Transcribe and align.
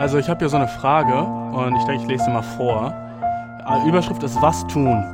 Also 0.00 0.16
ich 0.16 0.30
habe 0.30 0.38
hier 0.38 0.48
so 0.48 0.56
eine 0.56 0.66
Frage 0.66 1.24
und 1.24 1.76
ich 1.76 1.84
denke, 1.84 2.04
ich 2.04 2.08
lese 2.08 2.24
sie 2.24 2.30
mal 2.30 2.40
vor. 2.40 2.94
Äh, 3.68 3.86
Überschrift 3.86 4.22
ist 4.22 4.40
Was 4.40 4.66
tun? 4.68 5.04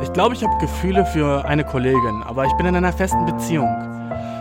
Ich 0.00 0.12
glaube, 0.12 0.34
ich 0.34 0.44
habe 0.44 0.56
Gefühle 0.60 1.04
für 1.06 1.44
eine 1.44 1.64
Kollegin, 1.64 2.22
aber 2.24 2.44
ich 2.44 2.52
bin 2.52 2.66
in 2.66 2.76
einer 2.76 2.92
festen 2.92 3.26
Beziehung. 3.26 3.68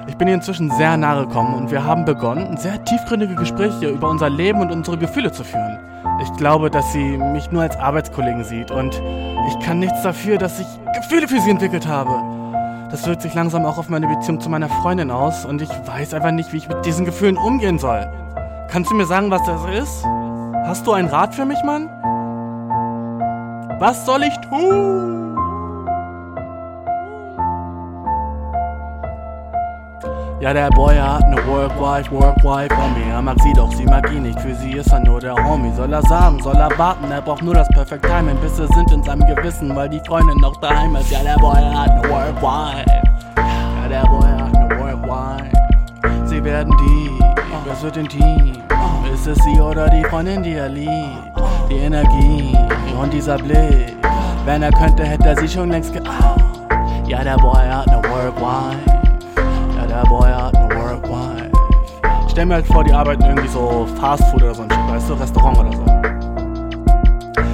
Ich 0.08 0.16
bin 0.18 0.28
ihr 0.28 0.36
inzwischen 0.36 0.70
sehr 0.70 0.98
nahe 0.98 1.26
gekommen 1.26 1.56
und 1.56 1.72
wir 1.72 1.84
haben 1.84 2.06
begonnen, 2.06 2.58
sehr 2.58 2.84
tiefgründige 2.84 3.34
Gespräche 3.34 3.90
über 3.90 4.08
unser 4.08 4.30
Leben 4.30 4.62
und 4.62 4.72
unsere 4.72 5.00
Gefühle 5.00 5.32
zu 5.32 5.44
führen. 5.44 5.80
Ich 6.22 6.32
glaube, 6.34 6.70
dass 6.70 6.94
sie 6.94 7.18
mich 7.18 7.52
nur 7.52 7.64
als 7.64 7.78
Arbeitskollegen 7.78 8.44
sieht 8.44 8.70
und 8.70 9.02
ich 9.48 9.60
kann 9.66 9.80
nichts 9.80 10.04
dafür, 10.04 10.38
dass 10.38 10.60
ich 10.60 10.68
Gefühle 10.96 11.28
für 11.28 11.42
sie 11.42 11.50
entwickelt 11.50 11.88
habe. 11.88 12.22
Das 12.92 13.08
wirkt 13.08 13.24
sich 13.24 13.34
langsam 13.34 13.66
auch 13.66 13.80
auf 13.80 13.90
meine 13.90 14.08
Beziehung 14.08 14.40
zu 14.40 14.50
meiner 14.50 14.70
Freundin 14.70 15.10
aus 15.10 15.46
und 15.46 15.60
ich 15.60 15.70
weiß 15.88 16.14
einfach 16.14 16.32
nicht, 16.32 16.54
wie 16.54 16.58
ich 16.58 16.70
mit 16.70 16.86
diesen 16.86 17.06
Gefühlen 17.06 17.38
umgehen 17.38 17.80
soll. 17.80 18.08
Kannst 18.72 18.90
du 18.90 18.96
mir 18.96 19.06
sagen, 19.06 19.30
was 19.30 19.44
das 19.44 19.66
ist? 19.66 20.06
Hast 20.66 20.88
du 20.88 20.94
einen 20.94 21.10
Rat 21.10 21.36
für 21.36 21.44
mich, 21.44 21.62
Mann? 21.66 21.90
Was 23.80 24.06
soll 24.06 24.24
ich 24.24 24.34
tun? 24.48 25.36
Ja, 30.40 30.54
der 30.54 30.70
Boy 30.70 30.96
hat 30.96 31.28
ne 31.28 31.36
Work-Wife, 31.46 32.10
Work-Wife 32.12 32.74
von 32.74 32.94
mir. 32.94 33.14
Er 33.14 33.22
mag 33.22 33.36
sie 33.44 33.52
doch, 33.52 33.74
sie 33.74 33.86
mag 33.86 34.10
ihn 34.10 34.24
nicht. 34.24 34.40
Für 34.40 34.56
sie 34.56 34.72
ist 34.72 34.90
er 34.94 35.02
nur 35.02 35.20
der 35.20 35.36
Homie. 35.36 35.74
Soll 35.76 35.92
er 35.92 36.02
sagen, 36.04 36.42
soll 36.42 36.56
er 36.56 36.72
warten? 36.80 37.12
Er 37.12 37.22
braucht 37.22 37.44
nur 37.44 37.54
das 37.54 37.68
Perfect 37.68 38.06
Timing. 38.06 38.38
Bisse 38.38 38.68
sind 38.68 38.90
in 38.94 39.04
seinem 39.04 39.28
Gewissen, 39.36 39.76
weil 39.76 39.90
die 39.90 40.00
Freundin 40.08 40.38
noch 40.38 40.56
daheim 40.62 40.96
ist. 40.96 41.12
Ja, 41.12 41.22
der 41.22 41.36
Boy 41.36 41.62
hat 41.62 42.02
ne 42.02 42.10
Work-Wife. 42.10 42.86
Ja, 43.36 43.90
der 43.90 44.04
Boy 44.04 44.30
hat 44.30 44.54
ne 44.54 44.80
Work-Wife. 44.80 45.52
Sie 46.26 46.42
werden 46.42 46.74
die, 46.80 47.31
es 47.72 47.84
wird 47.84 47.98
intim. 47.98 48.54
Ist 49.14 49.28
es 49.28 49.38
sie 49.44 49.60
oder 49.60 49.90
die 49.90 50.04
Freundin, 50.06 50.44
die 50.44 50.54
er 50.54 50.70
liebt? 50.70 50.92
Die 51.70 51.78
Energie 51.78 52.56
und 53.02 53.12
dieser 53.14 53.38
Blick. 53.38 53.96
Wenn 54.46 54.64
er 54.64 54.72
könnte, 54.72 55.04
hätte 55.04 55.30
er 55.30 55.38
sie 55.38 55.48
schon 55.48 55.70
längst 55.70 55.94
ge... 55.94 56.02
Ja, 57.08 57.24
der 57.24 57.38
Boy 57.38 57.68
hat 57.68 57.88
ne 57.88 58.02
Work-Wife. 58.10 58.80
Ja, 59.78 59.86
der 59.86 60.10
Boy 60.10 60.32
hat 60.32 60.54
ne 60.54 60.70
Work-Wife. 60.76 61.52
Ich 62.26 62.32
stell 62.32 62.46
mir 62.46 62.56
halt 62.56 62.68
vor, 62.68 62.84
die 62.84 62.94
arbeiten 62.94 63.24
irgendwie 63.24 63.50
so 63.50 63.86
Fast 64.00 64.24
Food 64.30 64.44
oder 64.44 64.56
so 64.56 64.64
ein 64.64 64.72
Shit, 64.72 64.88
weißt 64.88 65.10
du, 65.10 65.14
Restaurant 65.16 65.60
oder 65.60 65.72
so. 65.74 65.86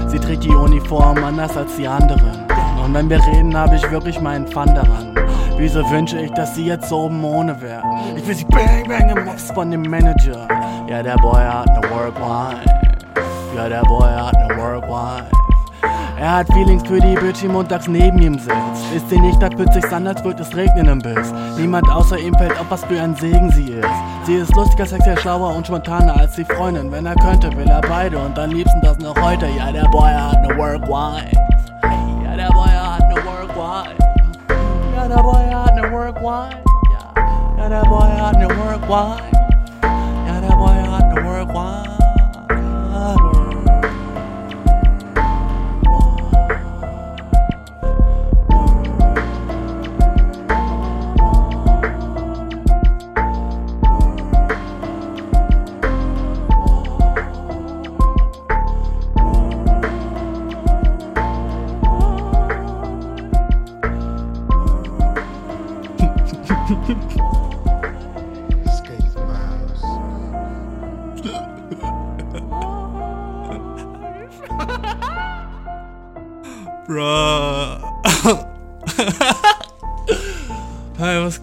Sie 0.09 0.19
trägt 0.19 0.43
die 0.43 0.49
Uniform 0.49 1.23
anders 1.23 1.57
als 1.57 1.75
die 1.75 1.87
anderen. 1.87 2.45
Und 2.83 2.93
wenn 2.93 3.09
wir 3.09 3.19
reden, 3.25 3.57
habe 3.57 3.75
ich 3.75 3.91
wirklich 3.91 4.21
meinen 4.21 4.47
Fun 4.47 4.67
daran. 4.73 5.15
Wieso 5.57 5.89
wünsche 5.89 6.19
ich, 6.19 6.31
dass 6.31 6.53
sie 6.53 6.65
jetzt 6.65 6.89
so 6.89 7.05
oben 7.05 7.23
ohne 7.23 7.59
wäre? 7.61 7.81
Ich 8.15 8.27
will 8.27 8.35
sie 8.35 8.45
bang 8.45 8.87
bang 8.87 9.09
im 9.09 9.25
Box 9.25 9.51
von 9.51 9.71
dem 9.71 9.81
Manager. 9.81 10.47
Ja, 10.87 11.01
der 11.01 11.15
Boy 11.15 11.43
hat 11.43 11.67
ne 11.67 11.89
Work-Wife. 11.89 12.69
Ja, 13.55 13.67
der 13.67 13.81
Boy 13.81 14.07
hat 14.07 14.33
ne 14.33 14.55
Work-Wife. 14.55 15.31
Er 16.19 16.37
hat 16.37 16.47
Feelings 16.53 16.81
für 16.87 16.99
die 16.99 17.15
Bitch, 17.15 17.41
die 17.41 17.47
montags 17.47 17.87
neben 17.87 18.19
ihm 18.19 18.39
sitzt. 18.39 18.93
Ist 18.95 19.09
sie 19.09 19.19
nicht, 19.19 19.41
da 19.41 19.49
plötzlich 19.49 19.85
an, 19.91 20.07
als 20.07 20.23
würde 20.23 20.41
es 20.41 20.55
regnen 20.55 20.87
im 20.87 20.99
Biss. 20.99 21.33
Niemand 21.57 21.89
außer 21.89 22.17
ihm 22.17 22.33
fällt 22.35 22.59
auf, 22.59 22.65
was 22.69 22.83
für 22.85 22.99
ein 22.99 23.15
Segen 23.15 23.51
sie 23.51 23.73
ist. 23.73 23.87
Sie 24.25 24.35
ist 24.35 24.55
lustiger, 24.55 24.85
sexuell 24.85 25.17
schlauer 25.19 25.55
und 25.55 25.67
spontaner 25.67 26.17
als 26.17 26.35
die 26.35 26.45
Freundin. 26.45 26.91
Wenn 26.91 27.05
er 27.05 27.15
könnte, 27.15 27.55
will 27.55 27.67
er 27.67 27.81
beide 27.81 28.17
und 28.17 28.37
am 28.37 28.49
liebsten 28.51 28.81
das 28.81 28.97
noch 28.97 29.15
heute. 29.21 29.47
Ja, 29.57 29.71
der 29.71 29.85
Boy 29.89 30.11
hat 30.11 30.41
ne 30.41 30.57
Work-Wife. 30.57 31.31
Ja, 32.23 32.35
der 32.35 32.49
Boy 32.51 32.69
hat 32.69 32.96
hat 36.07 36.15
ne 36.15 36.21
Work-Wife. 36.21 36.63
Ja, 36.91 37.57
ja, 37.57 37.69
der 37.69 37.81
Boy 37.83 38.09
hat 38.09 38.37
ne 38.37 38.47
Work-Wife. 38.47 39.23
Ja, 40.27 40.41
der 40.41 40.55
Boy 40.55 40.81
hat 40.89 41.13
ne 41.13 41.23
Work-Wife. 41.23 41.87
Skate 41.87 41.96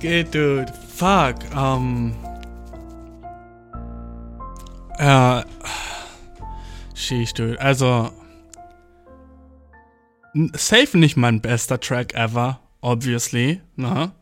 geht, 0.05 0.35
dude? 0.35 0.71
Fuck, 0.95 1.37
ähm. 1.57 2.15
Ja. 4.99 5.45
Sheesh, 6.95 7.33
dude. 7.33 7.59
Also. 7.59 8.11
Safe 10.53 10.99
nicht 10.99 11.17
mein 11.17 11.41
bester 11.41 11.81
Track 11.81 12.13
ever, 12.13 12.61
obviously, 12.83 13.63
ne? 13.77 14.13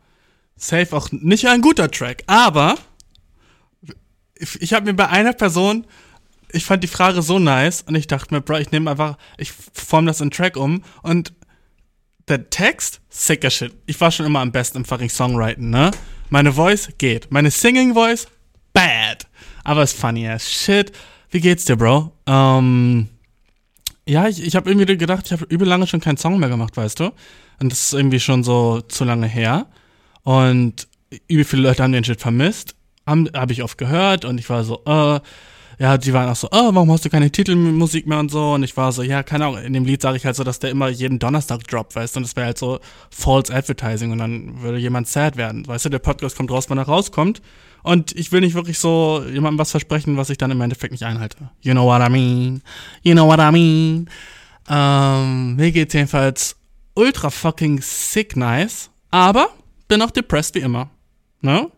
Safe 0.55 0.95
auch 0.95 1.11
nicht 1.11 1.47
ein 1.47 1.59
guter 1.59 1.91
Track, 1.91 2.23
aber. 2.27 2.75
Ich, 4.35 4.61
ich 4.61 4.73
habe 4.73 4.85
mir 4.85 4.93
bei 4.93 5.09
einer 5.09 5.33
Person 5.33 5.85
ich 6.55 6.65
fand 6.65 6.83
die 6.83 6.87
Frage 6.87 7.23
so 7.23 7.39
nice 7.39 7.81
und 7.81 7.95
ich 7.95 8.05
dachte 8.05 8.31
mir, 8.31 8.39
Bro, 8.39 8.57
ich 8.57 8.71
nehme 8.71 8.91
einfach, 8.91 9.17
ich 9.39 9.51
form 9.51 10.05
das 10.05 10.21
in 10.21 10.29
Track 10.29 10.55
um 10.55 10.83
und 11.01 11.33
der 12.27 12.49
Text, 12.49 13.01
sicker 13.09 13.49
shit. 13.49 13.73
Ich 13.85 13.99
war 13.99 14.11
schon 14.11 14.25
immer 14.25 14.39
am 14.39 14.51
besten 14.51 14.79
im 14.79 14.85
fucking 14.85 15.09
Songwriting, 15.09 15.69
ne? 15.69 15.91
Meine 16.29 16.53
Voice 16.53 16.89
geht. 16.97 17.31
Meine 17.31 17.51
Singing 17.51 17.93
Voice, 17.93 18.27
bad. 18.73 19.27
Aber 19.63 19.83
ist 19.83 19.97
funny 19.97 20.27
as 20.27 20.49
shit. 20.49 20.91
Wie 21.29 21.41
geht's 21.41 21.65
dir, 21.65 21.75
Bro? 21.75 22.11
Ähm, 22.27 23.09
ja, 24.07 24.27
ich, 24.27 24.43
ich 24.43 24.55
habe 24.55 24.69
irgendwie 24.69 24.97
gedacht, 24.97 25.25
ich 25.25 25.31
habe 25.31 25.45
übel 25.45 25.67
lange 25.67 25.87
schon 25.87 26.01
keinen 26.01 26.17
Song 26.17 26.39
mehr 26.39 26.49
gemacht, 26.49 26.75
weißt 26.75 26.99
du? 26.99 27.11
Und 27.61 27.71
das 27.71 27.81
ist 27.83 27.93
irgendwie 27.93 28.19
schon 28.19 28.43
so 28.43 28.81
zu 28.81 29.03
lange 29.03 29.27
her. 29.27 29.67
Und 30.23 30.87
übel 31.27 31.45
viele 31.45 31.63
Leute 31.63 31.83
haben 31.83 31.91
den 31.91 32.03
Shit 32.03 32.21
vermisst. 32.21 32.75
Habe 33.05 33.31
hab 33.33 33.51
ich 33.51 33.63
oft 33.63 33.77
gehört 33.77 34.25
und 34.25 34.39
ich 34.39 34.49
war 34.49 34.63
so, 34.63 34.83
äh, 34.85 35.19
ja, 35.79 35.97
die 35.97 36.13
waren 36.13 36.29
auch 36.29 36.35
so, 36.35 36.47
oh, 36.51 36.69
warum 36.73 36.91
hast 36.91 37.05
du 37.05 37.09
keine 37.09 37.31
Titelmusik 37.31 38.07
mehr 38.07 38.19
und 38.19 38.29
so? 38.29 38.53
Und 38.53 38.63
ich 38.63 38.75
war 38.77 38.91
so, 38.91 39.03
ja, 39.03 39.23
keine 39.23 39.45
Ahnung, 39.45 39.63
in 39.63 39.73
dem 39.73 39.85
Lied 39.85 40.01
sage 40.01 40.17
ich 40.17 40.25
halt 40.25 40.35
so, 40.35 40.43
dass 40.43 40.59
der 40.59 40.71
immer 40.71 40.89
jeden 40.89 41.19
Donnerstag 41.19 41.67
droppt, 41.67 41.95
weißt 41.95 42.15
du? 42.15 42.19
Und 42.19 42.23
das 42.23 42.35
wäre 42.35 42.47
halt 42.47 42.57
so 42.57 42.79
false 43.09 43.53
advertising 43.53 44.11
und 44.11 44.19
dann 44.19 44.61
würde 44.61 44.77
jemand 44.77 45.07
sad 45.07 45.37
werden. 45.37 45.67
Weißt 45.67 45.85
du, 45.85 45.89
der 45.89 45.99
Podcast 45.99 46.37
kommt 46.37 46.51
raus, 46.51 46.65
wann 46.69 46.77
er 46.77 46.85
rauskommt. 46.85 47.41
Und 47.83 48.15
ich 48.15 48.31
will 48.31 48.41
nicht 48.41 48.55
wirklich 48.55 48.79
so 48.79 49.23
jemandem 49.31 49.59
was 49.59 49.71
versprechen, 49.71 50.15
was 50.15 50.29
ich 50.29 50.37
dann 50.37 50.51
im 50.51 50.61
Endeffekt 50.61 50.91
nicht 50.91 51.03
einhalte. 51.03 51.49
You 51.61 51.73
know 51.73 51.85
what 51.85 52.01
I 52.01 52.09
mean? 52.09 52.61
You 53.01 53.13
know 53.13 53.27
what 53.27 53.39
I 53.39 53.51
mean? 53.51 54.09
Ähm, 54.69 55.55
mir 55.57 55.71
geht's 55.71 55.93
jedenfalls 55.93 56.55
ultra 56.95 57.29
fucking 57.29 57.81
sick 57.81 58.37
nice, 58.37 58.89
aber 59.11 59.49
bin 59.87 60.01
auch 60.01 60.11
depressed 60.11 60.55
wie 60.55 60.59
immer. 60.59 60.89
Ne? 61.41 61.69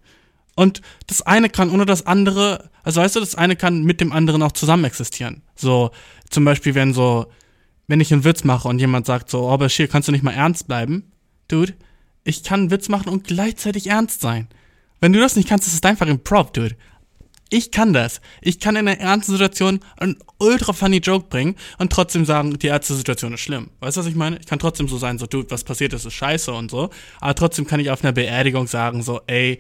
Und 0.56 0.82
das 1.08 1.22
eine 1.22 1.50
kann 1.50 1.70
ohne 1.70 1.86
das 1.86 2.06
andere, 2.06 2.70
also 2.84 3.02
weißt 3.02 3.18
du, 3.18 3.20
das 3.20 3.36
eine 3.36 3.56
kann 3.56 3.84
mit 3.84 4.00
dem 4.00 4.12
anderen 4.12 4.42
auch 4.42 4.54
zusammen 4.54 4.86
existieren. 4.86 5.44
So, 5.56 5.92
zum 6.30 6.46
Beispiel, 6.46 6.76
wenn 6.76 6.94
so, 6.94 7.28
wenn 7.88 8.00
ich 8.00 8.12
einen 8.14 8.24
Witz 8.24 8.44
mache 8.44 8.68
und 8.68 8.80
jemand 8.80 9.06
sagt 9.06 9.30
so, 9.30 9.50
oh, 9.50 9.58
Bashir, 9.58 9.88
kannst 9.88 10.08
du 10.08 10.12
nicht 10.12 10.24
mal 10.24 10.32
ernst 10.32 10.68
bleiben? 10.68 11.12
Dude, 11.50 11.74
ich 12.24 12.44
kann 12.44 12.62
einen 12.62 12.72
Witz 12.72 12.90
machen 12.90 13.10
und 13.10 13.26
gleichzeitig 13.26 13.88
ernst 13.88 14.22
sein. 14.22 14.48
Wenn 15.02 15.14
du 15.14 15.20
das 15.20 15.36
nicht 15.36 15.50
kannst, 15.50 15.68
ist 15.68 15.74
es 15.74 15.84
einfach 15.84 16.08
ein 16.08 16.24
Prop, 16.24 16.54
dude. 16.54 16.76
Ich 17.52 17.72
kann 17.72 17.94
das. 17.94 18.22
Ich 18.42 18.60
kann 18.60 18.76
in 18.76 18.88
einer 18.88 19.00
ernsten 19.00 19.34
Situation 19.34 19.80
einen 19.98 20.18
ultra 20.40 20.74
funny 20.74 20.98
Joke 20.98 21.28
bringen 21.30 21.56
und 21.78 21.92
trotzdem 21.92 22.26
sagen, 22.26 22.58
die 22.58 22.68
ernste 22.68 22.96
Situation 22.96 23.34
ist 23.34 23.42
schlimm. 23.42 23.70
Weißt 23.82 23.98
du, 23.98 24.02
was 24.02 24.08
ich 24.08 24.16
meine? 24.16 24.40
Ich 24.40 24.48
kann 24.48 24.58
trotzdem 24.58 24.88
so 24.88 24.98
sein, 24.98 25.20
so, 25.20 25.28
dude, 25.28 25.52
was 25.52 25.64
passiert 25.64 25.94
ist, 25.94 26.06
ist 26.06 26.14
scheiße 26.14 26.52
und 26.52 26.72
so. 26.72 26.90
Aber 27.20 27.36
trotzdem 27.36 27.68
kann 27.68 27.80
ich 27.80 27.92
auf 27.92 28.04
einer 28.04 28.14
Beerdigung 28.14 28.66
sagen, 28.66 29.04
so, 29.04 29.22
ey, 29.28 29.60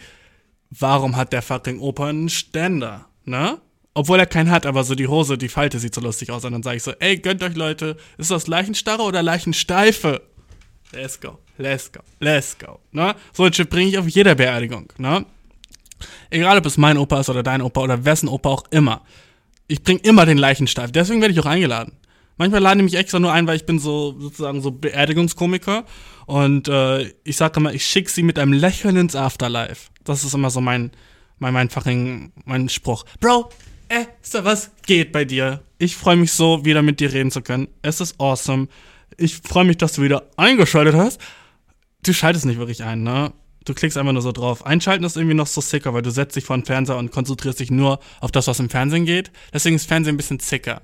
warum 0.70 1.16
hat 1.16 1.34
der 1.34 1.42
fucking 1.42 1.80
Opa 1.80 2.08
einen 2.08 2.30
Ständer? 2.30 3.08
Ne? 3.24 3.60
Obwohl 3.94 4.20
er 4.20 4.26
keinen 4.26 4.52
hat, 4.52 4.66
aber 4.66 4.84
so 4.84 4.94
die 4.94 5.08
Hose, 5.08 5.38
die 5.38 5.48
Falte 5.48 5.80
sieht 5.80 5.96
so 5.96 6.02
lustig 6.02 6.32
aus. 6.32 6.44
Und 6.44 6.52
dann 6.52 6.64
sage 6.64 6.78
ich 6.78 6.84
so, 6.84 6.92
ey, 7.00 7.18
gönnt 7.18 7.42
euch 7.44 7.56
Leute, 7.56 7.98
ist 8.18 8.32
das 8.32 8.48
Leichenstarre 8.48 9.04
oder 9.04 9.24
Leichensteife? 9.24 10.22
Let's 10.92 11.20
go, 11.20 11.40
let's 11.58 11.92
go, 11.92 12.02
let's 12.20 12.58
go. 12.58 12.80
Ne? 12.92 13.16
So 13.34 13.46
ein 13.46 13.52
bringe 13.70 13.90
ich 13.90 13.98
auf 13.98 14.08
jeder 14.08 14.36
Beerdigung. 14.36 14.92
Ne? 14.98 15.26
Egal, 16.30 16.58
ob 16.58 16.66
es 16.66 16.78
mein 16.78 16.98
Opa 16.98 17.22
ist 17.22 17.30
oder 17.30 17.44
dein 17.44 17.62
Opa 17.62 17.82
oder 17.82 18.04
wessen 18.06 18.28
Opa 18.28 18.50
auch 18.50 18.64
immer. 18.72 19.02
Ich 19.68 19.82
bringe 19.82 20.02
immer 20.02 20.26
den 20.26 20.38
Leichensteif. 20.38 20.92
Deswegen 20.92 21.22
werde 21.22 21.34
ich 21.34 21.40
auch 21.40 21.46
eingeladen. 21.46 21.94
Manchmal 22.38 22.62
laden 22.62 22.80
die 22.80 22.84
mich 22.86 22.96
extra 22.96 23.20
nur 23.20 23.32
ein, 23.32 23.48
weil 23.48 23.56
ich 23.56 23.66
bin 23.66 23.80
so 23.80 24.20
sozusagen 24.20 24.62
so 24.62 24.72
Beerdigungskomiker. 24.72 25.86
Und 26.26 26.68
äh, 26.68 27.14
ich 27.24 27.38
sage 27.38 27.60
immer, 27.60 27.74
ich 27.74 27.86
schicke 27.86 28.10
sie 28.12 28.24
mit 28.24 28.38
einem 28.40 28.54
Lächeln 28.54 28.98
ins 28.98 29.16
Afterlife. 29.16 29.90
Das 30.04 30.24
ist 30.24 30.34
immer 30.34 30.50
so 30.50 30.60
mein, 30.62 30.92
mein, 31.40 31.54
mein 31.54 31.70
fucking, 31.70 32.34
mein 32.46 32.70
Spruch. 32.70 33.06
Bro, 33.20 33.50
Äh, 33.88 34.06
da 34.32 34.44
was? 34.44 34.72
Geht 34.86 35.12
bei 35.12 35.26
dir. 35.26 35.62
Ich 35.78 35.96
freue 35.96 36.16
mich 36.16 36.32
so, 36.34 36.66
wieder 36.66 36.82
mit 36.82 37.00
dir 37.00 37.14
reden 37.14 37.32
zu 37.32 37.42
können. 37.42 37.68
Es 37.82 38.02
ist 38.02 38.20
awesome. 38.20 38.68
Ich 39.18 39.38
freue 39.38 39.66
mich, 39.66 39.78
dass 39.78 39.94
du 39.94 40.02
wieder 40.02 40.24
eingeschaltet 40.38 40.96
hast. 40.96 41.22
Du 42.04 42.14
schaltest 42.14 42.46
nicht 42.46 42.58
wirklich 42.58 42.84
ein, 42.84 43.04
ne? 43.04 43.32
Du 43.64 43.74
klickst 43.74 43.98
einfach 43.98 44.14
nur 44.14 44.22
so 44.22 44.32
drauf. 44.32 44.66
Einschalten 44.66 45.04
ist 45.04 45.18
irgendwie 45.18 45.36
noch 45.36 45.48
so 45.48 45.62
sicker, 45.62 45.94
weil 45.94 46.02
du 46.04 46.12
setzt 46.12 46.36
dich 46.36 46.44
vor 46.44 46.56
den 46.58 46.66
Fernseher 46.66 46.98
und 46.98 47.12
konzentrierst 47.12 47.60
dich 47.60 47.72
nur 47.72 48.00
auf 48.22 48.32
das, 48.32 48.48
was 48.48 48.60
im 48.60 48.70
Fernsehen 48.70 49.06
geht. 49.06 49.32
Deswegen 49.54 49.76
ist 49.76 49.88
Fernsehen 49.88 50.16
ein 50.16 50.18
bisschen 50.18 50.40
sicker. 50.40 50.82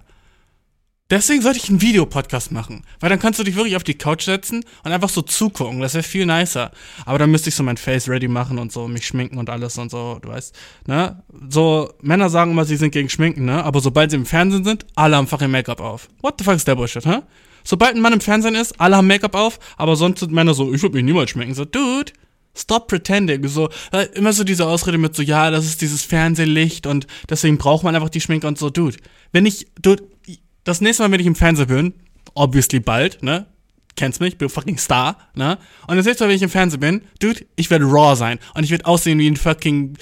Deswegen 1.11 1.41
sollte 1.41 1.59
ich 1.59 1.67
einen 1.67 1.81
Videopodcast 1.81 2.53
machen. 2.53 2.85
Weil 3.01 3.09
dann 3.09 3.19
kannst 3.19 3.37
du 3.37 3.43
dich 3.43 3.55
wirklich 3.57 3.75
auf 3.75 3.83
die 3.83 3.95
Couch 3.95 4.23
setzen 4.23 4.63
und 4.85 4.91
einfach 4.93 5.09
so 5.09 5.21
zugucken. 5.21 5.81
Das 5.81 5.93
wäre 5.93 6.03
viel 6.03 6.25
nicer. 6.25 6.71
Aber 7.05 7.19
dann 7.19 7.29
müsste 7.29 7.49
ich 7.49 7.55
so 7.55 7.63
mein 7.63 7.75
Face 7.75 8.07
ready 8.07 8.29
machen 8.29 8.57
und 8.57 8.71
so, 8.71 8.87
mich 8.87 9.05
schminken 9.05 9.37
und 9.37 9.49
alles 9.49 9.77
und 9.77 9.91
so, 9.91 10.19
du 10.21 10.29
weißt. 10.29 10.55
Ne? 10.87 11.21
So, 11.49 11.93
Männer 12.01 12.29
sagen 12.29 12.51
immer, 12.51 12.63
sie 12.63 12.77
sind 12.77 12.91
gegen 12.91 13.09
Schminken, 13.09 13.43
ne? 13.43 13.61
Aber 13.61 13.81
sobald 13.81 14.11
sie 14.11 14.17
im 14.17 14.25
Fernsehen 14.25 14.63
sind, 14.63 14.85
alle 14.95 15.17
haben 15.17 15.27
fucking 15.27 15.51
Make-up 15.51 15.81
auf. 15.81 16.07
What 16.21 16.35
the 16.37 16.45
fuck 16.45 16.55
ist 16.55 16.67
der 16.67 16.75
Bullshit, 16.75 17.05
hä? 17.05 17.19
Sobald 17.65 17.93
ein 17.95 18.01
Mann 18.01 18.13
im 18.13 18.21
Fernsehen 18.21 18.55
ist, 18.55 18.79
alle 18.79 18.95
haben 18.95 19.07
Make-up 19.07 19.35
auf, 19.35 19.59
aber 19.75 19.97
sonst 19.97 20.21
sind 20.21 20.31
Männer 20.31 20.53
so, 20.53 20.73
ich 20.73 20.81
würde 20.81 20.95
mich 20.95 21.03
niemals 21.03 21.29
schminken. 21.29 21.53
So, 21.53 21.65
dude, 21.65 22.13
Stop 22.53 22.87
pretending. 22.87 23.47
So, 23.47 23.69
immer 24.13 24.33
so 24.33 24.43
diese 24.43 24.67
Ausrede 24.67 24.97
mit 24.97 25.15
so, 25.15 25.21
ja, 25.21 25.51
das 25.51 25.65
ist 25.65 25.81
dieses 25.81 26.03
Fernsehlicht 26.03 26.85
und 26.85 27.07
deswegen 27.29 27.57
braucht 27.57 27.83
man 27.83 27.95
einfach 27.95 28.09
die 28.09 28.19
Schminke 28.19 28.47
und 28.47 28.57
so, 28.57 28.69
dude. 28.69 28.97
Wenn 29.31 29.45
ich, 29.45 29.67
dude, 29.81 30.03
das 30.63 30.81
nächste 30.81 31.03
Mal, 31.03 31.11
wenn 31.11 31.19
ich 31.19 31.27
im 31.27 31.35
Fernsehen 31.35 31.67
bin, 31.67 31.93
obviously 32.33 32.79
bald, 32.79 33.23
ne? 33.23 33.47
Kennst 33.95 34.21
mich, 34.21 34.37
bin 34.37 34.49
fucking 34.49 34.77
Star, 34.77 35.17
ne? 35.35 35.57
Und 35.87 35.97
das 35.97 36.05
nächste 36.05 36.23
Mal, 36.23 36.29
wenn 36.29 36.35
ich 36.37 36.41
im 36.41 36.49
Fernsehen 36.49 36.79
bin, 36.79 37.01
dude, 37.19 37.45
ich 37.55 37.69
werde 37.69 37.85
raw 37.85 38.15
sein 38.15 38.39
und 38.53 38.63
ich 38.63 38.71
werde 38.71 38.85
aussehen 38.85 39.19
wie 39.19 39.27
ein 39.27 39.37
fucking 39.37 39.97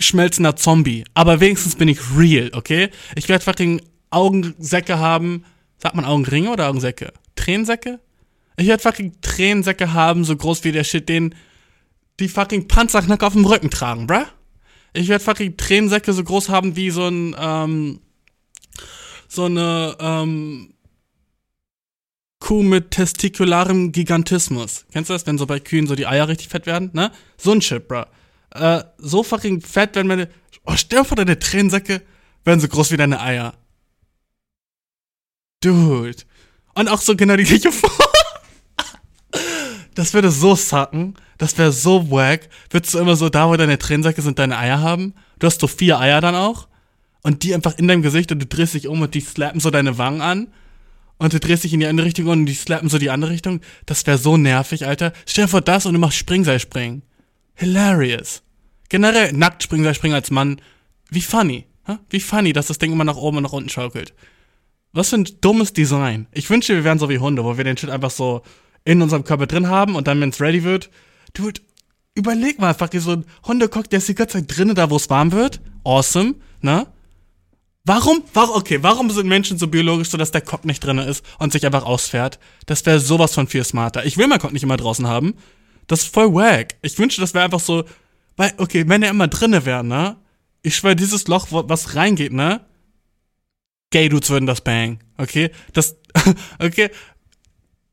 schmelzender 0.00 0.56
Zombie. 0.56 1.04
Aber 1.14 1.40
wenigstens 1.40 1.76
bin 1.76 1.88
ich 1.88 1.98
real, 2.16 2.50
okay? 2.52 2.90
Ich 3.14 3.28
werde 3.28 3.44
fucking 3.44 3.80
Augensäcke 4.10 4.98
haben. 4.98 5.44
Sagt 5.78 5.94
man 5.94 6.04
Augenringe 6.04 6.50
oder 6.50 6.68
Augensäcke? 6.68 7.12
Tränensäcke? 7.36 8.00
Ich 8.56 8.66
werde 8.66 8.82
fucking 8.82 9.12
Tränensäcke 9.22 9.92
haben, 9.92 10.24
so 10.24 10.36
groß 10.36 10.64
wie 10.64 10.72
der 10.72 10.82
Shit, 10.82 11.08
den 11.08 11.34
die 12.18 12.28
fucking 12.28 12.66
Panzerknack 12.66 13.22
auf 13.22 13.34
dem 13.34 13.44
Rücken 13.44 13.70
tragen, 13.70 14.08
bruh. 14.08 14.24
Ich 14.92 15.08
werde 15.08 15.22
fucking 15.22 15.56
Tränensäcke 15.56 16.12
so 16.12 16.24
groß 16.24 16.48
haben 16.48 16.74
wie 16.74 16.90
so 16.90 17.06
ein, 17.06 17.36
ähm, 17.38 18.00
so 19.28 19.44
eine, 19.44 19.96
ähm, 20.00 20.74
Kuh 22.40 22.62
mit 22.62 22.92
testikularem 22.92 23.92
Gigantismus. 23.92 24.86
Kennst 24.92 25.10
du 25.10 25.14
das, 25.14 25.26
wenn 25.26 25.38
so 25.38 25.46
bei 25.46 25.60
Kühen 25.60 25.86
so 25.86 25.94
die 25.94 26.06
Eier 26.06 26.28
richtig 26.28 26.48
fett 26.48 26.66
werden, 26.66 26.90
ne? 26.92 27.10
So 27.36 27.52
ein 27.52 27.60
Shit, 27.60 27.88
bruh. 27.88 28.04
Äh, 28.50 28.84
so 28.98 29.22
fucking 29.22 29.60
fett 29.60 29.96
werden 29.96 30.06
meine, 30.06 30.28
oh, 30.64 30.74
stell 30.76 31.00
dir 31.00 31.04
vor, 31.04 31.16
deine 31.16 31.38
Tränensäcke 31.38 32.02
werden 32.44 32.60
so 32.60 32.68
groß 32.68 32.92
wie 32.92 32.96
deine 32.96 33.20
Eier. 33.20 33.54
Dude. 35.60 36.22
Und 36.74 36.88
auch 36.88 37.00
so 37.00 37.16
genau 37.16 37.36
die 37.36 37.44
gleiche 37.44 37.72
Form. 37.72 37.92
Das 39.94 40.14
würde 40.14 40.30
so 40.30 40.54
sacken. 40.54 41.16
Das 41.38 41.58
wäre 41.58 41.72
so 41.72 42.08
wack. 42.10 42.48
Würdest 42.70 42.94
du 42.94 42.98
immer 42.98 43.16
so 43.16 43.28
da, 43.28 43.48
wo 43.48 43.56
deine 43.56 43.78
Tränensäcke 43.78 44.22
sind, 44.22 44.38
deine 44.38 44.56
Eier 44.56 44.80
haben? 44.80 45.14
Du 45.40 45.46
hast 45.48 45.60
so 45.60 45.66
vier 45.66 45.98
Eier 45.98 46.20
dann 46.20 46.36
auch. 46.36 46.67
Und 47.28 47.42
die 47.42 47.54
einfach 47.54 47.76
in 47.76 47.86
deinem 47.86 48.00
Gesicht 48.00 48.32
und 48.32 48.38
du 48.38 48.46
drehst 48.46 48.72
dich 48.72 48.88
um 48.88 49.02
und 49.02 49.14
die 49.14 49.20
slappen 49.20 49.60
so 49.60 49.68
deine 49.68 49.98
Wangen 49.98 50.22
an. 50.22 50.48
Und 51.18 51.34
du 51.34 51.38
drehst 51.38 51.62
dich 51.62 51.74
in 51.74 51.80
die 51.80 51.84
andere 51.84 52.06
Richtung 52.06 52.26
und 52.28 52.46
die 52.46 52.54
slappen 52.54 52.88
so 52.88 52.96
die 52.96 53.10
andere 53.10 53.30
Richtung. 53.30 53.60
Das 53.84 54.06
wäre 54.06 54.16
so 54.16 54.38
nervig, 54.38 54.86
Alter. 54.86 55.12
Stell 55.26 55.44
dir 55.44 55.48
vor 55.48 55.60
das 55.60 55.84
und 55.84 55.92
du 55.92 55.98
machst 55.98 56.16
Springseilspringen. 56.16 57.02
Hilarious. 57.54 58.42
Generell 58.88 59.34
nackt 59.34 59.62
Springseilspringen 59.62 60.14
als 60.14 60.30
Mann. 60.30 60.58
Wie 61.10 61.20
funny. 61.20 61.66
Hä? 61.84 61.98
Wie 62.08 62.20
funny, 62.20 62.54
dass 62.54 62.68
das 62.68 62.78
Ding 62.78 62.92
immer 62.92 63.04
nach 63.04 63.18
oben 63.18 63.36
und 63.36 63.42
nach 63.42 63.52
unten 63.52 63.68
schaukelt. 63.68 64.14
Was 64.94 65.10
für 65.10 65.16
ein 65.16 65.28
dummes 65.42 65.74
Design. 65.74 66.28
Ich 66.32 66.48
wünschte, 66.48 66.76
wir 66.76 66.84
wären 66.84 66.98
so 66.98 67.10
wie 67.10 67.18
Hunde, 67.18 67.44
wo 67.44 67.58
wir 67.58 67.64
den 67.64 67.76
Shit 67.76 67.90
einfach 67.90 68.10
so 68.10 68.40
in 68.86 69.02
unserem 69.02 69.24
Körper 69.24 69.46
drin 69.46 69.68
haben 69.68 69.96
und 69.96 70.06
dann, 70.08 70.18
wenn 70.22 70.30
es 70.30 70.40
ready 70.40 70.64
wird, 70.64 70.88
dude, 71.34 71.60
überleg 72.14 72.58
mal 72.58 72.70
einfach, 72.70 72.88
so 72.90 73.10
ein 73.10 73.26
Hundekock, 73.46 73.90
der 73.90 73.98
ist 73.98 74.08
die 74.08 74.14
ganze 74.14 74.38
Zeit 74.38 74.56
drinnen, 74.56 74.74
da 74.74 74.88
wo 74.88 74.96
es 74.96 75.10
warm 75.10 75.32
wird. 75.32 75.60
Awesome, 75.84 76.36
ne? 76.62 76.86
Warum, 77.84 78.22
warum, 78.34 78.56
okay, 78.56 78.82
warum 78.82 79.10
sind 79.10 79.28
Menschen 79.28 79.56
so 79.56 79.66
biologisch, 79.66 80.10
so 80.10 80.18
dass 80.18 80.30
der 80.30 80.42
Cock 80.42 80.64
nicht 80.64 80.84
drinne 80.84 81.04
ist 81.04 81.24
und 81.38 81.52
sich 81.52 81.64
einfach 81.64 81.84
ausfährt? 81.84 82.38
Das 82.66 82.84
wäre 82.84 83.00
sowas 83.00 83.34
von 83.34 83.46
viel 83.46 83.64
smarter. 83.64 84.04
Ich 84.04 84.18
will 84.18 84.26
meinen 84.26 84.40
Cock 84.40 84.52
nicht 84.52 84.62
immer 84.62 84.76
draußen 84.76 85.06
haben. 85.06 85.34
Das 85.86 86.02
ist 86.02 86.14
voll 86.14 86.34
wack. 86.34 86.74
Ich 86.82 86.98
wünschte, 86.98 87.20
das 87.20 87.34
wäre 87.34 87.44
einfach 87.44 87.60
so, 87.60 87.84
weil, 88.36 88.52
okay, 88.58 88.84
wenn 88.88 89.02
er 89.02 89.10
immer 89.10 89.28
drinne 89.28 89.64
wäre, 89.64 89.82
ne? 89.82 90.16
Ich 90.62 90.76
schwöre, 90.76 90.96
dieses 90.96 91.28
Loch, 91.28 91.48
wo, 91.50 91.68
was 91.68 91.94
reingeht, 91.94 92.32
ne? 92.32 92.60
Gay 93.90 94.08
Dudes 94.08 94.28
würden 94.28 94.46
das 94.46 94.60
bang, 94.60 95.00
okay? 95.16 95.50
Das, 95.72 95.96
okay? 96.58 96.90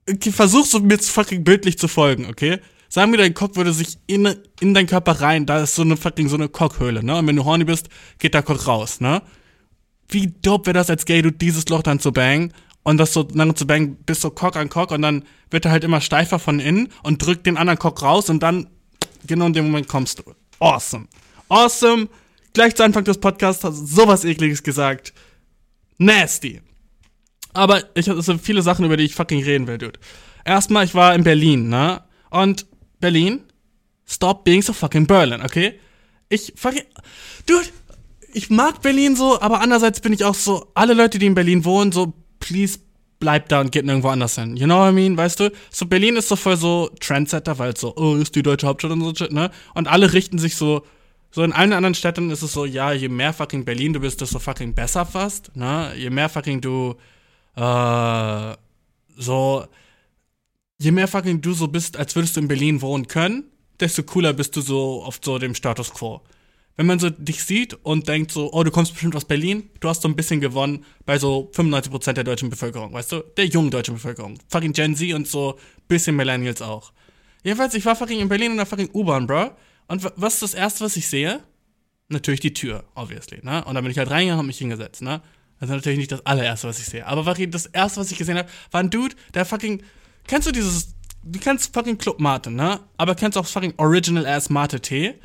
Okay, 0.10 0.32
versuch 0.32 0.66
so 0.66 0.80
mir 0.80 1.00
fucking 1.00 1.44
bildlich 1.44 1.78
zu 1.78 1.88
folgen, 1.88 2.26
okay? 2.26 2.60
Sagen 2.90 3.12
wir, 3.12 3.18
dein 3.18 3.34
Cock 3.34 3.56
würde 3.56 3.74
sich 3.74 3.98
in, 4.08 4.36
in 4.60 4.74
deinen 4.74 4.88
Körper 4.88 5.22
rein, 5.22 5.46
da 5.46 5.64
ist 5.64 5.76
so 5.76 5.82
eine 5.82 5.98
fucking, 5.98 6.28
so 6.30 6.36
eine 6.36 6.50
Cockhöhle, 6.50 7.04
ne? 7.04 7.18
Und 7.18 7.28
wenn 7.28 7.36
du 7.36 7.46
horny 7.46 7.64
bist, 7.64 7.90
geht 8.20 8.34
der 8.34 8.44
Cock 8.44 8.68
raus, 8.68 9.00
ne? 9.00 9.22
Wie 10.10 10.28
dope 10.42 10.68
wäre 10.68 10.76
das 10.76 10.90
als 10.90 11.06
Gay, 11.06 11.22
du 11.22 11.32
dieses 11.32 11.68
Loch 11.70 11.84
dann 11.84 12.00
zu 12.00 12.12
bang 12.12 12.54
und 12.84 12.98
das 12.98 13.14
so 13.14 13.28
lange 13.34 13.56
zu 13.56 13.66
bang 13.66 13.96
bis 14.06 14.22
so 14.22 14.30
Cock 14.30 14.56
an 14.56 14.70
Cock 14.70 14.92
und 14.92 15.02
dann 15.02 15.24
wird 15.50 15.66
er 15.66 15.72
halt 15.72 15.84
immer 15.84 16.02
steifer 16.02 16.40
von 16.40 16.60
innen 16.60 16.90
und 17.04 17.26
drückt 17.26 17.46
den 17.46 17.58
anderen 17.58 17.80
Cock 17.80 18.02
raus 18.02 18.30
und 18.30 18.42
dann, 18.42 18.68
genau 19.26 19.48
in 19.48 19.54
dem 19.54 19.66
Moment 19.66 19.88
kommst 19.88 20.20
du. 20.20 20.24
Awesome. 20.60 21.08
Awesome. 21.50 22.08
Gleich 22.54 22.76
zu 22.76 22.84
Anfang 22.84 23.04
des 23.04 23.18
Podcasts 23.18 23.64
hast 23.64 23.80
du 23.80 23.86
sowas 23.86 24.24
ekliges 24.24 24.64
gesagt. 24.64 25.14
Nasty. 25.98 26.62
Aber 27.54 27.84
ich 27.96 28.10
habe 28.10 28.22
so 28.22 28.38
viele 28.38 28.62
Sachen, 28.62 28.86
über 28.86 28.98
die 28.98 29.06
ich 29.06 29.16
fucking 29.16 29.44
reden 29.44 29.68
will, 29.68 29.78
dude. 29.78 30.00
Erstmal, 30.44 30.86
ich 30.86 30.94
war 30.94 31.16
in 31.16 31.24
Berlin, 31.24 31.70
ne? 31.70 32.04
Und 32.30 32.66
Berlin, 33.00 33.42
stop 34.06 34.44
being 34.44 34.62
so 34.62 34.74
fucking 34.74 35.08
Berlin, 35.08 35.42
okay? 35.42 35.80
Ich 36.30 36.54
fucking, 36.56 36.84
dude, 37.46 37.70
ich 38.36 38.50
mag 38.50 38.82
Berlin 38.82 39.16
so, 39.16 39.40
aber 39.40 39.62
andererseits 39.62 40.02
bin 40.02 40.12
ich 40.12 40.26
auch 40.26 40.36
so, 40.36 40.68
alle 40.74 40.94
Leute, 40.94 41.20
die 41.20 41.26
in 41.26 41.36
Berlin 41.36 41.64
wohnen, 41.64 41.94
so, 41.94 42.14
please 42.40 42.80
bleib 43.20 43.48
da 43.48 43.62
und 43.62 43.72
geht 43.72 43.86
nirgendwo 43.86 44.10
anders 44.10 44.36
hin. 44.36 44.58
You 44.58 44.66
know 44.66 44.80
what 44.80 44.92
I 44.92 44.94
mean? 44.94 45.16
Weißt 45.16 45.40
du? 45.40 45.52
So, 45.72 45.86
Berlin 45.86 46.18
ist 46.18 46.28
so 46.28 46.36
voll 46.36 46.58
so 46.58 46.90
Trendsetter, 47.00 47.58
weil 47.60 47.72
es 47.72 47.80
so, 47.80 47.96
oh, 47.96 48.16
ist 48.16 48.36
die 48.36 48.44
deutsche 48.44 48.68
Hauptstadt 48.68 48.92
und 48.92 49.02
so 49.02 49.16
shit, 49.16 49.32
ne? 49.32 49.52
Und 49.74 49.88
alle 49.88 50.12
richten 50.12 50.38
sich 50.38 50.58
so, 50.58 50.86
so 51.32 51.44
in 51.44 51.54
allen 51.54 51.72
anderen 51.72 51.96
Städten 51.96 52.30
ist 52.30 52.42
es 52.42 52.52
so, 52.52 52.66
ja, 52.66 52.92
je 52.92 53.08
mehr 53.08 53.32
fucking 53.32 53.64
Berlin 53.64 53.94
du 53.94 54.02
bist, 54.02 54.20
desto 54.20 54.40
fucking 54.40 54.74
besser 54.74 55.06
fast, 55.06 55.56
ne? 55.56 55.94
Je 55.96 56.10
mehr 56.10 56.28
fucking 56.28 56.60
du, 56.60 56.96
äh, 57.56 58.54
so, 59.18 59.66
je 60.78 60.92
mehr 60.92 61.08
fucking 61.08 61.40
du 61.40 61.54
so 61.54 61.70
bist, 61.70 61.96
als 61.96 62.16
würdest 62.16 62.36
du 62.36 62.42
in 62.42 62.50
Berlin 62.50 62.82
wohnen 62.82 63.08
können, 63.08 63.46
desto 63.80 64.04
cooler 64.04 64.34
bist 64.34 64.58
du 64.58 64.62
so 64.62 65.04
auf 65.04 65.20
so 65.24 65.40
dem 65.40 65.56
Status 65.56 65.94
quo. 65.94 66.22
Wenn 66.78 66.88
man 66.88 67.00
so 67.00 67.10
dich 67.10 67.44
sieht 67.44 67.74
und 67.84 68.08
denkt 68.08 68.32
so, 68.32 68.52
oh, 68.52 68.64
du 68.64 68.72
kommst 68.72 68.92
bestimmt 68.94 69.16
aus 69.16 69.26
Berlin, 69.26 69.70
du 69.80 69.88
hast 69.88 70.02
so 70.02 70.10
ein 70.10 70.16
bisschen 70.16 70.42
gewonnen 70.42 70.84
bei 71.06 71.18
so 71.18 71.50
95% 71.56 72.14
der 72.14 72.26
deutschen 72.26 72.50
Bevölkerung, 72.50 72.92
weißt 72.92 73.14
du? 73.14 73.24
Der 73.38 73.46
jungen 73.46 73.72
deutschen 73.72 73.94
Bevölkerung. 73.94 74.38
Fucking 74.50 74.74
Gen 74.74 74.96
Z 74.96 75.14
und 75.14 75.28
so 75.28 75.58
bisschen 75.88 76.16
Millennials 76.16 76.62
auch. 76.62 76.92
Jedenfalls, 77.44 77.76
ich 77.76 77.86
war 77.86 77.96
fucking 77.96 78.20
in 78.20 78.28
Berlin 78.28 78.52
in 78.52 78.58
der 78.58 78.66
fucking 78.66 78.90
U-Bahn, 78.94 79.28
bro. 79.28 79.52
Und 79.88 80.04
was 80.16 80.34
ist 80.36 80.44
das 80.44 80.54
erste, 80.54 80.84
was 80.84 80.98
ich 80.98 81.08
sehe? 81.08 81.42
Natürlich 82.10 82.40
die 82.40 82.54
Tür, 82.54 82.84
obviously, 82.96 83.40
ne? 83.44 83.64
Und 83.66 83.76
dann 83.76 83.84
bin 83.84 83.92
ich 83.92 83.98
halt 83.98 84.10
reingegangen 84.10 84.42
und 84.42 84.48
mich 84.48 84.58
hingesetzt, 84.58 85.02
ne? 85.02 85.22
Ist 85.62 85.70
natürlich 85.70 85.98
nicht 85.98 86.12
das 86.12 86.26
allererste, 86.26 86.68
was 86.68 86.80
ich 86.80 86.86
sehe. 86.86 87.06
Aber 87.06 87.34
das 87.34 87.66
erste, 87.68 88.02
was 88.02 88.12
ich 88.12 88.18
gesehen 88.18 88.38
habe, 88.38 88.50
war 88.72 88.82
ein 88.82 88.90
Dude, 88.90 89.16
der 89.34 89.46
fucking. 89.46 89.82
Kennst 90.28 90.48
du 90.48 90.52
dieses. 90.52 90.96
Du 91.24 91.40
kennst 91.40 91.74
fucking 91.74 91.98
Club 91.98 92.20
Mate, 92.20 92.52
ne? 92.52 92.82
Aber 92.98 93.16
kennst 93.16 93.38
auch 93.38 93.48
fucking 93.48 93.74
Original 93.78 94.28
Ass 94.28 94.50
Mate 94.50 94.80
Tee, 94.80 95.16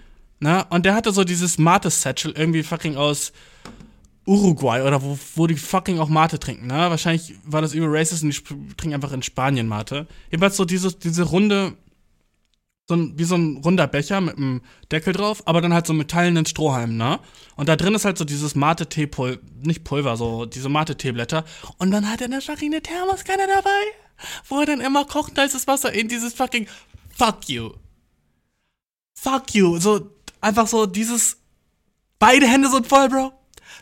ne? 0.40 0.66
Und 0.70 0.85
der 0.85 0.94
hatte 0.94 1.12
so 1.12 1.25
dieses 1.25 1.59
Mate 1.59 1.90
Satchel 1.90 2.32
irgendwie 2.32 2.62
fucking 2.62 2.97
aus 2.97 3.32
Uruguay 4.26 4.82
oder 4.82 5.02
wo, 5.02 5.18
wo 5.35 5.47
die 5.47 5.56
fucking 5.56 5.99
auch 5.99 6.09
Mate 6.09 6.38
trinken, 6.38 6.66
ne? 6.66 6.90
Wahrscheinlich 6.90 7.35
war 7.44 7.62
das 7.62 7.75
über 7.75 7.87
racist 7.88 8.23
und 8.23 8.30
die 8.30 8.75
trinken 8.76 8.94
einfach 8.94 9.12
in 9.12 9.23
Spanien 9.23 9.68
Mate. 9.68 10.06
Jedenfalls 10.30 10.56
so 10.56 10.64
dieses, 10.64 10.99
diese 10.99 11.23
runde 11.23 11.76
so 12.90 12.97
ein, 12.97 13.16
wie 13.16 13.25
so 13.25 13.37
ein 13.37 13.59
runder 13.64 13.87
Becher 13.87 14.20
mit 14.20 14.37
einem 14.37 14.62
Deckel 14.90 15.12
drauf, 15.12 15.47
aber 15.47 15.61
dann 15.61 15.73
halt 15.73 15.87
so 15.87 15.92
metallenen 15.92 16.44
Strohhalmen, 16.44 16.97
ne? 16.97 17.20
Und 17.54 17.68
da 17.68 17.76
drin 17.76 17.94
ist 17.94 18.04
halt 18.04 18.18
so 18.18 18.25
dieses 18.25 18.56
Mate-Tee-Pulver, 18.56 19.38
nicht 19.62 19.85
Pulver, 19.85 20.16
so 20.16 20.44
diese 20.44 20.68
Mate-Teeblätter. 20.68 21.44
Und 21.78 21.92
dann 21.92 22.11
hat 22.11 22.20
er 22.20 22.25
eine 22.25 22.40
fucking 22.40 22.73
Thermoskanne 22.82 23.47
dabei, 23.47 23.70
wo 24.49 24.59
er 24.59 24.66
dann 24.66 24.80
immer 24.80 25.04
kocht 25.04 25.38
heißes 25.38 25.68
Wasser 25.68 25.92
in 25.92 26.09
dieses 26.09 26.35
fucking 26.35 26.66
Fuck 27.16 27.49
you. 27.49 27.70
Fuck 29.14 29.54
you. 29.54 29.78
So, 29.78 30.11
einfach 30.40 30.66
so 30.66 30.87
dieses, 30.87 31.38
beide 32.18 32.47
Hände 32.47 32.68
sind 32.70 32.87
voll, 32.87 33.09
Bro. 33.09 33.32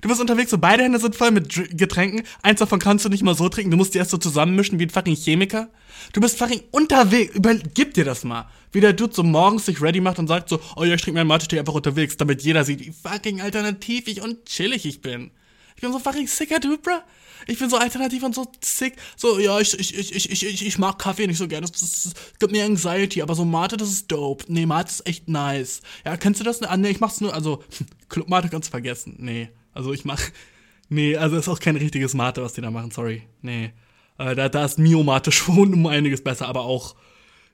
Du 0.00 0.08
bist 0.08 0.20
unterwegs, 0.20 0.50
so 0.50 0.58
beide 0.58 0.84
Hände 0.84 0.98
sind 0.98 1.16
voll 1.16 1.32
mit 1.32 1.76
Getränken. 1.76 2.22
Eins 2.42 2.60
davon 2.60 2.78
kannst 2.78 3.04
du 3.04 3.08
nicht 3.08 3.22
mal 3.22 3.34
so 3.34 3.48
trinken, 3.48 3.70
du 3.70 3.76
musst 3.76 3.94
die 3.94 3.98
erst 3.98 4.10
so 4.10 4.18
zusammenmischen 4.18 4.78
wie 4.78 4.84
ein 4.84 4.90
fucking 4.90 5.16
Chemiker. 5.16 5.68
Du 6.12 6.20
bist 6.20 6.38
fucking 6.38 6.62
unterwegs. 6.70 7.34
Über, 7.34 7.54
gib 7.54 7.94
dir 7.94 8.04
das 8.04 8.22
mal. 8.22 8.48
Wie 8.70 8.80
der 8.80 8.92
Dude 8.92 9.14
so 9.14 9.22
morgens 9.22 9.66
sich 9.66 9.82
ready 9.82 10.00
macht 10.00 10.18
und 10.18 10.28
sagt 10.28 10.48
so, 10.48 10.60
oh 10.76 10.84
ja, 10.84 10.94
ich 10.94 11.02
trinke 11.02 11.18
meinen 11.18 11.26
Mate-Tee 11.26 11.58
einfach 11.58 11.74
unterwegs, 11.74 12.16
damit 12.16 12.42
jeder 12.42 12.64
sieht, 12.64 12.80
wie 12.80 12.92
fucking 12.92 13.40
alternativ 13.40 14.06
ich 14.06 14.22
und 14.22 14.44
chillig 14.44 14.86
ich 14.86 15.00
bin. 15.00 15.32
Ich 15.74 15.82
bin 15.82 15.92
so 15.92 15.98
fucking 15.98 16.26
sicker 16.26 16.60
Dude, 16.60 16.78
bruh. 16.78 17.00
Ich 17.46 17.58
bin 17.58 17.70
so 17.70 17.76
alternativ 17.76 18.22
und 18.22 18.34
so 18.34 18.50
sick. 18.62 18.96
So, 19.16 19.38
ja, 19.38 19.58
ich, 19.60 19.78
ich, 19.78 19.98
ich, 19.98 20.30
ich, 20.30 20.44
ich, 20.44 20.66
ich, 20.66 20.78
mag 20.78 20.98
Kaffee 20.98 21.26
nicht 21.26 21.38
so 21.38 21.48
gerne. 21.48 21.66
Das, 21.66 21.80
das, 21.80 22.02
das 22.04 22.14
gibt 22.38 22.52
mir 22.52 22.64
Anxiety, 22.64 23.22
aber 23.22 23.34
so 23.34 23.44
Mate, 23.44 23.76
das 23.76 23.90
ist 23.90 24.10
dope. 24.10 24.44
Nee, 24.48 24.66
Mate 24.66 24.90
ist 24.90 25.06
echt 25.06 25.28
nice. 25.28 25.80
Ja, 26.04 26.16
kennst 26.16 26.40
du 26.40 26.44
das? 26.44 26.62
Ah, 26.62 26.76
nee, 26.76 26.90
ich 26.90 27.00
mach's 27.00 27.20
nur, 27.20 27.34
also, 27.34 27.62
Club 28.08 28.28
Mate 28.28 28.48
kannst 28.48 28.68
du 28.68 28.70
vergessen. 28.70 29.16
Nee, 29.18 29.50
also 29.72 29.92
ich 29.92 30.04
mach, 30.04 30.20
nee, 30.88 31.16
also 31.16 31.36
ist 31.36 31.48
auch 31.48 31.60
kein 31.60 31.76
richtiges 31.76 32.14
Mate, 32.14 32.42
was 32.42 32.54
die 32.54 32.60
da 32.60 32.70
machen, 32.70 32.90
sorry. 32.90 33.22
Nee. 33.42 33.72
Äh, 34.18 34.34
da, 34.34 34.48
da 34.48 34.64
ist 34.64 34.78
Mio 34.78 35.02
Mate 35.02 35.32
schon 35.32 35.72
um 35.72 35.86
einiges 35.86 36.22
besser, 36.22 36.48
aber 36.48 36.62
auch, 36.62 36.96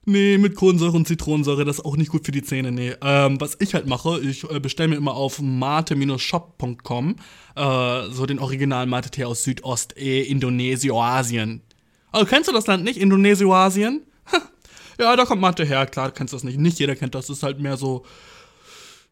Nee, 0.06 0.37
mit 0.38 0.54
Kohlensäure 0.54 0.96
und 0.96 1.08
Zitronensäure, 1.08 1.64
das 1.64 1.78
ist 1.78 1.84
auch 1.84 1.96
nicht 1.96 2.11
gut 2.11 2.26
für 2.26 2.32
die 2.32 2.42
Zähne, 2.42 2.73
nee. 2.73 2.92
Ähm, 3.00 3.40
was 3.40 3.56
ich 3.61 3.73
halt 3.75 3.87
mache, 3.87 4.20
ich 4.20 4.49
äh, 4.50 4.61
bestelle 4.61 4.90
mir 4.90 4.96
immer 4.96 5.14
auf 5.14 5.40
mate-shop.com 5.40 7.16
äh, 7.56 8.11
so 8.11 8.26
den 8.26 8.38
originalen 8.38 8.90
Mate-Tee 8.90 9.25
aus 9.25 9.44
Südost, 9.44 9.96
äh, 9.96 10.23
Indonesien. 10.23 11.62
Also 12.12 12.26
kennst 12.26 12.49
du 12.49 12.52
das 12.52 12.66
Land 12.66 12.84
nicht? 12.84 12.99
Indonesien? 12.99 14.02
ja, 15.00 15.16
da 15.16 15.25
kommt 15.25 15.40
Mate 15.40 15.64
her, 15.64 15.87
klar, 15.87 16.12
kennst 16.12 16.32
du 16.32 16.37
das 16.37 16.44
nicht. 16.44 16.58
Nicht 16.58 16.78
jeder 16.78 16.96
kennt 16.96 17.14
das, 17.14 17.30
ist 17.30 17.42
halt 17.42 17.61
mehr 17.61 17.76
so. 17.76 18.04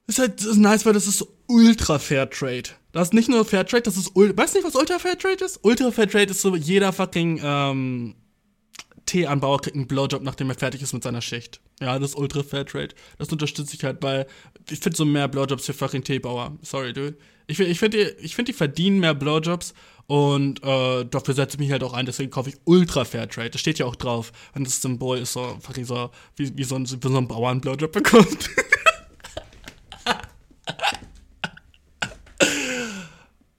Ist 0.07 0.19
halt 0.19 0.41
das 0.41 0.47
ist 0.47 0.57
nice, 0.59 0.85
weil 0.85 0.93
das 0.93 1.07
ist 1.07 1.27
ultra 1.47 1.99
Fair 1.99 2.29
Trade. 2.29 2.65
Das 2.93 3.09
ist 3.09 3.15
nicht 3.15 3.29
nur 3.29 3.45
Fair 3.45 3.67
Trade, 3.67 3.83
das 3.83 3.97
ist. 3.97 4.15
Weißt 4.15 4.55
du 4.55 4.59
nicht, 4.59 4.67
was 4.67 4.75
Ultra 4.75 4.99
Fair 4.99 5.19
Trade 5.19 5.45
ist? 5.45 5.61
Ultra 5.63 5.91
Fair 5.91 6.09
Trade 6.09 6.31
ist 6.31 6.43
so 6.43 6.55
jeder 6.55 6.93
fucking, 6.93 7.41
ähm, 7.43 8.15
Teeanbauer 9.13 9.61
kriegt 9.61 9.77
einen 9.77 9.87
Blowjob, 9.87 10.23
nachdem 10.23 10.49
er 10.49 10.55
fertig 10.57 10.81
ist 10.81 10.95
mit 10.95 11.03
seiner 11.03 11.21
Schicht. 11.21 11.61
Ja, 11.83 11.99
das 11.99 12.11
ist 12.11 12.17
ultra 12.17 12.43
fair 12.43 12.65
trade. 12.65 12.95
Das 13.19 13.29
unterstütze 13.29 13.77
ich 13.77 13.85
halt, 13.85 14.03
weil 14.03 14.27
ich 14.71 14.79
finde 14.79 14.97
so 14.97 15.05
mehr 15.05 15.29
Blowjobs 15.29 15.67
für 15.67 15.75
fucking 15.75 16.03
Teebauer. 16.03 16.57
Sorry, 16.63 16.95
dude. 16.95 17.19
Ich, 17.47 17.61
ich 17.61 17.79
finde, 17.79 18.17
die, 18.23 18.29
find, 18.29 18.49
die 18.49 18.55
verdienen 18.55 19.01
mehr 19.01 19.13
Blowjobs 19.13 19.75
und 20.07 20.63
äh, 20.65 21.05
dafür 21.05 21.35
setze 21.35 21.57
ich 21.57 21.61
mich 21.61 21.73
halt 21.73 21.85
auch 21.85 21.93
ein. 21.93 22.07
Deswegen 22.07 22.31
kaufe 22.31 22.49
ich 22.49 22.57
ultra 22.65 23.05
fair 23.05 23.29
trade. 23.29 23.51
Das 23.51 23.61
steht 23.61 23.79
ja 23.79 23.85
auch 23.85 23.97
drauf. 23.97 24.33
Und 24.55 24.67
das 24.67 24.81
Symbol 24.81 25.19
ist 25.19 25.35
so 25.35 25.59
fucking 25.61 25.85
so, 25.85 26.11
wie, 26.37 26.57
wie 26.57 26.65
so 26.65 26.77
ein, 26.77 26.89
wie 26.89 27.09
so 27.09 27.19
ein 27.19 27.29
Bauer 27.29 27.51
einen 27.51 27.61
Blowjob 27.61 27.93
bekommt. 27.93 28.49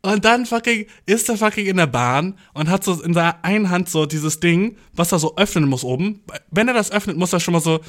Und 0.06 0.26
dann 0.26 0.46
fucking 0.46 0.86
ist 1.06 1.30
er 1.30 1.38
fucking 1.38 1.66
in 1.66 1.78
der 1.78 1.88
Bahn 1.88 2.38
und 2.54 2.70
hat 2.70 2.84
so 2.84 3.02
in 3.02 3.14
seiner 3.14 3.44
einen 3.44 3.70
Hand 3.70 3.88
so 3.88 4.06
dieses 4.06 4.42
Ding, 4.42 4.76
was 4.92 5.14
er 5.14 5.20
so 5.20 5.38
öffnen 5.38 5.70
muss 5.70 5.86
oben. 5.86 6.22
Wenn 6.52 6.68
er 6.68 6.74
das 6.74 6.92
öffnet, 6.92 7.16
muss 7.16 7.32
er 7.32 7.40
schon 7.40 7.54
mal 7.54 7.62
so, 7.62 7.80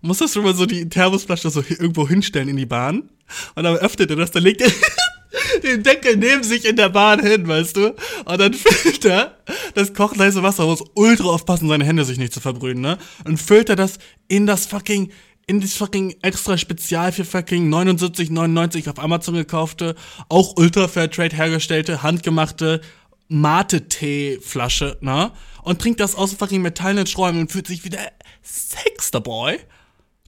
muss 0.00 0.20
er 0.20 0.26
schon 0.26 0.42
mal 0.42 0.54
so 0.54 0.66
die 0.66 0.88
Thermosflasche 0.88 1.50
so 1.50 1.62
irgendwo 1.68 2.08
hinstellen 2.08 2.48
in 2.48 2.56
die 2.56 2.66
Bahn. 2.66 3.10
Und 3.54 3.62
dann 3.62 3.76
öffnet 3.76 4.10
er 4.10 4.16
das, 4.16 4.32
dann 4.32 4.42
legt 4.42 4.60
er 4.60 4.72
den 5.62 5.84
Deckel 5.84 6.16
neben 6.16 6.42
sich 6.42 6.64
in 6.64 6.74
der 6.74 6.88
Bahn 6.88 7.20
hin, 7.20 7.46
weißt 7.46 7.76
du? 7.76 7.94
Und 8.24 8.40
dann 8.40 8.52
füllt 8.54 9.04
er 9.04 9.38
das 9.74 9.94
kochleise 9.94 10.42
Wasser, 10.42 10.66
muss 10.66 10.82
ultra 10.94 11.28
aufpassen, 11.28 11.68
seine 11.68 11.84
Hände 11.84 12.04
sich 12.04 12.18
nicht 12.18 12.32
zu 12.32 12.40
verbrühen, 12.40 12.80
ne? 12.80 12.98
Und 13.24 13.40
füllt 13.40 13.68
er 13.68 13.76
das 13.76 13.98
in 14.26 14.48
das 14.48 14.66
fucking 14.66 15.12
in 15.46 15.60
das 15.60 15.74
fucking 15.74 16.16
extra 16.22 16.56
Spezial 16.56 17.12
für 17.12 17.24
fucking 17.24 17.72
79,99 17.72 18.90
auf 18.90 18.98
Amazon 18.98 19.34
gekaufte, 19.34 19.94
auch 20.28 20.56
Ultra 20.56 20.88
Fair 20.88 21.10
Trade 21.10 21.36
hergestellte, 21.36 22.02
handgemachte 22.02 22.80
Mate-Tee-Flasche, 23.28 24.98
ne? 25.00 25.32
Und 25.62 25.80
trinkt 25.80 26.00
das 26.00 26.14
aus 26.14 26.34
fucking 26.34 26.62
metallenen 26.62 27.06
Sträumen 27.06 27.42
und 27.42 27.52
fühlt 27.52 27.66
sich 27.66 27.84
wie 27.84 27.90
der 27.90 28.12
sexter 28.42 29.20
Boy. 29.20 29.58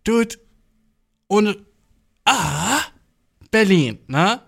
Dude. 0.04 0.36
Und, 1.26 1.58
ah, 2.24 2.80
Berlin, 3.50 3.98
ne? 4.06 4.40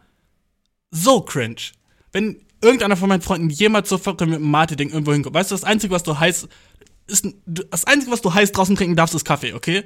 So 0.90 1.20
cringe. 1.20 1.72
Wenn 2.12 2.46
irgendeiner 2.62 2.96
von 2.96 3.08
meinen 3.08 3.22
Freunden 3.22 3.50
jemals 3.50 3.88
so 3.88 3.98
fucking 3.98 4.30
mit 4.30 4.38
dem 4.38 4.50
Mate-Ding 4.50 4.90
irgendwo 4.90 5.12
hinkommt, 5.12 5.34
weißt 5.34 5.50
du, 5.50 5.54
das 5.54 5.64
Einzige, 5.64 5.92
was 5.92 6.02
du 6.02 6.18
heiß, 6.18 6.48
ist, 7.06 7.26
das 7.44 7.84
Einzige, 7.84 8.12
was 8.12 8.22
du 8.22 8.32
heiß 8.32 8.52
draußen 8.52 8.76
trinken 8.76 8.96
darfst, 8.96 9.14
ist 9.14 9.24
Kaffee, 9.24 9.52
okay? 9.52 9.84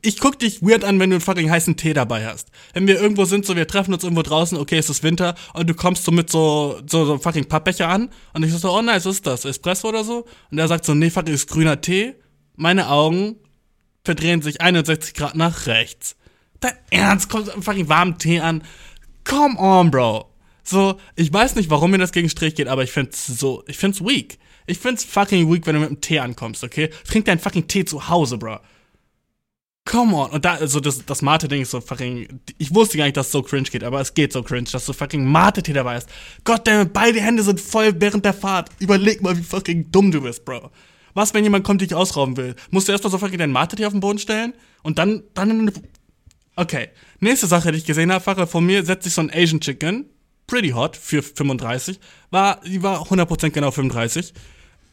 Ich 0.00 0.18
guck 0.18 0.38
dich 0.38 0.62
weird 0.62 0.84
an, 0.84 0.98
wenn 0.98 1.10
du 1.10 1.16
einen 1.16 1.20
fucking 1.20 1.50
heißen 1.50 1.76
Tee 1.76 1.92
dabei 1.92 2.26
hast. 2.26 2.48
Wenn 2.72 2.86
wir 2.86 2.98
irgendwo 2.98 3.26
sind, 3.26 3.44
so 3.44 3.56
wir 3.56 3.66
treffen 3.66 3.92
uns 3.92 4.04
irgendwo 4.04 4.22
draußen, 4.22 4.56
okay, 4.56 4.78
es 4.78 4.88
ist 4.88 5.02
Winter, 5.02 5.34
und 5.52 5.68
du 5.68 5.74
kommst 5.74 6.04
so 6.04 6.12
mit 6.12 6.30
so, 6.30 6.80
so, 6.86 7.04
so 7.04 7.18
fucking 7.18 7.46
Pappbecher 7.46 7.88
an, 7.88 8.08
und 8.32 8.42
ich 8.42 8.52
so, 8.52 8.72
oh 8.72 8.80
nice, 8.80 9.04
was 9.04 9.16
ist 9.16 9.26
das? 9.26 9.44
Espresso 9.44 9.88
oder 9.88 10.02
so? 10.02 10.26
Und 10.50 10.58
er 10.58 10.68
sagt 10.68 10.86
so, 10.86 10.94
nee, 10.94 11.10
fucking 11.10 11.34
ist 11.34 11.48
grüner 11.48 11.80
Tee. 11.80 12.14
Meine 12.56 12.88
Augen 12.88 13.36
verdrehen 14.02 14.40
sich 14.40 14.62
61 14.62 15.12
Grad 15.12 15.34
nach 15.34 15.66
rechts. 15.66 16.16
Dein 16.60 16.76
Ernst, 16.90 17.28
kommt 17.28 17.50
einen 17.50 17.62
fucking 17.62 17.88
warmen 17.88 18.16
Tee 18.16 18.40
an. 18.40 18.62
Come 19.24 19.58
on, 19.58 19.90
Bro. 19.90 20.32
So, 20.64 20.98
ich 21.16 21.32
weiß 21.32 21.54
nicht, 21.56 21.68
warum 21.68 21.90
mir 21.90 21.98
das 21.98 22.12
gegen 22.12 22.30
Strich 22.30 22.54
geht, 22.54 22.68
aber 22.68 22.82
ich 22.82 22.92
find's 22.92 23.26
so, 23.26 23.62
ich 23.66 23.76
find's 23.76 24.00
weak. 24.00 24.38
Ich 24.66 24.78
find's 24.78 25.04
fucking 25.04 25.52
weak, 25.52 25.66
wenn 25.66 25.74
du 25.74 25.80
mit 25.80 25.90
einem 25.90 26.00
Tee 26.00 26.18
ankommst, 26.18 26.64
okay? 26.64 26.90
Trink 27.06 27.26
deinen 27.26 27.38
fucking 27.38 27.68
Tee 27.68 27.84
zu 27.84 28.08
Hause, 28.08 28.38
Bro. 28.38 28.58
Come 29.86 30.16
on. 30.16 30.30
Und 30.30 30.44
da, 30.44 30.54
also 30.54 30.80
das, 30.80 31.06
das 31.06 31.22
Mate-Ding 31.22 31.62
ist 31.62 31.70
so 31.70 31.80
fucking. 31.80 32.40
Ich 32.58 32.74
wusste 32.74 32.98
gar 32.98 33.04
nicht, 33.04 33.16
dass 33.16 33.26
es 33.26 33.32
so 33.32 33.42
cringe 33.42 33.68
geht, 33.70 33.84
aber 33.84 34.00
es 34.00 34.12
geht 34.12 34.32
so 34.32 34.42
cringe, 34.42 34.68
dass 34.70 34.84
du 34.84 34.92
fucking 34.92 35.24
Mate-Tee 35.24 35.72
dabei 35.72 35.94
hast. 35.94 36.08
Goddammit, 36.42 36.92
beide 36.92 37.20
Hände 37.20 37.44
sind 37.44 37.60
voll 37.60 37.94
während 37.98 38.24
der 38.24 38.34
Fahrt. 38.34 38.68
Überleg 38.80 39.22
mal, 39.22 39.38
wie 39.38 39.42
fucking 39.42 39.92
dumm 39.92 40.10
du 40.10 40.22
bist, 40.22 40.44
Bro. 40.44 40.70
Was, 41.14 41.32
wenn 41.34 41.44
jemand 41.44 41.64
kommt, 41.64 41.82
dich 41.82 41.94
ausrauben 41.94 42.36
will? 42.36 42.56
Musst 42.70 42.88
du 42.88 42.92
erstmal 42.92 43.12
so 43.12 43.18
fucking 43.18 43.38
deinen 43.38 43.52
Mate-Tee 43.52 43.86
auf 43.86 43.92
den 43.92 44.00
Boden 44.00 44.18
stellen? 44.18 44.54
Und 44.82 44.98
dann, 44.98 45.22
dann. 45.34 45.70
Okay. 46.56 46.88
Nächste 47.20 47.46
Sache, 47.46 47.70
die 47.70 47.78
ich 47.78 47.86
gesehen 47.86 48.12
habe, 48.12 48.22
Fache, 48.22 48.48
von 48.48 48.66
mir 48.66 48.84
setzt 48.84 49.04
sich 49.04 49.14
so 49.14 49.20
ein 49.20 49.30
Asian 49.32 49.60
Chicken. 49.60 50.06
Pretty 50.48 50.70
hot 50.70 50.96
für 50.96 51.22
35. 51.22 52.00
War, 52.30 52.60
die 52.66 52.82
war 52.82 53.02
100% 53.02 53.50
genau 53.50 53.70
35 53.70 54.34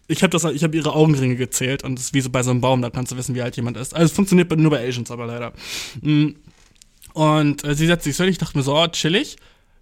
ich 0.08 0.22
habe 0.22 0.32
das, 0.32 0.44
ich 0.44 0.64
habe 0.64 0.76
ihre 0.76 0.94
Augenringe 0.94 1.36
gezählt 1.36 1.84
und 1.84 1.96
das 1.96 2.06
ist 2.06 2.14
wie 2.14 2.22
so 2.22 2.30
bei 2.30 2.44
so 2.44 2.52
einem 2.52 2.62
Baum, 2.62 2.82
da 2.82 2.90
kannst 2.90 3.12
du 3.12 3.18
wissen, 3.18 3.36
wie 3.36 3.42
alt 3.42 3.56
jemand 3.56 3.78
ist. 3.78 3.94
Also 3.94 4.06
es 4.06 4.12
funktioniert 4.12 4.52
nur 4.56 4.72
bei 4.72 4.88
Asians, 4.88 5.12
aber 5.12 5.26
leider. 5.26 5.54
Mm. 6.02 6.32
Und 7.14 7.64
äh, 7.64 7.76
sie 7.76 7.86
setzt 7.86 8.04
sich 8.04 8.16
so, 8.16 8.24
ich 8.24 8.38
dachte 8.38 8.58
mir 8.58 8.64
so, 8.64 8.76
oh, 8.76 8.88
chillig, 8.88 9.38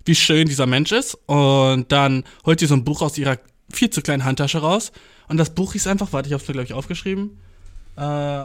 wie 0.06 0.16
schön 0.16 0.48
dieser 0.48 0.68
Mensch 0.68 0.92
ist. 0.92 1.16
Und 1.26 1.92
dann 1.92 2.24
holt 2.46 2.60
sie 2.60 2.66
so 2.66 2.76
ein 2.76 2.84
Buch 2.84 3.02
aus 3.02 3.18
ihrer 3.18 3.38
viel 3.72 3.90
zu 3.90 4.02
kleinen 4.02 4.26
Handtasche 4.26 4.60
raus. 4.60 4.92
Und 5.28 5.38
das 5.38 5.56
Buch 5.56 5.74
hieß 5.74 5.88
einfach, 5.88 6.12
warte, 6.14 6.28
ich 6.28 6.34
hab's 6.34 6.48
mir, 6.48 6.54
glaube 6.54 6.66
ich, 6.66 6.74
aufgeschrieben. 6.74 7.40
Äh, 7.96 8.44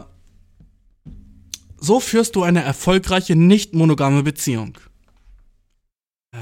so 1.79 1.99
führst 1.99 2.35
du 2.35 2.43
eine 2.43 2.63
erfolgreiche, 2.63 3.35
nicht 3.35 3.73
monogame 3.73 4.23
Beziehung. 4.23 4.77
Äh, 6.31 6.37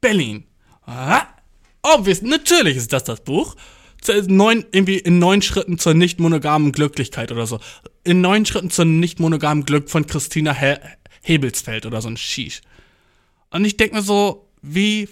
Berlin. 0.00 0.44
Äh, 0.86 1.20
obvious, 1.82 2.22
natürlich 2.22 2.76
ist 2.76 2.92
das 2.92 3.04
das 3.04 3.22
Buch 3.22 3.56
neun, 4.26 4.64
irgendwie 4.72 4.98
in 4.98 5.18
neun 5.18 5.42
Schritten 5.42 5.78
zur 5.78 5.94
nicht 5.94 6.20
monogamen 6.20 6.72
Glücklichkeit 6.72 7.32
oder 7.32 7.46
so. 7.46 7.60
In 8.04 8.20
neun 8.20 8.46
Schritten 8.46 8.70
zur 8.70 8.84
nicht 8.84 9.20
monogamen 9.20 9.64
Glück 9.64 9.90
von 9.90 10.06
Christina 10.06 10.54
He 10.54 10.74
Hebelsfeld 11.22 11.86
oder 11.86 12.02
so 12.02 12.08
ein 12.08 12.16
Shish. 12.16 12.60
Und 13.50 13.64
ich 13.64 13.76
denke 13.76 13.96
mir 13.96 14.02
so, 14.02 14.50
wie 14.62 15.08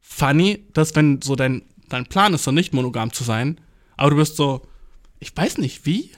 funny, 0.00 0.66
dass 0.74 0.94
wenn 0.94 1.22
so 1.22 1.36
dein, 1.36 1.62
dein 1.88 2.06
Plan 2.06 2.34
ist, 2.34 2.44
so 2.44 2.50
nicht 2.50 2.74
monogam 2.74 3.12
zu 3.12 3.24
sein, 3.24 3.60
aber 3.96 4.10
du 4.10 4.16
bist 4.16 4.36
so, 4.36 4.62
ich 5.20 5.36
weiß 5.36 5.58
nicht 5.58 5.86
wie. 5.86 6.10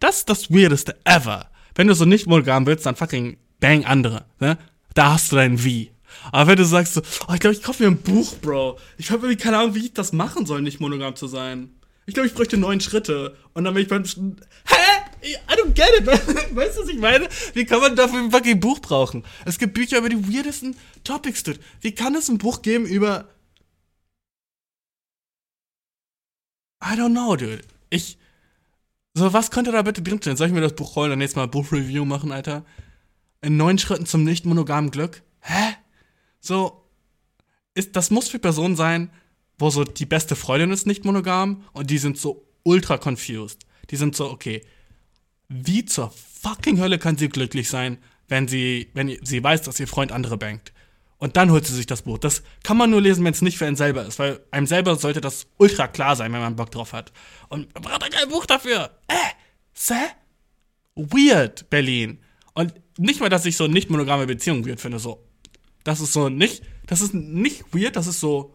Das 0.00 0.18
ist 0.18 0.30
das 0.30 0.50
Weirdeste 0.50 0.98
ever. 1.04 1.50
Wenn 1.74 1.88
du 1.88 1.94
so 1.94 2.04
nicht 2.04 2.26
monogam 2.26 2.66
willst, 2.66 2.86
dann 2.86 2.96
fucking 2.96 3.36
bang 3.60 3.84
andere. 3.84 4.24
Ne? 4.40 4.58
Da 4.94 5.12
hast 5.14 5.32
du 5.32 5.36
dein 5.36 5.62
Wie. 5.62 5.90
Aber 6.30 6.50
wenn 6.50 6.56
du 6.56 6.64
sagst 6.64 6.94
so, 6.94 7.02
oh, 7.28 7.34
ich 7.34 7.40
glaube, 7.40 7.54
ich 7.54 7.62
kaufe 7.62 7.82
mir 7.82 7.90
ein 7.90 7.98
Buch, 7.98 8.34
Bro. 8.36 8.78
Ich 8.98 9.10
habe 9.10 9.26
irgendwie 9.26 9.42
keine 9.42 9.58
Ahnung, 9.58 9.74
wie 9.74 9.86
ich 9.86 9.94
das 9.94 10.12
machen 10.12 10.46
soll, 10.46 10.62
nicht 10.62 10.80
monogam 10.80 11.16
zu 11.16 11.26
sein. 11.26 11.70
Ich 12.06 12.14
glaube, 12.14 12.26
ich 12.26 12.34
bräuchte 12.34 12.56
neun 12.56 12.80
Schritte. 12.80 13.36
Und 13.54 13.64
dann 13.64 13.74
bin 13.74 13.82
ich 13.82 13.88
beim. 13.88 14.04
Hä? 14.04 15.02
I 15.24 15.54
don't 15.54 15.72
get 15.72 15.88
it. 16.00 16.06
Weißt 16.56 16.76
du, 16.76 16.82
was 16.82 16.88
ich 16.88 16.98
meine? 16.98 17.28
Wie 17.54 17.64
kann 17.64 17.80
man 17.80 17.94
dafür 17.94 18.18
ein 18.18 18.30
fucking 18.32 18.58
Buch 18.58 18.80
brauchen? 18.80 19.24
Es 19.44 19.58
gibt 19.58 19.74
Bücher 19.74 19.98
über 19.98 20.08
die 20.08 20.34
weirdesten 20.34 20.76
Topics, 21.04 21.44
dude. 21.44 21.60
Wie 21.80 21.94
kann 21.94 22.14
es 22.16 22.28
ein 22.28 22.38
Buch 22.38 22.62
geben 22.62 22.86
über. 22.86 23.28
I 26.84 26.96
don't 26.96 27.10
know, 27.10 27.36
dude. 27.36 27.62
Ich. 27.90 28.18
So, 29.14 29.32
was 29.32 29.50
könnte 29.50 29.70
da 29.70 29.82
bitte 29.82 30.02
drinstehen? 30.02 30.36
Soll 30.36 30.48
ich 30.48 30.52
mir 30.52 30.60
das 30.60 30.74
Buch 30.74 30.96
holen 30.96 31.12
und 31.12 31.18
nächstes 31.18 31.36
Mal 31.36 31.44
ein 31.44 31.50
Buchreview 31.50 32.04
machen, 32.04 32.32
Alter? 32.32 32.64
In 33.42 33.56
neun 33.56 33.78
Schritten 33.78 34.06
zum 34.06 34.24
nicht 34.24 34.44
monogamen 34.44 34.90
Glück? 34.90 35.22
Hä? 35.40 35.71
So, 36.42 36.84
ist, 37.74 37.96
das 37.96 38.10
muss 38.10 38.28
für 38.28 38.40
Personen 38.40 38.76
sein, 38.76 39.10
wo 39.58 39.70
so 39.70 39.84
die 39.84 40.06
beste 40.06 40.36
Freundin 40.36 40.72
ist 40.72 40.86
nicht 40.86 41.04
monogam 41.04 41.64
und 41.72 41.88
die 41.88 41.98
sind 41.98 42.18
so 42.18 42.44
ultra 42.64 42.98
confused. 42.98 43.60
Die 43.90 43.96
sind 43.96 44.16
so, 44.16 44.28
okay, 44.28 44.66
wie 45.48 45.84
zur 45.84 46.10
fucking 46.42 46.80
Hölle 46.80 46.98
kann 46.98 47.16
sie 47.16 47.28
glücklich 47.28 47.70
sein, 47.70 47.98
wenn 48.28 48.48
sie, 48.48 48.90
wenn 48.92 49.16
sie 49.22 49.42
weiß, 49.42 49.62
dass 49.62 49.78
ihr 49.78 49.86
Freund 49.86 50.10
andere 50.10 50.36
bankt? 50.36 50.72
Und 51.18 51.36
dann 51.36 51.52
holt 51.52 51.64
sie 51.64 51.74
sich 51.74 51.86
das 51.86 52.02
Buch. 52.02 52.18
Das 52.18 52.42
kann 52.64 52.76
man 52.76 52.90
nur 52.90 53.00
lesen, 53.00 53.24
wenn 53.24 53.32
es 53.32 53.42
nicht 53.42 53.56
für 53.56 53.66
einen 53.66 53.76
selber 53.76 54.04
ist, 54.04 54.18
weil 54.18 54.40
einem 54.50 54.66
selber 54.66 54.96
sollte 54.96 55.20
das 55.20 55.46
ultra 55.58 55.86
klar 55.86 56.16
sein, 56.16 56.32
wenn 56.32 56.40
man 56.40 56.56
Bock 56.56 56.72
drauf 56.72 56.92
hat. 56.92 57.12
Und 57.48 57.72
man 57.74 57.84
braucht 57.84 58.12
kein 58.12 58.28
Buch 58.28 58.44
dafür. 58.46 58.90
Äh, 59.06 59.14
sä? 59.72 59.94
Weird, 60.96 61.70
Berlin. 61.70 62.18
Und 62.54 62.74
nicht 62.98 63.20
mal, 63.20 63.28
dass 63.28 63.46
ich 63.46 63.56
so 63.56 63.68
nicht 63.68 63.88
monogame 63.88 64.26
Beziehungen 64.26 64.66
weird 64.66 64.80
finde, 64.80 64.98
so 64.98 65.24
das 65.84 66.00
ist 66.00 66.12
so 66.12 66.28
nicht, 66.28 66.62
das 66.86 67.00
ist 67.00 67.14
nicht 67.14 67.74
weird, 67.74 67.96
das 67.96 68.06
ist 68.06 68.20
so. 68.20 68.54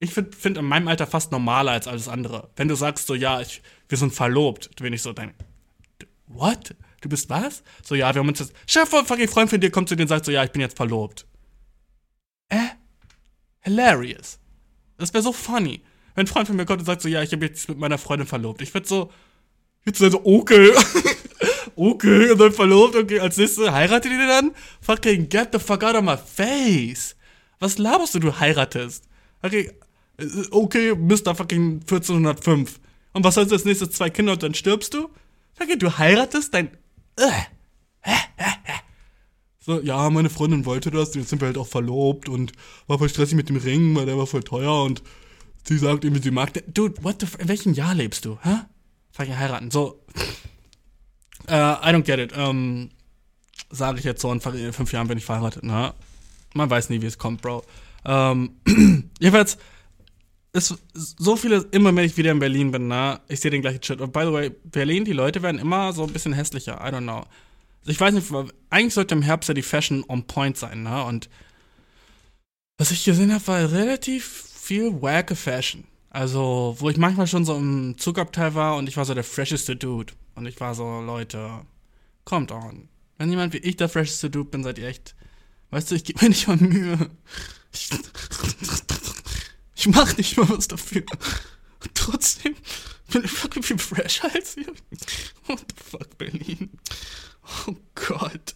Ich 0.00 0.12
finde 0.12 0.36
find 0.36 0.58
in 0.58 0.64
meinem 0.64 0.88
Alter 0.88 1.06
fast 1.06 1.32
normaler 1.32 1.72
als 1.72 1.86
alles 1.86 2.08
andere. 2.08 2.50
Wenn 2.56 2.68
du 2.68 2.74
sagst 2.74 3.06
so, 3.06 3.14
ja, 3.14 3.40
ich, 3.40 3.62
wir 3.88 3.96
sind 3.96 4.12
verlobt, 4.12 4.74
bin 4.76 4.92
ich 4.92 5.02
so, 5.02 5.12
dein. 5.12 5.34
What? 6.26 6.74
Du 7.00 7.08
bist 7.08 7.28
was? 7.30 7.62
So, 7.82 7.94
ja, 7.94 8.14
wir 8.14 8.20
haben 8.20 8.28
uns 8.28 8.40
jetzt. 8.40 8.54
Chef, 8.66 8.88
fucking 8.88 9.28
Freund 9.28 9.50
von 9.50 9.60
dir 9.60 9.70
kommt 9.70 9.88
zu 9.88 9.96
dir 9.96 10.02
und 10.02 10.08
sagt 10.08 10.24
so, 10.24 10.32
ja, 10.32 10.42
ich 10.42 10.52
bin 10.52 10.60
jetzt 10.60 10.76
verlobt. 10.76 11.26
Äh? 12.48 12.68
Hilarious. 13.60 14.38
Das 14.98 15.12
wäre 15.12 15.22
so 15.22 15.32
funny. 15.32 15.82
Wenn 16.14 16.24
ein 16.24 16.26
Freund 16.28 16.46
von 16.46 16.56
mir 16.56 16.64
kommt 16.64 16.80
und 16.80 16.86
sagt 16.86 17.02
so, 17.02 17.08
ja, 17.08 17.22
ich 17.22 17.32
habe 17.32 17.44
jetzt 17.44 17.68
mit 17.68 17.78
meiner 17.78 17.98
Freundin 17.98 18.26
verlobt. 18.26 18.62
Ich 18.62 18.72
würde 18.72 18.86
so, 18.86 19.10
jetzt 19.84 19.98
so, 19.98 20.24
okay. 20.24 20.72
okay, 21.76 22.30
und 22.30 22.38
dann 22.38 22.52
verlobt, 22.52 22.96
okay, 22.96 23.20
als 23.20 23.36
nächstes 23.36 23.70
heiratet 23.70 24.12
ihr 24.12 24.26
dann? 24.26 24.52
Fucking 24.80 25.28
get 25.28 25.48
the 25.52 25.58
fuck 25.58 25.82
out 25.82 25.94
of 25.94 26.02
my 26.02 26.16
face. 26.16 27.16
Was 27.60 27.78
laberst 27.78 28.14
du, 28.14 28.18
du 28.18 28.38
heiratest? 28.38 29.04
Okay, 29.42 29.72
äh, 30.18 30.26
okay, 30.50 30.94
Mr. 30.94 31.34
fucking 31.34 31.80
1405. 31.80 32.80
Und 33.12 33.24
was 33.24 33.36
heißt 33.36 33.52
als 33.52 33.64
nächstes 33.64 33.90
zwei 33.90 34.10
Kinder 34.10 34.32
und 34.32 34.42
dann 34.42 34.54
stirbst 34.54 34.94
du? 34.94 35.08
Okay, 35.60 35.76
du 35.76 35.96
heiratest 35.96 36.52
dein. 36.52 36.70
Äh. 37.16 37.30
So, 39.66 39.80
ja, 39.80 40.10
meine 40.10 40.28
Freundin 40.28 40.66
wollte 40.66 40.90
das, 40.90 41.14
jetzt 41.14 41.30
sind 41.30 41.40
wir 41.40 41.46
halt 41.46 41.56
auch 41.56 41.66
verlobt 41.66 42.28
und 42.28 42.52
war 42.86 42.98
voll 42.98 43.08
stressig 43.08 43.34
mit 43.34 43.48
dem 43.48 43.56
Ring, 43.56 43.96
weil 43.96 44.04
der 44.04 44.18
war 44.18 44.26
voll 44.26 44.42
teuer 44.42 44.82
und 44.82 45.02
sie 45.66 45.78
sagt 45.78 46.04
irgendwie, 46.04 46.22
sie 46.22 46.30
mag 46.30 46.52
den. 46.52 46.64
Dude, 46.74 47.02
what 47.02 47.20
the 47.20 47.26
f 47.26 47.38
in 47.40 47.48
welchem 47.48 47.72
Jahr 47.72 47.94
lebst 47.94 48.26
du, 48.26 48.36
hä? 48.42 48.56
Fucking 49.12 49.38
heiraten. 49.38 49.70
So. 49.70 50.04
Äh, 51.48 51.54
I 51.54 51.92
don't 51.92 52.04
get 52.04 52.18
it. 52.18 52.32
Ähm, 52.36 52.90
sage 53.70 53.98
ich 53.98 54.04
jetzt 54.04 54.22
so, 54.22 54.32
in 54.32 54.40
fünf 54.40 54.92
Jahren 54.92 55.08
bin 55.08 55.18
ich 55.18 55.24
verheiratet, 55.24 55.64
ne? 55.64 55.94
Man 56.54 56.70
weiß 56.70 56.90
nie, 56.90 57.02
wie 57.02 57.06
es 57.06 57.18
kommt, 57.18 57.42
Bro. 57.42 57.64
Ähm, 58.04 58.56
jedenfalls, 59.18 59.58
ist 60.54 60.76
so 60.94 61.36
viele, 61.36 61.66
immer 61.72 61.94
wenn 61.94 62.04
ich 62.04 62.16
wieder 62.16 62.30
in 62.30 62.38
Berlin 62.38 62.70
bin, 62.70 62.86
ne, 62.86 63.20
ich 63.28 63.40
sehe 63.40 63.50
den 63.50 63.60
gleichen 63.60 63.82
Shit. 63.82 64.00
Und 64.00 64.12
by 64.12 64.20
the 64.20 64.32
way, 64.32 64.50
Berlin, 64.62 65.04
die 65.04 65.12
Leute 65.12 65.42
werden 65.42 65.60
immer 65.60 65.92
so 65.92 66.04
ein 66.04 66.12
bisschen 66.12 66.32
hässlicher. 66.32 66.74
I 66.74 66.92
don't 66.92 67.02
know. 67.02 67.24
Ich 67.86 68.00
weiß 68.00 68.14
nicht, 68.14 68.32
eigentlich 68.70 68.94
sollte 68.94 69.16
im 69.16 69.22
Herbst 69.22 69.48
ja 69.48 69.54
die 69.54 69.62
Fashion 69.62 70.04
on 70.08 70.26
point 70.26 70.56
sein, 70.56 70.84
ne? 70.84 71.04
Und 71.04 71.28
was 72.78 72.92
ich 72.92 73.04
gesehen 73.04 73.34
habe, 73.34 73.46
war 73.48 73.72
relativ 73.72 74.24
viel 74.24 75.02
wacke 75.02 75.34
Fashion. 75.34 75.84
Also, 76.10 76.76
wo 76.78 76.88
ich 76.88 76.96
manchmal 76.96 77.26
schon 77.26 77.44
so 77.44 77.56
im 77.56 77.98
Zugabteil 77.98 78.54
war 78.54 78.76
und 78.76 78.88
ich 78.88 78.96
war 78.96 79.04
so 79.04 79.14
der 79.14 79.24
fresheste 79.24 79.74
Dude. 79.74 80.12
Und 80.34 80.46
ich 80.46 80.58
war 80.60 80.74
so, 80.74 81.00
Leute, 81.00 81.64
kommt 82.24 82.52
on. 82.52 82.88
Wenn 83.18 83.30
jemand 83.30 83.52
wie 83.52 83.58
ich 83.58 83.76
der 83.76 83.88
fresheste 83.88 84.30
Dude 84.30 84.50
bin, 84.50 84.64
seid 84.64 84.78
ihr 84.78 84.88
echt. 84.88 85.14
Weißt 85.70 85.90
du, 85.90 85.94
ich 85.94 86.04
gebe 86.04 86.22
mir 86.22 86.30
nicht 86.30 86.48
mal 86.48 86.56
Mühe. 86.56 87.10
Ich, 87.72 87.90
ich 89.74 89.86
mach 89.88 90.16
nicht 90.16 90.36
mal 90.36 90.48
was 90.48 90.68
dafür. 90.68 91.04
Und 91.82 91.94
trotzdem 91.94 92.54
bin 93.12 93.24
ich 93.24 93.30
fucking 93.30 93.62
viel 93.62 93.78
fresher 93.78 94.30
als 94.34 94.56
ihr. 94.56 94.72
What 95.46 95.60
the 95.60 95.84
fuck, 95.84 96.18
Berlin? 96.18 96.70
Oh 97.66 97.76
Gott. 97.94 98.54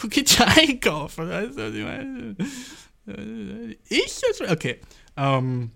Wo 0.00 0.08
geht 0.08 0.38
ihr 0.38 0.46
einkaufen? 0.46 1.28
Weißt 1.28 1.58
du, 1.58 1.62
was 1.62 1.74
ich 1.74 1.82
meine? 1.84 2.36
Ich? 3.88 4.20
Okay. 4.48 4.80
Ähm. 5.16 5.72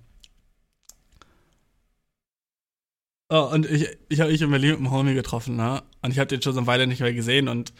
Oh, 3.35 3.49
und 3.51 3.65
ich, 3.65 3.89
ich 4.11 4.21
habe 4.21 4.31
mich 4.31 4.43
in 4.43 4.51
Berlin 4.51 4.73
mit 4.73 4.79
einem 4.81 4.91
Homie 4.91 5.15
getroffen, 5.15 5.57
ne? 5.57 5.83
Und 6.03 6.11
ich 6.11 6.19
habe 6.19 6.27
den 6.27 6.43
schon 6.43 6.53
so 6.53 6.59
eine 6.59 6.67
Weile 6.67 6.87
nicht 6.87 7.01
mehr 7.01 7.15
gesehen 7.15 7.49
und. 7.49 7.73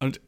Und. 0.00 0.20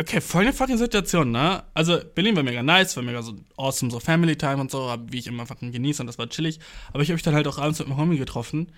Okay, 0.00 0.22
voll 0.22 0.42
eine 0.42 0.54
fucking 0.54 0.78
Situation, 0.78 1.30
ne? 1.30 1.62
Also, 1.74 2.00
Berlin 2.14 2.36
war 2.36 2.42
mega 2.42 2.62
nice, 2.62 2.96
war 2.96 3.02
mega 3.02 3.20
so 3.20 3.34
awesome, 3.58 3.90
so 3.90 4.00
Family 4.00 4.34
Time 4.36 4.56
und 4.56 4.70
so, 4.70 4.96
wie 5.10 5.18
ich 5.18 5.26
immer 5.26 5.44
fucking 5.44 5.72
genieße 5.72 6.02
und 6.02 6.06
das 6.06 6.16
war 6.16 6.30
chillig. 6.30 6.58
Aber 6.94 7.02
ich 7.02 7.10
habe 7.10 7.16
mich 7.16 7.22
dann 7.22 7.34
halt 7.34 7.46
auch 7.46 7.58
abends 7.58 7.80
mit 7.80 7.88
einem 7.88 7.98
Homie 7.98 8.16
getroffen 8.16 8.72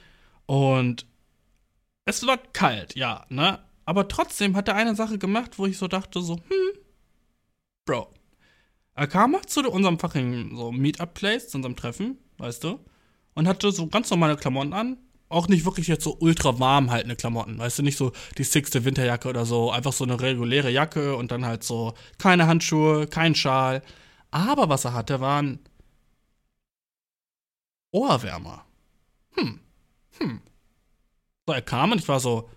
und. 0.47 1.07
Es 2.05 2.27
war 2.27 2.39
kalt, 2.39 2.97
ja, 2.97 3.27
ne? 3.29 3.61
Aber 3.85 4.09
trotzdem 4.09 4.57
hat 4.57 4.67
er 4.67 4.75
eine 4.75 4.97
Sache 4.97 5.19
gemacht, 5.19 5.61
wo 5.61 5.67
ich 5.67 5.79
so 5.79 5.87
dachte, 5.87 6.21
so, 6.23 6.35
hm, 6.35 6.81
Bro. 7.85 8.13
Er 8.97 9.07
kam 9.07 9.35
halt 9.35 9.49
zu 9.49 9.61
unserem 9.71 10.01
fucking 10.01 10.57
so 10.57 10.73
Meetup-Place, 10.73 11.51
zu 11.51 11.59
unserem 11.59 11.77
Treffen, 11.77 12.19
weißt 12.39 12.65
du? 12.65 12.81
Und 13.41 13.49
hatte 13.49 13.73
so 13.73 13.87
ganz 13.87 14.11
normale 14.11 14.37
Klamotten 14.37 14.75
an. 14.75 14.99
Auch 15.31 15.49
nicht 15.49 15.65
wirklich 15.65 15.89
jetzt 15.89 16.05
so 16.05 16.15
ultra 16.21 16.59
warm 16.59 16.91
haltende 16.91 17.17
Klamotten, 17.17 17.59
weißt 17.59 17.79
du, 17.79 17.83
nicht 17.83 17.97
so 17.97 18.13
die 18.37 18.45
sixte 18.45 18.85
Winterjacke 18.85 19.31
oder 19.31 19.47
so, 19.47 19.71
einfach 19.71 19.95
so 19.95 20.05
eine 20.05 20.21
reguläre 20.21 20.71
Jacke 20.71 21.17
und 21.17 21.31
dann 21.31 21.47
halt 21.47 21.65
so 21.65 21.95
keine 22.19 22.47
Handschuhe, 22.47 23.07
kein 23.07 23.35
Schal. 23.35 23.81
Aber 24.31 24.69
was 24.69 24.85
er 24.85 24.93
hatte, 24.93 25.21
waren 25.21 25.59
Ohrwärmer. 27.93 28.67
Hm, 29.37 29.61
hm. 30.19 30.43
So, 31.47 31.55
er 31.55 31.63
kam 31.63 31.93
und 31.93 31.99
ich 31.99 32.09
war 32.09 32.21
so, 32.21 32.51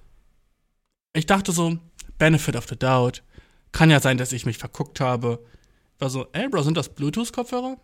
ich 1.13 1.27
dachte 1.27 1.53
so, 1.53 1.77
Benefit 2.17 2.57
of 2.57 2.67
the 2.67 2.75
Doubt. 2.75 3.23
Kann 3.71 3.89
ja 3.89 4.01
sein, 4.01 4.17
dass 4.17 4.33
ich 4.33 4.45
mich 4.45 4.57
verguckt 4.57 4.99
habe. 4.99 5.39
Ich 5.95 6.01
war 6.01 6.09
so, 6.09 6.27
ey, 6.33 6.49
Bro, 6.49 6.63
sind 6.63 6.75
das 6.75 6.89
Bluetooth-Kopfhörer? 6.89 7.77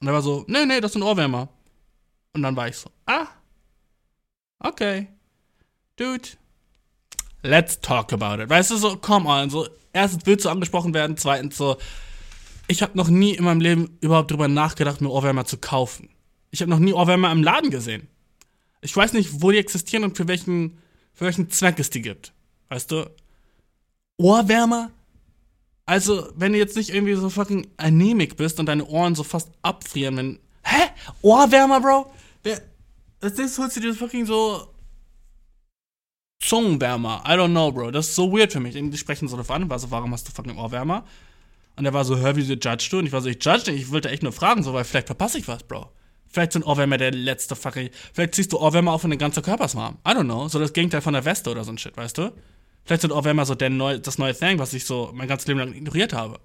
Und 0.00 0.06
er 0.08 0.12
war 0.12 0.22
so, 0.22 0.44
nee, 0.48 0.66
nee, 0.66 0.80
das 0.80 0.94
sind 0.94 1.04
Ohrwärmer. 1.04 1.48
Und 2.34 2.42
dann 2.42 2.56
war 2.56 2.68
ich 2.68 2.76
so, 2.76 2.90
ah, 3.06 3.26
okay, 4.58 5.08
dude, 5.96 6.28
let's 7.42 7.80
talk 7.80 8.12
about 8.12 8.42
it. 8.42 8.48
Weißt 8.48 8.70
du, 8.70 8.76
so, 8.76 8.96
come 8.96 9.28
on, 9.28 9.50
so, 9.50 9.68
erstens 9.92 10.24
willst 10.24 10.44
du 10.44 10.48
angesprochen 10.48 10.94
werden, 10.94 11.16
zweitens 11.16 11.56
so, 11.56 11.76
ich 12.68 12.82
habe 12.82 12.96
noch 12.96 13.08
nie 13.08 13.34
in 13.34 13.44
meinem 13.44 13.60
Leben 13.60 13.98
überhaupt 14.00 14.30
drüber 14.30 14.48
nachgedacht, 14.48 15.00
mir 15.00 15.10
Ohrwärmer 15.10 15.44
zu 15.44 15.58
kaufen. 15.58 16.08
Ich 16.50 16.62
habe 16.62 16.70
noch 16.70 16.78
nie 16.78 16.92
Ohrwärmer 16.92 17.30
im 17.32 17.42
Laden 17.42 17.70
gesehen. 17.70 18.08
Ich 18.80 18.96
weiß 18.96 19.12
nicht, 19.12 19.42
wo 19.42 19.50
die 19.50 19.58
existieren 19.58 20.04
und 20.04 20.16
für 20.16 20.28
welchen, 20.28 20.78
für 21.12 21.24
welchen 21.26 21.50
Zweck 21.50 21.78
es 21.78 21.90
die 21.90 22.02
gibt. 22.02 22.32
Weißt 22.68 22.90
du? 22.90 23.10
Ohrwärmer? 24.16 24.90
Also, 25.84 26.28
wenn 26.36 26.52
du 26.52 26.58
jetzt 26.58 26.76
nicht 26.76 26.90
irgendwie 26.90 27.14
so 27.14 27.28
fucking 27.28 27.66
anemic 27.76 28.36
bist 28.36 28.58
und 28.60 28.66
deine 28.66 28.86
Ohren 28.86 29.14
so 29.14 29.22
fast 29.24 29.50
abfrieren, 29.62 30.16
wenn. 30.16 30.38
Hä? 30.64 30.90
Ohrwärmer, 31.22 31.80
Bro? 31.80 32.12
Als 33.22 33.38
nächstes 33.38 33.58
holst 33.58 33.76
du 33.76 33.80
dir 33.80 33.88
das 33.88 33.98
fucking 33.98 34.26
so 34.26 34.68
Zungenwärmer. 36.40 37.22
I 37.24 37.30
don't 37.30 37.50
know, 37.50 37.70
Bro. 37.70 37.92
Das 37.92 38.08
ist 38.08 38.16
so 38.16 38.32
weird 38.32 38.52
für 38.52 38.60
mich. 38.60 38.74
Die 38.74 38.98
sprechen 38.98 39.28
so 39.28 39.36
drauf 39.36 39.50
an, 39.50 39.70
war 39.70 39.78
so, 39.78 39.90
warum 39.90 40.12
hast 40.12 40.26
du 40.28 40.32
fucking 40.32 40.58
Ohrwärmer? 40.58 41.04
Und 41.76 41.86
er 41.86 41.94
war 41.94 42.04
so, 42.04 42.18
hör, 42.18 42.34
wie 42.36 42.44
du 42.44 42.54
judge 42.54 42.88
du? 42.90 42.98
Und 42.98 43.06
ich 43.06 43.12
war 43.12 43.20
so, 43.20 43.28
ich 43.28 43.42
judge 43.42 43.70
nicht, 43.70 43.82
ich 43.82 43.90
wollte 43.92 44.10
echt 44.10 44.24
nur 44.24 44.32
fragen, 44.32 44.62
so, 44.62 44.74
weil 44.74 44.84
vielleicht 44.84 45.06
verpasse 45.06 45.38
ich 45.38 45.46
was, 45.46 45.62
Bro. 45.62 45.88
Vielleicht 46.26 46.52
sind 46.52 46.64
Ohrwärmer 46.64 46.98
der 46.98 47.12
letzte 47.12 47.54
fucking. 47.54 47.90
Vielleicht 48.12 48.34
ziehst 48.34 48.52
du 48.52 48.58
Ohrwärmer 48.58 48.92
auf 48.92 49.04
und 49.04 49.10
dein 49.10 49.18
ganzer 49.18 49.42
Körper 49.42 49.66
ist 49.66 49.76
warm. 49.76 49.98
I 50.06 50.10
don't 50.10 50.24
know. 50.24 50.48
So 50.48 50.58
das 50.58 50.72
Gegenteil 50.72 51.00
von 51.00 51.12
der 51.12 51.24
Weste 51.24 51.50
oder 51.50 51.62
so 51.62 51.70
ein 51.70 51.78
Shit, 51.78 51.96
weißt 51.96 52.18
du? 52.18 52.32
Vielleicht 52.84 53.02
sind 53.02 53.12
Ohrwärmer 53.12 53.46
so 53.46 53.54
der 53.54 53.70
neu, 53.70 53.98
das 53.98 54.18
neue 54.18 54.34
Thing, 54.34 54.58
was 54.58 54.74
ich 54.74 54.84
so 54.84 55.12
mein 55.14 55.28
ganzes 55.28 55.46
Leben 55.46 55.60
lang 55.60 55.72
ignoriert 55.72 56.12
habe. 56.12 56.40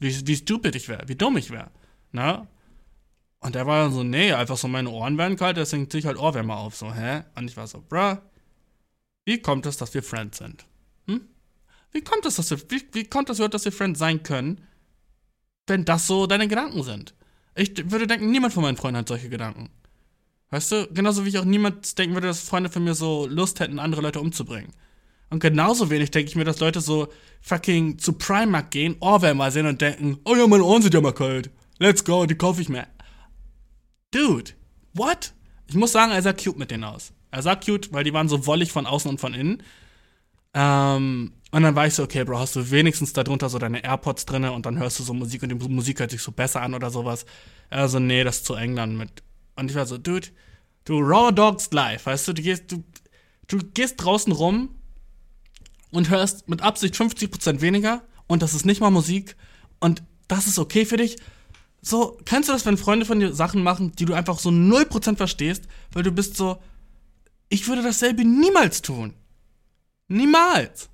Wie, 0.00 0.26
wie 0.26 0.36
stupid 0.36 0.74
ich 0.74 0.88
wäre, 0.88 1.06
wie 1.06 1.14
dumm 1.14 1.36
ich 1.36 1.50
wäre. 1.50 1.70
Na? 2.10 2.48
Und 3.46 3.54
der 3.54 3.64
war 3.64 3.84
dann 3.84 3.92
so, 3.92 4.02
nee, 4.02 4.32
einfach 4.32 4.56
so, 4.56 4.66
meine 4.66 4.90
Ohren 4.90 5.18
werden 5.18 5.36
kalt, 5.36 5.56
deswegen 5.56 5.88
zieh 5.88 5.98
ich 5.98 6.06
halt 6.06 6.18
Ohrwärmer 6.18 6.56
auf. 6.56 6.74
So, 6.74 6.92
hä? 6.92 7.22
Und 7.36 7.48
ich 7.48 7.56
war 7.56 7.68
so, 7.68 7.80
bruh, 7.80 8.16
wie 9.24 9.40
kommt 9.40 9.66
es, 9.66 9.76
dass 9.76 9.94
wir 9.94 10.02
Friends 10.02 10.38
sind? 10.38 10.66
Hm? 11.06 11.20
Wie 11.92 12.00
kommt 12.00 12.26
es, 12.26 12.34
dass 12.34 12.50
wir, 12.50 12.58
wie, 12.70 12.82
wie 12.92 13.04
kommt 13.04 13.30
es, 13.30 13.38
dass 13.38 13.64
wir 13.64 13.70
Friends 13.70 14.00
sein 14.00 14.24
können, 14.24 14.66
wenn 15.68 15.84
das 15.84 16.08
so 16.08 16.26
deine 16.26 16.48
Gedanken 16.48 16.82
sind? 16.82 17.14
Ich 17.54 17.88
würde 17.88 18.08
denken, 18.08 18.32
niemand 18.32 18.52
von 18.52 18.64
meinen 18.64 18.76
Freunden 18.76 18.98
hat 18.98 19.08
solche 19.08 19.28
Gedanken. 19.28 19.70
Weißt 20.50 20.72
du? 20.72 20.88
Genauso 20.92 21.24
wie 21.24 21.28
ich 21.28 21.38
auch 21.38 21.44
niemand 21.44 21.96
denken 21.98 22.16
würde, 22.16 22.26
dass 22.26 22.40
Freunde 22.40 22.68
von 22.68 22.82
mir 22.82 22.94
so 22.94 23.28
Lust 23.28 23.60
hätten, 23.60 23.78
andere 23.78 24.02
Leute 24.02 24.20
umzubringen. 24.20 24.72
Und 25.30 25.38
genauso 25.38 25.88
wenig 25.88 26.10
denke 26.10 26.30
ich 26.30 26.36
mir, 26.36 26.44
dass 26.44 26.58
Leute 26.58 26.80
so 26.80 27.12
fucking 27.42 28.00
zu 28.00 28.14
Primark 28.14 28.72
gehen, 28.72 28.96
Ohrwärmer 28.98 29.52
sehen 29.52 29.66
und 29.66 29.80
denken, 29.80 30.18
oh 30.24 30.34
ja, 30.34 30.48
meine 30.48 30.64
Ohren 30.64 30.82
sind 30.82 30.94
ja 30.94 31.00
mal 31.00 31.14
kalt. 31.14 31.50
Let's 31.78 32.04
go, 32.04 32.26
die 32.26 32.34
kaufe 32.34 32.60
ich 32.60 32.68
mir. 32.68 32.88
Dude, 34.10 34.52
what? 34.94 35.34
Ich 35.68 35.74
muss 35.74 35.92
sagen, 35.92 36.12
er 36.12 36.22
sah 36.22 36.32
cute 36.32 36.58
mit 36.58 36.70
denen 36.70 36.84
aus. 36.84 37.12
Er 37.30 37.42
sah 37.42 37.56
cute, 37.56 37.92
weil 37.92 38.04
die 38.04 38.12
waren 38.12 38.28
so 38.28 38.46
wollig 38.46 38.72
von 38.72 38.86
außen 38.86 39.10
und 39.10 39.20
von 39.20 39.34
innen. 39.34 39.62
Ähm, 40.54 41.32
und 41.50 41.62
dann 41.62 41.74
war 41.74 41.86
ich 41.86 41.94
so, 41.94 42.02
okay, 42.02 42.24
Bro, 42.24 42.38
hast 42.38 42.56
du 42.56 42.70
wenigstens 42.70 43.12
darunter 43.12 43.48
so 43.48 43.58
deine 43.58 43.84
AirPods 43.84 44.26
drinne 44.26 44.52
und 44.52 44.66
dann 44.66 44.78
hörst 44.78 44.98
du 44.98 45.02
so 45.02 45.12
Musik 45.12 45.42
und 45.42 45.50
die 45.50 45.68
Musik 45.68 46.00
hört 46.00 46.10
sich 46.10 46.22
so 46.22 46.32
besser 46.32 46.62
an 46.62 46.74
oder 46.74 46.90
sowas. 46.90 47.26
Also, 47.68 47.98
nee, 47.98 48.24
das 48.24 48.38
ist 48.38 48.46
zu 48.46 48.54
eng 48.54 48.76
dann 48.76 48.96
mit. 48.96 49.22
Und 49.56 49.70
ich 49.70 49.76
war 49.76 49.86
so, 49.86 49.98
Dude, 49.98 50.28
du 50.84 50.98
Raw 51.00 51.32
Dogs 51.32 51.70
Life, 51.72 52.06
weißt 52.06 52.28
du, 52.28 52.32
du 52.32 52.42
gehst, 52.42 52.72
du, 52.72 52.84
du 53.48 53.58
gehst 53.58 54.02
draußen 54.02 54.32
rum 54.32 54.70
und 55.90 56.10
hörst 56.10 56.48
mit 56.48 56.62
Absicht 56.62 56.94
50% 56.94 57.60
weniger 57.60 58.02
und 58.26 58.42
das 58.42 58.54
ist 58.54 58.66
nicht 58.66 58.80
mal 58.80 58.90
Musik 58.90 59.36
und 59.80 60.02
das 60.28 60.46
ist 60.46 60.58
okay 60.58 60.84
für 60.84 60.96
dich 60.96 61.16
so, 61.86 62.18
kennst 62.24 62.48
du 62.48 62.52
das, 62.52 62.66
wenn 62.66 62.76
Freunde 62.76 63.06
von 63.06 63.20
dir 63.20 63.32
Sachen 63.32 63.62
machen, 63.62 63.92
die 63.92 64.06
du 64.06 64.14
einfach 64.14 64.40
so 64.40 64.50
0% 64.50 65.16
verstehst, 65.16 65.68
weil 65.92 66.02
du 66.02 66.10
bist 66.10 66.36
so, 66.36 66.60
ich 67.48 67.68
würde 67.68 67.82
dasselbe 67.82 68.24
niemals 68.24 68.82
tun. 68.82 69.14
Niemals. 70.08 70.88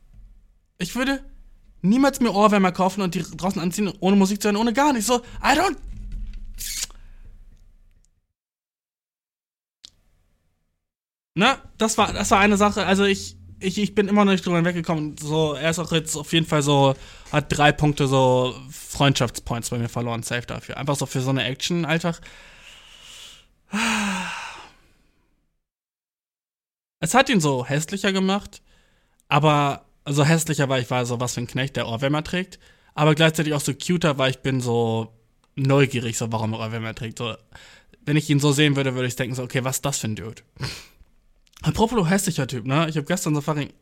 Ich 0.76 0.94
würde 0.94 1.24
niemals 1.80 2.20
mir 2.20 2.34
Ohrwärmer 2.34 2.72
kaufen 2.72 3.00
und 3.00 3.14
die 3.14 3.22
draußen 3.22 3.62
anziehen, 3.62 3.90
ohne 4.00 4.16
Musik 4.16 4.42
zu 4.42 4.48
hören, 4.48 4.56
ohne 4.56 4.74
gar 4.74 4.92
nicht. 4.92 5.06
So, 5.06 5.22
I 5.42 5.56
don't. 5.56 5.76
Ne? 11.34 11.56
Das 11.78 11.96
war, 11.96 12.12
das 12.12 12.30
war 12.30 12.38
eine 12.38 12.58
Sache. 12.58 12.84
Also 12.84 13.04
ich, 13.04 13.38
ich, 13.62 13.78
ich 13.78 13.94
bin 13.94 14.08
immer 14.08 14.24
noch 14.24 14.32
nicht 14.32 14.44
drüber 14.44 14.64
weggekommen. 14.64 15.16
So, 15.18 15.54
er 15.54 15.70
ist 15.70 15.78
auch 15.78 15.92
jetzt 15.92 16.16
auf 16.16 16.32
jeden 16.32 16.46
Fall 16.46 16.62
so, 16.62 16.94
hat 17.30 17.46
drei 17.48 17.72
Punkte 17.72 18.06
so 18.06 18.54
Freundschaftspoints 18.70 19.70
bei 19.70 19.78
mir 19.78 19.88
verloren, 19.88 20.22
safe 20.22 20.46
dafür. 20.46 20.76
Einfach 20.76 20.96
so 20.96 21.06
für 21.06 21.20
so 21.20 21.30
eine 21.30 21.44
Action 21.44 21.84
einfach. 21.84 22.20
Es 27.00 27.14
hat 27.14 27.28
ihn 27.28 27.40
so 27.40 27.64
hässlicher 27.64 28.12
gemacht, 28.12 28.62
aber 29.28 29.86
so 30.06 30.24
hässlicher 30.24 30.68
war 30.68 30.78
ich, 30.78 30.90
war 30.90 31.06
so 31.06 31.20
was 31.20 31.34
für 31.34 31.40
ein 31.40 31.46
Knecht, 31.46 31.76
der 31.76 31.88
Ohrwärmer 31.88 32.22
trägt. 32.22 32.58
Aber 32.94 33.14
gleichzeitig 33.14 33.54
auch 33.54 33.60
so 33.60 33.72
cuter, 33.74 34.18
weil 34.18 34.30
ich 34.30 34.40
bin 34.40 34.60
so 34.60 35.12
neugierig, 35.54 36.18
so 36.18 36.30
warum 36.32 36.52
er 36.52 36.60
Ohrwärmer 36.60 36.94
trägt. 36.94 37.18
So, 37.18 37.34
wenn 38.04 38.16
ich 38.16 38.28
ihn 38.28 38.40
so 38.40 38.52
sehen 38.52 38.76
würde, 38.76 38.94
würde 38.94 39.08
ich 39.08 39.16
denken 39.16 39.34
so, 39.34 39.42
okay, 39.42 39.64
was 39.64 39.76
ist 39.76 39.84
das 39.84 39.98
für 39.98 40.08
ein 40.08 40.16
Dude? 40.16 40.42
Apropos 41.62 42.08
hässlicher 42.08 42.46
Typ, 42.46 42.66
ne? 42.66 42.88
Ich 42.88 42.96
habe 42.96 43.06
gestern 43.06 43.34
so 43.34 43.40
fucking 43.40 43.72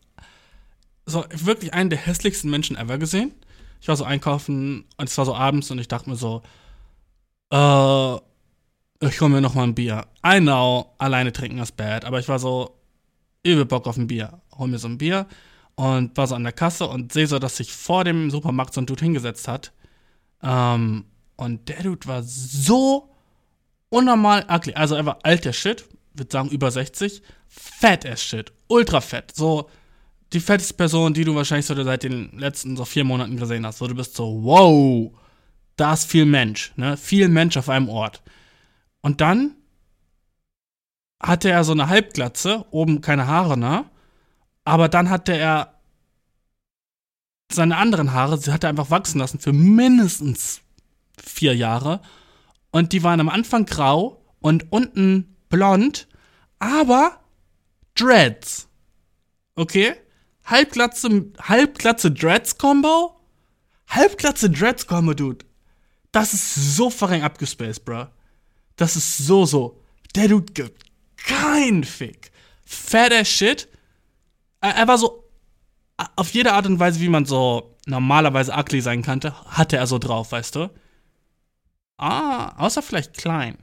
so 1.07 1.25
wirklich 1.33 1.75
einen 1.75 1.91
der 1.91 1.99
hässlichsten 1.99 2.51
Menschen 2.51 2.77
ever 2.77 2.99
gesehen. 2.99 3.33
Ich 3.81 3.89
war 3.89 3.97
so 3.97 4.05
einkaufen 4.05 4.85
und 4.97 5.09
es 5.09 5.17
war 5.19 5.25
so 5.25 5.35
abends 5.35 5.71
und 5.71 5.79
ich 5.79 5.89
dachte 5.89 6.09
mir 6.09 6.17
so, 6.17 6.43
äh, 7.51 8.17
ich 9.07 9.21
hol 9.21 9.29
mir 9.29 9.41
noch 9.41 9.55
mal 9.55 9.65
ein 9.65 9.75
Bier. 9.75 10.07
I 10.25 10.39
know, 10.39 10.93
alleine 10.99 11.33
trinken 11.33 11.59
ist 11.59 11.77
bad, 11.77 12.05
aber 12.05 12.19
ich 12.21 12.29
war 12.29 12.39
so 12.39 12.77
übel 13.43 13.65
Bock 13.65 13.87
auf 13.87 13.97
ein 13.97 14.07
Bier. 14.07 14.41
Hol 14.57 14.69
mir 14.69 14.79
so 14.79 14.89
ein 14.89 14.99
Bier 14.99 15.27
und 15.75 16.17
war 16.17 16.27
so 16.27 16.35
an 16.35 16.45
der 16.45 16.53
Kasse 16.53 16.87
und 16.87 17.13
sehe 17.13 17.27
so, 17.27 17.39
dass 17.39 17.57
sich 17.57 17.73
vor 17.73 18.05
dem 18.05 18.31
Supermarkt 18.31 18.75
so 18.75 18.83
ein 18.83 18.87
Dude 18.87 19.03
hingesetzt 19.03 19.49
hat. 19.49 19.73
Ähm, 20.43 21.07
und 21.37 21.69
der 21.71 21.83
Dude 21.83 22.07
war 22.07 22.23
so 22.23 23.09
unnormal 23.89 24.45
ugly. 24.51 24.75
Also 24.75 24.95
er 24.95 25.07
war 25.07 25.19
alter 25.23 25.55
Shit, 25.55 25.87
würde 26.21 26.33
sagen 26.33 26.51
über 26.51 26.71
60, 26.71 27.23
fett 27.49 28.07
as 28.07 28.23
shit, 28.23 28.53
ultra 28.69 29.01
fett. 29.01 29.35
So 29.35 29.69
die 30.33 30.41
fetteste 30.41 30.75
Person, 30.75 31.13
die 31.15 31.25
du 31.25 31.35
wahrscheinlich 31.35 31.67
so 31.67 31.83
seit 31.83 32.05
den 32.05 32.39
letzten 32.39 32.77
so 32.77 32.85
vier 32.85 33.05
Monaten 33.05 33.37
gesehen 33.37 33.67
hast. 33.67 33.79
So 33.79 33.89
du 33.89 33.95
bist 33.97 34.15
so, 34.15 34.45
wow, 34.45 35.13
da 35.77 35.93
ist 35.93 36.05
viel 36.05 36.27
Mensch, 36.27 36.73
ne? 36.77 36.97
Viel 36.97 37.29
Mensch 37.29 37.57
auf 37.57 37.69
einem 37.69 37.89
Ort. 37.89 38.23
Und 39.01 39.21
dann 39.21 39.57
hatte 41.21 41.51
er 41.51 41.65
so 41.65 41.73
eine 41.73 41.89
Halbglatze, 41.89 42.65
oben 42.71 43.01
keine 43.01 43.27
Haare, 43.27 43.57
ne? 43.59 43.87
Aber 44.65 44.89
dann 44.89 45.11
hatte 45.11 45.37
er 45.37 45.81
seine 47.51 47.77
anderen 47.77 48.13
Haare, 48.13 48.39
sie 48.39 48.53
hat 48.53 48.63
er 48.63 48.71
einfach 48.71 48.91
wachsen 48.91 49.19
lassen 49.19 49.41
für 49.41 49.53
mindestens 49.53 50.61
vier 51.21 51.57
Jahre. 51.57 52.01
Und 52.71 52.93
die 52.93 53.03
waren 53.03 53.21
am 53.21 53.29
Anfang 53.29 53.67
grau 53.67 54.23
und 54.41 54.71
unten 54.71 55.37
blond, 55.49 56.07
aber 56.61 57.19
Dreads. 57.97 58.69
Okay? 59.57 59.95
Halbglatze, 60.45 61.33
Halbglatze 61.43 62.13
Dreads-Combo? 62.13 63.21
Halbglatze 63.89 64.49
Dreads-Combo, 64.49 65.15
Dude. 65.15 65.45
Das 66.13 66.33
ist 66.33 66.77
so 66.77 66.91
verreng 66.91 67.23
abgespaced, 67.23 67.85
bro. 67.85 68.07
Das 68.77 68.97
ist 68.97 69.19
so, 69.19 69.45
so. 69.45 69.81
Der 70.15 70.29
Dude 70.29 70.53
gibt 70.53 70.85
kein 71.17 71.85
Fick. 71.85 72.31
Fat 72.65 73.13
as 73.13 73.29
shit. 73.29 73.69
Er, 74.61 74.77
er 74.77 74.89
war 74.89 74.99
so 74.99 75.25
auf 76.17 76.31
jede 76.31 76.53
Art 76.53 76.67
und 76.67 76.79
Weise, 76.79 77.01
wie 77.01 77.09
man 77.09 77.27
so 77.27 77.77
normalerweise 77.87 78.53
ugly 78.53 78.81
sein 78.81 79.03
könnte, 79.03 79.35
hatte 79.47 79.77
er 79.77 79.87
so 79.87 79.99
drauf, 79.99 80.33
weißt 80.33 80.57
du? 80.57 80.71
Ah, 81.99 82.57
außer 82.57 82.83
vielleicht 82.83 83.17
klein. 83.17 83.59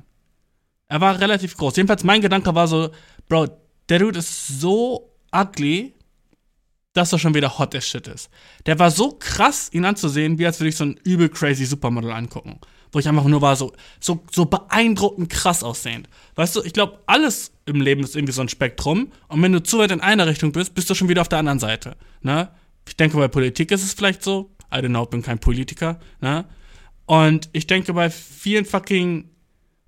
Er 0.90 1.02
war 1.02 1.20
relativ 1.20 1.58
groß. 1.58 1.76
Jedenfalls 1.76 2.04
mein 2.04 2.22
Gedanke 2.22 2.54
war 2.56 2.68
so, 2.68 2.90
Bro, 3.28 3.48
der 3.90 4.00
Dude 4.00 4.20
ist 4.20 4.60
so 4.60 5.14
ugly, 5.34 5.94
dass 6.94 7.14
er 7.14 7.20
schon 7.20 7.36
wieder 7.36 7.58
hot 7.60 7.76
as 7.76 7.88
shit 7.88 8.08
ist. 8.08 8.30
Der 8.66 8.80
war 8.80 8.90
so 8.90 9.12
krass, 9.12 9.70
ihn 9.72 9.86
anzusehen, 9.86 10.40
wie 10.40 10.46
als 10.46 10.60
würde 10.60 10.70
ich 10.70 10.76
so 10.76 10.86
ein 10.86 11.00
übel 11.04 11.30
crazy 11.30 11.66
Supermodel 11.66 12.12
angucken. 12.12 12.60
Wo 12.92 13.00
ich 13.00 13.08
einfach 13.08 13.26
nur 13.26 13.42
war, 13.42 13.56
so, 13.56 13.74
so, 14.00 14.24
so 14.32 14.46
beeindruckend 14.46 15.30
krass 15.30 15.62
aussehend. 15.62 16.10
Weißt 16.36 16.56
du, 16.56 16.64
ich 16.64 16.74
glaube, 16.74 17.00
alles 17.06 17.52
im 17.66 17.82
Leben 17.82 18.04
ist 18.04 18.16
irgendwie 18.16 18.34
so 18.34 18.42
ein 18.42 18.50
Spektrum. 18.50 19.12
Und 19.28 19.42
wenn 19.42 19.52
du 19.52 19.62
zu 19.62 19.78
weit 19.78 19.92
in 19.92 20.02
einer 20.02 20.26
Richtung 20.26 20.54
bist, 20.54 20.74
bist 20.74 20.90
du 20.90 20.96
schon 20.96 21.10
wieder 21.10 21.22
auf 21.22 21.30
der 21.30 21.40
anderen 21.40 21.60
Seite. 21.60 21.98
Ne? 22.22 22.50
Ich 22.88 22.96
denke, 22.96 23.18
bei 23.18 23.28
Politik 23.28 23.72
ist 23.72 23.84
es 23.84 23.94
vielleicht 23.94 24.24
so. 24.24 24.52
I 24.74 24.78
don't 24.78 24.88
know, 24.88 25.06
bin 25.06 25.22
kein 25.22 25.40
Politiker. 25.40 26.00
Ne? 26.22 26.46
Und 27.06 27.50
ich 27.54 27.68
denke, 27.68 27.94
bei 27.94 28.10
vielen 28.10 28.66
fucking, 28.66 29.30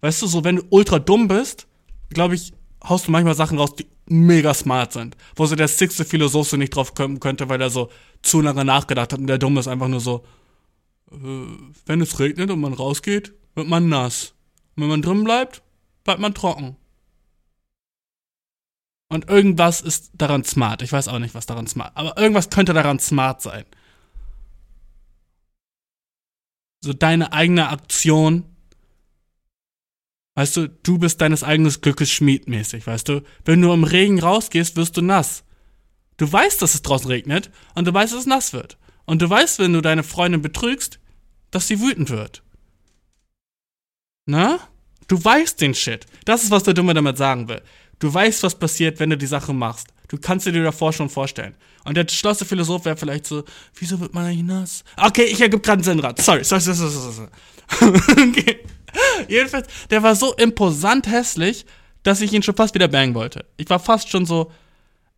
weißt 0.02 0.22
du, 0.22 0.28
so, 0.28 0.44
wenn 0.44 0.58
du 0.58 0.64
ultra 0.70 1.00
dumm 1.00 1.28
bist, 1.28 1.68
glaube 2.10 2.36
ich, 2.36 2.54
haust 2.84 3.08
du 3.08 3.12
manchmal 3.12 3.36
Sachen 3.36 3.58
raus, 3.58 3.76
die 3.76 3.88
mega 4.08 4.54
smart 4.54 4.94
sind. 4.94 5.16
Wo 5.36 5.46
so 5.46 5.56
der 5.56 5.68
sixte 5.68 6.06
Philosoph 6.06 6.50
so 6.50 6.58
nicht 6.58 6.76
drauf 6.76 6.96
kommen 6.96 7.20
könnte, 7.20 7.50
weil 7.50 7.62
er 7.62 7.70
so 7.70 7.90
zu 8.22 8.42
lange 8.42 8.66
nachgedacht 8.66 9.14
hat 9.14 9.20
und 9.20 9.28
der 9.28 9.38
Dumme 9.38 9.60
ist 9.60 9.68
einfach 9.68 9.88
nur 9.88 10.00
so, 10.00 10.26
äh, 11.12 11.16
wenn 11.86 12.02
es 12.02 12.20
regnet 12.20 12.50
und 12.52 12.60
man 12.60 12.74
rausgeht, 12.74 13.34
wird 13.56 13.68
man 13.68 13.90
nass. 13.90 14.34
Und 14.76 14.84
wenn 14.84 14.90
man 14.90 15.02
drin 15.02 15.24
bleibt, 15.24 15.62
bleibt 16.04 16.22
man 16.22 16.34
trocken. 16.34 16.76
Und 19.10 19.28
irgendwas 19.28 19.82
ist 19.82 20.12
daran 20.14 20.44
smart. 20.44 20.84
Ich 20.84 20.92
weiß 20.92 21.08
auch 21.08 21.18
nicht, 21.20 21.34
was 21.34 21.48
daran 21.48 21.66
smart. 21.66 21.92
Aber 21.96 22.18
irgendwas 22.18 22.52
könnte 22.52 22.74
daran 22.74 23.00
smart 23.00 23.42
sein. 23.42 23.66
So 26.82 26.94
deine 26.94 27.34
eigene 27.34 27.70
Aktion 27.70 28.46
Weißt 30.39 30.56
du, 30.56 30.69
du 30.69 30.97
bist 30.97 31.19
deines 31.19 31.43
eigenen 31.43 31.69
Glückes 31.82 32.10
Schmied 32.10 32.47
mäßig, 32.47 32.88
weißt 32.88 33.10
du? 33.10 33.23
Wenn 33.43 33.62
du 33.62 33.73
im 33.73 33.84
Regen 33.84 34.21
rausgehst, 34.21 34.78
wirst 34.78 34.95
du 34.95 35.02
nass. 35.02 35.43
Du 36.15 36.32
weißt, 36.32 36.62
dass 36.62 36.75
es 36.75 36.82
draußen 36.82 37.08
regnet 37.08 37.52
und 37.75 37.86
du 37.86 37.93
weißt, 37.93 38.13
dass 38.13 38.21
es 38.21 38.25
nass 38.25 38.54
wird. 38.54 38.78
Und 39.04 39.21
du 39.21 39.30
weißt, 39.30 39.60
wenn 39.60 39.73
du 39.73 39.82
deine 39.82 40.02
Freundin 40.02 40.41
betrügst, 40.41 41.02
dass 41.52 41.67
sie 41.67 41.82
wütend 41.82 42.10
wird. 42.10 42.41
Na? 44.28 44.60
Du 45.10 45.21
weißt 45.21 45.60
den 45.60 45.75
Shit. 45.75 46.06
Das 46.23 46.45
ist, 46.45 46.52
was 46.52 46.63
der 46.63 46.73
Dumme 46.73 46.93
damit 46.93 47.17
sagen 47.17 47.49
will. 47.49 47.62
Du 47.99 48.13
weißt, 48.13 48.41
was 48.43 48.58
passiert, 48.58 49.02
wenn 49.02 49.10
du 49.10 49.17
die 49.17 49.28
Sache 49.28 49.52
machst. 49.52 49.88
Du 50.08 50.17
kannst 50.17 50.45
dir 50.45 50.63
davor 50.63 50.93
schon 50.93 51.10
vorstellen. 51.10 51.58
Und 51.84 51.97
der 51.97 52.08
schlosse 52.08 52.45
Philosoph 52.45 52.86
wäre 52.86 52.95
vielleicht 52.95 53.25
so, 53.28 53.43
wieso 53.75 53.99
wird 53.99 54.13
man 54.13 54.28
eigentlich 54.28 54.45
nass? 54.45 54.86
Okay, 54.95 55.25
ich 55.25 55.41
ergib 55.41 55.63
gerade 55.63 55.80
einen 55.80 55.84
Sinnrad. 55.84 56.21
Sorry, 56.21 56.45
sorry, 56.45 56.62
sorry, 56.62 56.78
sorry, 56.78 57.13
sorry. 57.13 58.30
okay. 58.30 58.60
Jedenfalls, 59.28 59.67
der 59.89 60.04
war 60.04 60.15
so 60.15 60.34
imposant 60.36 61.08
hässlich, 61.08 61.65
dass 62.04 62.21
ich 62.21 62.34
ihn 62.34 62.43
schon 62.43 62.56
fast 62.56 62.73
wieder 62.75 62.88
bangen 62.88 63.15
wollte. 63.15 63.45
Ich 63.58 63.69
war 63.69 63.80
fast 63.80 64.10
schon 64.10 64.25
so, 64.25 64.52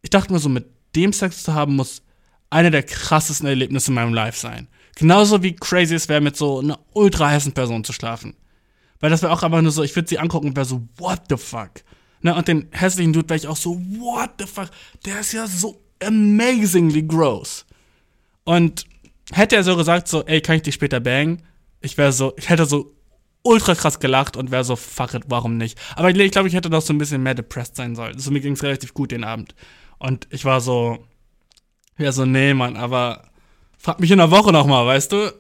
ich 0.02 0.10
dachte 0.10 0.34
mir 0.34 0.40
so, 0.40 0.50
mit 0.50 0.66
dem 0.96 1.14
Sex 1.14 1.44
zu 1.44 1.54
haben, 1.54 1.76
muss 1.76 2.02
einer 2.50 2.72
der 2.72 2.84
krassesten 2.84 3.48
Erlebnisse 3.48 3.92
in 3.92 3.96
meinem 3.96 4.14
Life 4.14 4.40
sein. 4.40 4.68
Genauso 4.96 5.42
wie 5.42 5.56
crazy 5.56 5.96
es 5.96 6.10
wäre, 6.10 6.22
mit 6.22 6.36
so 6.36 6.60
einer 6.60 6.80
ultra 6.94 7.30
heißen 7.30 7.54
Person 7.54 7.84
zu 7.84 7.94
schlafen. 7.94 8.36
Weil 9.00 9.10
das 9.10 9.22
wäre 9.22 9.32
auch 9.32 9.44
einfach 9.44 9.62
nur 9.62 9.72
so, 9.72 9.84
ich 9.84 9.96
würde 9.96 10.10
sie 10.10 10.20
angucken 10.20 10.50
und 10.50 10.56
wäre 10.56 10.66
so, 10.66 10.88
what 10.98 11.22
the 11.30 11.38
fuck? 11.38 11.72
Ne, 12.22 12.36
und 12.36 12.48
den 12.48 12.68
hässlichen 12.72 13.14
Dude 13.14 13.30
wäre 13.30 13.38
ich 13.38 13.48
auch 13.48 13.58
so, 13.58 13.82
what 13.98 14.32
the 14.38 14.46
fuck? 14.46 14.70
Der 15.06 15.22
ist 15.22 15.32
ja 15.32 15.48
so 15.48 15.82
amazingly 16.04 17.04
gross. 17.04 17.66
Und 18.44 18.86
hätte 19.32 19.56
er 19.56 19.64
so 19.64 19.76
gesagt, 19.76 20.08
so, 20.08 20.24
ey, 20.26 20.42
kann 20.42 20.58
ich 20.58 20.64
dich 20.64 20.76
später 20.76 21.00
bangen? 21.00 21.42
Ich 21.80 21.98
wäre 21.98 22.12
so, 22.12 22.34
ich 22.38 22.50
hätte 22.50 22.66
so 22.66 22.94
ultra 23.44 23.76
krass 23.76 24.00
gelacht 24.00 24.38
und 24.38 24.52
wäre 24.52 24.64
so, 24.64 24.76
fuck 24.76 25.14
it, 25.14 25.24
warum 25.28 25.58
nicht? 25.58 25.80
Aber 25.96 26.10
ich 26.10 26.32
glaube, 26.32 26.48
ich 26.48 26.54
hätte 26.54 26.70
noch 26.70 26.82
so 26.82 26.94
ein 26.94 26.98
bisschen 26.98 27.24
mehr 27.24 27.36
depressed 27.36 27.76
sein 27.76 27.96
sollen. 27.96 28.14
Also 28.16 28.32
mir 28.32 28.42
ging 28.42 28.54
es 28.54 28.64
relativ 28.64 28.94
gut 28.94 29.12
den 29.12 29.24
Abend. 29.24 29.56
Und 29.98 30.28
ich 30.30 30.46
war 30.46 30.62
so, 30.62 31.06
ja, 31.98 32.12
so, 32.12 32.26
nee, 32.26 32.54
Mann, 32.54 32.76
aber 32.76 33.30
frag 33.78 34.00
mich 34.00 34.12
in 34.12 34.18
der 34.18 34.32
Woche 34.32 34.52
nochmal, 34.52 34.86
weißt 34.86 35.12
du? 35.12 35.34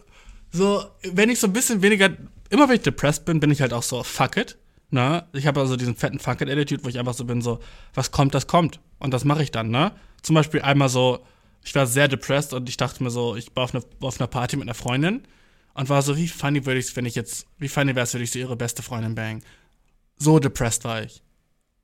So, 0.52 0.84
wenn 1.04 1.30
ich 1.30 1.40
so 1.40 1.48
ein 1.48 1.54
bisschen 1.54 1.82
weniger, 1.82 2.10
immer 2.50 2.68
wenn 2.68 2.76
ich 2.76 2.82
depressed 2.82 3.26
bin, 3.26 3.40
bin 3.40 3.52
ich 3.52 3.62
halt 3.62 3.74
auch 3.74 3.84
so, 3.84 4.04
fuck 4.04 4.38
it. 4.38 4.58
Ne? 4.90 5.26
Ich 5.32 5.48
habe 5.48 5.62
also 5.62 5.78
diesen 5.78 5.96
fetten 5.96 6.20
Fuck 6.20 6.42
it-Attitude, 6.42 6.84
wo 6.84 6.90
ich 6.90 7.00
einfach 7.00 7.14
so 7.14 7.24
bin, 7.24 7.42
so, 7.42 7.60
was 7.94 8.12
kommt, 8.12 8.36
das 8.36 8.48
kommt. 8.48 8.82
Und 9.00 9.14
das 9.14 9.24
mache 9.24 9.42
ich 9.42 9.52
dann, 9.52 9.70
ne? 9.70 9.94
Zum 10.22 10.36
Beispiel 10.36 10.62
einmal 10.62 10.90
so, 10.90 11.26
ich 11.64 11.74
war 11.76 11.88
sehr 11.88 12.10
depressed 12.10 12.54
und 12.54 12.68
ich 12.68 12.76
dachte 12.76 13.02
mir 13.02 13.10
so, 13.10 13.38
ich 13.38 13.56
war 13.56 13.64
auf, 13.64 13.74
eine, 13.74 13.84
auf 14.02 14.20
einer 14.20 14.28
Party 14.28 14.58
mit 14.58 14.66
einer 14.66 14.74
Freundin 14.74 15.24
und 15.74 15.90
war 15.90 16.02
so, 16.02 16.18
wie 16.18 16.28
funny 16.28 16.66
würde 16.66 16.80
ich 16.80 16.96
wenn 16.96 17.06
ich 17.06 17.16
jetzt, 17.16 17.48
wie 17.58 17.68
funny 17.68 17.96
wäre 17.96 18.04
es, 18.04 18.14
würde 18.14 18.24
ich 18.24 18.32
so 18.32 18.40
ihre 18.40 18.56
beste 18.56 18.84
Freundin 18.84 19.16
bang. 19.16 19.44
So 20.18 20.40
depressed 20.40 20.84
war 20.84 21.04
ich. 21.04 21.22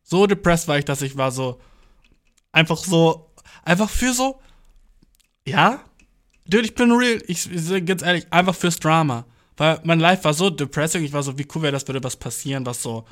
So 0.04 0.28
depressed 0.28 0.67
war 0.67 0.78
ich, 0.78 0.86
dass 0.86 1.02
ich 1.02 1.17
war 1.17 1.32
so, 1.32 1.60
einfach 2.52 2.78
so, 2.78 3.32
einfach 3.63 3.89
für 3.89 4.13
so, 4.13 4.39
ja, 5.45 5.84
dude, 6.45 6.65
ich 6.65 6.76
bin 6.76 6.91
real, 6.91 7.21
ich, 7.28 7.52
ich 7.52 7.86
ganz 7.86 8.02
ehrlich, 8.02 8.32
einfach 8.32 8.56
fürs 8.56 8.80
Drama. 8.80 9.26
Weil 9.56 9.80
mein 9.84 10.00
Life 10.00 10.23
war 10.23 10.34
so 10.34 10.50
depressing, 10.50 11.04
ich 11.04 11.13
war 11.13 11.23
so, 11.23 11.38
wie 11.38 11.47
cool 11.56 11.63
wäre 11.63 11.71
das, 11.71 11.88
würde 11.88 12.04
was 12.04 12.15
passieren, 12.15 12.65
was 12.65 12.84
so 12.84 13.06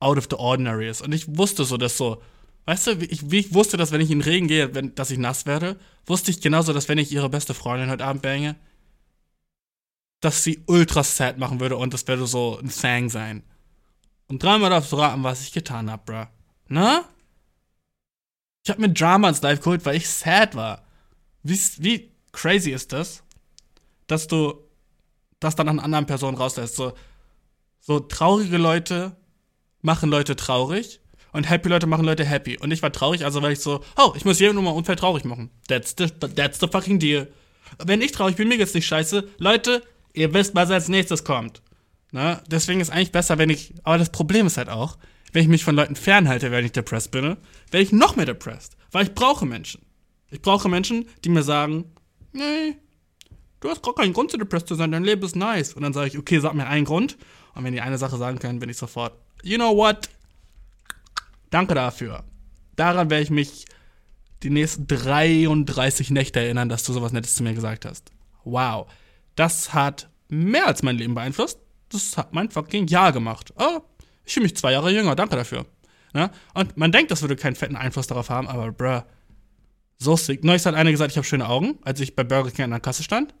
out 0.00 0.18
of 0.18 0.26
the 0.28 0.36
ordinary 0.36 0.88
ist. 0.88 1.00
Und 1.00 1.12
ich 1.12 1.38
wusste 1.38 1.64
so, 1.64 1.76
dass 1.76 1.96
so, 1.96 2.20
Weißt 2.66 2.86
du, 2.86 3.00
wie 3.00 3.06
ich, 3.06 3.30
wie 3.30 3.40
ich 3.40 3.54
wusste, 3.54 3.76
dass 3.76 3.92
wenn 3.92 4.00
ich 4.00 4.10
in 4.10 4.20
den 4.20 4.28
Regen 4.28 4.48
gehe, 4.48 4.74
wenn, 4.74 4.94
dass 4.94 5.10
ich 5.10 5.18
nass 5.18 5.44
werde, 5.44 5.76
wusste 6.06 6.30
ich 6.30 6.40
genauso, 6.40 6.72
dass 6.72 6.88
wenn 6.88 6.98
ich 6.98 7.12
ihre 7.12 7.28
beste 7.28 7.52
Freundin 7.52 7.90
heute 7.90 8.04
Abend 8.04 8.22
bange, 8.22 8.56
dass 10.24 10.42
sie 10.42 10.62
ultra 10.66 11.04
sad 11.04 11.38
machen 11.38 11.60
würde 11.60 11.76
und 11.76 11.92
das 11.92 12.06
würde 12.08 12.26
so 12.26 12.58
ein 12.58 12.70
Thang 12.70 13.10
sein. 13.10 13.42
Und 14.26 14.42
dreimal 14.42 14.70
darfst 14.70 14.90
du 14.92 14.96
raten, 14.96 15.22
was 15.22 15.42
ich 15.42 15.52
getan 15.52 15.90
hab, 15.90 16.06
bruh. 16.06 16.26
Na? 16.68 17.04
Ich 18.64 18.70
hab 18.70 18.78
mir 18.78 18.88
Drama 18.88 19.28
ins 19.28 19.42
Live 19.42 19.60
geholt, 19.60 19.84
weil 19.84 19.96
ich 19.96 20.08
sad 20.08 20.54
war. 20.54 20.86
Wie, 21.42 21.60
wie 21.78 22.10
crazy 22.32 22.70
ist 22.70 22.94
das, 22.94 23.22
dass 24.06 24.26
du 24.26 24.54
das 25.40 25.56
dann 25.56 25.68
an 25.68 25.78
anderen 25.78 26.06
Personen 26.06 26.38
rauslässt? 26.38 26.76
So, 26.76 26.94
so 27.80 28.00
traurige 28.00 28.56
Leute 28.56 29.14
machen 29.82 30.08
Leute 30.08 30.36
traurig 30.36 31.00
und 31.32 31.50
happy 31.50 31.68
Leute 31.68 31.86
machen 31.86 32.06
Leute 32.06 32.24
happy. 32.24 32.56
Und 32.56 32.70
ich 32.70 32.80
war 32.80 32.92
traurig, 32.92 33.26
also 33.26 33.42
war 33.42 33.50
ich 33.50 33.60
so, 33.60 33.84
oh, 33.98 34.14
ich 34.16 34.24
muss 34.24 34.40
jeden 34.40 34.54
Nummer 34.54 34.74
unfair 34.74 34.96
traurig 34.96 35.26
machen. 35.26 35.50
That's 35.68 35.94
the, 35.98 36.06
that's 36.08 36.60
the 36.60 36.68
fucking 36.68 36.98
deal. 36.98 37.30
Wenn 37.84 38.00
ich 38.00 38.12
traurig 38.12 38.36
bin, 38.36 38.48
mir 38.48 38.56
geht's 38.56 38.72
nicht 38.72 38.86
scheiße. 38.86 39.28
Leute, 39.36 39.82
ihr 40.14 40.32
wisst, 40.32 40.54
was 40.54 40.70
als 40.70 40.88
nächstes 40.88 41.24
kommt. 41.24 41.60
Na, 42.12 42.40
deswegen 42.46 42.80
ist 42.80 42.90
eigentlich 42.90 43.12
besser, 43.12 43.36
wenn 43.38 43.50
ich. 43.50 43.74
Aber 43.82 43.98
das 43.98 44.10
Problem 44.10 44.46
ist 44.46 44.56
halt 44.56 44.68
auch, 44.68 44.96
wenn 45.32 45.42
ich 45.42 45.48
mich 45.48 45.64
von 45.64 45.74
Leuten 45.74 45.96
fernhalte, 45.96 46.50
wenn 46.50 46.64
ich 46.64 46.72
depressed 46.72 47.10
bin, 47.10 47.24
werde 47.24 47.82
ich 47.82 47.92
noch 47.92 48.16
mehr 48.16 48.24
depressed. 48.24 48.76
Weil 48.92 49.06
ich 49.06 49.14
brauche 49.14 49.44
Menschen. 49.44 49.82
Ich 50.30 50.40
brauche 50.40 50.68
Menschen, 50.68 51.06
die 51.24 51.28
mir 51.28 51.42
sagen, 51.42 51.92
nee, 52.32 52.76
du 53.60 53.68
hast 53.68 53.82
gar 53.82 53.94
keinen 53.94 54.12
Grund 54.12 54.30
zu 54.30 54.36
depressed 54.36 54.68
zu 54.68 54.76
sein, 54.76 54.92
dein 54.92 55.04
Leben 55.04 55.24
ist 55.24 55.36
nice. 55.36 55.74
Und 55.74 55.82
dann 55.82 55.92
sage 55.92 56.08
ich, 56.08 56.18
okay, 56.18 56.38
sag 56.38 56.54
mir 56.54 56.66
einen 56.66 56.84
Grund. 56.84 57.16
Und 57.54 57.64
wenn 57.64 57.72
die 57.72 57.80
eine 57.80 57.98
Sache 57.98 58.16
sagen 58.16 58.38
können, 58.38 58.60
bin 58.60 58.70
ich 58.70 58.76
sofort, 58.76 59.14
you 59.42 59.56
know 59.56 59.76
what? 59.76 60.08
Danke 61.50 61.74
dafür. 61.74 62.24
Daran 62.76 63.10
werde 63.10 63.24
ich 63.24 63.30
mich 63.30 63.66
die 64.44 64.50
nächsten 64.50 64.86
33 64.86 66.10
Nächte 66.10 66.40
erinnern, 66.40 66.68
dass 66.68 66.84
du 66.84 66.92
sowas 66.92 67.12
Nettes 67.12 67.34
zu 67.34 67.42
mir 67.42 67.54
gesagt 67.54 67.84
hast. 67.84 68.10
Wow. 68.44 68.86
Das 69.34 69.74
hat 69.74 70.08
mehr 70.28 70.66
als 70.66 70.82
mein 70.82 70.96
Leben 70.96 71.14
beeinflusst. 71.14 71.58
Das 71.88 72.16
hat 72.16 72.32
mein 72.32 72.50
fucking 72.50 72.86
Jahr 72.86 73.12
gemacht. 73.12 73.52
Oh, 73.58 73.80
ich 74.24 74.34
fühle 74.34 74.44
mich 74.44 74.56
zwei 74.56 74.72
Jahre 74.72 74.90
jünger. 74.90 75.14
Danke 75.14 75.36
dafür. 75.36 75.66
Ne? 76.12 76.30
Und 76.54 76.76
man 76.76 76.92
denkt, 76.92 77.10
das 77.10 77.22
würde 77.22 77.36
keinen 77.36 77.56
fetten 77.56 77.76
Einfluss 77.76 78.06
darauf 78.06 78.30
haben, 78.30 78.48
aber 78.48 78.72
bruh, 78.72 79.02
so 79.98 80.16
sick. 80.16 80.44
Neulich 80.44 80.64
hat 80.64 80.74
einer 80.74 80.90
gesagt, 80.90 81.10
ich 81.10 81.16
habe 81.16 81.26
schöne 81.26 81.48
Augen, 81.48 81.78
als 81.82 82.00
ich 82.00 82.14
bei 82.14 82.24
Burger 82.24 82.50
King 82.50 82.64
an 82.66 82.70
der 82.70 82.80
Kasse 82.80 83.02
stand. 83.02 83.34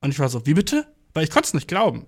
Und 0.00 0.10
ich 0.10 0.18
war 0.18 0.28
so, 0.28 0.44
wie 0.46 0.54
bitte? 0.54 0.86
Weil 1.14 1.24
ich 1.24 1.30
konnte 1.30 1.46
es 1.46 1.54
nicht 1.54 1.68
glauben. 1.68 2.06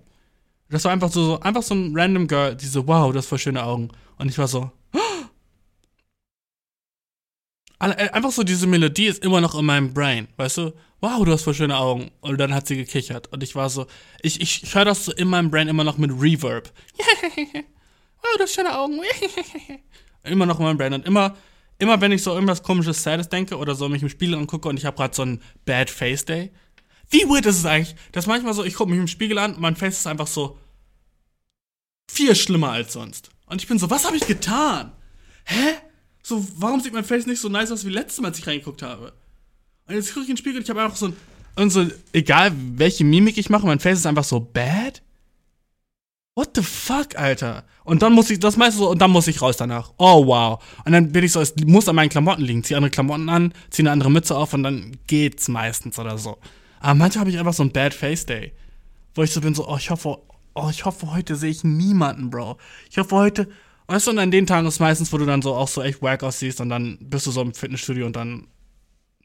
Das 0.69 0.85
war 0.85 0.93
einfach 0.93 1.11
so, 1.11 1.41
einfach 1.41 1.63
so 1.63 1.75
ein 1.75 1.93
random 1.97 2.27
Girl, 2.27 2.55
die 2.57 2.67
so, 2.67 2.87
wow, 2.87 3.13
das 3.13 3.27
voll 3.27 3.39
schöne 3.39 3.63
Augen. 3.63 3.91
Und 4.19 4.29
ich 4.29 4.37
war 4.39 4.49
so, 4.49 4.71
äh, 7.81 8.11
einfach 8.11 8.33
so 8.33 8.43
diese 8.43 8.67
Melodie 8.67 9.07
ist 9.07 9.25
immer 9.25 9.41
noch 9.41 9.55
in 9.55 9.65
meinem 9.65 9.95
Brain, 9.95 10.29
weißt 10.37 10.59
du? 10.59 10.73
Wow, 11.01 11.25
du 11.25 11.33
hast 11.33 11.43
voll 11.43 11.55
schöne 11.55 11.77
Augen. 11.77 12.11
Und 12.21 12.39
dann 12.39 12.55
hat 12.55 12.67
sie 12.67 12.77
gekichert. 12.77 13.33
Und 13.33 13.43
ich 13.43 13.55
war 13.55 13.69
so, 13.69 13.87
ich, 14.23 14.41
ich, 14.41 14.75
höre 14.75 14.87
das 14.87 15.05
so 15.05 15.13
in 15.13 15.29
meinem 15.29 15.51
Brain 15.51 15.69
immer 15.69 15.85
noch 15.85 15.99
mit 15.99 16.11
Reverb. 16.11 16.73
wow, 16.97 18.31
du 18.37 18.43
hast 18.43 18.55
schöne 18.55 18.77
Augen. 18.77 19.01
immer 20.25 20.47
noch 20.47 20.59
in 20.59 20.65
meinem 20.65 20.79
Brain. 20.79 20.95
Und 20.95 21.07
immer, 21.07 21.37
immer 21.79 22.01
wenn 22.01 22.13
ich 22.13 22.23
so 22.23 22.33
irgendwas 22.33 22.63
komisches, 22.63 23.03
Sades 23.03 23.29
denke 23.29 23.57
oder 23.57 23.75
so 23.75 23.89
mich 23.89 24.03
im 24.03 24.09
Spiegel 24.09 24.37
angucke 24.37 24.69
und 24.69 24.79
ich 24.79 24.87
habe 24.87 24.97
gerade 24.97 25.15
so 25.15 25.23
einen 25.23 25.43
Bad 25.65 25.91
Face 25.91 26.25
Day. 26.25 26.51
Wie 27.11 27.29
weird 27.29 27.47
ist 27.47 27.59
es 27.59 27.67
eigentlich, 27.67 27.95
dass 28.13 28.27
manchmal 28.27 28.55
so, 28.55 28.65
ich 28.65 28.75
gucke 28.75 28.91
mich 28.91 28.99
im 28.99 29.07
Spiegel 29.07 29.39
an 29.39 29.55
und 29.55 29.61
mein 29.61 29.77
Face 29.77 29.99
ist 29.99 30.07
einfach 30.07 30.27
so 30.27 30.59
viel 32.09 32.35
schlimmer 32.35 32.73
als 32.73 32.95
sonst. 32.95 33.31
Und 33.47 33.63
ich 33.63 33.69
bin 33.69 33.79
so, 33.79 33.91
was 33.91 34.05
habe 34.05 34.17
ich 34.17 34.27
getan? 34.27 34.93
Hä? 35.45 35.75
So, 36.23 36.45
warum 36.57 36.81
sieht 36.81 36.93
mein 36.93 37.05
Face 37.05 37.27
nicht 37.27 37.41
so 37.41 37.49
nice 37.49 37.71
aus 37.71 37.85
wie 37.85 37.91
letztes 37.91 38.21
Mal, 38.21 38.29
als 38.29 38.39
ich 38.39 38.47
reingeguckt 38.47 38.83
habe? 38.83 39.13
Und 39.89 39.95
jetzt 39.95 40.09
gucke 40.09 40.25
ich 40.25 40.31
in 40.31 40.35
den 40.35 40.39
Spiegel 40.39 40.59
und 40.59 40.65
ich 40.65 40.71
habe 40.71 40.83
einfach 40.83 40.97
so 40.97 41.07
ein, 41.07 41.17
und 41.57 41.71
so, 41.71 41.87
egal 42.13 42.53
welche 42.55 43.05
Mimik 43.05 43.39
ich 43.39 43.49
mache, 43.49 43.67
mein 43.67 43.81
Face 43.81 43.99
ist 43.99 44.07
einfach 44.07 44.25
so 44.25 44.41
bad. 44.41 45.03
What 46.35 46.51
the 46.55 46.63
fuck, 46.63 47.17
Alter? 47.19 47.65
Und 47.85 48.03
dann 48.03 48.13
muss 48.13 48.29
ich, 48.29 48.39
das 48.39 48.59
meiste 48.59 48.79
so, 48.79 48.91
und 48.91 49.01
dann 49.01 49.11
muss 49.11 49.27
ich 49.27 49.41
raus 49.41 49.57
danach. 49.57 49.93
Oh, 49.97 50.27
wow. 50.27 50.63
Und 50.85 50.93
dann 50.93 51.11
bin 51.11 51.25
ich 51.25 51.33
so, 51.33 51.41
es 51.41 51.55
muss 51.65 51.89
an 51.89 51.97
meinen 51.97 52.11
Klamotten 52.11 52.45
liegen. 52.45 52.63
Zieh 52.63 52.75
andere 52.75 52.91
Klamotten 52.91 53.31
an, 53.31 53.55
zieh 53.71 53.83
eine 53.83 53.93
andere 53.93 54.11
Mütze 54.11 54.37
auf 54.37 54.53
und 54.53 54.65
dann 54.65 54.99
geht's 55.07 55.49
meistens 55.49 55.99
oder 55.99 56.19
so. 56.19 56.37
Aber 56.81 56.95
manchmal 56.95 57.21
habe 57.21 57.31
ich 57.31 57.39
einfach 57.39 57.55
so 57.55 57.63
ein 57.63 57.73
Bad 57.73 57.95
Face 57.95 58.27
Day. 58.27 58.53
Wo 59.15 59.23
ich 59.23 59.31
so 59.31 59.41
bin, 59.41 59.55
so, 59.55 59.67
oh, 59.67 59.79
ich 59.79 59.89
hoffe, 59.89 60.19
oh, 60.55 60.69
ich 60.71 60.85
hoffe, 60.85 61.11
heute 61.13 61.37
sehe 61.37 61.51
ich 61.51 61.65
niemanden, 61.65 62.29
Bro. 62.29 62.59
Ich 62.91 62.99
hoffe, 62.99 63.17
heute, 63.17 63.49
weißt 63.87 64.07
du, 64.07 64.11
und 64.11 64.19
an 64.19 64.31
den 64.31 64.47
Tagen 64.47 64.67
ist 64.67 64.79
meistens, 64.79 65.11
wo 65.13 65.17
du 65.17 65.25
dann 65.25 65.41
so 65.41 65.55
auch 65.55 65.69
so 65.69 65.81
echt 65.81 66.03
wack 66.03 66.23
aussiehst 66.23 66.61
und 66.61 66.69
dann 66.69 66.99
bist 67.01 67.27
du 67.27 67.31
so 67.31 67.41
im 67.41 67.55
Fitnessstudio 67.55 68.05
und 68.05 68.17
dann, 68.17 68.47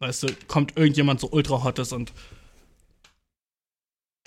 weißt 0.02 0.24
du, 0.24 0.28
kommt 0.48 0.78
irgendjemand 0.78 1.20
so 1.20 1.30
ultra 1.32 1.64
hottes 1.64 1.94
und 1.94 2.12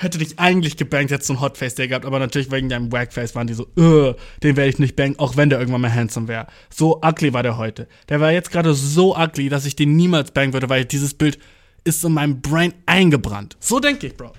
hätte 0.01 0.19
dich 0.19 0.39
eigentlich 0.39 0.77
gebankt, 0.77 1.11
hättest 1.11 1.29
du 1.29 1.35
einen 1.35 1.41
Hotface 1.41 1.75
Day 1.75 1.89
gehabt, 1.89 2.05
aber 2.05 2.19
natürlich 2.19 2.51
wegen 2.51 2.69
deinem 2.69 2.93
Wackface 2.93 3.35
waren 3.35 3.47
die 3.47 3.55
so, 3.55 3.67
"Ugh, 3.77 4.17
den 4.43 4.57
werde 4.57 4.71
ich 4.71 4.79
nicht 4.79 4.97
banken, 4.97 5.19
auch 5.19 5.37
wenn 5.37 5.51
der 5.51 5.59
irgendwann 5.59 5.81
mal 5.81 5.93
handsome 5.93 6.29
wäre. 6.29 6.47
So 6.71 7.01
ugly 7.03 7.33
war 7.33 7.43
der 7.43 7.59
heute. 7.59 7.89
Der 8.09 8.21
war 8.21 8.33
jetzt 8.33 8.51
gerade 8.51 8.75
so 8.75 9.17
ugly, 9.17 9.49
dass 9.49 9.67
ich 9.67 9.77
den 9.77 9.97
niemals 9.97 10.31
banken 10.31 10.53
würde, 10.53 10.69
weil 10.69 10.85
dieses 10.85 11.15
Bild 11.15 11.39
ist 11.85 12.05
in 12.05 12.13
meinem 12.13 12.41
Brain 12.41 12.75
eingebrannt. 12.87 13.57
So 13.61 13.79
denke 13.81 14.07
ich, 14.09 14.17
Bro. 14.17 14.33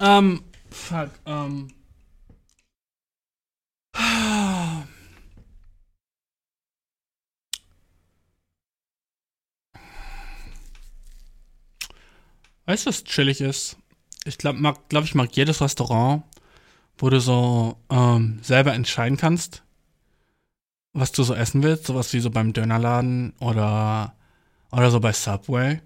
Ähm, 0.00 0.42
fuck, 0.70 1.10
ähm. 1.26 1.68
Weißt 12.66 12.84
du, 12.84 12.90
was 12.90 13.04
chillig 13.04 13.40
ist? 13.40 13.76
Ich 14.24 14.38
glaube, 14.38 14.60
glaub, 14.88 15.04
ich 15.04 15.14
mag 15.14 15.34
jedes 15.36 15.60
Restaurant, 15.60 16.24
wo 16.98 17.08
du 17.10 17.20
so 17.20 17.76
ähm, 17.90 18.40
selber 18.42 18.74
entscheiden 18.74 19.16
kannst, 19.16 19.62
was 20.92 21.12
du 21.12 21.22
so 21.22 21.34
essen 21.34 21.62
willst. 21.62 21.86
Sowas 21.86 22.12
wie 22.12 22.20
so 22.20 22.30
beim 22.30 22.52
Dönerladen 22.52 23.34
oder, 23.38 24.14
oder 24.72 24.90
so 24.90 24.98
bei 24.98 25.12
Subway. 25.12 25.80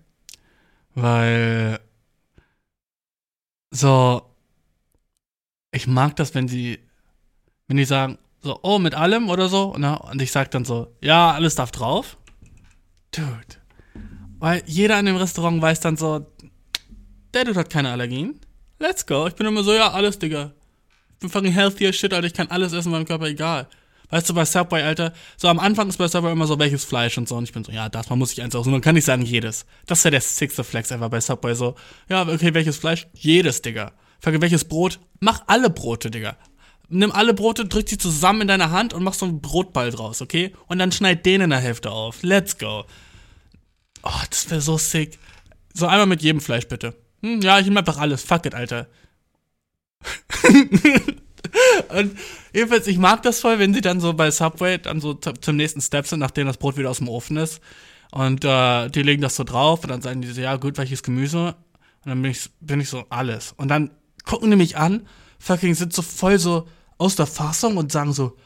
Weil 0.94 1.80
so, 3.70 4.22
ich 5.72 5.86
mag 5.86 6.16
das, 6.16 6.34
wenn 6.34 6.48
sie, 6.48 6.80
wenn 7.68 7.76
die 7.76 7.84
sagen, 7.84 8.18
so, 8.42 8.58
oh, 8.62 8.78
mit 8.78 8.94
allem 8.94 9.28
oder 9.28 9.48
so, 9.48 9.76
ne? 9.76 9.98
Und 9.98 10.22
ich 10.22 10.32
sag 10.32 10.50
dann 10.50 10.64
so, 10.64 10.96
ja, 11.02 11.32
alles 11.32 11.56
darf 11.56 11.70
drauf. 11.72 12.16
Dude. 13.12 13.60
Weil 14.38 14.62
jeder 14.66 14.98
in 14.98 15.06
dem 15.06 15.16
Restaurant 15.16 15.60
weiß 15.60 15.80
dann 15.80 15.98
so, 15.98 16.26
der 17.34 17.44
Dude 17.44 17.58
hat 17.58 17.70
keine 17.70 17.90
Allergien. 17.90 18.40
Let's 18.78 19.06
go. 19.06 19.26
Ich 19.26 19.34
bin 19.34 19.46
immer 19.46 19.62
so, 19.62 19.72
ja, 19.72 19.90
alles, 19.90 20.18
Digga. 20.18 20.52
Ich 21.12 21.18
bin 21.20 21.30
fucking 21.30 21.52
healthy 21.52 21.86
as 21.86 21.96
shit, 21.96 22.12
Alter. 22.12 22.26
Ich 22.26 22.34
kann 22.34 22.48
alles 22.48 22.72
essen, 22.72 22.90
meinem 22.90 23.04
Körper 23.04 23.26
egal. 23.26 23.68
Weißt 24.10 24.28
du, 24.28 24.34
bei 24.34 24.44
Subway, 24.44 24.82
Alter, 24.82 25.12
so 25.36 25.48
am 25.48 25.60
Anfang 25.60 25.88
ist 25.88 25.98
bei 25.98 26.08
Subway 26.08 26.32
immer 26.32 26.46
so, 26.46 26.58
welches 26.58 26.84
Fleisch 26.84 27.16
und 27.16 27.28
so. 27.28 27.36
Und 27.36 27.44
ich 27.44 27.52
bin 27.52 27.62
so, 27.62 27.70
ja, 27.70 27.88
das, 27.88 28.10
man 28.10 28.18
muss 28.18 28.30
sich 28.30 28.42
eins 28.42 28.54
aussuchen. 28.54 28.72
Man 28.72 28.80
kann 28.80 28.96
nicht 28.96 29.04
sagen, 29.04 29.22
jedes. 29.22 29.66
Das 29.86 30.02
ja 30.02 30.10
der 30.10 30.20
sixte 30.20 30.64
Flex 30.64 30.90
ever 30.90 31.08
bei 31.08 31.20
Subway. 31.20 31.54
So, 31.54 31.76
ja, 32.08 32.26
okay, 32.26 32.52
welches 32.54 32.76
Fleisch? 32.76 33.06
Jedes, 33.12 33.62
Digga. 33.62 33.92
Frage, 34.20 34.40
welches 34.40 34.64
Brot? 34.64 34.98
Mach 35.20 35.42
alle 35.46 35.70
Brote, 35.70 36.10
Digga. 36.10 36.36
Nimm 36.88 37.12
alle 37.12 37.34
Brote, 37.34 37.66
drück 37.66 37.86
die 37.86 37.98
zusammen 37.98 38.42
in 38.42 38.48
deine 38.48 38.70
Hand 38.70 38.92
und 38.94 39.04
mach 39.04 39.14
so 39.14 39.24
einen 39.26 39.40
Brotball 39.40 39.90
draus, 39.90 40.20
okay? 40.20 40.52
Und 40.66 40.80
dann 40.80 40.90
schneid 40.90 41.24
den 41.24 41.40
in 41.40 41.50
der 41.50 41.60
Hälfte 41.60 41.92
auf. 41.92 42.22
Let's 42.22 42.58
go. 42.58 42.84
Oh, 44.02 44.10
das 44.28 44.50
wäre 44.50 44.60
so 44.60 44.76
sick. 44.76 45.18
So 45.72 45.86
einmal 45.86 46.06
mit 46.06 46.20
jedem 46.20 46.40
Fleisch, 46.40 46.66
bitte. 46.66 46.96
Hm, 47.22 47.40
ja, 47.40 47.58
ich 47.58 47.66
nehme 47.66 47.80
einfach 47.80 47.98
alles. 47.98 48.22
Fuck 48.22 48.46
it, 48.46 48.54
Alter. 48.54 48.86
und 51.88 52.18
jedenfalls, 52.52 52.86
ich 52.86 52.98
mag 52.98 53.22
das 53.22 53.40
voll, 53.40 53.58
wenn 53.58 53.74
sie 53.74 53.80
dann 53.80 54.00
so 54.00 54.14
bei 54.14 54.30
Subway 54.30 54.78
dann 54.78 55.00
so 55.00 55.14
zum 55.14 55.56
nächsten 55.56 55.80
Step 55.80 56.06
sind, 56.06 56.20
nachdem 56.20 56.46
das 56.46 56.56
Brot 56.56 56.76
wieder 56.76 56.90
aus 56.90 56.98
dem 56.98 57.08
Ofen 57.08 57.36
ist. 57.36 57.60
Und 58.12 58.44
äh, 58.44 58.88
die 58.88 59.02
legen 59.02 59.22
das 59.22 59.36
so 59.36 59.44
drauf 59.44 59.82
und 59.82 59.90
dann 59.90 60.02
sagen 60.02 60.22
die 60.22 60.28
so, 60.28 60.40
ja 60.40 60.56
gut, 60.56 60.78
welches 60.78 61.02
Gemüse? 61.02 61.54
Und 62.04 62.08
dann 62.10 62.22
bin 62.22 62.30
ich, 62.30 62.50
bin 62.60 62.80
ich 62.80 62.88
so, 62.88 63.04
alles. 63.10 63.52
Und 63.56 63.68
dann 63.68 63.90
gucken 64.24 64.50
die 64.50 64.56
mich 64.56 64.76
an, 64.76 65.06
fucking 65.38 65.74
sind 65.74 65.92
so 65.92 66.02
voll 66.02 66.38
so 66.38 66.66
aus 66.98 67.16
der 67.16 67.26
Fassung 67.26 67.76
und 67.76 67.92
sagen 67.92 68.12
so, 68.12 68.36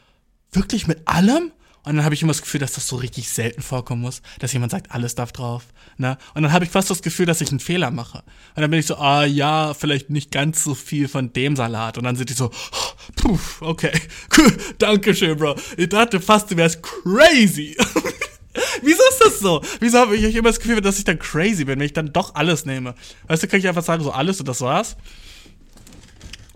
wirklich 0.51 0.87
mit 0.87 1.07
allem? 1.07 1.51
Und 1.85 1.95
dann 1.95 2.03
habe 2.03 2.15
ich 2.15 2.21
immer 2.23 2.31
das 2.31 2.41
Gefühl, 2.41 2.59
dass 2.59 2.73
das 2.73 2.87
so 2.87 2.95
richtig 2.95 3.29
selten 3.29 3.61
vorkommen 3.61 4.01
muss, 4.01 4.21
dass 4.39 4.51
jemand 4.53 4.71
sagt, 4.71 4.91
alles 4.91 5.13
darf 5.13 5.31
drauf. 5.31 5.65
Ne? 5.97 6.17
Und 6.33 6.43
dann 6.43 6.51
habe 6.51 6.65
ich 6.65 6.71
fast 6.71 6.89
das 6.89 7.03
Gefühl, 7.03 7.27
dass 7.27 7.41
ich 7.41 7.49
einen 7.51 7.59
Fehler 7.59 7.91
mache. 7.91 8.19
Und 8.55 8.61
dann 8.61 8.71
bin 8.71 8.79
ich 8.79 8.87
so, 8.87 8.97
ah 8.97 9.23
ja, 9.23 9.73
vielleicht 9.75 10.09
nicht 10.09 10.31
ganz 10.31 10.63
so 10.63 10.73
viel 10.73 11.07
von 11.07 11.31
dem 11.31 11.55
Salat. 11.55 11.97
Und 11.97 12.03
dann 12.03 12.15
sind 12.15 12.29
die 12.29 12.33
so, 12.33 12.49
oh, 12.49 13.11
puh, 13.15 13.39
okay, 13.61 13.91
cool, 14.37 14.57
Dankeschön, 14.79 15.37
Bro. 15.37 15.55
Ich 15.77 15.89
dachte 15.89 16.19
fast, 16.19 16.49
du 16.49 16.57
wärst 16.57 16.81
crazy. 16.81 17.77
Wieso 18.81 19.01
ist 19.09 19.21
das 19.23 19.39
so? 19.39 19.61
Wieso 19.79 19.99
habe 19.99 20.15
ich 20.15 20.35
immer 20.35 20.49
das 20.49 20.59
Gefühl, 20.59 20.81
dass 20.81 20.97
ich 20.97 21.03
dann 21.03 21.19
crazy 21.19 21.65
bin, 21.65 21.79
wenn 21.79 21.85
ich 21.85 21.93
dann 21.93 22.11
doch 22.13 22.35
alles 22.35 22.65
nehme? 22.65 22.95
Weißt 23.27 23.43
du, 23.43 23.47
kann 23.47 23.59
ich 23.59 23.67
einfach 23.67 23.83
sagen, 23.83 24.03
so 24.03 24.11
alles 24.11 24.39
und 24.39 24.47
das 24.47 24.61
war's? 24.61 24.95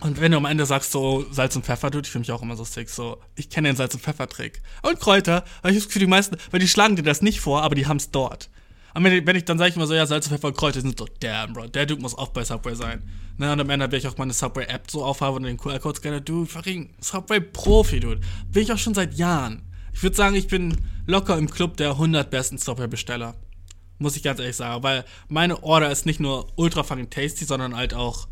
Und 0.02 0.22
wenn 0.22 0.32
du 0.32 0.38
am 0.38 0.46
Ende 0.46 0.66
sagst, 0.66 0.92
so 0.92 1.26
Salz 1.32 1.56
und 1.56 1.66
Pfeffer, 1.66 1.92
tut, 1.92 2.06
ich 2.06 2.12
finde 2.12 2.28
mich 2.28 2.32
auch 2.32 2.42
immer 2.42 2.56
so 2.56 2.64
sick, 2.64 2.90
so, 2.90 3.18
ich 3.36 3.50
kenne 3.50 3.70
den 3.70 3.76
Salz- 3.76 3.94
und 3.94 4.02
Pfeffer-Trick. 4.02 4.62
Und 4.82 5.00
Kräuter, 5.00 5.44
weil 5.62 5.72
ich 5.72 5.78
das 5.78 5.88
Gefühl, 5.88 6.02
die 6.02 6.08
meisten, 6.08 6.38
weil 6.52 6.60
die 6.60 6.68
schlagen 6.68 6.96
dir 6.96 7.04
das 7.04 7.22
nicht 7.22 7.42
vor, 7.42 7.64
aber 7.64 7.76
die 7.76 7.88
haben 7.88 7.98
es 7.98 8.12
dort. 8.12 8.50
Und 8.94 9.04
wenn 9.04 9.14
ich, 9.14 9.26
wenn 9.26 9.36
ich 9.36 9.46
dann 9.46 9.58
sage 9.58 9.72
ich 9.72 9.76
immer 9.76 9.88
so, 9.88 9.94
ja, 9.94 10.06
Salz 10.06 10.28
und 10.28 10.34
Pfeffer 10.34 10.48
und 10.48 10.58
Kräuter, 10.58 10.82
sind 10.82 10.98
so, 10.98 11.06
damn, 11.20 11.54
Bro, 11.54 11.68
der 11.68 11.86
Dude 11.86 12.02
muss 12.02 12.18
auch 12.18 12.30
bei 12.30 12.44
Subway 12.44 12.76
sein. 12.76 13.04
Ne, 13.38 13.52
und 13.52 13.60
am 13.60 13.70
Ende 13.70 13.92
will 13.92 14.00
ich 14.00 14.08
auch 14.08 14.18
meine 14.18 14.34
Subway-App 14.34 14.90
so 14.90 15.04
aufhaben 15.04 15.38
und 15.38 15.44
den 15.44 15.58
QR-Code 15.58 15.98
scanner, 15.98 16.22
dude, 16.22 16.50
fucking 16.50 16.90
Subway-Profi, 17.00 18.00
dude. 18.00 18.22
Bin 18.52 18.64
ich 18.64 18.72
auch 18.72 18.78
schon 18.78 18.94
seit 18.94 19.14
Jahren. 19.16 19.64
Ich 19.94 20.04
würde 20.04 20.16
sagen, 20.16 20.36
ich 20.36 20.48
bin 20.48 20.78
locker 21.08 21.38
im 21.38 21.50
Club 21.50 21.78
der 21.78 21.92
100 21.92 22.30
besten 22.30 22.58
Subway-Besteller. 22.58 23.36
Muss 23.98 24.16
ich 24.16 24.24
ganz 24.24 24.40
ehrlich 24.40 24.56
sagen, 24.56 24.84
weil 24.84 25.06
meine 25.28 25.62
Order 25.64 25.92
ist 25.92 26.06
nicht 26.06 26.20
nur 26.20 26.48
ultra 26.56 26.84
fucking 26.84 27.10
tasty, 27.10 27.46
sondern 27.46 27.76
halt 27.76 27.94
auch 27.94 28.28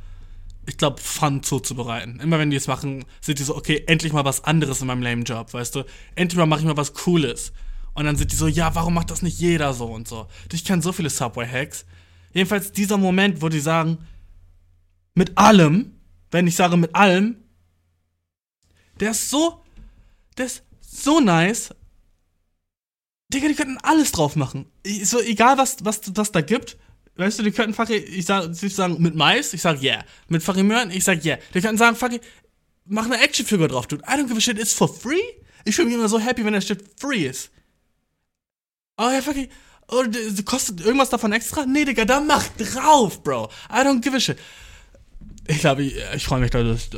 ich 0.67 0.77
glaube, 0.77 1.01
Fun 1.01 1.43
zuzubereiten. 1.43 2.19
Immer 2.19 2.39
wenn 2.39 2.51
die 2.51 2.57
es 2.57 2.67
machen, 2.67 3.05
sind 3.21 3.39
die 3.39 3.43
so, 3.43 3.55
okay, 3.55 3.83
endlich 3.87 4.13
mal 4.13 4.25
was 4.25 4.43
anderes 4.43 4.81
in 4.81 4.87
meinem 4.87 5.01
lame 5.01 5.23
Job, 5.23 5.53
weißt 5.53 5.75
du? 5.75 5.83
Endlich 6.15 6.37
mal 6.37 6.45
mache 6.45 6.59
ich 6.59 6.65
mal 6.65 6.77
was 6.77 6.93
Cooles. 6.93 7.53
Und 7.93 8.05
dann 8.05 8.17
sind 8.17 8.31
die 8.31 8.35
so, 8.35 8.47
ja, 8.47 8.75
warum 8.75 8.93
macht 8.93 9.09
das 9.09 9.21
nicht 9.21 9.39
jeder 9.39 9.73
so 9.73 9.85
und 9.85 10.07
so? 10.07 10.27
Ich 10.51 10.65
kenne 10.65 10.81
so 10.81 10.91
viele 10.91 11.09
Subway-Hacks. 11.09 11.85
Jedenfalls 12.33 12.71
dieser 12.73 12.97
Moment, 12.97 13.41
wo 13.41 13.49
die 13.49 13.61
sagen, 13.61 13.97
mit 15.15 15.37
allem, 15.37 15.95
wenn 16.29 16.45
ich 16.45 16.55
sage 16.55 16.77
mit 16.77 16.93
allem, 16.93 17.37
der 18.99 19.11
ist 19.11 19.29
so, 19.29 19.63
der 20.37 20.47
ist 20.47 20.63
so 20.81 21.19
nice. 21.19 21.73
Digga, 23.33 23.47
die 23.47 23.55
könnten 23.55 23.77
alles 23.81 24.11
drauf 24.11 24.35
machen. 24.35 24.65
So, 25.03 25.21
egal 25.21 25.57
was, 25.57 25.77
was 25.83 26.01
das 26.01 26.31
da 26.31 26.41
gibt, 26.41 26.77
Weißt 27.17 27.39
du, 27.39 27.43
die 27.43 27.51
könnten 27.51 27.73
fucking, 27.73 28.03
ich 28.07 28.25
sag, 28.25 28.53
sie 28.53 28.69
sagen 28.69 29.01
mit 29.01 29.15
Mais, 29.15 29.53
ich 29.53 29.61
sag 29.61 29.81
yeah. 29.81 30.05
Mit 30.27 30.43
fucking 30.43 30.67
Möhren, 30.67 30.91
ich 30.91 31.03
sag 31.03 31.25
yeah. 31.25 31.39
Die 31.53 31.61
könnten 31.61 31.77
sagen, 31.77 31.95
fucking, 31.95 32.19
mach 32.85 33.05
eine 33.05 33.19
Actionfigur 33.19 33.67
drauf, 33.67 33.87
dude. 33.87 34.03
I 34.03 34.11
don't 34.11 34.27
give 34.27 34.37
a 34.37 34.41
shit, 34.41 34.59
it's 34.59 34.73
for 34.73 34.87
free? 34.87 35.23
Ich 35.65 35.75
fühle 35.75 35.87
mich 35.87 35.95
immer 35.95 36.07
so 36.07 36.19
happy, 36.19 36.45
wenn 36.45 36.53
der 36.53 36.61
Shit 36.61 36.83
free 36.97 37.25
ist. 37.25 37.49
Oh 38.97 39.09
ja, 39.09 39.21
fucking, 39.21 39.49
oh, 39.89 40.03
kostet 40.45 40.81
irgendwas 40.81 41.09
davon 41.09 41.33
extra? 41.33 41.65
Nee, 41.65 41.85
Digga, 41.85 42.05
da 42.05 42.21
mach 42.21 42.47
drauf, 42.57 43.23
Bro. 43.23 43.49
I 43.69 43.81
don't 43.81 44.01
give 44.01 44.15
a 44.15 44.19
shit. 44.19 44.37
Ich 45.47 45.59
glaube, 45.59 45.83
ich, 45.83 45.95
ich 46.15 46.25
freue 46.25 46.39
mich. 46.39 46.51
Das, 46.51 46.89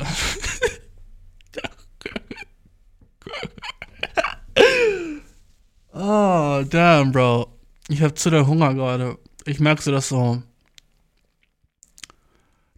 oh, 5.92 6.62
damn, 6.68 7.10
Bro. 7.10 7.56
Ich 7.88 8.02
hab 8.02 8.18
zu 8.18 8.30
der 8.30 8.46
Hunger 8.46 8.74
gerade 8.74 9.18
ich 9.46 9.60
merke 9.60 9.82
so, 9.82 9.90
dass 9.90 10.08
so, 10.08 10.42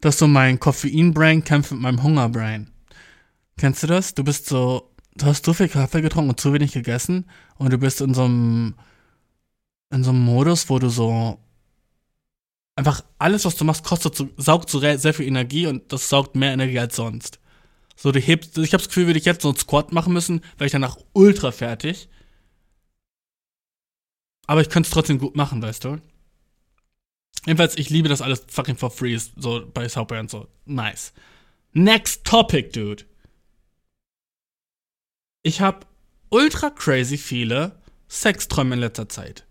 dass 0.01 0.19
so 0.19 0.27
mein 0.27 0.59
Koffein-Brain 0.59 1.45
kämpft 1.45 1.73
mit 1.73 1.81
meinem 1.81 2.03
Hunger-Brain. 2.03 2.71
Kennst 3.57 3.83
du 3.83 3.87
das? 3.87 4.15
Du 4.15 4.25
bist 4.25 4.47
so, 4.47 4.91
du 5.15 5.27
hast 5.27 5.45
zu 5.45 5.55
viel 5.55 5.69
Kaffee 5.69 6.03
getrunken 6.03 6.31
und 6.31 6.41
zu 6.41 6.53
wenig 6.53 6.73
gegessen 6.73 7.27
und 7.57 7.73
du 7.73 7.79
bist 7.79 8.01
in 8.01 8.15
so 8.15 8.25
einem, 8.25 8.75
in 9.91 10.05
so 10.05 10.11
einem 10.11 10.25
Modus, 10.25 10.69
wo 10.69 10.79
du 10.79 10.89
so 10.89 11.39
einfach 12.77 13.05
alles, 13.19 13.45
was 13.45 13.57
du 13.57 13.65
machst, 13.65 13.85
kostet 13.85 14.17
so, 14.17 14.29
saugt 14.37 14.71
so 14.71 14.81
sehr 14.81 15.15
viel 15.15 15.27
Energie 15.27 15.67
und 15.67 15.93
das 15.93 16.09
saugt 16.09 16.35
mehr 16.35 16.53
Energie 16.53 16.79
als 16.79 16.97
sonst. 16.97 17.39
So, 17.97 18.11
du 18.11 18.19
hebst, 18.19 18.59
ich 18.59 18.73
habe 18.73 18.83
das 18.83 18.89
Gefühl, 18.89 19.07
würde 19.07 19.19
ich 19.19 19.27
jetzt 19.27 19.43
so 19.43 19.49
einen 19.49 19.59
Squat 19.59 19.93
machen 19.93 20.13
müssen, 20.13 20.41
wäre 20.57 20.67
ich 20.67 20.73
danach 20.73 20.97
ultra 21.13 21.53
fertig. 21.53 22.09
Aber 24.47 24.61
ich 24.61 24.71
könnte 24.71 24.89
es 24.89 24.93
trotzdem 24.93 25.19
gut 25.19 25.37
machen, 25.37 25.63
weißt 25.63 25.85
du? 25.85 26.01
Jedenfalls, 27.47 27.77
ich 27.77 27.91
liebe 27.91 28.09
das 28.09 28.23
alles 28.23 28.45
fucking 28.49 28.77
for 28.77 28.91
free, 28.91 29.19
so 29.19 29.67
bei 29.73 29.89
Subway 29.89 30.21
und 30.21 30.31
so. 30.31 30.47
Nice. 30.65 31.13
Next 31.73 32.25
topic, 32.25 32.71
dude. 32.73 33.05
Ich 35.43 35.61
hab 35.61 35.87
ultra 36.31 36.71
crazy 36.71 37.19
viele 37.19 37.81
Sexträume 38.09 38.75
in 38.75 38.81
letzter 38.81 39.09
Zeit. 39.09 39.45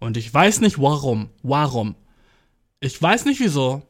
Und 0.00 0.16
ich 0.16 0.32
weiß 0.32 0.60
nicht 0.60 0.78
warum. 0.80 1.30
Warum? 1.42 1.94
Ich 2.80 3.00
weiß 3.00 3.24
nicht 3.26 3.40
wieso. 3.40 3.86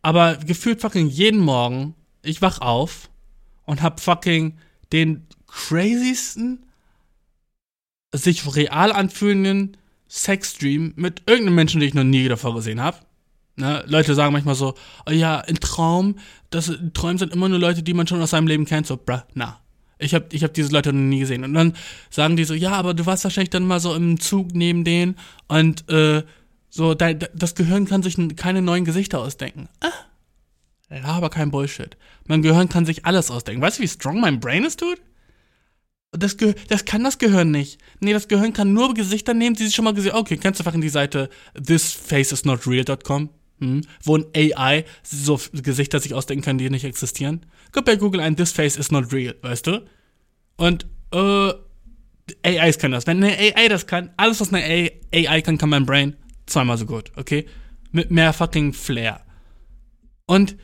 Aber 0.00 0.36
gefühlt 0.36 0.80
fucking 0.80 1.08
jeden 1.08 1.40
Morgen, 1.40 1.94
ich 2.22 2.40
wach 2.40 2.60
auf 2.60 3.10
und 3.64 3.82
hab 3.82 4.00
fucking 4.00 4.58
den 4.92 5.26
crazysten, 5.46 6.64
sich 8.14 8.54
real 8.56 8.92
anfühlenden 8.92 9.76
Sexstream 10.08 10.92
mit 10.96 11.22
irgendeinem 11.26 11.54
Menschen, 11.54 11.80
den 11.80 11.88
ich 11.88 11.94
noch 11.94 12.04
nie 12.04 12.28
davor 12.28 12.54
gesehen 12.54 12.80
habe. 12.80 12.98
Ne? 13.56 13.84
Leute 13.86 14.14
sagen 14.14 14.32
manchmal 14.32 14.54
so, 14.54 14.74
oh 15.06 15.10
ja, 15.10 15.40
ein 15.40 15.56
Traum, 15.56 16.16
das 16.50 16.72
Träume 16.94 17.18
sind 17.18 17.32
immer 17.32 17.48
nur 17.48 17.58
Leute, 17.58 17.82
die 17.82 17.94
man 17.94 18.06
schon 18.06 18.22
aus 18.22 18.30
seinem 18.30 18.46
Leben 18.46 18.64
kennt. 18.64 18.86
So, 18.86 18.96
bruh, 18.96 19.20
na. 19.34 19.60
Ich 19.98 20.14
habe 20.14 20.26
ich 20.30 20.44
hab 20.44 20.54
diese 20.54 20.72
Leute 20.72 20.92
noch 20.92 21.00
nie 21.00 21.18
gesehen. 21.18 21.42
Und 21.42 21.54
dann 21.54 21.74
sagen 22.08 22.36
die 22.36 22.44
so, 22.44 22.54
ja, 22.54 22.70
aber 22.72 22.94
du 22.94 23.04
warst 23.04 23.24
wahrscheinlich 23.24 23.50
dann 23.50 23.66
mal 23.66 23.80
so 23.80 23.94
im 23.94 24.20
Zug 24.20 24.54
neben 24.54 24.84
denen 24.84 25.16
und 25.48 25.88
äh, 25.90 26.22
so, 26.70 26.94
das 26.94 27.54
Gehirn 27.54 27.86
kann 27.86 28.02
sich 28.02 28.16
keine 28.36 28.62
neuen 28.62 28.84
Gesichter 28.84 29.18
ausdenken. 29.18 29.68
Ah, 29.80 31.16
aber 31.16 31.30
kein 31.30 31.50
Bullshit. 31.50 31.96
Mein 32.26 32.42
Gehirn 32.42 32.68
kann 32.68 32.84
sich 32.86 33.04
alles 33.06 33.30
ausdenken. 33.30 33.62
Weißt 33.62 33.78
du, 33.78 33.82
wie 33.82 33.88
strong 33.88 34.20
mein 34.20 34.38
Brain 34.38 34.64
ist, 34.64 34.80
dude? 34.80 35.00
Das, 36.12 36.36
das 36.68 36.84
kann 36.84 37.04
das 37.04 37.18
Gehirn 37.18 37.50
nicht. 37.50 37.78
Nee, 38.00 38.12
das 38.12 38.28
Gehirn 38.28 38.54
kann 38.54 38.72
nur 38.72 38.94
Gesichter 38.94 39.34
nehmen, 39.34 39.56
die 39.56 39.66
sie 39.66 39.72
schon 39.72 39.84
mal 39.84 39.92
gesehen 39.92 40.12
haben. 40.12 40.20
Okay, 40.20 40.38
kennst 40.38 40.58
du 40.58 40.62
einfach 40.62 40.74
in 40.74 40.80
die 40.80 40.88
Seite 40.88 41.28
thisfaceisnotreal.com, 41.54 43.28
hm, 43.60 43.82
wo 44.04 44.16
ein 44.16 44.24
AI 44.34 44.84
so 45.02 45.38
Gesichter 45.52 46.00
sich 46.00 46.14
ausdenken 46.14 46.44
kann, 46.44 46.58
die 46.58 46.70
nicht 46.70 46.84
existieren. 46.84 47.44
Gib 47.72 47.84
bei 47.84 47.96
Google 47.96 48.20
ein 48.22 48.36
This 48.36 48.52
face 48.52 48.76
is 48.76 48.90
not 48.90 49.12
real, 49.12 49.34
weißt 49.42 49.66
du? 49.66 49.84
Und, 50.56 50.86
äh, 51.12 51.52
AIs 52.42 52.78
können 52.78 52.92
das. 52.92 53.06
Wenn 53.06 53.22
eine 53.22 53.36
AI 53.36 53.68
das 53.68 53.86
kann, 53.86 54.10
alles, 54.16 54.40
was 54.40 54.52
eine 54.52 54.90
AI 55.14 55.42
kann, 55.42 55.58
kann 55.58 55.68
mein 55.68 55.86
Brain 55.86 56.16
zweimal 56.46 56.78
so 56.78 56.86
gut, 56.86 57.12
okay? 57.16 57.46
Mit 57.92 58.10
mehr 58.10 58.32
fucking 58.32 58.72
Flair. 58.72 59.20
Und 60.26 60.56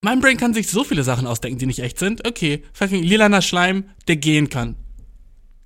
mein 0.00 0.20
Brain 0.20 0.36
kann 0.36 0.54
sich 0.54 0.68
so 0.68 0.84
viele 0.84 1.02
Sachen 1.02 1.26
ausdenken, 1.26 1.58
die 1.58 1.66
nicht 1.66 1.80
echt 1.80 1.98
sind. 1.98 2.26
Okay, 2.26 2.62
fucking 2.72 3.02
lilaner 3.02 3.42
Schleim, 3.42 3.84
der 4.06 4.16
gehen 4.16 4.48
kann. 4.48 4.76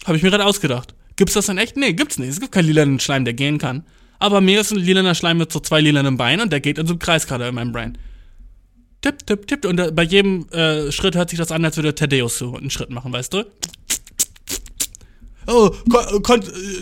Habe 0.05 0.17
ich 0.17 0.23
mir 0.23 0.31
gerade 0.31 0.47
ausgedacht. 0.47 0.95
Gibt's 1.17 1.35
das 1.35 1.47
denn 1.47 1.59
echt? 1.59 1.77
Nee, 1.77 1.93
gibt's 1.93 2.19
nicht. 2.19 2.31
Es 2.31 2.41
gibt 2.41 2.53
keinen 2.53 2.67
lilanen 2.67 3.01
Schleim, 3.01 3.25
der 3.25 3.35
gehen 3.35 3.59
kann. 3.59 3.85
Aber 4.19 4.41
mir 4.41 4.61
ist 4.61 4.73
ein 4.73 4.79
lilaner 4.79 5.15
Schleim 5.15 5.39
mit 5.39 5.53
so 5.53 5.61
zwei 5.61 5.81
lilanen 5.81 6.17
Beinen 6.17 6.45
und 6.45 6.53
der 6.53 6.61
geht 6.61 6.79
in 6.79 6.87
so 6.87 6.93
einem 6.93 7.01
Kreis 7.01 7.27
gerade 7.27 7.47
in 7.49 7.55
meinem 7.55 7.73
Brain. 7.73 7.99
Tipp, 9.03 9.27
tipp, 9.27 9.47
tipp. 9.47 9.65
Und 9.67 9.79
äh, 9.81 9.91
bei 9.93 10.05
jedem 10.05 10.49
äh, 10.51 10.91
Schritt 10.93 11.17
hört 11.17 11.29
sich 11.29 11.39
das 11.39 11.53
an, 11.53 11.65
als 11.65 11.77
würde 11.77 11.95
Thaddeus 11.95 12.39
so 12.39 12.57
einen 12.57 12.71
Schritt 12.71 12.91
machen, 12.91 13.13
weißt 13.13 13.35
du? 13.35 13.45
Oh, 15.49 15.71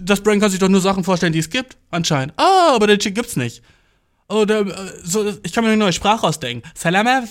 das 0.02 0.20
Brain 0.20 0.38
kann 0.38 0.50
sich 0.50 0.60
doch 0.60 0.68
nur 0.68 0.82
Sachen 0.82 1.02
vorstellen, 1.02 1.32
die 1.32 1.38
es 1.38 1.48
gibt, 1.48 1.78
anscheinend. 1.90 2.34
Ah, 2.36 2.72
oh, 2.72 2.76
aber 2.76 2.86
den 2.86 2.98
Chick 2.98 3.14
gibt's 3.14 3.36
nicht. 3.36 3.62
Oder 4.30 4.60
äh, 4.60 4.92
so, 5.02 5.28
ich 5.42 5.52
kann 5.52 5.64
mir 5.64 5.70
eine 5.70 5.76
neue 5.76 5.92
Sprache 5.92 6.26
ausdenken. 6.26 6.68
Salama 6.74 7.24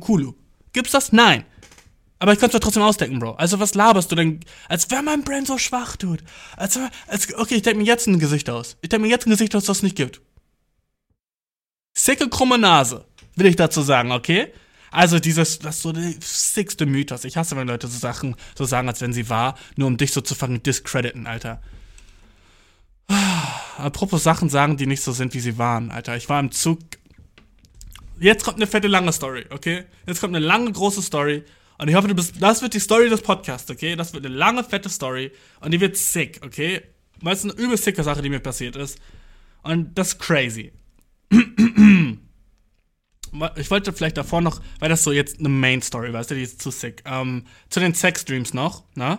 Kulu. 0.00 0.34
Gibt's 0.72 0.92
das? 0.92 1.12
Nein. 1.12 1.44
Aber 2.18 2.32
ich 2.32 2.38
kann 2.38 2.48
es 2.48 2.52
doch 2.52 2.60
trotzdem 2.60 2.82
ausdenken, 2.82 3.18
Bro. 3.18 3.32
Also 3.32 3.60
was 3.60 3.74
laberst 3.74 4.10
du 4.10 4.16
denn? 4.16 4.40
Als 4.68 4.90
wäre 4.90 5.02
mein 5.02 5.22
Brain 5.22 5.44
so 5.44 5.58
schwach, 5.58 5.96
Dude. 5.96 6.24
Als, 6.56 6.78
als, 7.06 7.34
okay, 7.34 7.56
ich 7.56 7.62
denke 7.62 7.78
mir 7.80 7.86
jetzt 7.86 8.06
ein 8.06 8.18
Gesicht 8.18 8.48
aus. 8.48 8.76
Ich 8.80 8.88
denke 8.88 9.06
mir 9.06 9.10
jetzt 9.10 9.26
ein 9.26 9.30
Gesicht 9.30 9.54
aus, 9.54 9.64
das 9.64 9.78
es 9.78 9.82
nicht 9.82 9.96
gibt. 9.96 10.20
Sicke 11.96 12.28
krumme 12.28 12.58
Nase, 12.58 13.06
will 13.34 13.46
ich 13.46 13.56
dazu 13.56 13.82
sagen, 13.82 14.12
okay? 14.12 14.52
Also 14.90 15.18
dieses, 15.18 15.58
das 15.58 15.76
ist 15.76 15.82
so 15.82 15.92
der 15.92 16.12
sixte 16.20 16.86
Mythos. 16.86 17.24
Ich 17.24 17.36
hasse, 17.36 17.56
wenn 17.56 17.68
Leute 17.68 17.86
so 17.86 17.98
Sachen 17.98 18.36
so 18.56 18.64
sagen, 18.64 18.88
als 18.88 19.00
wenn 19.00 19.12
sie 19.12 19.28
wahr, 19.28 19.58
nur 19.76 19.88
um 19.88 19.96
dich 19.96 20.12
so 20.12 20.20
zu 20.20 20.34
fangen 20.34 20.62
discrediten, 20.62 21.26
Alter. 21.26 21.60
Apropos 23.78 24.22
Sachen 24.22 24.48
sagen, 24.48 24.76
die 24.76 24.86
nicht 24.86 25.02
so 25.02 25.12
sind, 25.12 25.34
wie 25.34 25.40
sie 25.40 25.58
waren, 25.58 25.90
Alter. 25.90 26.16
Ich 26.16 26.28
war 26.28 26.40
im 26.40 26.50
Zug. 26.50 26.80
Jetzt 28.18 28.44
kommt 28.44 28.56
eine 28.56 28.66
fette 28.66 28.88
lange 28.88 29.12
Story, 29.12 29.44
okay? 29.50 29.84
Jetzt 30.06 30.20
kommt 30.20 30.34
eine 30.34 30.44
lange 30.44 30.72
große 30.72 31.02
Story. 31.02 31.44
Und 31.78 31.88
ich 31.88 31.94
hoffe, 31.94 32.08
du 32.08 32.14
bist. 32.14 32.34
Das 32.40 32.62
wird 32.62 32.74
die 32.74 32.80
Story 32.80 33.10
des 33.10 33.20
Podcasts, 33.20 33.70
okay? 33.70 33.94
Das 33.96 34.14
wird 34.14 34.24
eine 34.24 34.34
lange, 34.34 34.64
fette 34.64 34.88
Story. 34.88 35.30
Und 35.60 35.72
die 35.72 35.80
wird 35.80 35.96
sick, 35.96 36.40
okay? 36.42 36.82
Weil 37.20 37.34
es 37.34 37.44
eine 37.44 37.52
übel 37.52 37.76
sicke 37.76 38.02
Sache, 38.02 38.22
die 38.22 38.30
mir 38.30 38.40
passiert 38.40 38.76
ist. 38.76 38.98
Und 39.62 39.96
das 39.98 40.08
ist 40.08 40.18
crazy. 40.18 40.72
ich 43.56 43.70
wollte 43.70 43.92
vielleicht 43.92 44.16
davor 44.16 44.40
noch, 44.40 44.60
weil 44.78 44.88
das 44.88 45.04
so 45.04 45.12
jetzt 45.12 45.38
eine 45.38 45.48
Main 45.48 45.82
Story, 45.82 46.12
weißt 46.12 46.30
du, 46.30 46.34
die 46.34 46.42
ist 46.42 46.62
zu 46.62 46.70
sick. 46.70 47.02
Ähm, 47.04 47.44
zu 47.68 47.80
den 47.80 47.94
Sex 47.94 48.24
Dreams 48.24 48.54
noch, 48.54 48.84
ne? 48.94 49.18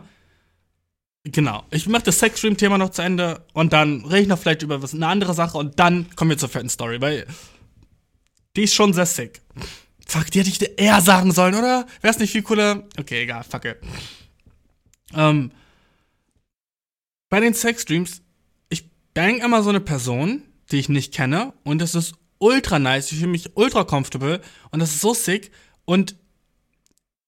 Genau. 1.32 1.65
Ich 1.71 1.88
mache 1.88 2.03
das 2.03 2.19
Sexstream-Thema 2.19 2.78
noch 2.78 2.91
zu 2.91 3.01
Ende 3.01 3.45
und 3.53 3.73
dann 3.73 4.05
rede 4.05 4.21
ich 4.21 4.28
noch 4.28 4.39
vielleicht 4.39 4.61
über 4.61 4.82
was, 4.82 4.93
eine 4.93 5.07
andere 5.07 5.34
Sache 5.34 5.57
und 5.57 5.80
dann 5.80 6.07
kommen 6.15 6.32
wir 6.32 6.38
zur 6.38 6.49
fetten 6.49 6.69
Story, 6.69 7.01
weil 7.01 7.25
die 8.55 8.63
ist 8.63 8.73
schon 8.73 8.93
sehr 8.93 9.05
sick. 9.05 9.41
Fuck, 10.07 10.32
die 10.32 10.39
hätte 10.39 10.49
ich 10.49 10.80
eher 10.80 11.01
sagen 11.01 11.32
sollen, 11.34 11.55
oder? 11.55 11.86
Wäre 12.01 12.13
es 12.13 12.19
nicht 12.19 12.32
viel 12.32 12.43
cooler? 12.43 12.84
Okay, 12.97 13.23
egal, 13.23 13.43
fuck 13.43 13.65
it. 13.65 13.78
Ähm, 15.13 15.51
bei 17.30 17.41
den 17.41 17.53
Sexstreams, 17.53 18.21
ich 18.69 18.89
bang 19.13 19.39
immer 19.39 19.63
so 19.63 19.69
eine 19.69 19.82
Person, 19.82 20.43
die 20.71 20.78
ich 20.78 20.88
nicht 20.88 21.13
kenne 21.13 21.53
und 21.63 21.82
es 21.82 21.93
ist 21.93 22.15
ultra 22.39 22.80
nice, 22.80 23.11
ich 23.11 23.17
fühle 23.19 23.32
mich 23.32 23.57
ultra 23.57 23.84
comfortable 23.84 24.41
und 24.71 24.80
das 24.80 24.91
ist 24.91 25.01
so 25.01 25.13
sick 25.13 25.51
und 25.84 26.15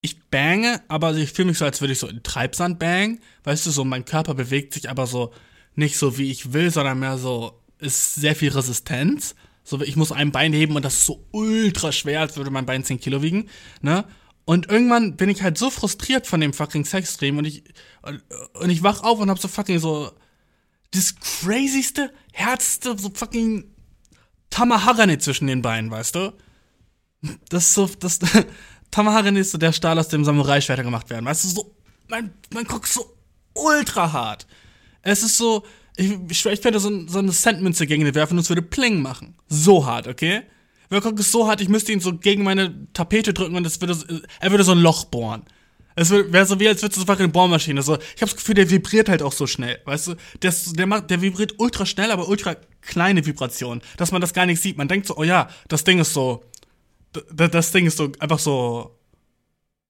ich 0.02 0.28
bange, 0.30 0.82
aber 0.88 1.14
ich 1.14 1.32
fühle 1.32 1.48
mich 1.48 1.58
so, 1.58 1.64
als 1.64 1.80
würde 1.80 1.92
ich 1.92 1.98
so 1.98 2.08
in 2.08 2.22
Treibsand 2.22 2.78
bang. 2.78 3.20
Weißt 3.44 3.66
du, 3.66 3.70
so 3.70 3.84
mein 3.84 4.04
Körper 4.04 4.34
bewegt 4.34 4.72
sich 4.74 4.88
aber 4.88 5.06
so 5.06 5.32
nicht 5.74 5.96
so, 5.98 6.18
wie 6.18 6.30
ich 6.30 6.52
will, 6.52 6.70
sondern 6.70 6.98
mehr 6.98 7.18
so, 7.18 7.60
ist 7.78 8.14
sehr 8.14 8.34
viel 8.34 8.50
Resistenz. 8.50 9.34
So, 9.62 9.80
ich 9.82 9.96
muss 9.96 10.12
ein 10.12 10.32
Bein 10.32 10.52
heben 10.52 10.76
und 10.76 10.84
das 10.84 10.94
ist 10.94 11.06
so 11.06 11.26
ultra 11.32 11.92
schwer, 11.92 12.20
als 12.20 12.36
würde 12.36 12.50
mein 12.50 12.66
Bein 12.66 12.82
10 12.82 13.00
Kilo 13.00 13.22
wiegen, 13.22 13.48
ne? 13.82 14.04
Und 14.46 14.68
irgendwann 14.68 15.16
bin 15.16 15.28
ich 15.28 15.42
halt 15.42 15.58
so 15.58 15.70
frustriert 15.70 16.26
von 16.26 16.40
dem 16.40 16.52
fucking 16.52 16.84
Sexstream 16.84 17.38
und 17.38 17.44
ich, 17.44 17.62
und, 18.02 18.22
und 18.54 18.70
ich 18.70 18.82
wach 18.82 19.02
auf 19.04 19.20
und 19.20 19.30
hab 19.30 19.38
so 19.38 19.46
fucking 19.46 19.78
so 19.78 20.10
das 20.92 21.14
crazyste, 21.20 22.12
härteste, 22.32 22.98
so 22.98 23.12
fucking 23.14 23.70
Tamaharane 24.48 25.18
zwischen 25.18 25.46
den 25.46 25.62
Beinen, 25.62 25.90
weißt 25.90 26.16
du? 26.16 26.32
Das 27.48 27.66
ist 27.66 27.74
so, 27.74 27.88
das, 28.00 28.18
Tamaharane 28.90 29.40
ist 29.40 29.52
so 29.52 29.58
der 29.58 29.72
Stahl, 29.72 29.98
aus 29.98 30.08
dem 30.08 30.24
Samurai-Schwerter 30.24 30.82
gemacht 30.82 31.10
werden, 31.10 31.24
weißt 31.24 31.44
du? 31.44 31.48
So, 31.48 31.74
mein 32.08 32.66
Kopf 32.66 32.86
ist 32.86 32.94
so 32.94 33.16
ultra 33.54 34.12
hart. 34.12 34.46
Es 35.02 35.22
ist 35.22 35.36
so, 35.36 35.64
ich, 35.96 36.10
ich, 36.28 36.46
ich 36.46 36.64
werde 36.64 36.80
so, 36.80 37.06
so 37.06 37.18
eine 37.18 37.32
Centmünze 37.32 37.86
gegen 37.86 38.04
ihn 38.06 38.14
werfen 38.14 38.34
und 38.34 38.40
es 38.40 38.48
würde 38.48 38.62
Pling 38.62 39.02
machen. 39.02 39.34
So 39.48 39.86
hart, 39.86 40.08
okay? 40.08 40.42
Kopf 40.88 41.20
ist 41.20 41.30
so 41.30 41.46
hart, 41.46 41.60
ich 41.60 41.68
müsste 41.68 41.92
ihn 41.92 42.00
so 42.00 42.14
gegen 42.16 42.42
meine 42.42 42.88
Tapete 42.92 43.32
drücken 43.32 43.54
und 43.54 43.64
es 43.64 43.80
würde, 43.80 43.96
er 44.40 44.50
würde 44.50 44.64
so 44.64 44.72
ein 44.72 44.80
Loch 44.80 45.04
bohren. 45.04 45.44
Es 45.94 46.10
wäre 46.10 46.46
so 46.46 46.58
wie, 46.58 46.68
als 46.68 46.82
würdest 46.82 47.00
du 47.00 47.04
so 47.04 47.12
eine 47.12 47.28
Bohrmaschine. 47.28 47.82
So, 47.82 47.94
ich 47.94 48.22
habe 48.22 48.30
das 48.30 48.36
Gefühl, 48.36 48.54
der 48.54 48.70
vibriert 48.70 49.08
halt 49.08 49.22
auch 49.22 49.32
so 49.32 49.46
schnell. 49.46 49.80
Weißt 49.84 50.08
du, 50.08 50.14
der, 50.42 50.54
der, 50.72 50.86
macht, 50.86 51.10
der 51.10 51.20
vibriert 51.20 51.54
ultra 51.58 51.84
schnell, 51.84 52.10
aber 52.10 52.28
ultra 52.28 52.56
kleine 52.80 53.26
Vibrationen, 53.26 53.82
dass 53.96 54.10
man 54.10 54.20
das 54.20 54.32
gar 54.32 54.46
nicht 54.46 54.62
sieht. 54.62 54.78
Man 54.78 54.88
denkt 54.88 55.06
so, 55.06 55.16
oh 55.16 55.24
ja, 55.24 55.48
das 55.68 55.84
Ding 55.84 55.98
ist 55.98 56.14
so, 56.14 56.44
das 57.12 57.72
Ding 57.72 57.86
ist 57.86 57.96
so 57.96 58.12
einfach 58.18 58.38
so 58.38 59.00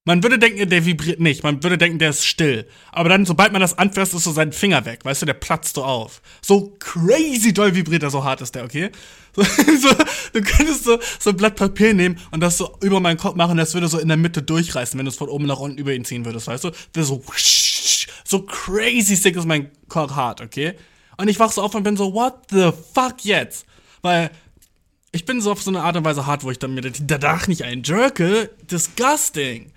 man 0.07 0.23
würde 0.23 0.39
denken, 0.39 0.69
der 0.69 0.87
vibriert 0.87 1.21
nicht. 1.21 1.43
Man 1.43 1.63
würde 1.63 1.77
denken, 1.77 1.99
der 1.99 2.11
ist 2.11 2.25
still. 2.25 2.67
Aber 2.91 3.11
dann, 3.11 3.27
sobald 3.27 3.53
man 3.53 3.61
das 3.61 3.77
anfasst, 3.77 4.15
ist 4.15 4.25
so 4.25 4.33
sein 4.33 4.53
Finger 4.53 4.85
weg. 4.87 5.05
Weißt 5.05 5.21
du, 5.21 5.27
der 5.27 5.35
platzt 5.35 5.75
so 5.75 5.85
auf. 5.85 6.23
So 6.41 6.75
crazy 6.79 7.53
doll 7.53 7.75
vibriert 7.75 8.03
er, 8.03 8.11
so 8.11 8.25
hart 8.25 8.41
ist 8.41 8.55
der, 8.55 8.65
okay? 8.65 8.91
So, 9.37 9.45
so, 9.45 9.95
du 10.33 10.43
könntest 10.43 10.83
so, 10.83 10.99
so 11.21 11.31
ein 11.31 11.37
Blatt 11.37 11.55
Papier 11.55 11.95
nehmen 11.95 12.19
und 12.33 12.41
das 12.41 12.59
so 12.59 12.77
über 12.83 12.99
meinen 12.99 13.17
Kopf 13.17 13.37
machen, 13.37 13.57
das 13.57 13.75
würde 13.75 13.87
so 13.87 14.01
in 14.01 14.09
der 14.09 14.17
Mitte 14.17 14.43
durchreißen, 14.43 14.99
wenn 14.99 15.05
du 15.05 15.11
es 15.11 15.17
von 15.17 15.29
oben 15.29 15.47
nach 15.47 15.61
unten 15.61 15.79
über 15.79 15.93
ihn 15.93 16.05
ziehen 16.05 16.25
würdest, 16.25 16.49
weißt 16.49 16.65
du? 16.65 16.73
Der 16.97 17.05
so, 17.05 17.23
so 18.25 18.43
crazy 18.43 19.15
sick 19.15 19.37
ist 19.37 19.47
mein 19.47 19.71
Kopf 19.89 20.17
hart, 20.17 20.41
okay? 20.41 20.75
Und 21.17 21.29
ich 21.29 21.39
wach 21.39 21.53
so 21.53 21.63
auf 21.63 21.73
und 21.77 21.85
bin 21.85 21.97
so, 21.97 22.13
what 22.13 22.39
the 22.51 22.73
fuck 22.93 23.25
jetzt? 23.25 23.67
Weil 24.03 24.33
ich 25.13 25.25
bin 25.25 25.41
so 25.41 25.53
auf 25.53 25.63
so 25.63 25.71
eine 25.71 25.83
Art 25.83 25.97
und 25.97 26.05
Weise 26.05 26.27
hart, 26.27 26.45
wo 26.45 26.51
ich 26.51 26.59
dann 26.59 26.75
mir 26.75 26.83
danach 26.83 27.49
nicht 27.49 27.65
einen 27.65 27.83
jerke. 27.83 28.51
Disgusting 28.71 29.73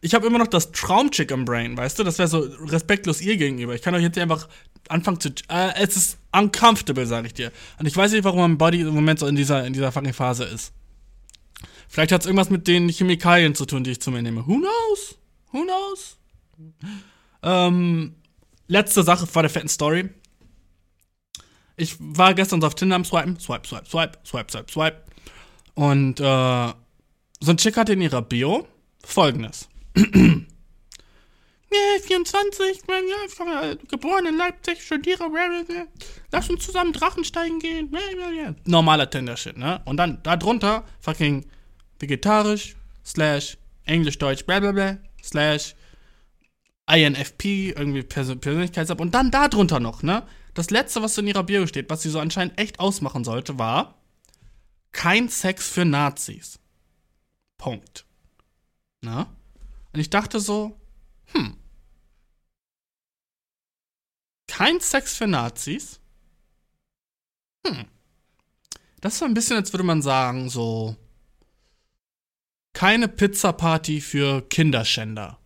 ich 0.00 0.14
habe 0.14 0.26
immer 0.26 0.38
noch 0.38 0.46
das 0.46 0.72
Traumchick 0.72 1.30
im 1.30 1.44
Brain, 1.44 1.76
weißt 1.76 1.98
du? 1.98 2.04
Das 2.04 2.18
wäre 2.18 2.28
so 2.28 2.40
respektlos 2.66 3.20
ihr 3.20 3.36
gegenüber. 3.36 3.74
Ich 3.74 3.82
kann 3.82 3.94
euch 3.94 4.02
jetzt 4.02 4.18
einfach 4.18 4.48
anfangen 4.88 5.20
zu. 5.20 5.30
Äh, 5.48 5.74
es 5.76 5.96
ist 5.96 6.18
uncomfortable, 6.32 7.06
sage 7.06 7.26
ich 7.26 7.34
dir. 7.34 7.52
Und 7.78 7.86
ich 7.86 7.96
weiß 7.96 8.12
nicht, 8.12 8.24
warum 8.24 8.40
mein 8.40 8.58
Body 8.58 8.80
im 8.82 8.94
Moment 8.94 9.18
so 9.18 9.26
in 9.26 9.34
dieser, 9.34 9.66
in 9.66 9.72
dieser 9.72 9.90
fucking 9.90 10.12
Phase 10.12 10.44
ist. 10.44 10.72
Vielleicht 11.88 12.12
hat 12.12 12.20
es 12.20 12.26
irgendwas 12.26 12.50
mit 12.50 12.68
den 12.68 12.88
Chemikalien 12.88 13.54
zu 13.54 13.64
tun, 13.66 13.82
die 13.82 13.92
ich 13.92 14.00
zu 14.00 14.10
mir 14.10 14.22
nehme. 14.22 14.46
Who 14.46 14.58
knows? 14.58 15.18
Who 15.52 15.64
knows? 15.64 16.16
Ähm, 17.42 18.14
letzte 18.68 19.02
Sache 19.02 19.26
vor 19.26 19.42
der 19.42 19.50
fetten 19.50 19.68
Story. 19.68 20.10
Ich 21.78 21.96
war 21.98 22.34
gestern 22.34 22.60
so 22.60 22.66
auf 22.66 22.74
Tinder 22.74 22.96
am 22.96 23.04
Swipen. 23.04 23.38
Swipe, 23.38 23.66
swipe, 23.66 23.86
swipe, 23.86 24.18
swipe, 24.24 24.50
swipe, 24.50 24.70
swipe. 24.70 25.02
Und 25.74 26.20
äh, 26.20 26.72
so 27.40 27.50
ein 27.52 27.56
Chick 27.56 27.76
hatte 27.76 27.92
in 27.92 28.00
ihrer 28.00 28.20
Bio 28.20 28.66
folgendes. 29.04 29.68
Ja, 31.70 32.02
24, 32.02 32.80
ja, 32.88 33.74
geboren 33.88 34.24
in 34.24 34.38
Leipzig, 34.38 34.82
studiere, 34.82 35.28
lass 36.32 36.48
uns 36.48 36.64
zusammen 36.64 36.94
Drachensteigen 36.94 37.58
gehen. 37.58 37.94
Normaler 38.64 39.10
Tinder-Shit, 39.10 39.58
ne? 39.58 39.82
Und 39.84 39.98
dann 39.98 40.22
darunter 40.22 40.84
fucking 41.00 41.44
vegetarisch, 41.98 42.74
slash 43.04 43.58
Englisch-Deutsch, 43.84 44.46
blablabla, 44.46 44.96
slash 45.22 45.74
INFP, 46.90 47.74
irgendwie 47.76 48.02
Persön 48.02 48.40
Persönlichkeitsab. 48.40 48.98
Und 48.98 49.14
dann 49.14 49.30
darunter 49.30 49.78
noch, 49.78 50.02
ne? 50.02 50.22
Das 50.54 50.70
letzte, 50.70 51.02
was 51.02 51.18
in 51.18 51.26
ihrer 51.26 51.44
Bio 51.44 51.66
steht, 51.66 51.90
was 51.90 52.02
sie 52.02 52.10
so 52.10 52.20
anscheinend 52.20 52.58
echt 52.58 52.80
ausmachen 52.80 53.24
sollte, 53.24 53.58
war 53.58 53.94
kein 54.92 55.28
Sex 55.28 55.68
für 55.68 55.84
Nazis. 55.84 56.58
Punkt. 57.56 58.04
Ne? 59.00 59.26
Und 59.92 60.00
ich 60.00 60.10
dachte 60.10 60.40
so, 60.40 60.78
hm. 61.32 61.56
Kein 64.46 64.80
Sex 64.80 65.16
für 65.16 65.26
Nazis? 65.26 66.00
Hm. 67.66 67.84
Das 69.00 69.18
so 69.18 69.24
ein 69.24 69.34
bisschen, 69.34 69.56
als 69.56 69.72
würde 69.72 69.84
man 69.84 70.02
sagen, 70.02 70.48
so. 70.48 70.96
Keine 72.72 73.08
Pizza-Party 73.08 74.00
für 74.00 74.42
Kinderschänder. 74.48 75.38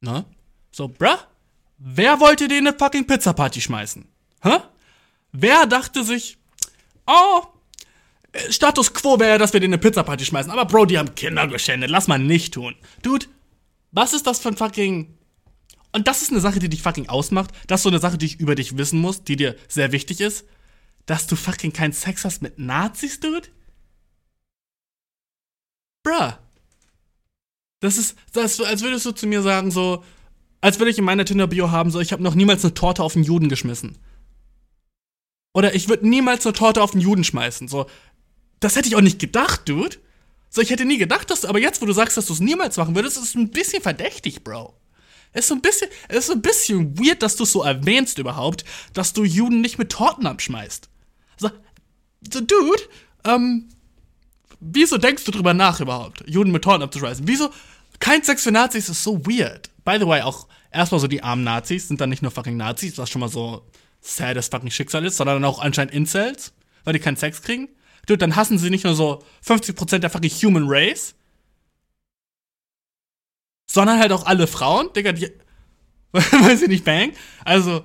Ne? 0.00 0.24
So, 0.72 0.88
bruh, 0.88 1.18
wer 1.78 2.20
wollte 2.20 2.48
dir 2.48 2.58
eine 2.58 2.72
fucking 2.72 3.06
Pizza-Party 3.06 3.60
schmeißen? 3.60 4.09
Hä? 4.42 4.58
Wer 5.32 5.66
dachte 5.66 6.04
sich, 6.04 6.38
oh, 7.06 7.42
Status 8.48 8.92
quo 8.94 9.18
wäre, 9.18 9.38
dass 9.38 9.52
wir 9.52 9.60
dir 9.60 9.66
eine 9.66 9.78
Pizza-Party 9.78 10.24
schmeißen, 10.24 10.50
aber 10.50 10.64
Bro, 10.64 10.86
die 10.86 10.98
haben 10.98 11.14
Kinder 11.14 11.46
geschändet, 11.48 11.90
lass 11.90 12.08
mal 12.08 12.18
nicht 12.18 12.54
tun. 12.54 12.74
Dude, 13.02 13.26
was 13.92 14.12
ist 14.12 14.26
das 14.26 14.38
für 14.38 14.48
ein 14.48 14.56
fucking. 14.56 15.16
Und 15.92 16.06
das 16.06 16.22
ist 16.22 16.30
eine 16.30 16.40
Sache, 16.40 16.60
die 16.60 16.68
dich 16.68 16.82
fucking 16.82 17.08
ausmacht. 17.08 17.50
Das 17.66 17.80
ist 17.80 17.82
so 17.84 17.88
eine 17.88 17.98
Sache, 17.98 18.18
die 18.18 18.26
ich 18.26 18.38
über 18.38 18.54
dich 18.54 18.76
wissen 18.76 19.00
muss, 19.00 19.24
die 19.24 19.36
dir 19.36 19.56
sehr 19.66 19.90
wichtig 19.90 20.20
ist. 20.20 20.44
Dass 21.06 21.26
du 21.26 21.34
fucking 21.34 21.72
keinen 21.72 21.92
Sex 21.92 22.24
hast 22.24 22.42
mit 22.42 22.58
Nazis, 22.58 23.18
Dude? 23.18 23.48
Bruh. 26.04 26.32
Das 27.80 27.96
ist, 27.96 28.16
das 28.32 28.52
ist, 28.52 28.64
als 28.64 28.82
würdest 28.82 29.06
du 29.06 29.12
zu 29.12 29.26
mir 29.26 29.42
sagen, 29.42 29.70
so, 29.72 30.04
als 30.60 30.78
würde 30.78 30.90
ich 30.90 30.98
in 30.98 31.04
meiner 31.04 31.24
Tinder-Bio 31.24 31.70
haben, 31.70 31.90
so, 31.90 31.98
ich 31.98 32.12
habe 32.12 32.22
noch 32.22 32.34
niemals 32.34 32.64
eine 32.64 32.74
Torte 32.74 33.02
auf 33.02 33.16
einen 33.16 33.24
Juden 33.24 33.48
geschmissen. 33.48 33.98
Oder 35.52 35.74
ich 35.74 35.88
würde 35.88 36.08
niemals 36.08 36.46
eine 36.46 36.52
Torte 36.52 36.82
auf 36.82 36.92
einen 36.92 37.00
Juden 37.00 37.24
schmeißen. 37.24 37.68
So, 37.68 37.86
das 38.60 38.76
hätte 38.76 38.88
ich 38.88 38.96
auch 38.96 39.00
nicht 39.00 39.18
gedacht, 39.18 39.68
Dude. 39.68 39.96
So, 40.48 40.60
ich 40.60 40.70
hätte 40.70 40.84
nie 40.84 40.98
gedacht, 40.98 41.30
dass 41.30 41.42
du, 41.42 41.48
aber 41.48 41.58
jetzt, 41.58 41.80
wo 41.80 41.86
du 41.86 41.92
sagst, 41.92 42.16
dass 42.16 42.26
du 42.26 42.32
es 42.32 42.40
niemals 42.40 42.76
machen 42.76 42.94
würdest, 42.94 43.16
ist 43.16 43.24
es 43.24 43.34
ein 43.34 43.50
bisschen 43.50 43.82
verdächtig, 43.82 44.42
Bro. 44.42 44.74
Es 45.32 45.42
ist 45.42 45.48
so 45.48 45.54
ein 45.54 45.62
bisschen, 45.62 45.88
es 46.08 46.24
ist 46.24 46.30
ein 46.30 46.42
bisschen 46.42 46.98
weird, 46.98 47.22
dass 47.22 47.36
du 47.36 47.44
es 47.44 47.52
so 47.52 47.62
erwähnst 47.62 48.18
überhaupt, 48.18 48.64
dass 48.94 49.12
du 49.12 49.22
Juden 49.22 49.60
nicht 49.60 49.78
mit 49.78 49.90
Torten 49.92 50.26
abschmeißt. 50.26 50.88
So, 51.36 51.50
so 52.32 52.40
Dude, 52.40 52.82
ähm, 53.24 53.68
wieso 54.58 54.98
denkst 54.98 55.24
du 55.24 55.30
drüber 55.30 55.54
nach 55.54 55.80
überhaupt, 55.80 56.24
Juden 56.26 56.50
mit 56.50 56.64
Torten 56.64 56.82
abzuschmeißen? 56.82 57.28
Wieso? 57.28 57.50
Kein 58.00 58.24
Sex 58.24 58.42
für 58.42 58.50
Nazis 58.50 58.88
ist 58.88 59.04
so 59.04 59.24
weird. 59.26 59.70
By 59.84 59.98
the 60.00 60.06
way, 60.06 60.22
auch 60.22 60.48
erstmal 60.72 61.00
so 61.00 61.06
die 61.06 61.22
armen 61.22 61.44
Nazis 61.44 61.88
sind 61.88 62.00
dann 62.00 62.10
nicht 62.10 62.22
nur 62.22 62.30
fucking 62.32 62.56
Nazis, 62.56 62.98
was 62.98 63.08
schon 63.08 63.20
mal 63.20 63.28
so 63.28 63.62
saddest 64.00 64.52
fucking 64.52 64.70
Schicksal 64.70 65.04
ist, 65.04 65.16
sondern 65.16 65.44
auch 65.44 65.58
anscheinend 65.58 65.94
Incels, 65.94 66.52
weil 66.84 66.94
die 66.94 66.98
keinen 66.98 67.16
Sex 67.16 67.42
kriegen. 67.42 67.68
Dude, 68.06 68.18
dann 68.18 68.36
hassen 68.36 68.58
sie 68.58 68.70
nicht 68.70 68.84
nur 68.84 68.94
so 68.94 69.22
50% 69.46 69.98
der 69.98 70.10
fucking 70.10 70.30
Human 70.30 70.64
Race, 70.66 71.14
sondern 73.70 74.00
halt 74.00 74.12
auch 74.12 74.26
alle 74.26 74.46
Frauen, 74.46 74.92
Digga, 74.92 75.12
die, 75.12 75.30
weil 76.12 76.56
sie 76.56 76.66
nicht 76.66 76.84
bang. 76.84 77.12
Also, 77.44 77.84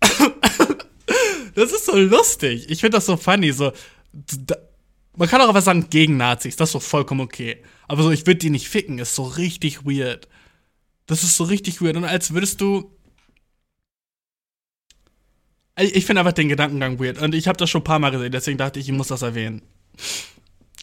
das 1.54 1.72
ist 1.72 1.86
so 1.86 1.96
lustig. 1.96 2.70
Ich 2.70 2.80
finde 2.80 2.96
das 2.96 3.06
so 3.06 3.16
funny, 3.16 3.52
so, 3.52 3.72
da, 4.12 4.56
man 5.16 5.28
kann 5.28 5.40
auch 5.40 5.48
einfach 5.48 5.62
sagen, 5.62 5.90
gegen 5.90 6.16
Nazis, 6.16 6.56
das 6.56 6.68
ist 6.68 6.72
so 6.72 6.80
vollkommen 6.80 7.20
okay. 7.20 7.62
Aber 7.88 8.02
so, 8.02 8.10
ich 8.10 8.26
würde 8.26 8.38
die 8.38 8.50
nicht 8.50 8.68
ficken, 8.68 8.98
ist 8.98 9.14
so 9.14 9.24
richtig 9.24 9.84
weird. 9.84 10.28
Das 11.06 11.24
ist 11.24 11.36
so 11.36 11.44
richtig 11.44 11.82
weird. 11.82 11.96
Und 11.96 12.04
als 12.04 12.32
würdest 12.32 12.60
du 12.60 12.90
ich 15.78 16.06
finde 16.06 16.20
einfach 16.20 16.32
den 16.32 16.48
Gedankengang 16.48 16.98
weird. 16.98 17.18
Und 17.18 17.34
ich 17.34 17.48
habe 17.48 17.56
das 17.56 17.70
schon 17.70 17.82
ein 17.82 17.84
paar 17.84 17.98
Mal 17.98 18.10
gesehen, 18.10 18.32
deswegen 18.32 18.58
dachte 18.58 18.80
ich, 18.80 18.88
ich 18.88 18.94
muss 18.94 19.08
das 19.08 19.22
erwähnen. 19.22 19.62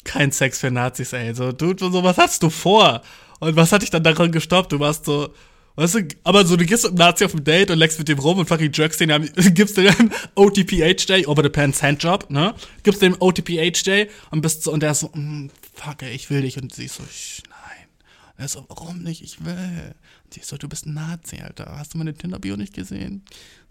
Kein 0.03 0.31
Sex 0.31 0.59
für 0.59 0.71
Nazis, 0.71 1.13
ey. 1.13 1.33
So, 1.33 1.51
du, 1.51 1.75
so, 1.77 2.03
was 2.03 2.17
hast 2.17 2.43
du 2.43 2.49
vor? 2.49 3.01
Und 3.39 3.55
was 3.55 3.71
hat 3.71 3.81
dich 3.81 3.89
dann 3.89 4.03
daran 4.03 4.31
gestoppt? 4.31 4.71
Du 4.71 4.79
warst 4.79 5.05
so, 5.05 5.33
weißt 5.75 5.95
du, 5.95 6.07
aber 6.23 6.45
so, 6.45 6.55
du 6.55 6.65
gehst 6.65 6.83
mit 6.83 6.91
einem 6.91 6.99
Nazi 6.99 7.25
auf 7.25 7.33
ein 7.33 7.43
Date 7.43 7.71
und 7.71 7.77
leckst 7.77 7.99
mit 7.99 8.07
dem 8.07 8.19
rum 8.19 8.37
und 8.37 8.47
fucking 8.47 8.71
jerkst 8.71 9.01
den, 9.01 9.29
gibst 9.53 9.77
dem 9.77 10.11
OTPH-Day, 10.35 11.25
over 11.25 11.43
the 11.43 11.49
pants 11.49 11.81
Handjob, 11.81 12.29
ne? 12.29 12.53
Gibst 12.83 13.01
dem 13.01 13.15
OTPH-Day 13.19 14.09
und 14.31 14.41
bist 14.41 14.63
so, 14.63 14.71
und 14.71 14.81
der 14.81 14.91
ist 14.91 15.01
so, 15.01 15.09
mm, 15.13 15.49
fuck, 15.73 16.01
ey, 16.03 16.13
ich 16.13 16.29
will 16.29 16.41
dich. 16.41 16.57
Und 16.61 16.73
sie 16.73 16.85
ist 16.85 16.95
so, 16.95 17.03
nein. 17.03 17.87
Und 18.33 18.39
er 18.39 18.45
ist 18.45 18.53
so, 18.53 18.65
warum 18.69 19.03
nicht? 19.03 19.21
Ich 19.21 19.43
will. 19.43 19.95
Sie 20.29 20.41
so, 20.43 20.57
du 20.57 20.67
bist 20.67 20.85
ein 20.85 20.93
Nazi, 20.93 21.39
Alter. 21.41 21.77
Hast 21.77 21.93
du 21.93 21.97
meine 21.97 22.13
Tinder-Bio 22.13 22.57
nicht 22.57 22.73
gesehen? 22.73 23.23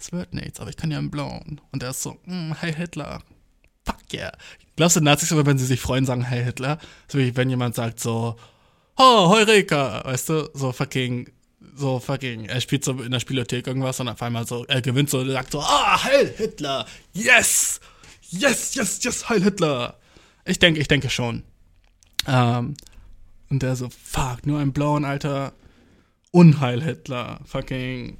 Es 0.04 0.12
wird 0.12 0.34
nichts, 0.34 0.60
aber 0.60 0.68
ich 0.68 0.76
kann 0.76 0.90
ja 0.90 0.98
im 0.98 1.10
Blauen. 1.10 1.62
Und 1.72 1.82
er 1.82 1.90
ist 1.90 2.02
so, 2.02 2.18
mm, 2.26 2.52
hey 2.60 2.74
Hitler. 2.74 3.22
fuck 3.86 3.96
yeah. 4.12 4.32
Glaubst 4.76 4.96
du, 4.96 5.00
Nazis 5.00 5.30
immer, 5.30 5.46
wenn 5.46 5.56
sie 5.56 5.64
sich 5.64 5.80
freuen, 5.80 6.04
sagen, 6.04 6.24
hey 6.24 6.44
Hitler? 6.44 6.78
So 7.08 7.16
wie 7.18 7.34
wenn 7.36 7.48
jemand 7.48 7.74
sagt 7.74 8.00
so, 8.00 8.36
oh, 8.98 9.28
Heureka, 9.30 10.04
weißt 10.04 10.28
du, 10.28 10.50
so 10.52 10.72
fucking, 10.72 11.30
so 11.74 12.00
fucking, 12.00 12.44
er 12.44 12.60
spielt 12.60 12.84
so 12.84 12.92
in 13.00 13.12
der 13.12 13.20
Spielothek 13.20 13.66
irgendwas 13.66 13.98
und 13.98 14.08
auf 14.08 14.20
einmal 14.20 14.46
so, 14.46 14.66
er 14.66 14.82
gewinnt 14.82 15.08
so 15.08 15.20
und 15.20 15.30
sagt 15.30 15.52
so, 15.52 15.60
ah, 15.60 16.04
Heil 16.04 16.34
Hitler, 16.36 16.84
yes, 17.14 17.80
yes, 18.28 18.74
yes, 18.74 19.02
yes, 19.02 19.30
Heil 19.30 19.42
Hitler. 19.42 19.98
Ich 20.44 20.58
denke, 20.58 20.80
ich 20.80 20.88
denke 20.88 21.08
schon. 21.08 21.44
Ähm, 22.26 22.74
und 23.48 23.62
der 23.62 23.74
so, 23.74 23.88
fuck, 23.88 24.44
nur 24.44 24.60
ein 24.60 24.74
blauen, 24.74 25.06
alter 25.06 25.54
Unheil 26.30 26.82
Hitler, 26.82 27.40
fucking 27.46 28.18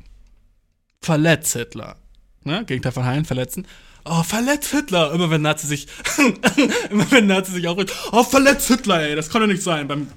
verletz 1.04 1.52
Hitler. 1.52 1.96
Ne? 2.44 2.64
Gegenteil 2.66 2.92
von 2.92 3.04
heilen, 3.04 3.24
verletzen. 3.24 3.66
Oh, 4.04 4.22
verletz 4.22 4.70
Hitler. 4.70 5.12
Immer 5.12 5.30
wenn 5.30 5.42
Nazi 5.42 5.66
sich, 5.66 5.86
immer 6.90 7.10
wenn 7.10 7.26
Nazi 7.26 7.52
sich 7.52 7.66
auch, 7.68 7.82
oh, 8.12 8.22
verletz 8.22 8.66
Hitler, 8.68 9.00
ey. 9.00 9.16
Das 9.16 9.30
kann 9.30 9.40
doch 9.40 9.48
nicht 9.48 9.62
sein. 9.62 9.88
Beim, 9.88 10.08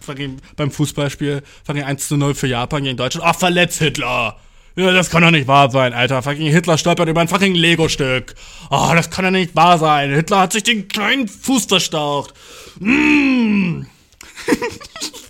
beim 0.56 0.72
Fußballspiel, 0.72 1.42
fucking 1.64 1.84
1 1.84 2.08
zu 2.08 2.18
0 2.18 2.36
für 2.36 2.48
Japan 2.48 2.84
gegen 2.84 2.98
Deutschland. 2.98 3.26
Oh, 3.30 3.38
verletz 3.38 3.78
Hitler. 3.78 4.38
Ja, 4.76 4.92
das 4.92 5.10
kann 5.10 5.24
doch 5.24 5.32
nicht 5.32 5.48
wahr 5.48 5.72
sein, 5.72 5.94
Alter. 5.94 6.22
Fucking 6.22 6.52
Hitler 6.52 6.78
stolpert 6.78 7.10
über 7.10 7.22
ein 7.22 7.28
fucking 7.28 7.56
Lego-Stück. 7.56 8.36
Oh, 8.70 8.92
das 8.94 9.10
kann 9.10 9.26
doch 9.26 9.32
nicht 9.32 9.56
wahr 9.56 9.80
sein. 9.80 10.14
Hitler 10.14 10.42
hat 10.42 10.54
sich 10.54 10.64
den 10.64 10.88
kleinen 10.88 11.28
Fuß 11.28 11.66
verstaucht. 11.66 12.34
Mm. 12.80 13.84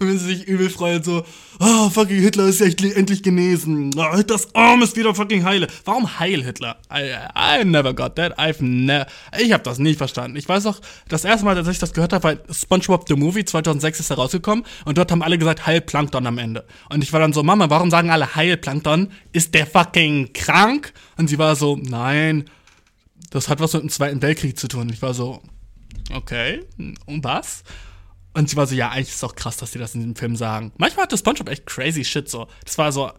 Wenn 0.00 0.18
sie 0.18 0.36
sich 0.36 0.48
übel 0.48 0.68
freuen, 0.68 1.02
so, 1.02 1.24
oh, 1.60 1.88
fucking 1.88 2.20
Hitler 2.20 2.46
ist 2.46 2.60
ja 2.60 2.66
endlich 2.66 3.22
genesen. 3.22 3.90
Oh, 3.96 4.16
Hitlers 4.16 4.52
Arm 4.54 4.82
ist 4.82 4.96
wieder 4.96 5.14
fucking 5.14 5.44
heile. 5.44 5.68
Warum 5.84 6.18
Heil 6.18 6.42
Hitler? 6.42 6.76
I, 6.92 7.12
I 7.60 7.64
never 7.64 7.94
got 7.94 8.16
that. 8.16 8.38
I've 8.38 8.62
never. 8.62 9.06
Ich 9.38 9.52
habe 9.52 9.62
das 9.62 9.78
nicht 9.78 9.98
verstanden. 9.98 10.36
Ich 10.36 10.48
weiß 10.48 10.66
auch, 10.66 10.80
das 11.08 11.24
erste 11.24 11.44
Mal, 11.44 11.54
dass 11.54 11.68
ich 11.68 11.78
das 11.78 11.92
gehört 11.92 12.12
habe, 12.12 12.24
war 12.24 12.36
SpongeBob 12.52 13.06
the 13.08 13.14
Movie 13.14 13.44
2006 13.44 14.00
ist 14.00 14.10
herausgekommen 14.10 14.64
und 14.84 14.98
dort 14.98 15.12
haben 15.12 15.22
alle 15.22 15.38
gesagt 15.38 15.66
Heil 15.66 15.80
Plankton 15.80 16.26
am 16.26 16.38
Ende. 16.38 16.64
Und 16.90 17.04
ich 17.04 17.12
war 17.12 17.20
dann 17.20 17.32
so, 17.32 17.42
Mama, 17.42 17.70
warum 17.70 17.90
sagen 17.90 18.10
alle 18.10 18.34
Heil 18.34 18.56
Plankton? 18.56 19.12
Ist 19.32 19.54
der 19.54 19.66
fucking 19.66 20.32
krank? 20.32 20.92
Und 21.16 21.28
sie 21.28 21.38
war 21.38 21.54
so, 21.54 21.76
nein, 21.80 22.50
das 23.30 23.48
hat 23.48 23.60
was 23.60 23.72
mit 23.74 23.82
dem 23.82 23.90
Zweiten 23.90 24.22
Weltkrieg 24.22 24.58
zu 24.58 24.68
tun. 24.68 24.90
Ich 24.92 25.02
war 25.02 25.14
so, 25.14 25.40
okay, 26.12 26.60
und 27.06 27.22
was? 27.22 27.62
Und 28.34 28.50
sie 28.50 28.56
war 28.56 28.66
so, 28.66 28.74
ja, 28.74 28.90
eigentlich 28.90 29.08
ist 29.08 29.16
es 29.16 29.24
auch 29.24 29.36
krass, 29.36 29.56
dass 29.56 29.70
die 29.70 29.78
das 29.78 29.94
in 29.94 30.02
dem 30.02 30.16
Film 30.16 30.36
sagen. 30.36 30.72
Manchmal 30.76 31.04
hatte 31.04 31.16
SpongeBob 31.16 31.48
echt 31.48 31.66
crazy 31.66 32.04
shit 32.04 32.28
so. 32.28 32.48
Das 32.64 32.76
war 32.78 32.90
so, 32.90 33.12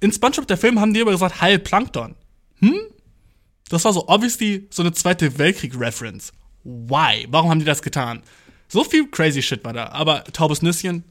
in 0.00 0.12
SpongeBob 0.12 0.48
der 0.48 0.58
Film 0.58 0.80
haben 0.80 0.92
die 0.92 1.00
immer 1.00 1.12
gesagt, 1.12 1.40
Heil 1.40 1.58
Plankton. 1.58 2.16
Hm? 2.58 2.78
Das 3.68 3.84
war 3.84 3.92
so 3.92 4.08
obviously 4.08 4.66
so 4.70 4.82
eine 4.82 4.92
Zweite 4.92 5.38
Weltkrieg-Reference. 5.38 6.32
Why? 6.64 7.26
Warum 7.30 7.50
haben 7.50 7.58
die 7.60 7.64
das 7.64 7.82
getan? 7.82 8.22
So 8.68 8.82
viel 8.82 9.08
crazy 9.08 9.42
shit 9.42 9.64
war 9.64 9.72
da. 9.72 9.86
Aber 9.90 10.24
Taubes 10.24 10.62
Nüsschen, 10.62 11.04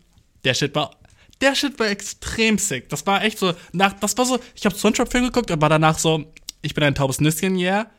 der 0.44 0.54
Shit 0.54 0.76
war, 0.76 0.92
der 1.40 1.56
Shit 1.56 1.80
war 1.80 1.88
extrem 1.88 2.58
sick. 2.58 2.90
Das 2.90 3.06
war 3.08 3.24
echt 3.24 3.40
so, 3.40 3.54
nach, 3.72 3.94
das 3.94 4.18
war 4.18 4.26
so, 4.26 4.40
ich 4.54 4.66
hab 4.66 4.78
SpongeBob-Film 4.78 5.26
geguckt 5.26 5.50
war 5.50 5.70
danach 5.70 5.98
so, 5.98 6.26
ich 6.62 6.74
bin 6.74 6.84
ein 6.84 6.96
Taubes 6.96 7.22
Nüsschen, 7.22 7.58
yeah. 7.58 7.90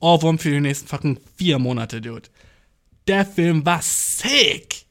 Ohrwurm 0.00 0.38
für 0.38 0.50
die 0.50 0.60
nächsten 0.60 0.88
fucking 0.88 1.20
vier 1.36 1.58
Monate, 1.58 2.00
dude. 2.00 2.28
Der 3.06 3.26
Film 3.26 3.64
war 3.64 3.82
sick. 3.82 4.86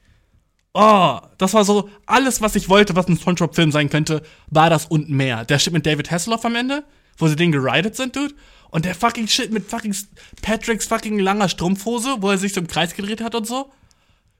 Oh, 0.73 1.19
das 1.37 1.53
war 1.53 1.65
so, 1.65 1.89
alles, 2.05 2.41
was 2.41 2.55
ich 2.55 2.69
wollte, 2.69 2.95
was 2.95 3.07
ein 3.07 3.17
SpongeBob-Film 3.17 3.71
sein 3.71 3.89
könnte, 3.89 4.21
war 4.47 4.69
das 4.69 4.85
und 4.85 5.09
mehr. 5.09 5.43
Der 5.43 5.59
Shit 5.59 5.73
mit 5.73 5.85
David 5.85 6.11
Hasselhoff 6.11 6.45
am 6.45 6.55
Ende, 6.55 6.85
wo 7.17 7.27
sie 7.27 7.35
den 7.35 7.51
geridet 7.51 7.95
sind, 7.95 8.15
dude. 8.15 8.33
Und 8.69 8.85
der 8.85 8.95
fucking 8.95 9.27
Shit 9.27 9.51
mit 9.51 9.69
fucking 9.69 9.93
Patricks 10.41 10.85
fucking 10.85 11.19
langer 11.19 11.49
Strumpfhose, 11.49 12.17
wo 12.21 12.29
er 12.31 12.37
sich 12.37 12.53
so 12.53 12.61
im 12.61 12.67
Kreis 12.67 12.95
gedreht 12.95 13.21
hat 13.21 13.35
und 13.35 13.45
so. 13.45 13.69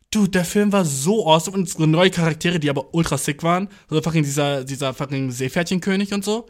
Dude, 0.09 0.29
der 0.29 0.45
Film 0.45 0.71
war 0.71 0.85
so 0.85 1.27
awesome 1.27 1.57
und 1.57 1.69
so 1.69 1.85
neue 1.85 2.11
Charaktere, 2.11 2.59
die 2.59 2.69
aber 2.69 2.93
ultra 2.93 3.17
sick 3.17 3.43
waren. 3.43 3.67
So 3.89 4.01
fucking 4.01 4.23
dieser, 4.23 4.63
dieser 4.63 4.93
fucking 4.93 5.31
Seepferdchenkönig 5.31 6.13
und 6.13 6.23
so. 6.23 6.47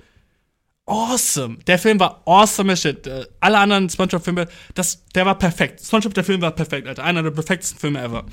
Awesome. 0.85 1.57
Der 1.65 1.79
Film 1.79 1.99
war 1.99 2.21
awesome 2.25 2.71
as 2.71 2.81
shit. 2.81 3.07
Äh, 3.07 3.25
alle 3.39 3.57
anderen 3.57 3.89
SpongeBob-Filme, 3.89 4.47
das, 4.75 5.05
der 5.15 5.25
war 5.25 5.37
perfekt. 5.37 5.79
SpongeBob, 5.83 6.13
der 6.13 6.23
Film 6.23 6.41
war 6.41 6.51
perfekt, 6.51 6.87
Alter. 6.87 7.03
Einer 7.03 7.23
der 7.23 7.31
perfektesten 7.31 7.79
Filme 7.79 8.01
ever 8.01 8.25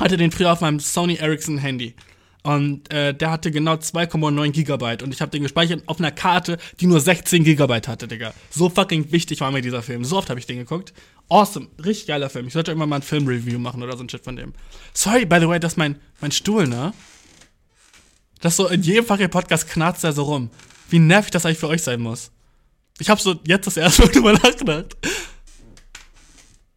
hatte 0.00 0.16
den 0.16 0.32
früher 0.32 0.52
auf 0.52 0.60
meinem 0.60 0.80
Sony 0.80 1.14
Ericsson 1.14 1.58
Handy. 1.58 1.94
Und 2.42 2.90
äh, 2.92 3.12
der 3.12 3.30
hatte 3.30 3.50
genau 3.50 3.74
2,9 3.74 4.50
Gigabyte. 4.50 5.02
Und 5.02 5.12
ich 5.12 5.20
habe 5.20 5.30
den 5.30 5.42
gespeichert 5.42 5.82
auf 5.86 5.98
einer 5.98 6.10
Karte, 6.10 6.58
die 6.80 6.86
nur 6.86 7.00
16 7.00 7.44
Gigabyte 7.44 7.86
hatte, 7.86 8.08
Digga. 8.08 8.32
So 8.48 8.70
fucking 8.70 9.12
wichtig 9.12 9.40
war 9.42 9.50
mir 9.50 9.60
dieser 9.60 9.82
Film. 9.82 10.04
So 10.04 10.16
oft 10.16 10.30
habe 10.30 10.40
ich 10.40 10.46
den 10.46 10.56
geguckt. 10.56 10.94
Awesome. 11.28 11.68
Richtig 11.84 12.06
geiler 12.06 12.30
Film. 12.30 12.46
Ich 12.46 12.54
sollte 12.54 12.70
irgendwann 12.70 12.88
mal 12.88 12.96
ein 12.96 13.02
Filmreview 13.02 13.58
machen 13.58 13.82
oder 13.82 13.96
so 13.96 14.02
ein 14.02 14.08
Shit 14.08 14.24
von 14.24 14.36
dem. 14.36 14.54
Sorry, 14.94 15.26
by 15.26 15.38
the 15.38 15.48
way, 15.48 15.60
das 15.60 15.74
ist 15.74 15.76
mein, 15.76 15.96
mein 16.20 16.32
Stuhl, 16.32 16.66
ne? 16.66 16.94
Das 18.40 18.56
so 18.56 18.68
in 18.68 18.82
jedem 18.82 19.04
fucking 19.04 19.28
Podcast 19.28 19.68
knarzt 19.68 20.02
er 20.02 20.12
so 20.12 20.22
rum. 20.22 20.50
Wie 20.88 20.98
nervig 20.98 21.30
das 21.30 21.44
eigentlich 21.44 21.58
für 21.58 21.68
euch 21.68 21.82
sein 21.82 22.00
muss. 22.00 22.30
Ich 22.98 23.10
habe 23.10 23.20
so 23.20 23.38
jetzt 23.46 23.66
das 23.66 23.76
erste 23.76 24.02
Mal 24.02 24.08
drüber 24.12 24.32
nachgedacht. 24.32 24.96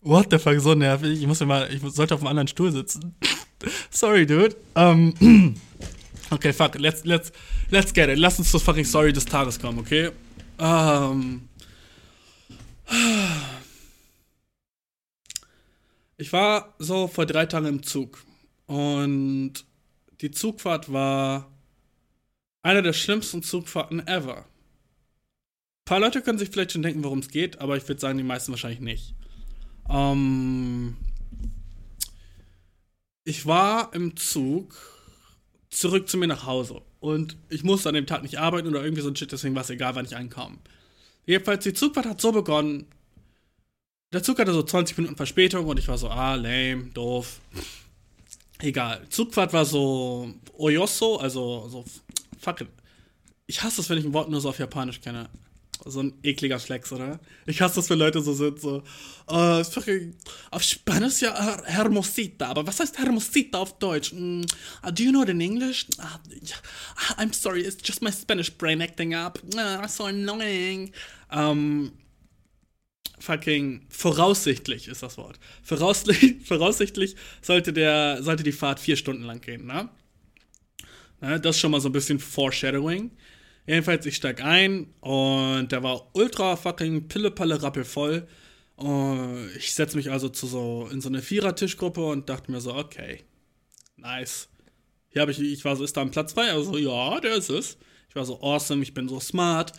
What 0.04 0.32
the 0.32 0.38
fuck, 0.38 0.60
so 0.60 0.76
nervig. 0.76 1.22
Ich 1.22 1.28
muss 1.28 1.40
mir 1.40 1.46
mal, 1.46 1.74
ich 1.74 1.82
sollte 1.94 2.14
auf 2.14 2.20
einem 2.20 2.28
anderen 2.28 2.50
Stuhl 2.50 2.74
sitzen. 2.74 3.16
sorry, 3.90 4.26
dude. 4.26 4.56
Um, 4.76 5.14
okay, 6.30 6.52
fuck, 6.52 6.78
let's, 6.78 7.06
let's, 7.06 7.32
let's 7.70 7.94
get 7.94 8.10
it. 8.10 8.18
Lass 8.18 8.38
uns 8.38 8.52
zur 8.52 8.60
fucking 8.60 8.84
Sorry 8.84 9.14
des 9.14 9.24
Tages 9.24 9.58
kommen, 9.60 9.80
okay? 9.80 10.12
Um, 10.58 11.48
ich 16.18 16.34
war 16.34 16.74
so 16.80 17.08
vor 17.08 17.26
drei 17.26 17.46
Tagen 17.46 17.68
im 17.68 17.84
Zug 17.84 18.26
und 18.68 19.54
die 20.20 20.32
Zugfahrt 20.32 20.92
war 20.92 21.50
eine 22.62 22.82
der 22.82 22.94
schlimmsten 22.94 23.42
Zugfahrten 23.42 24.06
ever. 24.06 24.40
Ein 24.40 25.86
paar 25.86 26.00
Leute 26.02 26.22
können 26.22 26.40
sich 26.40 26.50
vielleicht 26.50 26.74
schon 26.74 26.82
denken, 26.82 27.06
worum 27.06 27.20
es 27.20 27.30
geht, 27.30 27.60
aber 27.60 27.78
ich 27.78 27.88
würde 27.88 28.02
sagen, 28.02 28.18
die 28.18 28.24
meisten 28.26 28.52
wahrscheinlich 28.52 28.82
nicht. 28.82 29.16
Ähm, 29.90 30.96
ich 33.24 33.46
war 33.46 33.94
im 33.94 34.16
Zug 34.18 34.76
zurück 35.70 36.10
zu 36.10 36.18
mir 36.18 36.28
nach 36.28 36.46
Hause. 36.46 36.82
Und 37.00 37.38
ich 37.50 37.64
musste 37.64 37.90
an 37.90 37.96
dem 37.96 38.06
Tag 38.06 38.24
nicht 38.24 38.40
arbeiten 38.40 38.68
oder 38.68 38.84
irgendwie 38.84 39.02
so 39.02 39.10
ein 39.10 39.16
Shit, 39.16 39.32
deswegen 39.32 39.56
war 39.56 39.64
es 39.64 39.70
egal, 39.70 39.96
wann 39.96 40.06
ich 40.06 40.16
ankam. 40.16 40.60
Jedenfalls, 41.26 41.64
die 41.64 41.74
Zugfahrt 41.74 42.06
hat 42.06 42.22
so 42.22 42.32
begonnen. 42.32 42.86
Der 44.14 44.24
Zug 44.24 44.40
hatte 44.40 44.54
so 44.54 44.64
20 44.64 44.98
Minuten 44.98 45.16
Verspätung 45.16 45.66
und 45.66 45.80
ich 45.80 45.88
war 45.88 45.98
so, 45.98 46.10
ah, 46.10 46.36
lame, 46.36 46.86
doof. 46.94 47.40
Egal. 48.60 49.08
Zugfahrt 49.10 49.54
war 49.54 49.66
so 49.66 50.34
Oyoso, 50.58 51.18
also 51.18 51.68
so, 51.70 51.86
fuck 52.40 52.62
it. 52.62 52.68
Ich 53.48 53.62
hasse 53.64 53.82
es, 53.82 53.90
wenn 53.90 53.98
ich 53.98 54.06
ein 54.06 54.14
Wort 54.14 54.30
nur 54.30 54.40
so 54.40 54.50
auf 54.50 54.60
Japanisch 54.60 55.02
kenne 55.02 55.30
so 55.86 56.02
ein 56.02 56.14
ekliger 56.24 56.60
Flex, 56.60 56.92
oder? 56.92 57.20
Ich 57.46 57.62
hasse 57.62 57.76
das, 57.76 57.90
wenn 57.90 58.00
Leute 58.00 58.22
so 58.22 58.34
sind, 58.34 58.60
so, 58.60 58.84
äh, 59.30 59.64
auf 60.52 60.64
Spanisch 60.64 61.22
ja 61.22 61.34
Her 61.34 61.64
Hermosita, 61.66 62.48
aber 62.48 62.66
was 62.66 62.80
heißt 62.80 62.98
Hermosita 62.98 63.58
auf 63.58 63.78
Deutsch? 63.80 64.14
Mm, 64.14 64.42
uh, 64.86 64.92
do 64.92 65.04
you 65.04 65.12
know 65.12 65.24
it 65.24 65.30
in 65.30 65.42
English? 65.42 65.88
Uh, 66.00 67.16
I'm 67.18 67.34
sorry, 67.34 67.62
it's 67.62 67.78
just 67.84 68.02
my 68.02 68.12
Spanish 68.12 68.52
brain 68.52 68.82
acting 68.82 69.14
up. 69.14 69.40
Uh, 69.56 69.86
so 69.88 70.06
annoying. 70.06 70.92
Ähm, 71.32 71.92
fucking 73.20 73.86
voraussichtlich 73.90 74.88
ist 74.88 75.04
das 75.04 75.18
Wort. 75.18 75.40
Voraussichtlich, 75.64 76.36
voraussichtlich 76.46 77.16
sollte, 77.42 77.74
der, 77.74 78.22
sollte 78.22 78.44
die 78.44 78.52
Fahrt 78.52 78.80
vier 78.80 78.96
Stunden 78.96 79.24
lang 79.24 79.42
gehen, 79.42 79.66
ne? 79.66 79.90
ne? 81.22 81.40
Das 81.40 81.56
ist 81.56 81.62
schon 81.62 81.72
mal 81.72 81.82
so 81.82 81.90
ein 81.90 81.94
bisschen 81.94 82.20
Foreshadowing. 82.20 83.12
Jedenfalls, 83.66 84.06
ich 84.06 84.16
steig 84.18 84.44
ein 84.44 84.94
und 85.00 85.72
der 85.72 85.84
war 85.84 86.10
ultra 86.14 86.56
fucking 86.56 87.08
pille-palle 87.08 87.62
rappelvoll. 87.62 88.28
Und 88.76 89.50
ich 89.58 89.74
setze 89.74 89.96
mich 89.96 90.12
also 90.12 90.30
zu 90.30 90.48
so 90.48 90.90
in 90.92 91.00
so 91.00 91.10
eine 91.10 91.22
Vierer-Tischgruppe 91.22 92.06
und 92.06 92.30
dachte 92.30 92.52
mir 92.52 92.60
so, 92.60 92.74
okay, 92.74 93.24
nice. 93.96 94.50
Hier 95.10 95.22
habe 95.22 95.32
ich, 95.32 95.40
ich 95.40 95.64
war 95.64 95.76
so, 95.76 95.84
ist 95.84 95.96
da 95.96 96.02
ein 96.02 96.12
Platz 96.12 96.34
frei? 96.34 96.52
Also, 96.52 96.78
ja, 96.78 97.20
der 97.20 97.36
ist 97.36 97.50
es. 97.50 97.78
Ich 98.10 98.16
war 98.16 98.26
so 98.26 98.42
awesome, 98.42 98.84
ich 98.84 98.94
bin 98.94 99.08
so 99.08 99.20
smart. 99.20 99.74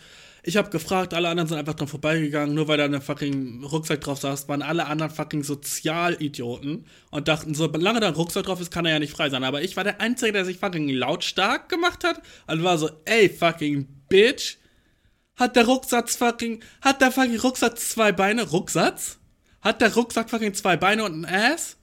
Ich 0.47 0.57
habe 0.57 0.69
gefragt, 0.69 1.15
alle 1.15 1.27
anderen 1.29 1.49
sind 1.49 1.57
einfach 1.57 1.73
dran 1.73 1.87
vorbeigegangen, 1.87 2.53
nur 2.53 2.67
weil 2.67 2.77
da 2.77 2.85
ein 2.85 3.01
fucking 3.01 3.63
Rucksack 3.63 4.01
drauf 4.01 4.19
saß, 4.19 4.47
waren 4.47 4.61
alle 4.61 4.85
anderen 4.85 5.11
fucking 5.11 5.41
Sozialidioten 5.41 6.85
und 7.09 7.27
dachten, 7.27 7.55
solange 7.55 7.99
da 7.99 8.09
ein 8.09 8.13
Rucksack 8.13 8.45
drauf 8.45 8.61
ist, 8.61 8.69
kann 8.69 8.85
er 8.85 8.91
ja 8.93 8.99
nicht 8.99 9.11
frei 9.11 9.31
sein. 9.31 9.43
Aber 9.43 9.63
ich 9.63 9.75
war 9.75 9.83
der 9.83 10.01
Einzige, 10.01 10.33
der 10.33 10.45
sich 10.45 10.59
fucking 10.59 10.87
lautstark 10.89 11.67
gemacht 11.67 12.03
hat 12.03 12.21
und 12.45 12.63
war 12.63 12.77
so, 12.77 12.91
ey, 13.05 13.27
fucking 13.27 13.87
Bitch, 14.07 14.57
hat 15.35 15.55
der 15.55 15.65
Rucksack 15.65 16.11
fucking, 16.11 16.61
hat 16.79 17.01
der 17.01 17.11
fucking 17.11 17.39
Rucksack 17.39 17.79
zwei 17.79 18.11
Beine? 18.11 18.47
Rucksatz? 18.47 19.17
Hat 19.61 19.81
der 19.81 19.95
Rucksack 19.95 20.29
fucking 20.29 20.53
zwei 20.53 20.77
Beine 20.77 21.05
und 21.05 21.25
ein 21.25 21.53
Ass? 21.53 21.77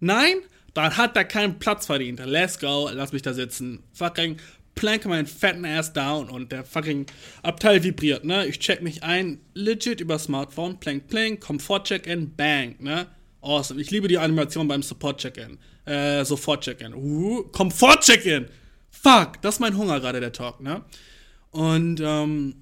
Nein? 0.00 0.36
Dann 0.74 0.98
hat 0.98 1.16
er 1.16 1.24
keinen 1.24 1.58
Platz 1.58 1.86
verdient. 1.86 2.20
Let's 2.22 2.58
go, 2.58 2.90
lass 2.92 3.12
mich 3.12 3.22
da 3.22 3.32
sitzen. 3.32 3.82
Fucking 3.94 4.36
planke 4.74 5.08
meinen 5.08 5.26
fetten 5.26 5.64
Ass 5.64 5.92
down 5.92 6.28
und 6.28 6.52
der 6.52 6.64
fucking 6.64 7.06
Abteil 7.42 7.82
vibriert, 7.82 8.24
ne? 8.24 8.46
Ich 8.46 8.58
check 8.58 8.82
mich 8.82 9.02
ein, 9.02 9.40
legit 9.54 10.00
über 10.00 10.18
Smartphone, 10.18 10.78
plank, 10.80 11.08
plank, 11.08 11.40
Komfort-Check-In, 11.40 12.34
bang, 12.34 12.76
ne? 12.80 13.06
Awesome. 13.40 13.80
Ich 13.80 13.90
liebe 13.90 14.08
die 14.08 14.18
Animation 14.18 14.66
beim 14.68 14.82
Support-Check-In. 14.82 15.58
Äh, 15.84 16.24
Sofort-Check-In. 16.24 16.94
Uh, 16.94 17.42
Komfort-Check-In! 17.52 18.46
Fuck, 18.90 19.42
das 19.42 19.56
ist 19.56 19.60
mein 19.60 19.76
Hunger 19.76 20.00
gerade, 20.00 20.20
der 20.20 20.32
Talk, 20.32 20.60
ne? 20.60 20.84
Und, 21.50 22.00
ähm, 22.00 22.54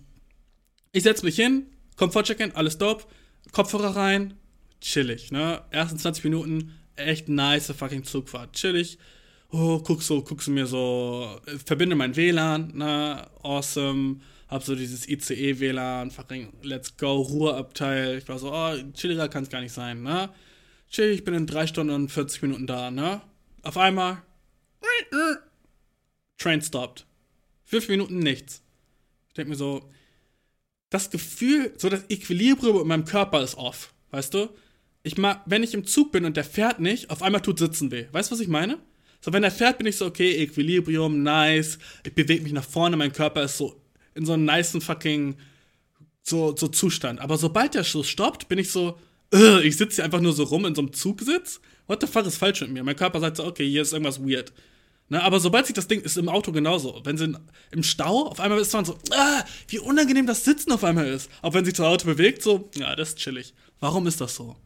ich 0.92 1.04
setz 1.04 1.22
mich 1.22 1.36
hin, 1.36 1.66
Komfort-Check-In, 1.96 2.52
alles 2.52 2.78
dope, 2.78 3.04
Kopfhörer 3.52 3.96
rein, 3.96 4.34
chillig, 4.80 5.30
ne? 5.30 5.62
Ersten 5.70 5.98
20 5.98 6.24
Minuten, 6.24 6.78
echt 6.96 7.28
nice 7.28 7.72
fucking 7.72 8.04
Zugfahrt, 8.04 8.54
chillig. 8.54 8.98
Oh, 9.54 9.80
guck 9.80 10.02
so, 10.02 10.22
guckst 10.22 10.46
du 10.46 10.50
mir 10.52 10.66
so, 10.66 11.38
äh, 11.46 11.58
verbinde 11.58 11.94
mein 11.94 12.16
WLAN, 12.16 12.72
ne? 12.74 13.28
Awesome. 13.42 14.20
Hab 14.48 14.62
so 14.62 14.74
dieses 14.74 15.06
ICE-WLAN, 15.06 16.10
fucking 16.10 16.54
let's 16.62 16.96
go, 16.96 17.20
Ruheabteil. 17.20 18.18
Ich 18.18 18.28
war 18.28 18.38
so, 18.38 18.50
oh, 18.50 18.74
chilliger 18.94 19.28
kann's 19.28 19.50
gar 19.50 19.60
nicht 19.60 19.72
sein, 19.72 20.02
ne? 20.02 20.30
Chill, 20.88 21.10
ich 21.10 21.24
bin 21.24 21.34
in 21.34 21.46
3 21.46 21.66
Stunden 21.66 21.92
und 21.92 22.08
40 22.10 22.42
Minuten 22.42 22.66
da, 22.66 22.90
ne? 22.90 23.20
Auf 23.62 23.76
einmal, 23.76 24.22
Train 26.38 26.62
stopped. 26.62 27.06
Fünf 27.64 27.88
Minuten 27.88 28.18
nichts. 28.20 28.62
Ich 29.28 29.34
denk 29.34 29.50
mir 29.50 29.54
so, 29.54 29.90
das 30.88 31.10
Gefühl, 31.10 31.74
so 31.76 31.90
das 31.90 32.08
Equilibrium 32.08 32.80
in 32.80 32.88
meinem 32.88 33.04
Körper 33.04 33.42
ist 33.42 33.56
off, 33.56 33.92
weißt 34.12 34.32
du? 34.32 34.48
Ich 35.02 35.18
mag, 35.18 35.42
wenn 35.46 35.62
ich 35.62 35.74
im 35.74 35.86
Zug 35.86 36.10
bin 36.10 36.24
und 36.24 36.36
der 36.38 36.44
fährt 36.44 36.80
nicht, 36.80 37.10
auf 37.10 37.22
einmal 37.22 37.42
tut 37.42 37.58
Sitzen 37.58 37.90
weh. 37.90 38.06
Weißt 38.12 38.30
du, 38.30 38.34
was 38.34 38.40
ich 38.40 38.48
meine? 38.48 38.78
So, 39.24 39.32
wenn 39.32 39.44
er 39.44 39.52
fährt, 39.52 39.78
bin 39.78 39.86
ich 39.86 39.96
so, 39.96 40.06
okay, 40.06 40.42
Equilibrium, 40.42 41.22
nice. 41.22 41.78
Ich 42.04 42.12
bewege 42.12 42.42
mich 42.42 42.52
nach 42.52 42.64
vorne, 42.64 42.96
mein 42.96 43.12
Körper 43.12 43.44
ist 43.44 43.56
so 43.56 43.80
in 44.14 44.26
so 44.26 44.32
einem 44.34 44.44
niceen 44.44 44.80
fucking 44.80 45.36
so, 46.22 46.54
so 46.56 46.68
Zustand. 46.68 47.20
Aber 47.20 47.38
sobald 47.38 47.74
der 47.74 47.84
Schuss 47.84 48.08
stoppt, 48.08 48.48
bin 48.48 48.58
ich 48.58 48.70
so, 48.70 48.98
"Ugh, 49.32 49.60
ich 49.62 49.76
sitze 49.76 49.96
hier 49.96 50.04
einfach 50.04 50.20
nur 50.20 50.32
so 50.32 50.42
rum 50.42 50.66
in 50.66 50.74
so 50.74 50.82
einem 50.82 50.92
Zugsitz. 50.92 51.60
What 51.86 52.00
the 52.00 52.06
fuck 52.06 52.26
ist 52.26 52.36
falsch 52.36 52.60
mit 52.62 52.70
mir? 52.70 52.82
Mein 52.84 52.96
Körper 52.96 53.20
sagt 53.20 53.36
so, 53.38 53.44
okay, 53.44 53.68
hier 53.68 53.82
ist 53.82 53.92
irgendwas 53.92 54.20
weird. 54.20 54.52
Ne, 55.08 55.22
aber 55.22 55.40
sobald 55.40 55.66
sich 55.66 55.74
das 55.74 55.88
Ding 55.88 56.00
ist 56.00 56.16
im 56.16 56.28
Auto 56.28 56.52
genauso. 56.52 57.00
Wenn 57.04 57.18
sie 57.18 57.24
in, 57.24 57.38
im 57.70 57.82
Stau, 57.82 58.26
auf 58.28 58.40
einmal 58.40 58.58
ist 58.60 58.72
man 58.72 58.84
so, 58.84 58.98
ah, 59.10 59.44
wie 59.68 59.78
unangenehm 59.78 60.26
das 60.26 60.44
Sitzen 60.44 60.72
auf 60.72 60.84
einmal 60.84 61.06
ist. 61.06 61.30
Auch 61.42 61.54
wenn 61.54 61.64
sich 61.64 61.74
das 61.74 61.86
Auto 61.86 62.06
bewegt, 62.06 62.42
so, 62.42 62.70
ja, 62.76 62.94
das 62.96 63.10
ist 63.10 63.18
chillig. 63.18 63.54
Warum 63.78 64.06
ist 64.06 64.20
das 64.20 64.34
so? 64.34 64.56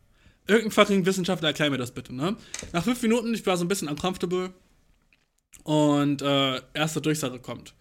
Irgendein 0.46 0.70
fucking 0.70 1.06
Wissenschaftler 1.06 1.48
erklär 1.48 1.70
mir 1.70 1.78
das 1.78 1.90
bitte, 1.90 2.14
ne? 2.14 2.36
Nach 2.72 2.84
fünf 2.84 3.02
Minuten, 3.02 3.34
ich 3.34 3.44
war 3.46 3.56
so 3.56 3.64
ein 3.64 3.68
bisschen 3.68 3.88
uncomfortable. 3.88 4.52
Und 5.64 6.22
äh, 6.22 6.60
erste 6.74 7.00
Durchsage 7.00 7.40
kommt. 7.40 7.74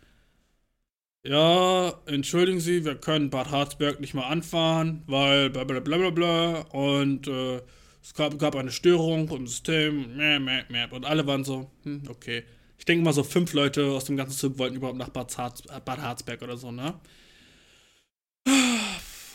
Ja, 1.23 1.93
entschuldigen 2.05 2.59
Sie, 2.59 2.85
wir 2.85 2.95
können 2.95 3.29
Bad 3.31 3.49
Harzberg 3.49 3.99
nicht 3.99 4.13
mehr 4.13 4.27
anfahren, 4.27 5.03
weil 5.07 5.49
bla 5.49 5.63
bla 5.63 5.79
bla 5.79 5.97
bla 5.97 6.09
bla. 6.11 6.59
Und 6.71 7.27
äh, 7.27 7.61
es 8.01 8.13
gab, 8.13 8.37
gab 8.37 8.55
eine 8.55 8.71
Störung 8.71 9.29
im 9.29 9.47
System. 9.47 10.05
Und 10.91 11.05
alle 11.05 11.25
waren 11.27 11.43
so, 11.43 11.71
hm, 11.83 12.03
okay. 12.09 12.43
Ich 12.77 12.85
denke 12.85 13.03
mal, 13.03 13.13
so 13.13 13.23
fünf 13.23 13.53
Leute 13.53 13.85
aus 13.91 14.05
dem 14.05 14.17
ganzen 14.17 14.37
Zug 14.37 14.59
wollten 14.59 14.75
überhaupt 14.75 14.97
nach 14.97 15.09
Bad, 15.09 15.35
Harz, 15.37 15.63
Bad 15.63 15.99
Harzberg 15.99 16.41
oder 16.41 16.57
so, 16.57 16.71
ne? 16.71 16.93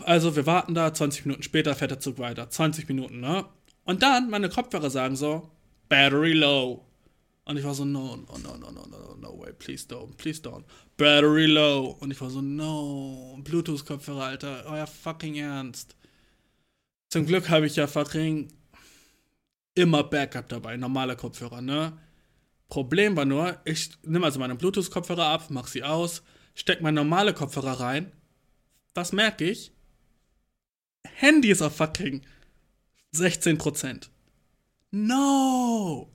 Also, 0.05 0.37
wir 0.37 0.47
warten 0.47 0.75
da, 0.75 0.93
20 0.93 1.27
Minuten 1.27 1.43
später 1.43 1.75
fährt 1.75 1.91
der 1.91 2.01
Zug 2.01 2.19
weiter. 2.19 2.51
20 2.51 2.89
Minuten, 2.89 3.21
ne? 3.21 3.45
Und 3.85 4.03
dann, 4.03 4.31
meine 4.31 4.49
Kopfhörer 4.49 4.91
sagen 4.91 5.17
so, 5.17 5.51
Battery 5.89 6.33
low. 6.33 6.85
Und 7.45 7.57
ich 7.57 7.65
war 7.65 7.75
so, 7.75 7.85
no, 7.85 8.17
no, 8.17 8.39
no, 8.39 8.57
no, 8.57 8.71
no, 8.71 8.87
no, 8.87 9.17
no 9.17 9.39
way, 9.41 9.53
please 9.53 9.87
don't, 9.89 10.17
please 10.17 10.41
don't. 10.41 10.65
Battery 10.97 11.47
low. 11.47 11.97
Und 11.99 12.13
ich 12.13 12.21
war 12.21 12.31
so, 12.31 12.41
no, 12.41 13.39
Bluetooth-Kopfhörer, 13.43 14.25
Alter, 14.25 14.65
euer 14.67 14.87
fucking 14.87 15.37
Ernst. 15.37 15.97
Zum 17.09 17.27
Glück 17.27 17.49
habe 17.49 17.67
ich 17.67 17.75
ja 17.75 17.89
fucking 17.89 18.53
immer 19.75 20.05
Backup 20.05 20.49
dabei, 20.49 20.77
normale 20.77 21.17
Kopfhörer, 21.17 21.61
ne? 21.61 21.99
Problem 22.69 23.17
war 23.17 23.25
nur, 23.25 23.59
ich 23.65 23.91
nehme 24.05 24.27
also 24.27 24.39
meine 24.39 24.55
Bluetooth-Kopfhörer 24.55 25.25
ab, 25.25 25.47
mach 25.49 25.67
sie 25.67 25.83
aus, 25.83 26.23
steck 26.55 26.81
meine 26.83 27.01
normale 27.01 27.35
Kopfhörer 27.35 27.81
rein. 27.81 28.13
Was 28.95 29.13
merke 29.13 29.51
ich? 29.51 29.73
Handy 31.15 31.51
ist 31.51 31.63
auf 31.63 31.77
fucking 31.77 32.23
16%. 33.15 34.09
No! 34.91 36.11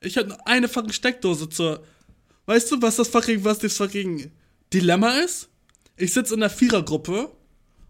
Ich 0.00 0.16
hatte 0.16 0.28
nur 0.28 0.46
eine 0.46 0.68
fucking 0.68 0.92
Steckdose 0.92 1.48
zur. 1.48 1.84
Weißt 2.46 2.70
du, 2.72 2.82
was 2.82 2.96
das 2.96 3.08
fucking, 3.08 3.44
was 3.44 3.58
das 3.58 3.76
fucking 3.76 4.30
Dilemma 4.72 5.18
ist? 5.18 5.48
Ich 5.96 6.12
sitze 6.12 6.34
in 6.34 6.40
der 6.40 6.50
Vierergruppe 6.50 7.30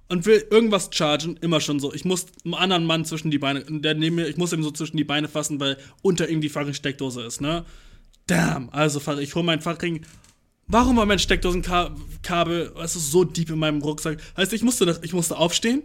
und 0.08 0.26
will 0.26 0.44
irgendwas 0.50 0.90
chargen, 0.92 1.36
immer 1.40 1.60
schon 1.60 1.78
so. 1.78 1.94
Ich 1.94 2.04
muss 2.04 2.26
einem 2.44 2.54
anderen 2.54 2.84
Mann 2.84 3.04
zwischen 3.04 3.30
die 3.30 3.38
Beine, 3.38 3.64
der 3.64 3.94
neben 3.94 4.16
mir, 4.16 4.26
ich 4.26 4.36
muss 4.36 4.52
ihm 4.52 4.62
so 4.62 4.72
zwischen 4.72 4.96
die 4.96 5.04
Beine 5.04 5.28
fassen, 5.28 5.60
weil 5.60 5.78
unter 6.02 6.28
ihm 6.28 6.40
die 6.40 6.48
fucking 6.48 6.74
Steckdose 6.74 7.22
ist, 7.22 7.40
ne? 7.40 7.64
Damn, 8.26 8.68
also 8.70 9.00
ich 9.18 9.34
hole 9.34 9.44
mein 9.44 9.60
fucking. 9.60 10.04
Warum 10.66 10.96
war 10.96 11.06
mein 11.06 11.18
Steckdosenkabel, 11.18 12.74
weißt 12.74 12.94
du, 12.96 13.00
so 13.00 13.24
deep 13.24 13.50
in 13.50 13.58
meinem 13.58 13.82
Rucksack? 13.82 14.18
Heißt, 14.36 14.52
ich 14.52 14.62
musste, 14.62 15.00
ich 15.02 15.12
musste 15.12 15.36
aufstehen, 15.36 15.82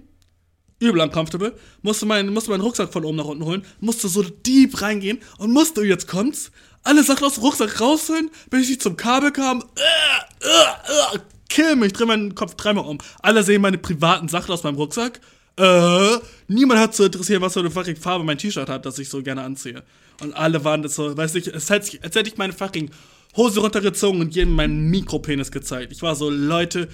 übel 0.80 1.02
uncomfortable, 1.02 1.54
musste 1.82 2.06
meinen, 2.06 2.34
musste 2.34 2.52
meinen 2.52 2.62
Rucksack 2.62 2.92
von 2.92 3.06
oben 3.06 3.18
nach 3.18 3.26
unten 3.26 3.46
holen, 3.46 3.66
musste 3.80 4.08
so 4.08 4.24
deep 4.24 4.82
reingehen 4.82 5.20
und 5.38 5.52
musste, 5.52 5.84
jetzt 5.84 6.08
kommt's, 6.08 6.52
alle 6.84 7.04
Sachen 7.04 7.26
aus 7.26 7.36
dem 7.36 7.44
Rucksack 7.44 7.82
rausholen, 7.82 8.30
bis 8.50 8.70
ich 8.70 8.80
zum 8.80 8.96
Kabel 8.96 9.32
kam, 9.32 9.62
äh, 9.62 10.46
äh, 10.46 11.16
äh, 11.16 11.20
kill 11.50 11.76
mich, 11.76 11.94
dreh 11.94 12.06
meinen 12.06 12.36
Kopf 12.36 12.56
dreimal 12.56 12.86
um. 12.86 13.00
Alle 13.22 13.44
sehen 13.44 13.62
meine 13.62 13.78
privaten 13.78 14.28
Sachen 14.28 14.52
aus 14.52 14.64
meinem 14.64 14.76
Rucksack. 14.76 15.20
Äh, 15.58 16.18
niemand 16.48 16.80
hat 16.80 16.94
zu 16.94 17.06
interessieren, 17.06 17.42
was 17.42 17.54
für 17.54 17.62
eine 17.62 17.72
fucking 17.72 17.96
Farbe 17.96 18.24
mein 18.24 18.38
T-Shirt 18.38 18.70
hat, 18.70 18.86
das 18.86 19.00
ich 19.00 19.10
so 19.10 19.24
gerne 19.24 19.42
anziehe. 19.42 19.84
Und 20.22 20.36
alle 20.36 20.64
waren 20.64 20.82
das 20.84 20.96
so, 20.96 21.16
weiß 21.16 21.36
ich, 21.36 21.54
als 21.54 21.70
hätte 21.70 21.88
ich, 21.88 22.04
als 22.04 22.16
hätte 22.16 22.30
ich 22.30 22.38
meine 22.38 22.54
fucking 22.54 22.92
Hose 23.36 23.60
runtergezogen 23.62 24.22
und 24.22 24.36
jedem 24.36 24.54
meinen 24.54 24.90
Mikropenis 24.90 25.52
gezeigt. 25.52 25.92
Ich 25.92 26.02
war 26.02 26.16
so, 26.16 26.30
Leute, 26.30 26.90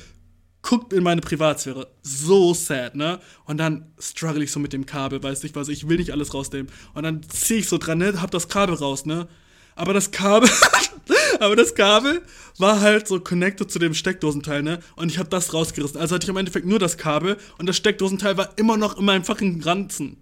guckt 0.62 0.94
in 0.94 1.04
meine 1.04 1.22
Privatsphäre. 1.22 1.88
So 2.02 2.54
sad, 2.54 2.96
ne? 2.96 3.20
Und 3.46 3.58
dann 3.58 3.92
struggle 4.00 4.44
ich 4.44 4.52
so 4.52 4.60
mit 4.60 4.74
dem 4.74 4.86
Kabel, 4.86 5.22
weiß 5.22 5.44
ich 5.44 5.56
was, 5.56 5.70
ich 5.70 5.88
will 5.88 5.98
nicht 5.98 6.12
alles 6.12 6.34
rausnehmen. 6.34 6.72
Und 6.94 7.04
dann 7.04 7.22
ziehe 7.24 7.60
ich 7.60 7.70
so 7.70 7.78
dran, 7.78 7.98
ne? 7.98 8.22
Hab 8.22 8.32
das 8.32 8.48
Kabel 8.48 8.76
raus, 8.76 9.06
ne? 9.06 9.28
Aber 9.76 9.94
das 9.94 10.12
Kabel, 10.12 10.50
aber 11.40 11.56
das 11.56 11.76
Kabel 11.76 12.22
war 12.58 12.82
halt 12.82 13.08
so 13.08 13.20
connected 13.20 13.72
zu 13.72 13.80
dem 13.80 13.94
Steckdosenteil, 13.94 14.64
ne? 14.64 14.80
Und 14.96 15.12
ich 15.12 15.18
hab 15.18 15.30
das 15.30 15.54
rausgerissen. 15.54 16.00
Also 16.00 16.16
hatte 16.16 16.26
ich 16.26 16.30
im 16.30 16.38
Endeffekt 16.38 16.66
nur 16.66 16.80
das 16.80 16.98
Kabel 16.98 17.38
und 17.58 17.68
das 17.68 17.78
Steckdosenteil 17.78 18.38
war 18.38 18.50
immer 18.58 18.78
noch 18.78 18.98
in 18.98 19.06
meinem 19.06 19.24
fucking 19.24 19.64
Ranzen. 19.64 20.18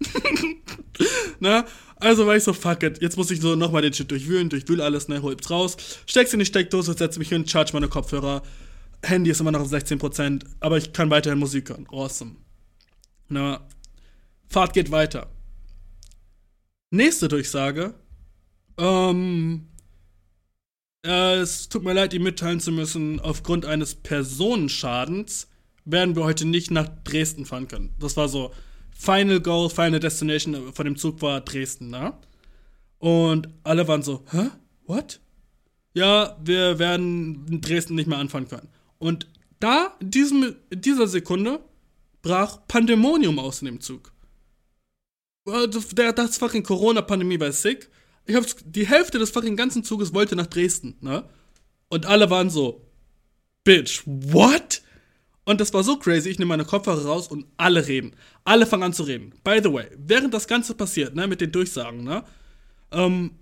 ne? 1.40 1.64
Also 1.96 2.26
war 2.26 2.36
ich 2.36 2.42
so, 2.42 2.52
fuck 2.52 2.82
it, 2.82 3.00
jetzt 3.00 3.16
muss 3.16 3.30
ich 3.30 3.40
so 3.40 3.54
nochmal 3.54 3.82
den 3.82 3.92
Shit 3.94 4.10
durchwühlen, 4.10 4.48
durchwühl 4.48 4.80
alles, 4.80 5.08
ne, 5.08 5.22
hol's 5.22 5.48
raus, 5.48 5.76
steck's 6.06 6.32
in 6.32 6.40
die 6.40 6.44
Steckdose, 6.44 6.94
setz 6.94 7.16
mich 7.18 7.28
hin, 7.28 7.46
charge 7.46 7.70
meine 7.72 7.88
Kopfhörer, 7.88 8.42
Handy 9.04 9.30
ist 9.30 9.40
immer 9.40 9.52
noch 9.52 9.60
auf 9.60 9.72
16%, 9.72 10.44
aber 10.60 10.78
ich 10.78 10.92
kann 10.92 11.10
weiterhin 11.10 11.38
Musik 11.38 11.70
hören. 11.70 11.86
Awesome. 11.90 12.36
Na, 13.28 13.66
Fahrt 14.48 14.72
geht 14.72 14.90
weiter. 14.90 15.28
Nächste 16.90 17.28
Durchsage. 17.28 17.94
Ähm, 18.78 19.66
äh, 21.04 21.36
es 21.36 21.68
tut 21.68 21.84
mir 21.84 21.92
leid, 21.92 22.14
Ihnen 22.14 22.24
mitteilen 22.24 22.60
zu 22.60 22.72
müssen, 22.72 23.20
aufgrund 23.20 23.66
eines 23.66 23.94
Personenschadens 23.94 25.48
werden 25.84 26.16
wir 26.16 26.24
heute 26.24 26.46
nicht 26.46 26.70
nach 26.70 26.88
Dresden 27.04 27.46
fahren 27.46 27.68
können. 27.68 27.94
Das 27.98 28.16
war 28.16 28.28
so, 28.28 28.52
Final 28.90 29.40
Goal, 29.40 29.70
Final 29.70 30.00
Destination 30.00 30.72
von 30.72 30.84
dem 30.84 30.96
Zug 30.96 31.20
war 31.20 31.40
Dresden, 31.40 31.90
ne? 31.90 32.14
Und 32.98 33.48
alle 33.64 33.86
waren 33.86 34.02
so, 34.02 34.24
hä? 34.30 34.50
What? 34.86 35.20
Ja, 35.94 36.36
wir 36.42 36.78
werden 36.78 37.46
in 37.48 37.60
Dresden 37.60 37.96
nicht 37.96 38.06
mehr 38.06 38.18
anfahren 38.18 38.48
können. 38.48 38.68
Und 38.98 39.26
da, 39.60 39.96
in, 40.00 40.10
diesem, 40.10 40.56
in 40.70 40.80
dieser 40.80 41.06
Sekunde, 41.06 41.60
brach 42.22 42.58
Pandemonium 42.68 43.38
aus 43.38 43.60
in 43.62 43.66
dem 43.66 43.80
Zug. 43.80 44.12
Der, 45.46 46.12
das 46.12 46.38
fucking 46.38 46.62
Corona-Pandemie 46.62 47.38
war 47.38 47.52
sick. 47.52 47.90
Ich 48.26 48.34
hab's, 48.34 48.56
die 48.64 48.86
Hälfte 48.86 49.18
des 49.18 49.30
fucking 49.30 49.56
ganzen 49.56 49.84
Zuges 49.84 50.14
wollte 50.14 50.34
nach 50.36 50.46
Dresden, 50.46 50.96
ne? 51.00 51.28
Und 51.90 52.06
alle 52.06 52.30
waren 52.30 52.48
so, 52.48 52.84
Bitch, 53.62 54.02
what? 54.06 54.82
Und 55.44 55.60
das 55.60 55.74
war 55.74 55.84
so 55.84 55.98
crazy, 55.98 56.30
ich 56.30 56.38
nehme 56.38 56.50
meine 56.50 56.64
Kopfhörer 56.64 57.04
raus 57.04 57.28
und 57.28 57.46
alle 57.58 57.86
reden. 57.86 58.16
Alle 58.44 58.66
fangen 58.66 58.82
an 58.82 58.92
zu 58.94 59.02
reden. 59.02 59.34
By 59.44 59.60
the 59.62 59.72
way, 59.72 59.86
während 59.96 60.32
das 60.32 60.46
Ganze 60.46 60.74
passiert, 60.74 61.14
ne, 61.14 61.26
mit 61.26 61.40
den 61.40 61.52
Durchsagen, 61.52 62.02
ne, 62.02 62.24
ähm, 62.92 63.32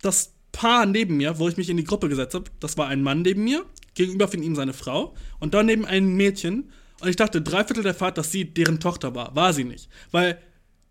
das 0.00 0.34
Paar 0.52 0.86
neben 0.86 1.16
mir, 1.16 1.38
wo 1.38 1.48
ich 1.48 1.56
mich 1.56 1.68
in 1.68 1.76
die 1.76 1.84
Gruppe 1.84 2.08
gesetzt 2.08 2.34
habe, 2.34 2.50
das 2.60 2.76
war 2.78 2.88
ein 2.88 3.02
Mann 3.02 3.22
neben 3.22 3.44
mir, 3.44 3.64
gegenüber 3.94 4.28
von 4.28 4.42
ihm 4.42 4.54
seine 4.54 4.72
Frau 4.72 5.14
und 5.40 5.54
daneben 5.54 5.84
ein 5.84 6.14
Mädchen. 6.14 6.70
Und 7.00 7.08
ich 7.08 7.16
dachte, 7.16 7.42
drei 7.42 7.64
Viertel 7.64 7.82
der 7.82 7.94
Fahrt, 7.94 8.18
dass 8.18 8.32
sie 8.32 8.44
deren 8.44 8.80
Tochter 8.80 9.14
war. 9.14 9.34
War 9.36 9.52
sie 9.52 9.64
nicht. 9.64 9.88
Weil 10.10 10.38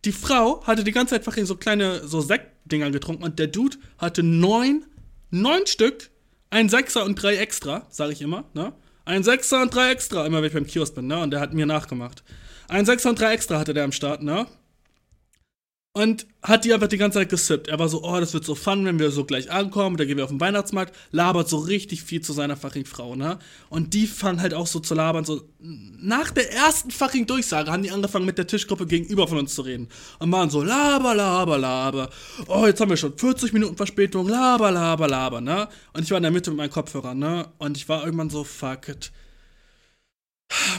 die 0.06 0.12
Frau 0.12 0.64
hatte 0.66 0.84
die 0.84 0.92
ganze 0.92 1.16
Zeit 1.16 1.26
fucking 1.26 1.46
so 1.46 1.56
kleine 1.56 2.08
so 2.08 2.22
Sektdinger 2.22 2.92
getrunken 2.92 3.24
und 3.24 3.40
der 3.40 3.48
Dude 3.48 3.78
hatte 3.98 4.24
neun, 4.24 4.86
neun 5.32 5.66
Stück 5.68 6.10
Ein 6.50 6.70
Sechser 6.70 7.04
und 7.04 7.22
drei 7.22 7.36
extra, 7.36 7.86
sage 7.90 8.14
ich 8.14 8.22
immer, 8.22 8.46
ne? 8.54 8.74
Ein 9.04 9.24
Sechser 9.24 9.62
und 9.62 9.74
drei 9.74 9.92
extra, 9.92 10.26
immer 10.26 10.38
wenn 10.38 10.48
ich 10.48 10.54
beim 10.54 10.66
Kiosk 10.66 10.96
bin, 10.96 11.08
ne? 11.08 11.20
Und 11.20 11.32
der 11.32 11.42
hat 11.42 11.54
mir 11.54 11.66
nachgemacht. 11.66 12.24
Ein 12.70 12.86
Sechser 12.86 13.10
und 13.10 13.20
drei 13.20 13.34
extra 13.34 13.60
hatte 13.60 13.74
der 13.74 13.84
am 13.84 13.92
Start, 13.92 14.24
ne? 14.24 14.48
Und 15.98 16.28
hat 16.44 16.64
die 16.64 16.76
einfach 16.76 16.90
die 16.90 17.00
ganze 17.00 17.18
Zeit 17.18 17.30
gesippt. 17.30 17.70
Er 17.70 17.80
war 17.80 17.90
so, 17.90 18.04
oh, 18.04 18.20
das 18.20 18.32
wird 18.36 18.46
so 18.46 18.54
fun, 18.54 18.86
wenn 18.86 19.00
wir 19.00 19.10
so 19.10 19.26
gleich 19.26 19.50
ankommen. 19.50 19.98
Da 19.98 20.06
gehen 20.06 20.16
wir 20.16 20.26
auf 20.26 20.30
den 20.30 20.40
Weihnachtsmarkt. 20.40 20.96
Labert 21.10 21.50
so 21.50 21.58
richtig 21.58 22.04
viel 22.04 22.22
zu 22.22 22.34
seiner 22.34 22.56
fucking 22.56 22.86
Frau, 22.86 23.16
ne? 23.16 23.40
Und 23.70 23.96
die 23.96 24.06
fangen 24.06 24.40
halt 24.40 24.54
auch 24.54 24.68
so 24.68 24.80
zu 24.80 24.94
labern. 24.94 25.26
So, 25.26 25.42
nach 25.58 26.30
der 26.30 26.54
ersten 26.54 26.92
fucking 26.92 27.26
Durchsage 27.26 27.72
haben 27.72 27.82
die 27.82 27.90
angefangen 27.90 28.28
mit 28.28 28.38
der 28.38 28.46
Tischgruppe 28.46 28.86
gegenüber 28.86 29.28
von 29.28 29.40
uns 29.40 29.56
zu 29.56 29.64
reden. 29.64 29.88
Und 30.20 30.32
waren 30.32 30.52
so, 30.52 30.62
laber, 30.62 31.16
laber, 31.16 31.58
laber. 31.58 32.12
Oh, 32.46 32.68
jetzt 32.68 32.80
haben 32.80 32.92
wir 32.92 32.98
schon 32.98 33.18
40 33.18 33.54
Minuten 33.54 33.76
Verspätung. 33.76 34.28
Laber, 34.28 34.70
laber, 34.70 35.08
laber, 35.08 35.42
ne? 35.42 35.68
Und 35.94 36.04
ich 36.04 36.12
war 36.12 36.18
in 36.18 36.24
der 36.24 36.32
Mitte 36.32 36.52
mit 36.52 36.58
meinen 36.58 36.70
Kopfhörern, 36.70 37.18
ne? 37.18 37.48
Und 37.58 37.76
ich 37.76 37.90
war 37.90 38.06
irgendwann 38.06 38.30
so, 38.30 38.44
fuck 38.44 38.88
it. 38.88 39.12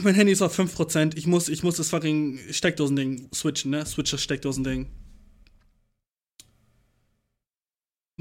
Mein 0.01 0.15
Handy 0.15 0.31
ist 0.31 0.41
auf 0.41 0.57
5%. 0.57 1.17
Ich 1.17 1.27
muss, 1.27 1.49
ich 1.49 1.61
muss 1.61 1.75
das 1.75 1.89
fucking 1.89 2.39
Steckdosending 2.51 3.27
switchen, 3.33 3.71
ne? 3.71 3.85
Switch 3.85 4.11
das 4.11 4.23
Steckdosending. 4.23 4.87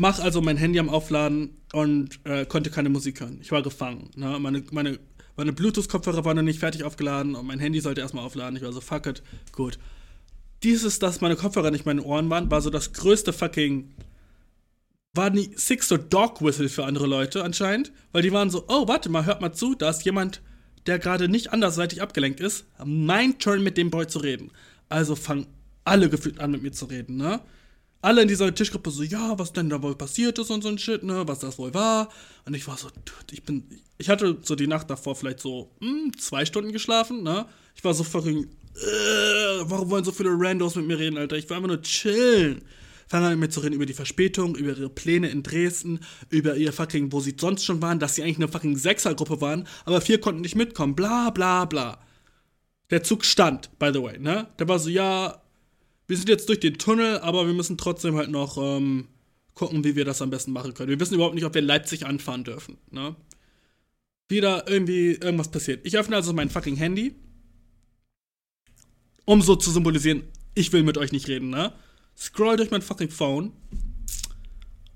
Mach 0.00 0.20
also 0.20 0.40
mein 0.40 0.56
Handy 0.56 0.78
am 0.78 0.90
Aufladen 0.90 1.56
und 1.72 2.20
äh, 2.22 2.46
konnte 2.46 2.70
keine 2.70 2.88
Musik 2.88 3.20
hören. 3.20 3.40
Ich 3.42 3.50
war 3.50 3.62
gefangen. 3.62 4.10
Ne? 4.14 4.38
Meine, 4.38 4.62
meine, 4.70 5.00
meine 5.36 5.52
Bluetooth-Kopfhörer 5.52 6.24
waren 6.24 6.36
noch 6.36 6.44
nicht 6.44 6.60
fertig 6.60 6.84
aufgeladen 6.84 7.34
und 7.34 7.44
mein 7.48 7.58
Handy 7.58 7.80
sollte 7.80 8.00
erstmal 8.00 8.24
aufladen. 8.24 8.54
Ich 8.54 8.62
war 8.62 8.72
so, 8.72 8.80
fuck 8.80 9.06
it, 9.06 9.24
gut. 9.50 9.80
Dieses, 10.62 11.00
dass 11.00 11.20
meine 11.20 11.34
Kopfhörer 11.34 11.72
nicht 11.72 11.84
meine 11.84 12.04
Ohren 12.04 12.30
waren, 12.30 12.48
war 12.48 12.60
so 12.60 12.70
das 12.70 12.92
größte 12.92 13.32
fucking. 13.32 13.92
War 15.14 15.30
die 15.30 15.50
Six 15.56 15.90
or 15.90 15.98
Dog 15.98 16.42
Whistle 16.42 16.68
für 16.68 16.84
andere 16.84 17.08
Leute 17.08 17.42
anscheinend, 17.42 17.90
weil 18.12 18.22
die 18.22 18.30
waren 18.30 18.50
so, 18.50 18.66
oh, 18.68 18.86
warte 18.86 19.08
mal, 19.08 19.26
hört 19.26 19.40
mal 19.40 19.52
zu, 19.52 19.74
da 19.74 19.90
ist 19.90 20.04
jemand, 20.04 20.42
der 20.86 21.00
gerade 21.00 21.28
nicht 21.28 21.52
anderseitig 21.52 22.02
abgelenkt 22.02 22.38
ist. 22.38 22.66
Mein 22.84 23.40
Turn 23.40 23.64
mit 23.64 23.76
dem 23.76 23.90
Boy 23.90 24.06
zu 24.06 24.20
reden. 24.20 24.52
Also 24.88 25.16
fangen 25.16 25.48
alle 25.84 26.08
gefühlt 26.08 26.38
an 26.38 26.52
mit 26.52 26.62
mir 26.62 26.70
zu 26.70 26.84
reden, 26.84 27.16
ne? 27.16 27.40
Alle 28.00 28.22
in 28.22 28.28
dieser 28.28 28.54
Tischgruppe 28.54 28.90
so, 28.90 29.02
ja, 29.02 29.38
was 29.38 29.52
denn 29.52 29.68
da 29.68 29.82
wohl 29.82 29.96
passiert 29.96 30.38
ist 30.38 30.50
und 30.50 30.62
so 30.62 30.68
ein 30.68 30.78
Shit, 30.78 31.02
ne, 31.02 31.26
was 31.26 31.40
das 31.40 31.58
wohl 31.58 31.74
war. 31.74 32.08
Und 32.44 32.54
ich 32.54 32.66
war 32.68 32.76
so, 32.76 32.88
ich 33.30 33.42
bin, 33.42 33.64
ich 33.98 34.08
hatte 34.08 34.38
so 34.42 34.54
die 34.54 34.66
Nacht 34.66 34.88
davor 34.88 35.16
vielleicht 35.16 35.40
so 35.40 35.70
hm, 35.80 36.12
zwei 36.16 36.44
Stunden 36.44 36.72
geschlafen, 36.72 37.22
ne. 37.22 37.46
Ich 37.74 37.84
war 37.84 37.94
so 37.94 38.04
fucking, 38.04 38.44
äh, 38.44 39.60
warum 39.62 39.90
wollen 39.90 40.04
so 40.04 40.12
viele 40.12 40.30
Randos 40.32 40.76
mit 40.76 40.86
mir 40.86 40.98
reden, 40.98 41.18
Alter? 41.18 41.36
Ich 41.36 41.48
will 41.48 41.56
einfach 41.56 41.68
nur 41.68 41.82
chillen. 41.82 42.62
Fangen 43.08 43.24
an 43.24 43.30
mit 43.30 43.40
mir 43.40 43.48
zu 43.48 43.60
reden 43.60 43.74
über 43.74 43.86
die 43.86 43.94
Verspätung, 43.94 44.54
über 44.54 44.76
ihre 44.76 44.90
Pläne 44.90 45.30
in 45.30 45.42
Dresden, 45.42 46.00
über 46.28 46.56
ihr 46.56 46.72
fucking, 46.72 47.10
wo 47.10 47.20
sie 47.20 47.34
sonst 47.38 47.64
schon 47.64 47.80
waren, 47.80 47.98
dass 47.98 48.14
sie 48.14 48.22
eigentlich 48.22 48.36
eine 48.36 48.48
fucking 48.48 48.76
Sechsergruppe 48.76 49.40
waren, 49.40 49.66
aber 49.86 50.02
vier 50.02 50.20
konnten 50.20 50.42
nicht 50.42 50.56
mitkommen, 50.56 50.94
bla 50.94 51.30
bla 51.30 51.64
bla. 51.64 51.98
Der 52.90 53.02
Zug 53.02 53.24
stand, 53.24 53.70
by 53.78 53.90
the 53.92 54.02
way, 54.02 54.18
ne? 54.18 54.48
Der 54.58 54.68
war 54.68 54.78
so, 54.78 54.90
ja, 54.90 55.40
wir 56.08 56.16
sind 56.16 56.28
jetzt 56.28 56.48
durch 56.48 56.58
den 56.58 56.78
Tunnel, 56.78 57.18
aber 57.18 57.46
wir 57.46 57.52
müssen 57.54 57.76
trotzdem 57.76 58.16
halt 58.16 58.30
noch 58.30 58.56
ähm, 58.56 59.08
gucken, 59.54 59.84
wie 59.84 59.94
wir 59.94 60.06
das 60.06 60.22
am 60.22 60.30
besten 60.30 60.52
machen 60.52 60.72
können. 60.72 60.88
Wir 60.88 60.98
wissen 60.98 61.14
überhaupt 61.14 61.34
nicht, 61.34 61.44
ob 61.44 61.54
wir 61.54 61.62
Leipzig 61.62 62.06
anfahren 62.06 62.44
dürfen. 62.44 62.78
Ne? 62.90 63.14
Wieder 64.28 64.66
irgendwie 64.68 65.12
irgendwas 65.12 65.50
passiert. 65.50 65.86
Ich 65.86 65.98
öffne 65.98 66.16
also 66.16 66.32
mein 66.32 66.48
fucking 66.48 66.76
Handy, 66.76 67.14
um 69.26 69.42
so 69.42 69.54
zu 69.54 69.70
symbolisieren, 69.70 70.24
ich 70.54 70.72
will 70.72 70.82
mit 70.82 70.96
euch 70.96 71.12
nicht 71.12 71.28
reden, 71.28 71.50
ne? 71.50 71.72
Scroll 72.16 72.56
durch 72.56 72.70
mein 72.70 72.82
fucking 72.82 73.10
Phone 73.10 73.52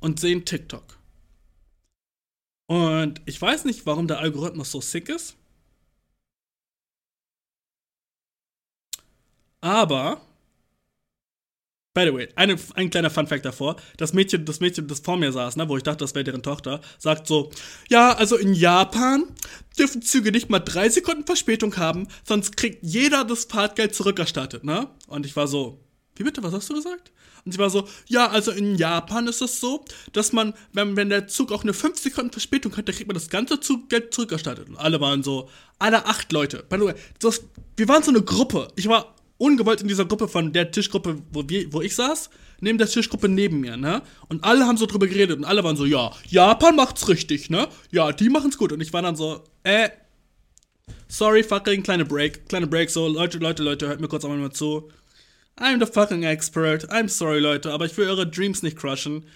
und 0.01 0.19
sehe 0.19 0.43
TikTok. 0.43 0.99
Und 2.67 3.21
ich 3.27 3.41
weiß 3.41 3.67
nicht, 3.67 3.85
warum 3.85 4.09
der 4.09 4.19
Algorithmus 4.19 4.71
so 4.71 4.81
sick 4.81 5.11
ist. 5.11 5.37
Aber 9.61 10.27
By 11.95 12.07
the 12.07 12.14
way, 12.14 12.28
eine, 12.36 12.57
ein 12.74 12.88
kleiner 12.88 13.11
Funfact 13.11 13.45
davor. 13.45 13.76
Das 13.99 14.14
Mädchen, 14.14 14.47
das 14.47 14.61
Mädchen, 14.61 14.88
das 14.88 15.01
vor 15.01 15.18
mir 15.18 15.30
saß, 15.30 15.57
ne, 15.57 15.68
wo 15.68 15.76
ich 15.76 15.82
dachte, 15.82 15.99
das 15.99 16.14
wäre 16.14 16.24
deren 16.24 16.43
Tochter, 16.43 16.80
sagt 16.99 17.26
so, 17.26 17.51
ja, 17.90 18.14
also 18.14 18.36
in 18.36 18.55
Japan 18.55 19.24
dürfen 19.78 20.01
Züge 20.01 20.32
nicht 20.32 20.49
mal 20.49 20.61
drei 20.61 20.88
Sekunden 20.88 21.26
Verspätung 21.26 21.76
haben, 21.76 22.09
sonst 22.26 22.57
kriegt 22.57 22.78
jeder 22.82 23.24
das 23.24 23.45
Fahrtgeld 23.45 23.95
zurückerstattet, 23.95 24.64
ne? 24.64 24.88
Und 25.07 25.26
ich 25.26 25.36
war 25.36 25.47
so, 25.47 25.84
wie 26.16 26.22
bitte, 26.22 26.43
was 26.43 26.55
hast 26.55 26.70
du 26.70 26.74
gesagt? 26.74 27.12
Und 27.45 27.53
sie 27.53 27.59
war 27.59 27.68
so, 27.68 27.86
ja, 28.07 28.28
also 28.28 28.53
in 28.53 28.76
Japan 28.76 29.26
ist 29.26 29.43
es 29.43 29.61
so, 29.61 29.84
dass 30.12 30.32
man, 30.32 30.55
wenn, 30.72 30.97
wenn 30.97 31.11
der 31.11 31.26
Zug 31.26 31.53
auch 31.53 31.62
eine 31.62 31.74
5 31.74 31.99
Sekunden 31.99 32.30
Verspätung 32.30 32.74
hat, 32.76 32.88
dann 32.88 32.95
kriegt 32.95 33.09
man 33.09 33.14
das 33.14 33.28
ganze 33.28 33.61
Zuggeld 33.61 34.14
zurückerstattet. 34.14 34.68
Und 34.68 34.76
alle 34.76 35.01
waren 35.01 35.22
so, 35.22 35.51
alle 35.78 36.07
acht 36.07 36.32
Leute. 36.32 36.64
By 36.68 36.76
the 36.78 36.84
way, 36.84 36.95
das, 37.18 37.43
wir 37.76 37.88
waren 37.88 38.03
so 38.03 38.11
eine 38.11 38.22
Gruppe. 38.22 38.68
Ich 38.76 38.88
war 38.88 39.14
ungewollt 39.43 39.82
in 39.82 39.88
dieser 39.88 40.05
Gruppe 40.05 40.28
von 40.28 40.53
der 40.53 40.70
Tischgruppe, 40.70 41.20
wo, 41.32 41.43
wir, 41.49 41.72
wo 41.72 41.80
ich 41.82 41.97
saß, 41.97 42.30
neben 42.61 42.78
der 42.78 42.86
Tischgruppe 42.86 43.28
neben 43.28 43.59
mir, 43.61 43.76
ne? 43.76 44.03
Und 44.28 44.45
alle 44.45 44.66
haben 44.66 44.76
so 44.76 44.86
drüber 44.86 45.09
geredet 45.09 45.36
und 45.36 45.45
alle 45.45 45.64
waren 45.64 45.76
so, 45.76 45.84
ja, 45.84 46.12
Japan 46.28 46.76
macht's 46.76 47.09
richtig, 47.09 47.51
ne? 47.51 47.66
Ja, 47.90 48.12
die 48.12 48.28
machen's 48.28 48.57
gut. 48.57 48.70
Und 48.72 48.80
ich 48.80 48.93
war 48.93 49.03
dann 49.03 49.16
so, 49.16 49.43
äh, 49.64 49.90
sorry, 51.09 51.43
fucking, 51.43 51.82
kleine 51.82 52.05
Break, 52.05 52.49
kleine 52.49 52.68
Break, 52.68 52.88
so, 52.88 53.09
Leute, 53.09 53.38
Leute, 53.38 53.64
Leute, 53.64 53.88
hört 53.88 54.01
mir 54.01 54.07
kurz 54.07 54.24
einmal 54.24 54.38
mal 54.38 54.53
zu. 54.53 54.88
I'm 55.59 55.84
the 55.84 55.93
fucking 55.93 56.22
expert. 56.22 56.88
I'm 56.90 57.09
sorry, 57.09 57.40
Leute, 57.40 57.72
aber 57.72 57.86
ich 57.86 57.97
will 57.97 58.09
eure 58.09 58.28
Dreams 58.28 58.62
nicht 58.62 58.76
crushen. 58.76 59.26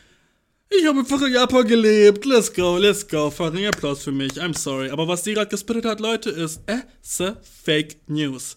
Ich 0.69 0.87
habe 0.87 1.01
in 1.01 1.33
Japan 1.33 1.67
gelebt. 1.67 2.25
Let's 2.25 2.53
go, 2.53 2.77
let's 2.77 3.07
go. 3.07 3.31
Fucking 3.31 3.67
Applaus 3.67 4.03
für 4.03 4.13
mich. 4.13 4.33
I'm 4.33 4.57
sorry. 4.57 4.91
Aber 4.91 5.07
was 5.07 5.23
sie 5.23 5.35
gerade 5.35 5.49
gespittet 5.49 5.85
hat, 5.85 6.01
Leute, 6.01 6.31
ist 6.31 6.61
äh, 6.67 7.33
Fake 7.65 7.99
News 8.09 8.57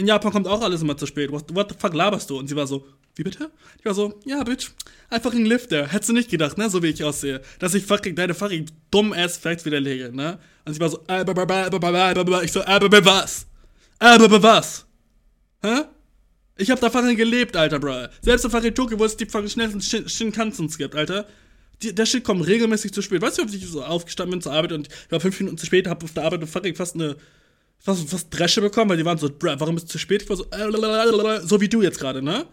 in 0.00 0.06
Japan 0.06 0.32
kommt 0.32 0.48
auch 0.48 0.62
alles 0.62 0.80
immer 0.80 0.96
zu 0.96 1.06
spät. 1.06 1.30
What, 1.30 1.54
what 1.54 1.70
the 1.70 1.76
fuck 1.78 1.92
laberst 1.92 2.30
du? 2.30 2.38
Und 2.38 2.48
sie 2.48 2.56
war 2.56 2.66
so, 2.66 2.86
wie 3.16 3.22
bitte? 3.22 3.50
Ich 3.78 3.84
war 3.84 3.92
so, 3.92 4.18
ja, 4.24 4.42
Bitch, 4.42 4.70
einfach 5.10 5.34
ein 5.34 5.44
Lifter. 5.44 5.86
Hättest 5.88 6.08
du 6.08 6.14
nicht 6.14 6.30
gedacht, 6.30 6.56
ne, 6.56 6.70
so 6.70 6.82
wie 6.82 6.86
ich 6.86 7.04
aussehe, 7.04 7.42
dass 7.58 7.74
ich 7.74 7.84
fucking 7.84 8.14
deine 8.16 8.34
fucking 8.34 8.66
dumm 8.90 9.12
ass 9.12 9.36
Facts 9.36 9.66
widerlege, 9.66 10.10
ne? 10.10 10.38
Und 10.64 10.72
sie 10.72 10.80
war 10.80 10.88
so, 10.88 11.00
äh, 11.06 11.20
ich 12.44 12.52
so, 12.52 12.60
äh, 12.60 13.04
was? 13.04 13.46
Äh, 13.98 14.42
was? 14.42 14.86
Hä? 15.62 15.82
Ich 16.56 16.70
hab 16.70 16.80
da 16.80 16.88
fucking 16.88 17.16
gelebt, 17.16 17.56
Alter, 17.56 17.78
bro. 17.78 18.06
Selbst 18.22 18.44
in 18.44 18.50
fucking 18.50 18.74
Tokio, 18.74 18.98
wo 18.98 19.04
es 19.04 19.18
die 19.18 19.26
fucking 19.26 19.50
schnellsten 19.50 19.82
Shin 19.82 20.08
Shinkansens 20.08 20.78
gibt, 20.78 20.94
Alter. 20.94 21.26
Die, 21.82 21.94
der 21.94 22.06
Shit 22.06 22.24
kommt 22.24 22.46
regelmäßig 22.46 22.92
zu 22.92 23.02
spät. 23.02 23.20
Weißt 23.20 23.36
du, 23.36 23.42
ob 23.42 23.52
ich 23.52 23.66
so 23.66 23.82
aufgestanden 23.82 24.32
bin 24.32 24.40
zur 24.40 24.52
Arbeit 24.52 24.72
und 24.72 24.88
ich 24.88 25.12
war 25.12 25.20
fünf 25.20 25.38
Minuten 25.40 25.58
zu 25.58 25.66
spät, 25.66 25.86
hab 25.86 26.02
auf 26.04 26.12
der 26.12 26.24
Arbeit 26.24 26.46
fucking 26.48 26.74
fast 26.74 26.94
eine 26.94 27.16
fast, 27.80 28.08
fast 28.08 28.28
Dresche 28.30 28.60
bekommen, 28.60 28.90
weil 28.90 28.96
die 28.96 29.04
waren 29.04 29.18
so, 29.18 29.30
warum 29.40 29.76
ist 29.76 29.84
es 29.84 29.90
zu 29.90 29.98
spät? 29.98 30.22
Ich 30.22 30.28
war 30.28 30.36
so, 30.36 30.44
äh, 30.44 31.46
so 31.46 31.60
wie 31.60 31.68
du 31.68 31.82
jetzt 31.82 31.98
gerade, 31.98 32.22
ne? 32.22 32.46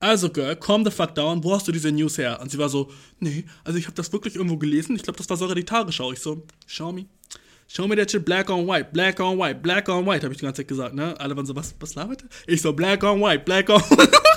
Also, 0.00 0.28
Girl, 0.28 0.54
calm 0.56 0.84
the 0.84 0.90
fuck 0.90 1.14
down, 1.14 1.42
wo 1.42 1.54
hast 1.54 1.66
du 1.66 1.72
diese 1.72 1.90
News 1.90 2.18
her? 2.18 2.38
Und 2.40 2.50
sie 2.50 2.58
war 2.58 2.68
so, 2.68 2.90
nee, 3.20 3.44
also 3.64 3.78
ich 3.78 3.86
habe 3.86 3.96
das 3.96 4.12
wirklich 4.12 4.36
irgendwo 4.36 4.58
gelesen, 4.58 4.96
ich 4.96 5.02
glaube, 5.02 5.16
das 5.16 5.30
war 5.30 5.36
sogar 5.36 5.54
die 5.54 5.64
Tagesschau. 5.64 6.12
Ich 6.12 6.20
so, 6.20 6.42
show 6.66 6.92
me. 6.92 7.06
Show 7.66 7.88
me 7.88 7.96
that 7.96 8.10
shit 8.10 8.22
black 8.22 8.50
on 8.50 8.66
white, 8.66 8.90
black 8.92 9.18
on 9.20 9.38
white, 9.38 9.62
black 9.62 9.88
on 9.88 10.04
white, 10.04 10.22
habe 10.22 10.34
ich 10.34 10.38
die 10.38 10.44
ganze 10.44 10.60
Zeit 10.60 10.68
gesagt, 10.68 10.94
ne? 10.94 11.18
Alle 11.18 11.34
waren 11.34 11.46
so, 11.46 11.56
was, 11.56 11.74
was 11.80 11.94
labert 11.94 12.24
Ich 12.46 12.60
so, 12.60 12.74
black 12.74 13.02
on 13.02 13.22
white, 13.22 13.44
black 13.44 13.70
on 13.70 13.80
white. 13.80 14.10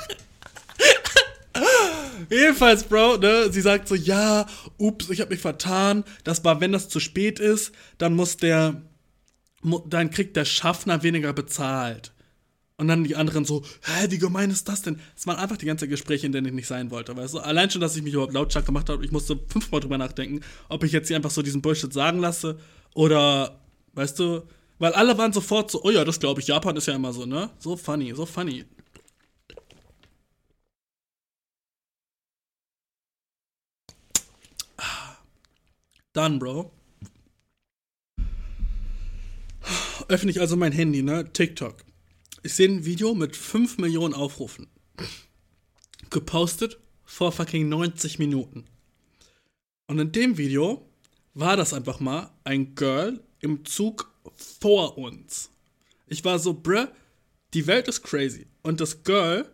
Jedenfalls, 2.29 2.83
Bro, 2.83 3.17
ne, 3.17 3.51
sie 3.51 3.61
sagt 3.61 3.87
so, 3.87 3.95
ja, 3.95 4.45
ups, 4.77 5.09
ich 5.09 5.21
habe 5.21 5.31
mich 5.31 5.41
vertan. 5.41 6.03
Das 6.23 6.43
war, 6.43 6.61
wenn 6.61 6.71
das 6.71 6.89
zu 6.89 6.99
spät 6.99 7.39
ist, 7.39 7.71
dann 7.97 8.15
muss 8.15 8.37
der, 8.37 8.81
dann 9.87 10.09
kriegt 10.11 10.35
der 10.35 10.45
Schaffner 10.45 11.03
weniger 11.03 11.33
bezahlt. 11.33 12.13
Und 12.79 12.87
dann 12.87 13.03
die 13.03 13.15
anderen 13.15 13.43
so, 13.43 13.63
hä, 13.83 14.07
wie 14.09 14.19
gemein 14.19 14.51
ist 14.51 14.69
das 14.69 14.83
denn? 14.83 14.99
Es 15.15 15.25
waren 15.25 15.37
einfach 15.37 15.57
die 15.57 15.65
ganze 15.65 15.87
Gespräche, 15.87 16.27
in 16.27 16.31
denen 16.31 16.47
ich 16.47 16.53
nicht 16.53 16.67
sein 16.67 16.91
wollte, 16.91 17.17
weißt 17.17 17.33
du? 17.33 17.39
Allein 17.39 17.71
schon, 17.71 17.81
dass 17.81 17.95
ich 17.95 18.03
mich 18.03 18.13
überhaupt 18.13 18.33
lautstark 18.33 18.67
gemacht 18.67 18.89
habe, 18.89 19.03
ich 19.03 19.11
musste 19.11 19.39
fünfmal 19.47 19.81
drüber 19.81 19.97
nachdenken, 19.97 20.41
ob 20.69 20.83
ich 20.83 20.91
jetzt 20.91 21.07
hier 21.07 21.15
einfach 21.15 21.31
so 21.31 21.41
diesen 21.41 21.61
Bullshit 21.63 21.91
sagen 21.91 22.19
lasse 22.19 22.59
oder, 22.93 23.59
weißt 23.93 24.19
du, 24.19 24.43
weil 24.79 24.93
alle 24.93 25.17
waren 25.17 25.33
sofort 25.33 25.71
so, 25.71 25.83
oh 25.83 25.89
ja, 25.89 26.05
das 26.05 26.19
glaube 26.19 26.41
ich, 26.41 26.47
Japan 26.47 26.75
ist 26.77 26.87
ja 26.87 26.95
immer 26.95 27.13
so, 27.13 27.25
ne? 27.25 27.49
So 27.57 27.75
funny, 27.77 28.13
so 28.13 28.27
funny. 28.27 28.65
Dann, 36.13 36.39
Bro. 36.39 36.76
Öffne 40.07 40.31
ich 40.31 40.39
also 40.39 40.55
mein 40.55 40.71
Handy, 40.71 41.01
ne? 41.03 41.31
TikTok. 41.31 41.83
Ich 42.43 42.53
sehe 42.53 42.69
ein 42.69 42.85
Video 42.85 43.13
mit 43.13 43.35
5 43.35 43.77
Millionen 43.77 44.13
Aufrufen. 44.13 44.67
Gepostet 46.09 46.79
vor 47.03 47.31
fucking 47.31 47.67
90 47.67 48.19
Minuten. 48.19 48.65
Und 49.87 49.99
in 49.99 50.11
dem 50.11 50.37
Video 50.37 50.89
war 51.33 51.57
das 51.57 51.73
einfach 51.73 51.99
mal 51.99 52.31
ein 52.43 52.75
Girl 52.75 53.21
im 53.39 53.65
Zug 53.65 54.11
vor 54.35 54.97
uns. 54.97 55.49
Ich 56.07 56.23
war 56.23 56.39
so, 56.39 56.53
bruh, 56.53 56.87
die 57.53 57.67
Welt 57.67 57.87
ist 57.87 58.03
crazy. 58.03 58.47
Und 58.63 58.81
das 58.81 59.03
Girl 59.03 59.49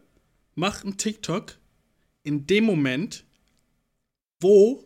macht 0.56 0.84
einen 0.84 0.98
TikTok 0.98 1.58
in 2.24 2.48
dem 2.48 2.64
Moment, 2.64 3.26
wo 4.40 4.84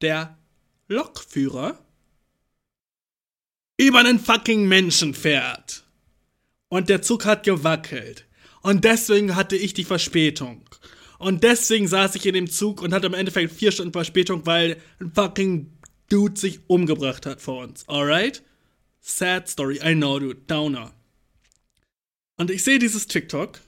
der 0.00 0.38
Lokführer 0.88 1.78
über 3.86 3.98
einen 4.00 4.18
fucking 4.18 4.66
Menschen 4.66 5.14
fährt. 5.14 5.84
Und 6.68 6.88
der 6.88 7.02
Zug 7.02 7.24
hat 7.24 7.44
gewackelt. 7.44 8.26
Und 8.62 8.84
deswegen 8.84 9.36
hatte 9.36 9.56
ich 9.56 9.74
die 9.74 9.84
Verspätung. 9.84 10.62
Und 11.18 11.44
deswegen 11.44 11.86
saß 11.86 12.14
ich 12.14 12.26
in 12.26 12.34
dem 12.34 12.50
Zug 12.50 12.82
und 12.82 12.92
hatte 12.92 13.06
im 13.06 13.14
Endeffekt 13.14 13.52
vier 13.52 13.72
Stunden 13.72 13.92
Verspätung, 13.92 14.46
weil 14.46 14.76
ein 15.00 15.12
fucking 15.12 15.70
Dude 16.08 16.38
sich 16.38 16.60
umgebracht 16.66 17.26
hat 17.26 17.40
vor 17.40 17.62
uns. 17.62 17.88
Alright? 17.88 18.42
Sad 19.00 19.48
story, 19.48 19.80
I 19.84 19.94
know, 19.94 20.18
dude. 20.18 20.40
Downer. 20.46 20.92
Und 22.36 22.50
ich 22.50 22.64
sehe 22.64 22.78
dieses 22.78 23.06
TikTok 23.06 23.60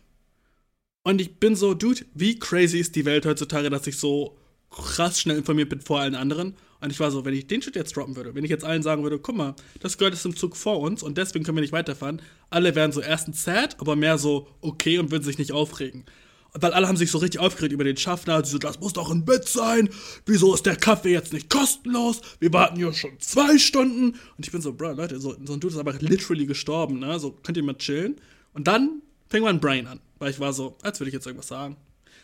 und 1.04 1.20
ich 1.20 1.36
bin 1.36 1.54
so, 1.54 1.74
Dude, 1.74 2.06
wie 2.14 2.38
crazy 2.38 2.78
ist 2.78 2.96
die 2.96 3.04
Welt 3.04 3.26
heutzutage, 3.26 3.70
dass 3.70 3.86
ich 3.86 3.98
so 3.98 4.38
krass 4.70 5.20
schnell 5.20 5.36
informiert 5.36 5.68
bin 5.68 5.80
vor 5.80 6.00
allen 6.00 6.14
anderen. 6.14 6.56
Und 6.84 6.90
ich 6.90 7.00
war 7.00 7.10
so, 7.10 7.24
wenn 7.24 7.32
ich 7.32 7.46
den 7.46 7.62
Shit 7.62 7.76
jetzt 7.76 7.96
droppen 7.96 8.14
würde, 8.14 8.34
wenn 8.34 8.44
ich 8.44 8.50
jetzt 8.50 8.62
allen 8.62 8.82
sagen 8.82 9.02
würde, 9.02 9.18
guck 9.18 9.34
mal, 9.34 9.54
das 9.80 9.96
gehört 9.96 10.12
ist 10.12 10.26
im 10.26 10.36
Zug 10.36 10.54
vor 10.54 10.80
uns 10.80 11.02
und 11.02 11.16
deswegen 11.16 11.42
können 11.42 11.56
wir 11.56 11.62
nicht 11.62 11.72
weiterfahren, 11.72 12.20
alle 12.50 12.74
wären 12.74 12.92
so 12.92 13.00
erstens 13.00 13.42
sad, 13.42 13.80
aber 13.80 13.96
mehr 13.96 14.18
so 14.18 14.48
okay 14.60 14.98
und 14.98 15.10
würden 15.10 15.24
sich 15.24 15.38
nicht 15.38 15.50
aufregen. 15.50 16.04
Weil 16.52 16.74
alle 16.74 16.86
haben 16.86 16.98
sich 16.98 17.10
so 17.10 17.16
richtig 17.18 17.40
aufgeregt 17.40 17.72
über 17.72 17.84
den 17.84 17.96
Schaffner. 17.96 18.44
Sie 18.44 18.50
so, 18.50 18.58
das 18.58 18.80
muss 18.80 18.92
doch 18.92 19.10
ein 19.10 19.24
Bett 19.24 19.48
sein. 19.48 19.88
Wieso 20.26 20.54
ist 20.54 20.66
der 20.66 20.76
Kaffee 20.76 21.10
jetzt 21.10 21.32
nicht 21.32 21.48
kostenlos? 21.48 22.20
Wir 22.38 22.52
warten 22.52 22.76
hier 22.76 22.92
schon 22.92 23.18
zwei 23.18 23.58
Stunden. 23.58 24.10
Und 24.36 24.46
ich 24.46 24.52
bin 24.52 24.60
so, 24.60 24.74
Bro, 24.74 24.92
Leute, 24.92 25.18
so, 25.18 25.34
so 25.42 25.54
ein 25.54 25.60
Dude 25.60 25.74
ist 25.74 25.80
aber 25.80 25.94
literally 25.94 26.46
gestorben, 26.46 27.00
ne? 27.00 27.18
So, 27.18 27.32
könnt 27.42 27.56
ihr 27.56 27.64
mal 27.64 27.76
chillen? 27.78 28.20
Und 28.52 28.68
dann 28.68 29.02
fing 29.30 29.42
mein 29.42 29.58
Brain 29.58 29.88
an. 29.88 30.00
Weil 30.18 30.30
ich 30.30 30.38
war 30.38 30.52
so, 30.52 30.76
als 30.82 31.00
würde 31.00 31.08
ich 31.08 31.14
jetzt 31.14 31.26
irgendwas 31.26 31.48
sagen. 31.48 31.76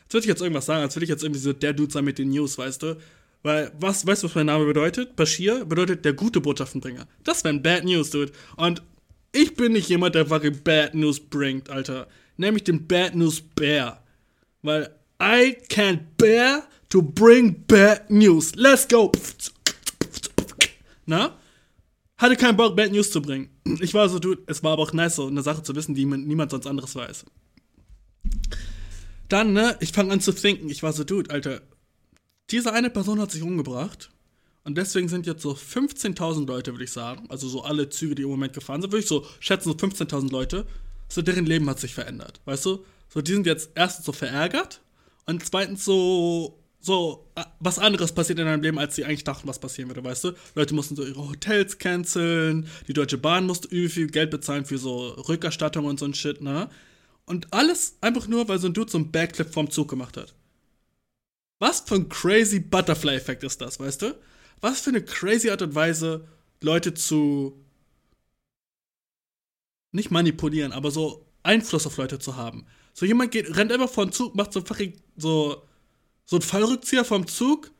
Als 0.04 0.14
würde 0.14 0.24
ich 0.26 0.28
jetzt 0.28 0.42
irgendwas 0.42 0.66
sagen, 0.66 0.82
als 0.82 0.94
würde 0.94 1.04
ich 1.04 1.10
jetzt 1.10 1.24
irgendwie 1.24 1.40
so 1.40 1.52
der 1.52 1.72
Dude 1.72 1.92
sein 1.92 2.04
mit 2.04 2.18
den 2.18 2.28
News, 2.28 2.56
weißt 2.56 2.82
du? 2.84 2.98
Weil, 3.42 3.72
was, 3.80 4.06
weißt 4.06 4.22
du, 4.22 4.26
was 4.26 4.34
mein 4.34 4.46
Name 4.46 4.66
bedeutet? 4.66 5.16
Bashir 5.16 5.64
bedeutet 5.64 6.04
der 6.04 6.12
gute 6.12 6.40
Botschaftenbringer. 6.40 7.06
Das 7.24 7.42
wären 7.44 7.62
Bad 7.62 7.84
News, 7.84 8.10
Dude. 8.10 8.32
Und 8.56 8.82
ich 9.32 9.54
bin 9.54 9.72
nicht 9.72 9.88
jemand, 9.88 10.14
der 10.14 10.26
fucking 10.26 10.62
Bad 10.62 10.94
News 10.94 11.20
bringt, 11.20 11.70
Alter. 11.70 12.08
Nämlich 12.36 12.64
den 12.64 12.86
Bad 12.86 13.14
News 13.14 13.40
Bear. 13.40 14.02
Weil 14.62 14.94
I 15.22 15.56
can't 15.68 16.00
bear 16.16 16.64
to 16.88 17.02
bring 17.02 17.64
bad 17.66 18.10
news. 18.10 18.54
Let's 18.56 18.86
go. 18.86 19.12
Na? 21.06 21.36
Hatte 22.18 22.36
keinen 22.36 22.56
Bock, 22.56 22.76
Bad 22.76 22.92
News 22.92 23.10
zu 23.10 23.22
bringen. 23.22 23.48
Ich 23.80 23.94
war 23.94 24.08
so, 24.08 24.18
dude, 24.18 24.42
es 24.46 24.62
war 24.62 24.72
aber 24.72 24.82
auch 24.82 24.92
nice, 24.92 25.16
so 25.16 25.26
eine 25.26 25.42
Sache 25.42 25.62
zu 25.62 25.74
wissen, 25.74 25.94
die 25.94 26.04
niemand 26.04 26.50
sonst 26.50 26.66
anderes 26.66 26.94
weiß. 26.94 27.24
Dann, 29.28 29.52
ne, 29.52 29.76
ich 29.80 29.92
fange 29.92 30.12
an 30.12 30.20
zu 30.20 30.32
denken. 30.32 30.68
Ich 30.68 30.82
war 30.82 30.92
so, 30.92 31.04
dude, 31.04 31.30
Alter, 31.30 31.62
diese 32.50 32.72
eine 32.72 32.90
Person 32.90 33.20
hat 33.20 33.30
sich 33.30 33.42
umgebracht. 33.42 34.10
Und 34.64 34.76
deswegen 34.76 35.08
sind 35.08 35.26
jetzt 35.26 35.42
so 35.42 35.52
15.000 35.52 36.46
Leute, 36.46 36.72
würde 36.72 36.84
ich 36.84 36.92
sagen, 36.92 37.26
also 37.30 37.48
so 37.48 37.62
alle 37.62 37.88
Züge, 37.88 38.14
die 38.14 38.22
im 38.22 38.28
Moment 38.28 38.52
gefahren 38.52 38.82
sind, 38.82 38.92
würde 38.92 39.02
ich 39.02 39.08
so 39.08 39.24
schätzen, 39.40 39.70
so 39.70 39.74
15.000 39.74 40.30
Leute, 40.30 40.66
so 41.08 41.22
deren 41.22 41.46
Leben 41.46 41.68
hat 41.68 41.80
sich 41.80 41.94
verändert, 41.94 42.40
weißt 42.44 42.66
du? 42.66 42.84
So, 43.08 43.22
die 43.22 43.32
sind 43.32 43.46
jetzt 43.46 43.70
erstens 43.74 44.04
so 44.04 44.12
verärgert 44.12 44.82
und 45.26 45.44
zweitens 45.44 45.84
so, 45.84 46.60
so, 46.78 47.26
äh, 47.34 47.44
was 47.58 47.78
anderes 47.78 48.12
passiert 48.12 48.38
in 48.38 48.46
deinem 48.46 48.62
Leben, 48.62 48.78
als 48.78 48.94
sie 48.96 49.04
eigentlich 49.04 49.24
dachten, 49.24 49.48
was 49.48 49.58
passieren 49.58 49.88
würde, 49.88 50.04
weißt 50.04 50.24
du? 50.24 50.32
Leute 50.54 50.74
mussten 50.74 50.94
so 50.94 51.04
ihre 51.04 51.28
Hotels 51.28 51.78
canceln, 51.78 52.68
die 52.86 52.92
Deutsche 52.92 53.18
Bahn 53.18 53.46
musste 53.46 53.68
übel 53.68 53.88
viel 53.88 54.06
Geld 54.08 54.30
bezahlen 54.30 54.66
für 54.66 54.78
so 54.78 55.08
Rückerstattung 55.08 55.86
und 55.86 55.98
so 55.98 56.04
ein 56.04 56.14
Shit, 56.14 56.40
ne? 56.42 56.68
Und 57.24 57.52
alles 57.52 57.96
einfach 58.00 58.28
nur, 58.28 58.48
weil 58.48 58.58
so 58.58 58.66
ein 58.66 58.74
Dude 58.74 58.90
so 58.90 58.98
einen 58.98 59.10
Backflip 59.10 59.52
vom 59.52 59.70
Zug 59.70 59.88
gemacht 59.88 60.16
hat. 60.16 60.34
Was 61.60 61.80
für 61.80 61.94
ein 61.94 62.08
crazy 62.08 62.58
Butterfly-Effekt 62.58 63.44
ist 63.44 63.60
das, 63.60 63.78
weißt 63.78 64.02
du? 64.02 64.18
Was 64.60 64.80
für 64.80 64.90
eine 64.90 65.04
crazy 65.04 65.50
Art 65.50 65.62
und 65.62 65.74
Weise, 65.74 66.26
Leute 66.60 66.94
zu 66.94 67.64
nicht 69.92 70.10
manipulieren, 70.10 70.72
aber 70.72 70.90
so 70.90 71.26
Einfluss 71.42 71.86
auf 71.86 71.96
Leute 71.96 72.18
zu 72.18 72.36
haben. 72.36 72.66
So 72.94 73.06
jemand 73.06 73.30
geht, 73.30 73.56
rennt 73.56 73.72
einfach 73.72 73.90
vor 73.90 74.06
den 74.06 74.12
Zug, 74.12 74.34
macht 74.34 74.52
so 74.52 74.60
fucking 74.60 74.94
so, 75.16 75.62
so 76.24 76.36
ein 76.36 76.42
Fallrückzieher 76.42 77.04
vom 77.04 77.26
Zug, 77.26 77.70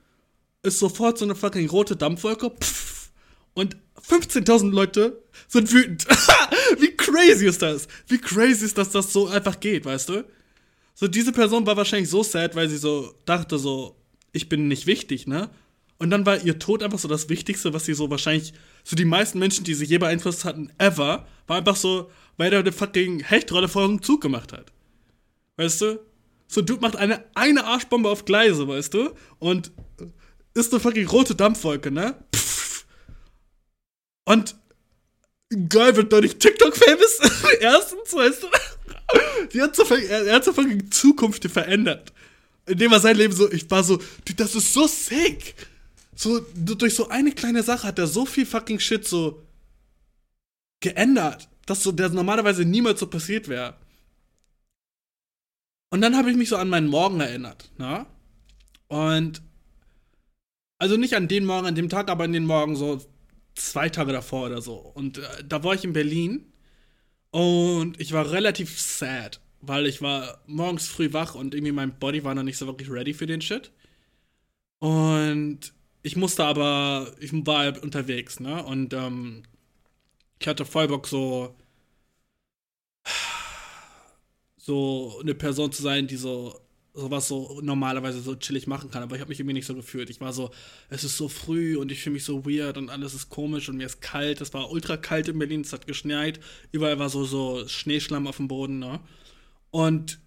ist 0.62 0.78
sofort 0.78 1.18
so 1.18 1.24
eine 1.24 1.34
fucking 1.34 1.68
rote 1.68 1.96
Dampfwolke, 1.96 2.50
pff, 2.50 3.10
und 3.54 3.76
15.000 4.06 4.70
Leute 4.70 5.22
sind 5.48 5.72
wütend. 5.72 6.06
Wie 6.78 6.96
crazy 6.96 7.46
ist 7.46 7.62
das? 7.62 7.88
Wie 8.08 8.18
crazy 8.18 8.64
ist 8.64 8.78
das, 8.78 8.90
dass 8.90 9.06
das 9.06 9.12
so 9.12 9.28
einfach 9.28 9.58
geht, 9.58 9.84
weißt 9.84 10.08
du? 10.10 10.24
So, 10.94 11.08
diese 11.08 11.32
Person 11.32 11.66
war 11.66 11.76
wahrscheinlich 11.76 12.10
so 12.10 12.22
sad, 12.22 12.54
weil 12.54 12.68
sie 12.68 12.76
so 12.76 13.14
dachte, 13.24 13.58
so, 13.58 13.96
ich 14.32 14.48
bin 14.48 14.68
nicht 14.68 14.86
wichtig, 14.86 15.26
ne? 15.26 15.50
Und 15.98 16.10
dann 16.10 16.24
war 16.24 16.42
ihr 16.42 16.58
Tod 16.58 16.82
einfach 16.82 16.98
so 16.98 17.08
das 17.08 17.28
Wichtigste, 17.28 17.74
was 17.74 17.84
sie 17.84 17.92
so 17.92 18.08
wahrscheinlich, 18.10 18.54
so 18.84 18.96
die 18.96 19.04
meisten 19.04 19.38
Menschen, 19.38 19.64
die 19.64 19.74
sie 19.74 19.84
je 19.84 19.98
beeinflusst 19.98 20.46
hatten, 20.46 20.72
ever, 20.78 21.26
war 21.46 21.58
einfach 21.58 21.76
so, 21.76 22.10
weil 22.38 22.52
er 22.52 22.60
eine 22.60 22.72
fucking 22.72 23.20
Hechtrolle 23.20 23.68
vor 23.68 23.86
dem 23.86 24.00
Zug 24.00 24.22
gemacht 24.22 24.52
hat. 24.52 24.72
Weißt 25.56 25.82
du? 25.82 26.00
So 26.48 26.62
ein 26.62 26.66
Dude 26.66 26.80
macht 26.80 26.96
eine, 26.96 27.22
eine 27.34 27.64
Arschbombe 27.64 28.08
auf 28.08 28.24
Gleise, 28.24 28.66
weißt 28.66 28.94
du? 28.94 29.10
Und 29.38 29.72
ist 30.54 30.72
eine 30.72 30.80
fucking 30.80 31.06
rote 31.06 31.34
Dampfwolke, 31.34 31.90
ne? 31.90 32.16
Pff. 32.34 32.86
Und 34.24 34.56
geil 35.68 35.96
wird 35.96 36.12
dadurch 36.12 36.36
TikTok-famous. 36.36 37.18
Erstens, 37.60 38.14
weißt 38.14 38.42
du? 38.42 38.46
Die 39.52 39.62
hat 39.62 39.74
so, 39.76 39.84
er 39.84 40.34
hat 40.34 40.44
so 40.44 40.52
fucking 40.52 40.90
Zukunft 40.90 41.44
verändert. 41.50 42.12
Indem 42.66 42.92
er 42.92 43.00
sein 43.00 43.16
Leben 43.16 43.34
so, 43.34 43.50
ich 43.50 43.70
war 43.70 43.82
so, 43.82 43.96
dude, 43.96 44.34
das 44.36 44.54
ist 44.54 44.72
so 44.72 44.86
sick. 44.86 45.54
So, 46.14 46.44
durch 46.54 46.94
so 46.94 47.08
eine 47.08 47.32
kleine 47.32 47.62
Sache 47.62 47.86
hat 47.86 47.98
er 47.98 48.06
so 48.06 48.26
viel 48.26 48.46
fucking 48.46 48.78
Shit 48.78 49.08
so 49.08 49.42
geändert, 50.80 51.48
dass 51.66 51.82
so, 51.82 51.92
der 51.92 52.10
normalerweise 52.10 52.64
niemals 52.64 53.00
so 53.00 53.06
passiert 53.06 53.48
wäre. 53.48 53.74
Und 55.90 56.00
dann 56.02 56.16
habe 56.16 56.30
ich 56.30 56.36
mich 56.36 56.48
so 56.48 56.56
an 56.56 56.68
meinen 56.68 56.88
Morgen 56.88 57.20
erinnert, 57.20 57.70
ne? 57.78 58.06
Und 58.88 59.42
also 60.78 60.96
nicht 60.96 61.14
an 61.14 61.28
den 61.28 61.44
Morgen, 61.44 61.66
an 61.66 61.74
dem 61.74 61.88
Tag, 61.88 62.08
aber 62.08 62.24
an 62.24 62.32
den 62.32 62.46
Morgen 62.46 62.76
so 62.76 63.04
zwei 63.54 63.88
Tage 63.88 64.12
davor 64.12 64.46
oder 64.46 64.62
so. 64.62 64.74
Und 64.74 65.18
äh, 65.18 65.22
da 65.46 65.62
war 65.62 65.74
ich 65.74 65.84
in 65.84 65.92
Berlin 65.92 66.49
und 67.30 68.00
ich 68.00 68.12
war 68.12 68.30
relativ 68.32 68.80
sad, 68.80 69.40
weil 69.60 69.86
ich 69.86 70.02
war 70.02 70.40
morgens 70.46 70.88
früh 70.88 71.12
wach 71.12 71.34
und 71.34 71.54
irgendwie 71.54 71.72
mein 71.72 71.98
Body 71.98 72.24
war 72.24 72.34
noch 72.34 72.42
nicht 72.42 72.58
so 72.58 72.66
wirklich 72.66 72.90
ready 72.90 73.14
für 73.14 73.26
den 73.26 73.40
Shit. 73.40 73.70
Und 74.78 75.72
ich 76.02 76.16
musste 76.16 76.44
aber, 76.44 77.14
ich 77.20 77.32
war 77.46 77.82
unterwegs, 77.82 78.40
ne? 78.40 78.64
Und 78.64 78.94
ähm, 78.94 79.42
ich 80.40 80.48
hatte 80.48 80.64
voll 80.64 80.88
Bock 80.88 81.06
so 81.06 81.54
so 84.56 85.18
eine 85.20 85.34
Person 85.34 85.72
zu 85.72 85.82
sein, 85.82 86.06
die 86.06 86.16
so 86.16 86.60
sowas 86.94 87.28
so 87.28 87.60
normalerweise 87.62 88.20
so 88.20 88.34
chillig 88.34 88.66
machen 88.66 88.90
kann, 88.90 89.02
aber 89.02 89.14
ich 89.14 89.20
habe 89.20 89.28
mich 89.28 89.40
irgendwie 89.40 89.54
nicht 89.54 89.66
so 89.66 89.74
gefühlt. 89.74 90.10
Ich 90.10 90.20
war 90.20 90.32
so, 90.32 90.50
es 90.88 91.04
ist 91.04 91.16
so 91.16 91.28
früh 91.28 91.76
und 91.76 91.92
ich 91.92 92.02
fühle 92.02 92.14
mich 92.14 92.24
so 92.24 92.44
weird 92.44 92.76
und 92.78 92.90
alles 92.90 93.14
ist 93.14 93.28
komisch 93.28 93.68
und 93.68 93.76
mir 93.76 93.86
ist 93.86 94.00
kalt. 94.00 94.40
Es 94.40 94.52
war 94.54 94.70
ultra 94.70 94.96
kalt 94.96 95.28
in 95.28 95.38
Berlin, 95.38 95.60
es 95.60 95.72
hat 95.72 95.86
geschneit, 95.86 96.40
überall 96.72 96.98
war 96.98 97.08
so 97.08 97.24
so 97.24 97.66
Schneeschlamm 97.68 98.26
auf 98.26 98.38
dem 98.38 98.48
Boden, 98.48 98.78
ne? 98.78 99.00
Und 99.70 100.18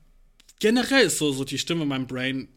generell 0.59 1.07
ist 1.07 1.17
so 1.17 1.31
so 1.31 1.43
die 1.43 1.59
Stimme 1.59 1.83
in 1.83 1.89
meinem 1.89 2.07
Brain 2.07 2.47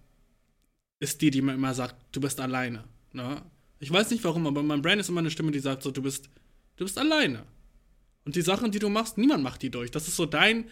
ist 1.00 1.20
die, 1.20 1.30
die 1.30 1.42
mir 1.42 1.54
immer 1.54 1.74
sagt, 1.74 1.96
du 2.12 2.20
bist 2.20 2.40
alleine, 2.40 2.84
ne? 3.12 3.42
Ich 3.80 3.92
weiß 3.92 4.10
nicht 4.10 4.24
warum, 4.24 4.46
aber 4.46 4.62
mein 4.62 4.82
Brain 4.82 4.98
ist 4.98 5.08
immer 5.08 5.20
eine 5.20 5.30
Stimme, 5.30 5.50
die 5.50 5.60
sagt 5.60 5.82
so, 5.82 5.90
du 5.90 6.02
bist 6.02 6.30
du 6.76 6.84
bist 6.84 6.98
alleine. 6.98 7.44
Und 8.24 8.36
die 8.36 8.42
Sachen, 8.42 8.70
die 8.70 8.78
du 8.78 8.88
machst, 8.88 9.18
niemand 9.18 9.42
macht 9.44 9.62
die 9.62 9.70
durch. 9.70 9.90
Das 9.90 10.08
ist 10.08 10.16
so 10.16 10.26
dein 10.26 10.68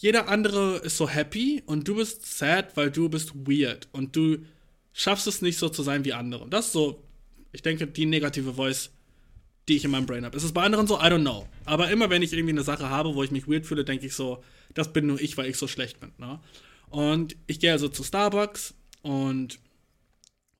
jeder 0.00 0.28
andere 0.28 0.78
ist 0.78 0.96
so 0.96 1.10
happy 1.10 1.62
und 1.66 1.86
du 1.86 1.96
bist 1.96 2.38
sad, 2.38 2.74
weil 2.74 2.90
du 2.90 3.10
bist 3.10 3.34
weird 3.34 3.86
und 3.92 4.16
du 4.16 4.38
schaffst 4.94 5.26
es 5.26 5.42
nicht 5.42 5.58
so 5.58 5.68
zu 5.68 5.82
sein 5.82 6.06
wie 6.06 6.14
andere. 6.14 6.48
Das 6.48 6.66
ist 6.66 6.72
so, 6.72 7.04
ich 7.52 7.60
denke, 7.60 7.86
die 7.86 8.06
negative 8.06 8.54
Voice, 8.54 8.92
die 9.68 9.76
ich 9.76 9.84
in 9.84 9.90
meinem 9.90 10.06
Brain 10.06 10.24
habe. 10.24 10.34
Ist 10.34 10.44
es 10.44 10.52
bei 10.52 10.62
anderen 10.62 10.86
so? 10.86 10.96
I 10.96 11.04
don't 11.04 11.20
know. 11.20 11.46
Aber 11.66 11.90
immer 11.90 12.08
wenn 12.08 12.22
ich 12.22 12.32
irgendwie 12.32 12.54
eine 12.54 12.62
Sache 12.62 12.88
habe, 12.88 13.14
wo 13.14 13.22
ich 13.22 13.30
mich 13.30 13.46
weird 13.46 13.66
fühle, 13.66 13.84
denke 13.84 14.06
ich 14.06 14.14
so, 14.14 14.42
das 14.72 14.90
bin 14.90 15.06
nur 15.06 15.20
ich, 15.20 15.36
weil 15.36 15.50
ich 15.50 15.58
so 15.58 15.68
schlecht 15.68 16.00
bin. 16.00 16.12
Ne? 16.16 16.40
Und 16.88 17.36
ich 17.46 17.60
gehe 17.60 17.72
also 17.72 17.88
zu 17.88 18.02
Starbucks 18.02 18.72
und 19.02 19.58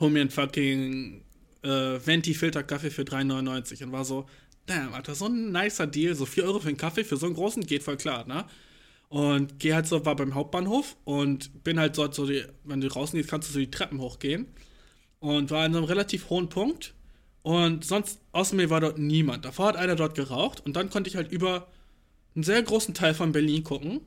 hol 0.00 0.10
mir 0.10 0.20
einen 0.20 0.30
fucking 0.30 1.24
äh, 1.62 1.68
Venti-Filter-Kaffee 1.68 2.90
für 2.90 3.02
3,99 3.02 3.84
und 3.84 3.92
war 3.92 4.04
so, 4.04 4.28
damn, 4.66 4.92
Alter, 4.92 5.14
so 5.14 5.26
ein 5.26 5.50
nicer 5.50 5.86
Deal, 5.86 6.14
so 6.14 6.26
4 6.26 6.44
Euro 6.44 6.60
für 6.60 6.68
einen 6.68 6.76
Kaffee, 6.76 7.04
für 7.04 7.16
so 7.16 7.24
einen 7.24 7.34
großen, 7.34 7.64
geht 7.64 7.82
voll 7.82 7.96
klar, 7.96 8.26
ne? 8.26 8.44
Und 9.10 9.58
gehe 9.58 9.74
halt 9.74 9.88
so, 9.88 10.06
war 10.06 10.14
beim 10.14 10.36
Hauptbahnhof 10.36 10.96
und 11.02 11.64
bin 11.64 11.80
halt 11.80 11.96
so, 11.96 12.10
so 12.12 12.26
die, 12.26 12.44
wenn 12.62 12.80
du 12.80 12.86
rausgehst, 12.86 13.28
kannst 13.28 13.48
du 13.48 13.52
so 13.52 13.58
die 13.58 13.70
Treppen 13.70 14.00
hochgehen. 14.00 14.46
Und 15.18 15.50
war 15.50 15.68
so 15.68 15.76
einem 15.78 15.84
relativ 15.84 16.30
hohen 16.30 16.48
Punkt. 16.48 16.94
Und 17.42 17.84
sonst 17.84 18.20
außer 18.30 18.54
mir 18.54 18.70
war 18.70 18.80
dort 18.80 18.98
niemand. 18.98 19.44
Davor 19.44 19.66
hat 19.66 19.76
einer 19.76 19.96
dort 19.96 20.14
geraucht 20.14 20.64
und 20.64 20.76
dann 20.76 20.90
konnte 20.90 21.10
ich 21.10 21.16
halt 21.16 21.32
über 21.32 21.66
einen 22.36 22.44
sehr 22.44 22.62
großen 22.62 22.94
Teil 22.94 23.14
von 23.14 23.32
Berlin 23.32 23.64
gucken. 23.64 24.00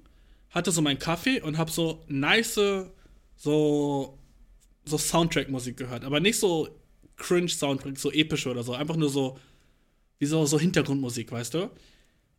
Hatte 0.50 0.72
so 0.72 0.82
meinen 0.82 1.00
Kaffee 1.00 1.42
und 1.42 1.58
hab 1.58 1.70
so 1.70 2.02
nice, 2.08 2.56
so, 3.36 4.18
so 4.86 4.98
Soundtrack-Musik 4.98 5.76
gehört. 5.76 6.06
Aber 6.06 6.22
nicht 6.22 6.40
so 6.40 6.70
Cringe-Sound 7.18 7.82
bringt, 7.82 8.00
so 8.00 8.10
epische 8.10 8.50
oder 8.50 8.64
so. 8.64 8.72
Einfach 8.74 8.96
nur 8.96 9.10
so, 9.10 9.38
wie 10.20 10.28
so, 10.28 10.46
so 10.46 10.58
Hintergrundmusik, 10.58 11.30
weißt 11.30 11.56
du? 11.56 11.70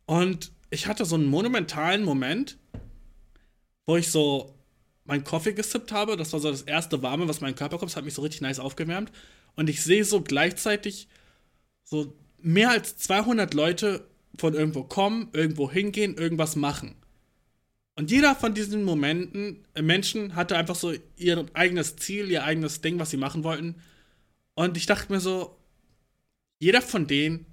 Und 0.07 0.51
ich 0.69 0.87
hatte 0.87 1.05
so 1.05 1.15
einen 1.15 1.25
monumentalen 1.25 2.03
Moment, 2.03 2.57
wo 3.85 3.97
ich 3.97 4.11
so 4.11 4.55
meinen 5.05 5.23
Kaffee 5.23 5.53
gesippt 5.53 5.91
habe. 5.91 6.17
Das 6.17 6.33
war 6.33 6.39
so 6.39 6.49
das 6.49 6.63
erste 6.63 7.01
Warme, 7.01 7.27
was 7.27 7.41
meinen 7.41 7.55
Körper 7.55 7.77
kommt. 7.77 7.91
Das 7.91 7.97
hat 7.97 8.05
mich 8.05 8.13
so 8.13 8.21
richtig 8.21 8.41
nice 8.41 8.59
aufgewärmt. 8.59 9.11
Und 9.55 9.69
ich 9.69 9.83
sehe 9.83 10.03
so 10.03 10.21
gleichzeitig 10.21 11.07
so 11.83 12.13
mehr 12.39 12.71
als 12.71 12.97
200 12.97 13.53
Leute 13.53 14.07
von 14.37 14.53
irgendwo 14.53 14.83
kommen, 14.83 15.29
irgendwo 15.33 15.71
hingehen, 15.71 16.15
irgendwas 16.17 16.55
machen. 16.55 16.95
Und 17.95 18.11
jeder 18.11 18.35
von 18.35 18.53
diesen 18.53 18.83
Momenten, 18.83 19.65
äh, 19.73 19.81
Menschen 19.81 20.35
hatte 20.35 20.57
einfach 20.57 20.75
so 20.75 20.93
ihr 21.15 21.45
eigenes 21.53 21.95
Ziel, 21.95 22.29
ihr 22.29 22.43
eigenes 22.43 22.81
Ding, 22.81 22.99
was 22.99 23.09
sie 23.09 23.17
machen 23.17 23.43
wollten. 23.43 23.75
Und 24.53 24.75
ich 24.75 24.85
dachte 24.85 25.11
mir 25.11 25.21
so, 25.21 25.57
jeder 26.59 26.81
von 26.81 27.07
denen 27.07 27.45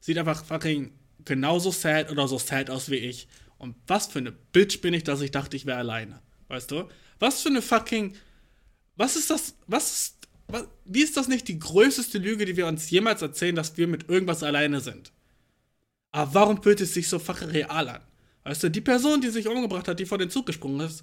sieht 0.00 0.18
einfach 0.18 0.44
fucking 0.44 0.92
genauso 1.26 1.70
sad 1.70 2.10
oder 2.10 2.26
so 2.26 2.38
sad 2.38 2.70
aus 2.70 2.90
wie 2.90 2.96
ich. 2.96 3.28
Und 3.58 3.76
was 3.86 4.06
für 4.06 4.20
eine 4.20 4.32
Bitch 4.32 4.80
bin 4.80 4.94
ich, 4.94 5.04
dass 5.04 5.20
ich 5.20 5.30
dachte, 5.30 5.56
ich 5.56 5.66
wäre 5.66 5.78
alleine. 5.78 6.20
Weißt 6.48 6.70
du? 6.70 6.88
Was 7.18 7.42
für 7.42 7.50
eine 7.50 7.60
fucking. 7.60 8.14
Was 8.96 9.16
ist 9.16 9.30
das? 9.30 9.54
Was 9.66 9.92
ist. 9.92 10.16
Was, 10.48 10.64
wie 10.84 11.02
ist 11.02 11.16
das 11.16 11.26
nicht 11.26 11.48
die 11.48 11.58
größte 11.58 12.18
Lüge, 12.18 12.44
die 12.44 12.56
wir 12.56 12.68
uns 12.68 12.88
jemals 12.88 13.20
erzählen, 13.20 13.56
dass 13.56 13.76
wir 13.76 13.88
mit 13.88 14.08
irgendwas 14.08 14.44
alleine 14.44 14.80
sind? 14.80 15.12
Aber 16.12 16.34
warum 16.34 16.62
fühlt 16.62 16.80
es 16.80 16.94
sich 16.94 17.08
so 17.08 17.18
fucking 17.18 17.48
real 17.48 17.88
an? 17.88 18.00
Weißt 18.44 18.62
du, 18.62 18.70
die 18.70 18.80
Person, 18.80 19.20
die 19.20 19.30
sich 19.30 19.48
umgebracht 19.48 19.88
hat, 19.88 19.98
die 19.98 20.06
vor 20.06 20.18
den 20.18 20.30
Zug 20.30 20.46
gesprungen 20.46 20.86
ist, 20.86 21.02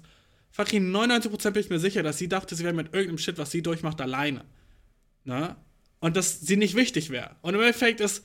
fucking 0.50 0.90
99% 0.90 1.50
bin 1.50 1.60
ich 1.60 1.68
mir 1.68 1.78
sicher, 1.78 2.02
dass 2.02 2.16
sie 2.16 2.28
dachte, 2.28 2.56
sie 2.56 2.64
wäre 2.64 2.72
mit 2.72 2.94
irgendeinem 2.94 3.18
Shit, 3.18 3.36
was 3.36 3.50
sie 3.50 3.60
durchmacht, 3.60 4.00
alleine. 4.00 4.46
Na? 5.24 5.56
Und 6.00 6.16
dass 6.16 6.40
sie 6.40 6.56
nicht 6.56 6.74
wichtig 6.74 7.10
wäre. 7.10 7.36
Und 7.42 7.54
im 7.54 7.60
Endeffekt 7.60 8.00
ist 8.00 8.24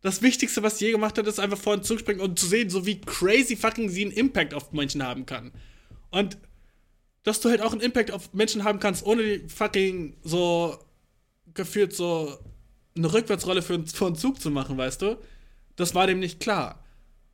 das 0.00 0.22
Wichtigste, 0.22 0.62
was 0.62 0.78
sie 0.78 0.86
je 0.86 0.92
gemacht 0.92 1.18
hat, 1.18 1.26
ist 1.26 1.40
einfach 1.40 1.58
vor 1.58 1.76
den 1.76 1.82
Zug 1.82 2.00
springen 2.00 2.20
und 2.20 2.38
zu 2.38 2.46
sehen, 2.46 2.70
so 2.70 2.86
wie 2.86 3.00
crazy 3.00 3.56
fucking 3.56 3.88
sie 3.88 4.04
einen 4.04 4.12
Impact 4.12 4.54
auf 4.54 4.72
Menschen 4.72 5.02
haben 5.02 5.26
kann. 5.26 5.52
Und 6.10 6.38
dass 7.24 7.40
du 7.40 7.50
halt 7.50 7.60
auch 7.60 7.72
einen 7.72 7.80
Impact 7.80 8.10
auf 8.10 8.32
Menschen 8.32 8.64
haben 8.64 8.78
kannst, 8.78 9.04
ohne 9.04 9.22
die 9.22 9.48
fucking 9.48 10.16
so 10.22 10.78
gefühlt 11.54 11.94
so 11.94 12.38
eine 12.96 13.12
Rückwärtsrolle 13.12 13.62
für, 13.62 13.84
für 13.86 14.06
einen 14.06 14.16
Zug 14.16 14.40
zu 14.40 14.50
machen, 14.50 14.76
weißt 14.78 15.02
du? 15.02 15.18
Das 15.76 15.94
war 15.94 16.06
dem 16.06 16.20
nicht 16.20 16.40
klar. 16.40 16.84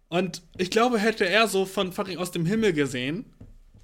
Und 0.09 0.43
ich 0.57 0.71
glaube, 0.71 0.99
hätte 0.99 1.27
er 1.27 1.49
so 1.49 1.67
von 1.67 1.93
fucking 1.93 2.19
aus 2.19 2.31
dem 2.31 2.47
Himmel 2.47 2.73
gesehen, 2.73 3.27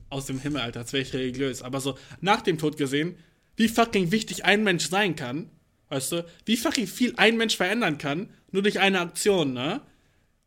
aus 0.09 0.27
dem 0.27 0.39
Himmel, 0.39 0.63
Alter, 0.63 0.81
als 0.81 0.93
wäre 0.93 1.03
ich 1.03 1.13
religiös, 1.13 1.63
aber 1.63 1.81
so 1.81 1.97
nach 2.21 2.41
dem 2.41 2.59
Tod 2.59 2.77
gesehen, 2.77 3.17
wie 3.57 3.69
fucking 3.69 4.11
wichtig 4.11 4.45
ein 4.45 4.65
Mensch 4.65 4.89
sein 4.89 5.17
kann, 5.17 5.51
weißt 5.89 6.13
du, 6.13 6.27
wie 6.47 6.57
fucking 6.57 6.87
viel 6.87 7.15
ein 7.17 7.37
Mensch 7.37 7.57
verändern 7.57 7.99
kann, 7.99 8.31
nur 8.53 8.63
durch 8.63 8.81
eine 8.81 9.01
Aktion, 9.01 9.53
ne? 9.53 9.81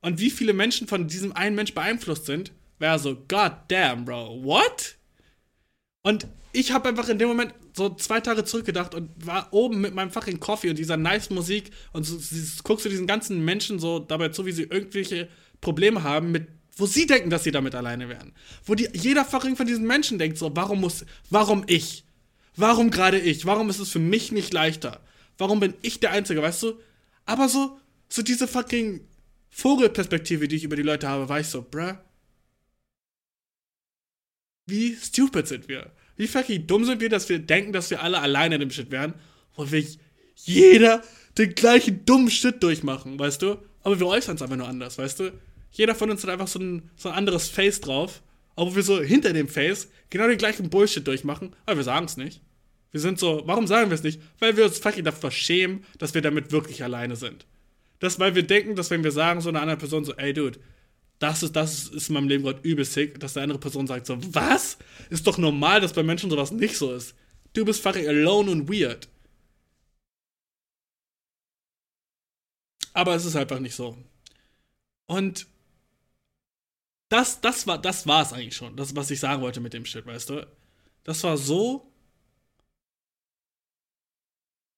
Und 0.02 0.20
wie 0.20 0.30
viele 0.30 0.54
Menschen 0.54 0.88
von 0.88 1.08
diesem 1.08 1.34
einen 1.34 1.56
Mensch 1.56 1.74
beeinflusst 1.74 2.26
sind, 2.26 2.52
wäre 2.80 3.00
so, 3.00 3.16
God 3.16 3.54
damn, 3.70 4.04
Bro, 4.06 4.44
what? 4.44 4.98
Und 6.02 6.28
ich 6.52 6.72
habe 6.72 6.90
einfach 6.90 7.08
in 7.08 7.18
dem 7.18 7.30
Moment 7.30 7.54
so 7.76 7.90
zwei 7.96 8.20
Tage 8.20 8.44
zurückgedacht 8.44 8.94
und 8.94 9.10
war 9.26 9.48
oben 9.52 9.80
mit 9.80 9.96
meinem 9.96 10.12
fucking 10.12 10.40
Coffee 10.40 10.70
und 10.70 10.78
dieser 10.78 10.98
nice 10.98 11.30
Musik 11.30 11.72
und 11.94 12.04
so, 12.04 12.20
guckst 12.64 12.86
du 12.86 12.90
diesen 12.90 13.08
ganzen 13.08 13.44
Menschen 13.46 13.80
so 13.80 14.00
dabei 14.00 14.30
zu, 14.30 14.46
wie 14.46 14.52
sie 14.52 14.64
irgendwelche 14.64 15.30
Probleme 15.62 16.04
haben 16.04 16.32
mit 16.32 16.48
wo 16.76 16.86
sie 16.86 17.06
denken, 17.06 17.30
dass 17.30 17.44
sie 17.44 17.52
damit 17.52 17.76
alleine 17.76 18.10
wären. 18.10 18.34
Wo 18.66 18.76
die, 18.76 18.90
jeder 18.94 19.26
fucking 19.26 19.56
von 19.56 19.68
diesen 19.68 19.86
Menschen 19.86 20.18
denkt 20.18 20.38
so, 20.38 20.56
warum 20.56 20.82
muss, 20.82 21.06
warum 21.30 21.64
ich? 21.68 22.04
Warum 22.56 22.90
gerade 22.90 23.20
ich? 23.20 23.46
Warum 23.46 23.70
ist 23.70 23.80
es 23.80 23.90
für 23.90 24.00
mich 24.00 24.32
nicht 24.32 24.54
leichter? 24.54 25.02
Warum 25.38 25.60
bin 25.60 25.76
ich 25.82 26.00
der 26.00 26.12
Einzige, 26.12 26.42
weißt 26.42 26.64
du? 26.64 26.80
Aber 27.26 27.48
so, 27.48 27.78
so 28.14 28.22
diese 28.22 28.48
fucking 28.48 29.02
Vogelperspektive, 29.50 30.48
die 30.48 30.58
ich 30.58 30.64
über 30.64 30.76
die 30.76 30.84
Leute 30.84 31.08
habe, 31.08 31.30
war 31.30 31.40
ich 31.40 31.48
so, 31.48 31.64
bruh, 31.64 31.96
wie 34.68 34.96
stupid 34.96 35.48
sind 35.48 35.68
wir? 35.68 35.92
Wie 36.16 36.28
fucking 36.28 36.68
dumm 36.68 36.86
sind 36.86 37.02
wir, 37.02 37.10
dass 37.10 37.28
wir 37.28 37.40
denken, 37.40 37.74
dass 37.74 37.90
wir 37.90 38.04
alle 38.04 38.20
alleine 38.20 38.56
in 38.56 38.62
dem 38.62 38.70
Shit 38.70 38.92
wären, 38.92 39.16
wo 39.56 39.72
wir 39.72 39.84
jeder 40.36 41.04
den 41.40 41.56
gleichen 41.56 42.06
dummen 42.06 42.30
Shit 42.30 42.62
durchmachen, 42.62 43.18
weißt 43.18 43.42
du? 43.42 43.58
Aber 43.82 44.00
wir 44.00 44.06
äußern 44.06 44.36
es 44.36 44.44
einfach 44.44 44.58
nur 44.58 44.68
anders, 44.68 45.00
weißt 45.00 45.20
du? 45.20 45.32
Jeder 45.72 45.96
von 45.96 46.12
uns 46.12 46.22
hat 46.22 46.30
einfach 46.30 46.48
so 46.48 46.60
ein, 46.60 46.92
so 46.96 47.10
ein 47.10 47.16
anderes 47.16 47.50
Face 47.50 47.82
drauf, 47.82 48.22
obwohl 48.56 48.76
wir 48.76 48.84
so 48.84 49.02
hinter 49.02 49.34
dem 49.34 49.48
Face 49.48 49.88
genau 50.12 50.28
den 50.28 50.38
gleichen 50.38 50.70
Bullshit 50.70 51.06
durchmachen, 51.06 51.56
aber 51.66 51.78
wir 51.78 51.84
sagen 51.84 52.06
es 52.06 52.16
nicht. 52.16 52.42
Wir 52.92 53.00
sind 53.00 53.18
so, 53.18 53.42
warum 53.46 53.66
sagen 53.66 53.90
wir 53.90 53.96
es 53.96 54.04
nicht? 54.04 54.22
Weil 54.38 54.56
wir 54.56 54.66
uns 54.66 54.78
fucking 54.78 55.04
dafür 55.04 55.32
schämen, 55.32 55.84
dass 55.98 56.14
wir 56.14 56.22
damit 56.22 56.52
wirklich 56.52 56.84
alleine 56.84 57.16
sind. 57.16 57.48
Das, 58.04 58.20
weil 58.20 58.36
wir 58.36 58.44
denken, 58.44 58.76
dass 58.76 58.90
wenn 58.90 59.02
wir 59.06 59.14
sagen 59.14 59.40
so 59.40 59.48
einer 59.48 59.62
anderen 59.62 59.80
Person 59.80 60.04
so, 60.04 60.14
ey 60.16 60.34
Dude, 60.34 60.60
das 61.20 61.42
ist, 61.42 61.56
das 61.56 61.88
ist 61.88 62.10
in 62.10 62.16
meinem 62.16 62.28
Leben 62.28 62.44
gerade 62.44 62.60
übel 62.68 62.84
sick, 62.84 63.18
dass 63.22 63.38
eine 63.38 63.44
andere 63.46 63.60
Person 63.60 63.88
sagt 63.88 64.08
so, 64.08 64.18
was? 64.34 64.78
Ist 65.10 65.26
doch 65.26 65.38
normal, 65.38 65.80
dass 65.80 65.94
bei 65.94 66.04
Menschen 66.04 66.30
sowas 66.30 66.52
nicht 66.52 66.78
so 66.78 66.92
ist. 66.94 67.16
Du 67.54 67.64
bist 67.64 67.82
fucking 67.82 68.06
alone 68.06 68.52
und 68.52 68.70
weird. 68.70 69.08
Aber 72.92 73.16
es 73.16 73.24
ist 73.24 73.38
einfach 73.38 73.60
nicht 73.60 73.74
so. 73.74 73.98
Und 75.06 75.48
das, 77.08 77.40
das 77.40 77.68
war, 77.68 77.78
das 77.82 78.06
war 78.06 78.22
es 78.22 78.34
eigentlich 78.34 78.58
schon. 78.58 78.76
Das, 78.76 78.98
was 78.98 79.12
ich 79.12 79.22
sagen 79.22 79.42
wollte 79.42 79.62
mit 79.62 79.72
dem 79.72 79.86
Shit, 79.86 80.06
weißt 80.06 80.30
du? 80.30 80.46
Das 81.06 81.24
war 81.24 81.38
so. 81.38 81.90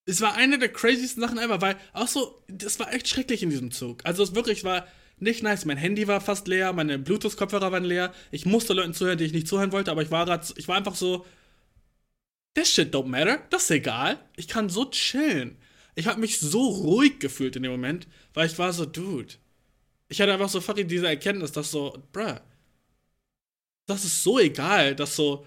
Es 0.06 0.22
war 0.22 0.36
eine 0.36 0.60
der 0.60 0.72
crazysten 0.72 1.22
Sachen 1.22 1.40
ever, 1.40 1.62
weil 1.62 1.78
auch 1.94 2.08
so, 2.08 2.44
das 2.48 2.80
war 2.80 2.94
echt 2.94 3.08
schrecklich 3.08 3.42
in 3.42 3.50
diesem 3.50 3.72
Zug. 3.72 4.06
Also 4.06 4.24
es 4.24 4.36
wirklich 4.36 4.64
war, 4.64 4.88
nicht 5.20 5.44
nice. 5.44 5.66
Mein 5.66 5.78
Handy 5.78 6.08
war 6.08 6.22
fast 6.22 6.48
leer, 6.48 6.74
meine 6.74 7.00
Bluetooth-Kopfhörer 7.00 7.72
waren 7.72 7.84
leer. 7.84 8.14
Ich 8.32 8.46
musste 8.46 8.74
Leuten 8.74 8.94
zuhören, 8.94 9.18
die 9.18 9.26
ich 9.26 9.34
nicht 9.34 9.48
zuhören 9.48 9.72
wollte, 9.72 9.92
aber 9.92 10.02
ich 10.02 10.12
war 10.12 10.26
grad, 10.26 10.54
ich 10.58 10.68
war 10.68 10.76
einfach 10.76 10.96
so, 10.96 11.26
this 12.54 12.72
shit 12.72 12.94
don't 12.94 13.08
matter, 13.08 13.42
das 13.50 13.64
ist 13.64 13.72
egal. 13.72 14.20
Ich 14.36 14.48
kann 14.48 14.70
so 14.70 14.86
chillen. 14.86 15.58
Ich 15.96 16.08
habe 16.08 16.20
mich 16.20 16.40
so 16.40 16.68
ruhig 16.68 17.20
gefühlt 17.20 17.56
in 17.56 17.64
dem 17.64 17.72
Moment, 17.72 18.08
weil 18.34 18.48
ich 18.48 18.60
war 18.60 18.74
so, 18.74 18.86
dude. 18.86 19.36
Ich 20.10 20.22
hatte 20.22 20.34
einfach 20.34 20.50
so 20.50 20.62
fucking 20.62 20.88
diese 20.88 21.08
Erkenntnis, 21.08 21.52
dass 21.52 21.72
so, 21.72 22.04
bruh, 22.12 22.36
das 23.88 24.04
ist 24.04 24.24
so 24.24 24.40
egal, 24.40 24.96
dass 24.96 25.16
so, 25.16 25.46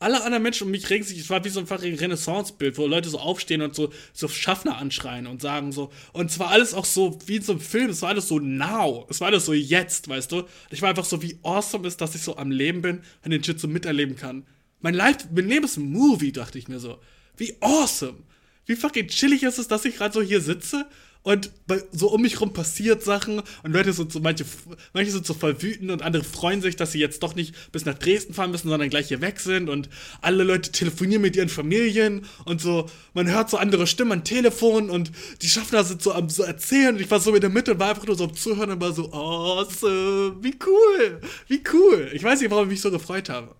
alle 0.00 0.22
anderen 0.22 0.42
Menschen 0.42 0.64
um 0.64 0.70
mich 0.70 0.88
regen 0.90 1.04
sich, 1.04 1.18
es 1.18 1.30
war 1.30 1.44
wie 1.44 1.48
so 1.48 1.58
ein 1.58 1.66
fucking 1.66 1.96
Renaissance-Bild, 1.96 2.78
wo 2.78 2.86
Leute 2.86 3.08
so 3.08 3.18
aufstehen 3.18 3.62
und 3.62 3.74
so, 3.74 3.92
so 4.12 4.28
Schaffner 4.28 4.78
anschreien 4.78 5.26
und 5.26 5.42
sagen 5.42 5.72
so, 5.72 5.90
und 6.12 6.30
zwar 6.30 6.50
alles 6.50 6.72
auch 6.72 6.84
so 6.84 7.18
wie 7.26 7.36
in 7.36 7.42
so 7.42 7.52
einem 7.52 7.60
Film, 7.60 7.90
es 7.90 8.02
war 8.02 8.10
alles 8.10 8.28
so 8.28 8.38
now, 8.38 9.06
es 9.10 9.20
war 9.20 9.28
alles 9.28 9.44
so 9.44 9.52
jetzt, 9.52 10.08
weißt 10.08 10.30
du? 10.30 10.44
Ich 10.70 10.82
war 10.82 10.90
einfach 10.90 11.04
so, 11.04 11.20
wie 11.22 11.38
awesome 11.42 11.86
ist, 11.86 12.00
dass 12.00 12.14
ich 12.14 12.22
so 12.22 12.36
am 12.36 12.52
Leben 12.52 12.80
bin 12.80 13.00
und 13.24 13.30
den 13.32 13.42
Shit 13.42 13.58
so 13.58 13.66
miterleben 13.66 14.14
kann. 14.14 14.46
Mein 14.80 14.94
Life, 14.94 15.26
mein 15.34 15.48
Leben 15.48 15.64
ist 15.64 15.76
ein 15.76 15.90
Movie, 15.90 16.30
dachte 16.30 16.58
ich 16.58 16.68
mir 16.68 16.78
so. 16.78 17.00
Wie 17.36 17.56
awesome! 17.60 18.18
Wie 18.66 18.76
fucking 18.76 19.08
chillig 19.08 19.42
ist 19.42 19.58
es, 19.58 19.66
dass 19.66 19.84
ich 19.84 19.96
gerade 19.96 20.14
so 20.14 20.22
hier 20.22 20.40
sitze 20.40 20.86
und 21.22 21.50
so 21.92 22.10
um 22.10 22.22
mich 22.22 22.40
rum 22.40 22.52
passiert 22.52 23.02
Sachen 23.02 23.42
und 23.62 23.72
Leute 23.72 23.92
sind 23.92 24.12
so, 24.12 24.20
manche, 24.20 24.44
manche 24.92 25.10
sind 25.10 25.26
so 25.26 25.34
voll 25.34 25.60
wütend 25.60 25.90
und 25.90 26.02
andere 26.02 26.24
freuen 26.24 26.62
sich, 26.62 26.76
dass 26.76 26.92
sie 26.92 27.00
jetzt 27.00 27.22
doch 27.22 27.34
nicht 27.34 27.54
bis 27.72 27.84
nach 27.84 27.98
Dresden 27.98 28.34
fahren 28.34 28.50
müssen, 28.50 28.68
sondern 28.68 28.88
gleich 28.88 29.08
hier 29.08 29.20
weg 29.20 29.40
sind 29.40 29.68
und 29.68 29.88
alle 30.20 30.44
Leute 30.44 30.72
telefonieren 30.72 31.22
mit 31.22 31.36
ihren 31.36 31.48
Familien 31.48 32.24
und 32.44 32.60
so, 32.60 32.86
man 33.14 33.30
hört 33.30 33.50
so 33.50 33.56
andere 33.56 33.86
Stimmen 33.86 34.12
am 34.12 34.24
Telefon 34.24 34.90
und 34.90 35.12
die 35.42 35.48
Schaffner 35.48 35.84
sind 35.84 36.02
so 36.02 36.12
am 36.12 36.30
so 36.30 36.44
erzählen 36.44 36.94
und 36.94 37.00
ich 37.00 37.10
war 37.10 37.20
so 37.20 37.34
in 37.34 37.40
der 37.40 37.50
Mitte 37.50 37.72
und 37.72 37.80
war 37.80 37.90
einfach 37.90 38.06
nur 38.06 38.16
so 38.16 38.24
am 38.24 38.34
Zuhören 38.34 38.70
und 38.70 38.80
war 38.80 38.92
so, 38.92 39.12
awesome, 39.12 40.36
wie 40.40 40.56
cool, 40.66 41.20
wie 41.48 41.62
cool. 41.72 42.10
Ich 42.14 42.22
weiß 42.22 42.40
nicht, 42.40 42.50
warum 42.50 42.64
ich 42.64 42.70
mich 42.70 42.80
so 42.80 42.90
gefreut 42.90 43.28
habe. 43.28 43.54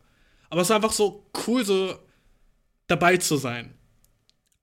Aber 0.50 0.62
es 0.62 0.68
war 0.68 0.76
einfach 0.76 0.92
so 0.92 1.26
cool, 1.46 1.64
so 1.64 1.94
dabei 2.86 3.16
zu 3.18 3.36
sein. 3.36 3.74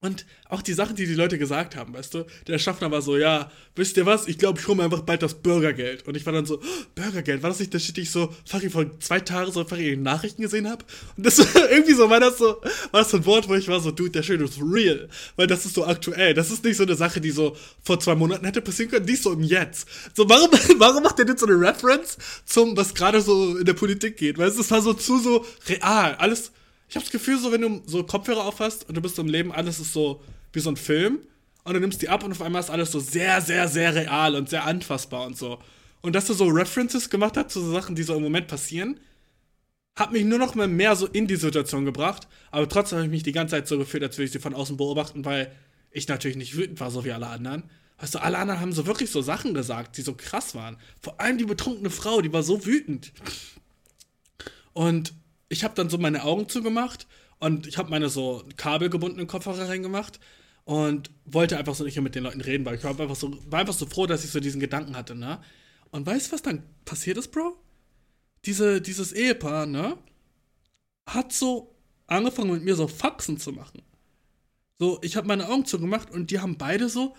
Und 0.01 0.25
auch 0.49 0.61
die 0.61 0.73
Sachen, 0.73 0.95
die 0.95 1.07
die 1.07 1.15
Leute 1.15 1.39
gesagt 1.39 1.75
haben, 1.75 1.93
weißt 1.93 2.13
du? 2.13 2.25
Der 2.47 2.59
Schaffner 2.59 2.91
war 2.91 3.01
so, 3.01 3.17
ja, 3.17 3.51
wisst 3.75 3.97
ihr 3.97 4.05
was? 4.05 4.27
Ich 4.27 4.37
glaube, 4.37 4.59
ich 4.59 4.67
hole 4.67 4.77
mir 4.77 4.83
einfach 4.83 5.01
bald 5.01 5.23
das 5.23 5.33
Bürgergeld. 5.33 6.07
Und 6.07 6.15
ich 6.15 6.25
war 6.25 6.33
dann 6.33 6.45
so, 6.45 6.59
oh, 6.59 6.85
Bürgergeld? 6.93 7.41
War 7.41 7.49
das 7.49 7.59
nicht 7.59 7.73
der 7.73 7.79
Shit, 7.79 7.97
ich 7.97 8.11
so, 8.11 8.31
fucking 8.45 8.69
vor 8.69 8.99
zwei 8.99 9.19
Tagen 9.19 9.51
so 9.51 9.63
fucking 9.63 10.03
Nachrichten 10.03 10.43
gesehen 10.43 10.69
habe? 10.69 10.85
Und 11.17 11.25
das 11.25 11.39
irgendwie 11.71 11.93
so, 11.93 12.09
war 12.09 12.19
das 12.19 12.37
so, 12.37 12.61
war 12.91 13.01
das 13.01 13.09
so 13.09 13.17
ein 13.17 13.25
Wort, 13.25 13.49
wo 13.49 13.55
ich 13.55 13.67
war 13.67 13.79
so, 13.79 13.89
dude, 13.89 14.11
der 14.11 14.21
Shit 14.21 14.41
ist 14.41 14.59
real. 14.61 15.09
Weil 15.37 15.47
das 15.47 15.65
ist 15.65 15.73
so 15.73 15.85
aktuell. 15.85 16.35
Das 16.35 16.51
ist 16.51 16.63
nicht 16.63 16.77
so 16.77 16.83
eine 16.83 16.95
Sache, 16.95 17.19
die 17.19 17.31
so 17.31 17.57
vor 17.81 17.99
zwei 17.99 18.13
Monaten 18.13 18.45
hätte 18.45 18.61
passieren 18.61 18.91
können, 18.91 19.07
die 19.07 19.13
ist 19.13 19.23
so 19.23 19.31
im 19.31 19.41
Jetzt. 19.41 19.87
So, 20.13 20.29
warum, 20.29 20.51
warum 20.77 21.03
macht 21.03 21.17
der 21.17 21.25
jetzt 21.25 21.39
so 21.39 21.47
eine 21.47 21.59
Reference 21.59 22.17
zum, 22.45 22.77
was 22.77 22.93
gerade 22.93 23.21
so 23.21 23.57
in 23.57 23.65
der 23.65 23.73
Politik 23.73 24.17
geht? 24.17 24.37
Weißt 24.37 24.57
du, 24.57 24.61
es 24.61 24.69
war 24.69 24.81
so 24.83 24.93
zu 24.93 25.17
so 25.17 25.45
real. 25.67 26.15
Alles, 26.15 26.51
ich 26.95 26.97
habe 26.97 27.03
das 27.03 27.11
Gefühl, 27.11 27.37
so 27.37 27.51
wenn 27.51 27.59
du 27.59 27.81
so 27.85 28.05
Kopfhörer 28.05 28.45
aufhast 28.45 28.87
und 28.87 28.95
du 28.95 29.01
bist 29.01 29.19
im 29.19 29.27
Leben, 29.27 29.51
alles 29.51 29.81
ist 29.81 29.91
so 29.91 30.23
wie 30.53 30.61
so 30.61 30.69
ein 30.69 30.77
Film 30.77 31.19
und 31.65 31.73
du 31.73 31.79
nimmst 31.81 32.01
die 32.01 32.07
ab 32.07 32.23
und 32.23 32.31
auf 32.31 32.41
einmal 32.41 32.61
ist 32.61 32.69
alles 32.69 32.93
so 32.93 33.01
sehr, 33.01 33.41
sehr, 33.41 33.67
sehr 33.67 33.93
real 33.93 34.33
und 34.33 34.47
sehr 34.47 34.63
anfassbar 34.63 35.25
und 35.25 35.37
so. 35.37 35.59
Und 35.99 36.15
dass 36.15 36.27
du 36.27 36.33
so 36.33 36.45
References 36.45 37.09
gemacht 37.09 37.35
hast 37.35 37.49
zu 37.49 37.59
so 37.59 37.73
Sachen, 37.73 37.95
die 37.95 38.03
so 38.03 38.15
im 38.15 38.23
Moment 38.23 38.47
passieren, 38.47 38.97
hat 39.97 40.13
mich 40.13 40.23
nur 40.23 40.39
noch 40.39 40.55
mal 40.55 40.69
mehr 40.69 40.95
so 40.95 41.05
in 41.05 41.27
die 41.27 41.35
Situation 41.35 41.83
gebracht. 41.83 42.29
Aber 42.49 42.69
trotzdem 42.69 42.99
habe 42.99 43.07
ich 43.07 43.11
mich 43.11 43.23
die 43.23 43.33
ganze 43.33 43.57
Zeit 43.57 43.67
so 43.67 43.77
gefühlt, 43.77 44.01
als 44.01 44.17
würde 44.17 44.27
ich 44.27 44.31
sie 44.31 44.39
von 44.39 44.53
außen 44.53 44.77
beobachten, 44.77 45.25
weil 45.25 45.51
ich 45.91 46.07
natürlich 46.07 46.37
nicht 46.37 46.55
wütend 46.55 46.79
war, 46.79 46.91
so 46.91 47.03
wie 47.03 47.11
alle 47.11 47.27
anderen. 47.27 47.63
Weißt 47.97 48.15
du, 48.15 48.19
alle 48.19 48.37
anderen 48.37 48.61
haben 48.61 48.71
so 48.71 48.85
wirklich 48.85 49.11
so 49.11 49.21
Sachen 49.21 49.53
gesagt, 49.53 49.97
die 49.97 50.01
so 50.01 50.13
krass 50.13 50.55
waren. 50.55 50.77
Vor 51.01 51.19
allem 51.19 51.37
die 51.37 51.43
betrunkene 51.43 51.89
Frau, 51.89 52.21
die 52.21 52.31
war 52.31 52.43
so 52.43 52.65
wütend. 52.65 53.11
Und 54.71 55.13
ich 55.49 55.63
habe 55.63 55.75
dann 55.75 55.89
so 55.89 55.97
meine 55.97 56.23
Augen 56.23 56.49
zugemacht 56.49 57.07
und 57.39 57.67
ich 57.67 57.77
habe 57.77 57.89
meine 57.89 58.09
so 58.09 58.43
kabelgebundenen 58.57 59.27
Kopfhörer 59.27 59.69
reingemacht 59.69 60.19
und 60.63 61.11
wollte 61.25 61.57
einfach 61.57 61.75
so 61.75 61.83
nicht 61.83 61.95
mehr 61.95 62.03
mit 62.03 62.15
den 62.15 62.23
Leuten 62.23 62.41
reden, 62.41 62.65
weil 62.65 62.75
ich 62.75 62.83
war 62.83 62.99
einfach 62.99 63.15
so, 63.15 63.37
war 63.51 63.59
einfach 63.59 63.73
so 63.73 63.85
froh, 63.85 64.07
dass 64.07 64.25
ich 64.25 64.31
so 64.31 64.39
diesen 64.39 64.59
Gedanken 64.59 64.95
hatte, 64.95 65.15
ne? 65.15 65.39
Und 65.91 66.05
weißt 66.05 66.27
du, 66.27 66.31
was 66.33 66.41
dann 66.41 66.63
passiert 66.83 67.17
ist, 67.17 67.31
Bro? 67.31 67.55
Diese, 68.45 68.81
dieses 68.81 69.13
Ehepaar, 69.13 69.65
ne? 69.65 69.97
Hat 71.07 71.31
so 71.31 71.75
angefangen 72.07 72.51
mit 72.51 72.63
mir 72.63 72.75
so 72.75 72.87
Faxen 72.87 73.37
zu 73.37 73.51
machen. 73.51 73.81
So, 74.79 74.99
ich 75.03 75.15
habe 75.15 75.27
meine 75.27 75.47
Augen 75.47 75.65
zugemacht 75.65 76.11
und 76.11 76.31
die 76.31 76.39
haben 76.39 76.57
beide 76.57 76.89
so, 76.89 77.15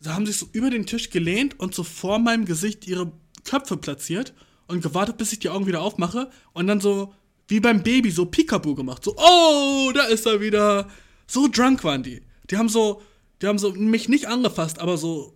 sie 0.00 0.10
haben 0.12 0.26
sich 0.26 0.36
so 0.36 0.48
über 0.52 0.70
den 0.70 0.86
Tisch 0.86 1.10
gelehnt 1.10 1.60
und 1.60 1.74
so 1.74 1.84
vor 1.84 2.18
meinem 2.18 2.44
Gesicht 2.44 2.86
ihre 2.86 3.12
Köpfe 3.44 3.76
platziert 3.76 4.34
und 4.66 4.82
gewartet, 4.82 5.16
bis 5.16 5.32
ich 5.32 5.38
die 5.38 5.48
Augen 5.48 5.66
wieder 5.66 5.82
aufmache 5.82 6.30
und 6.54 6.66
dann 6.66 6.80
so 6.80 7.14
wie 7.48 7.60
beim 7.60 7.82
Baby 7.82 8.10
so 8.10 8.26
Peekaboo 8.26 8.74
gemacht. 8.74 9.02
So, 9.04 9.16
oh, 9.16 9.90
da 9.94 10.04
ist 10.04 10.26
er 10.26 10.40
wieder. 10.40 10.88
So 11.26 11.48
drunk 11.48 11.82
waren 11.82 12.02
die. 12.02 12.22
Die 12.50 12.56
haben 12.56 12.68
so, 12.68 13.02
die 13.42 13.46
haben 13.46 13.58
so 13.58 13.72
mich 13.72 14.08
nicht 14.08 14.28
angefasst, 14.28 14.78
aber 14.78 14.96
so 14.96 15.34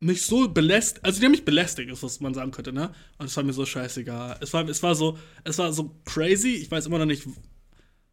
mich 0.00 0.22
so 0.22 0.48
belästigt, 0.48 1.04
also 1.04 1.18
die 1.18 1.26
haben 1.26 1.32
mich 1.32 1.44
belästigt, 1.44 1.90
ist 1.90 2.02
was 2.02 2.20
man 2.20 2.32
sagen 2.32 2.52
könnte, 2.52 2.72
ne? 2.72 2.94
Und 3.18 3.26
es 3.26 3.36
war 3.36 3.42
mir 3.42 3.52
so 3.52 3.66
scheißegal. 3.66 4.38
Es 4.40 4.52
war, 4.52 4.68
es 4.68 4.82
war 4.82 4.94
so, 4.94 5.18
es 5.44 5.58
war 5.58 5.72
so 5.72 5.96
crazy. 6.04 6.54
Ich 6.54 6.70
weiß 6.70 6.86
immer 6.86 6.98
noch 6.98 7.06
nicht, 7.06 7.26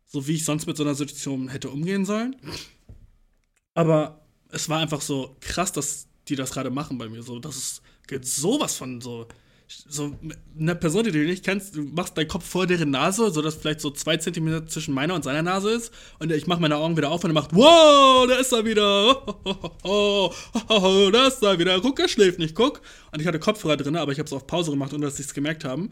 so 0.05 0.28
wie 0.28 0.34
ich 0.34 0.45
sonst 0.45 0.66
mit 0.66 0.78
so 0.78 0.84
einer 0.84 0.95
Situation 0.95 1.47
hätte 1.47 1.70
umgehen 1.70 2.05
sollen. 2.05 2.36
Aber 3.74 4.26
es 4.49 4.68
war 4.70 4.80
einfach 4.80 5.01
so 5.01 5.38
krass, 5.41 5.72
dass 5.72 6.07
die 6.28 6.36
das 6.36 6.51
gerade 6.51 6.72
machen 6.72 6.97
bei 6.97 7.07
mir. 7.07 7.22
So, 7.22 7.39
das 7.39 7.55
ist, 7.55 7.82
geht 8.07 8.26
sowas 8.26 8.76
von 8.76 8.99
so 9.01 9.28
so 9.68 10.16
eine 10.59 10.76
Person, 10.76 11.03
die 11.03 11.11
du 11.11 11.20
nicht 11.20 11.43
kennst, 11.43 11.76
du 11.76 11.84
machst 11.84 12.18
deinen 12.18 12.28
Kopf 12.28 12.45
vor 12.47 12.68
deren 12.68 12.91
Nase, 12.91 13.32
sodass 13.32 13.55
vielleicht 13.55 13.82
so 13.82 13.89
zwei 13.89 14.18
Zentimeter 14.18 14.68
zwischen 14.68 14.93
meiner 14.93 15.16
und 15.16 15.24
seiner 15.24 15.41
Nase 15.41 15.72
ist. 15.72 15.91
Und 16.20 16.32
ich 16.32 16.47
mache 16.47 16.61
meine 16.61 16.78
Augen 16.78 16.95
wieder 16.97 17.09
auf 17.09 17.24
und 17.24 17.32
er 17.32 17.34
macht, 17.34 17.55
wow, 17.55 18.28
da 18.28 18.36
ist 18.36 18.51
er 18.51 18.66
wieder. 18.66 19.24
Oh, 19.45 19.59
oh, 19.84 20.32
oh, 20.70 21.09
da 21.11 21.28
ist 21.28 21.41
er 21.41 21.57
wieder. 21.59 21.80
Guck, 21.80 21.99
er 21.99 22.07
schläft 22.07 22.39
nicht, 22.39 22.55
guck. 22.55 22.82
Und 23.11 23.22
ich 23.22 23.28
hatte 23.28 23.39
Kopfhörer 23.39 23.78
drin, 23.78 23.95
aber 23.95 24.11
ich 24.11 24.20
habe 24.20 24.28
es 24.28 24.34
auf 24.34 24.47
Pause 24.47 24.72
gemacht, 24.72 24.93
ohne 24.93 25.05
dass 25.05 25.18
sie 25.18 25.24
es 25.24 25.34
gemerkt 25.34 25.63
haben. 25.63 25.91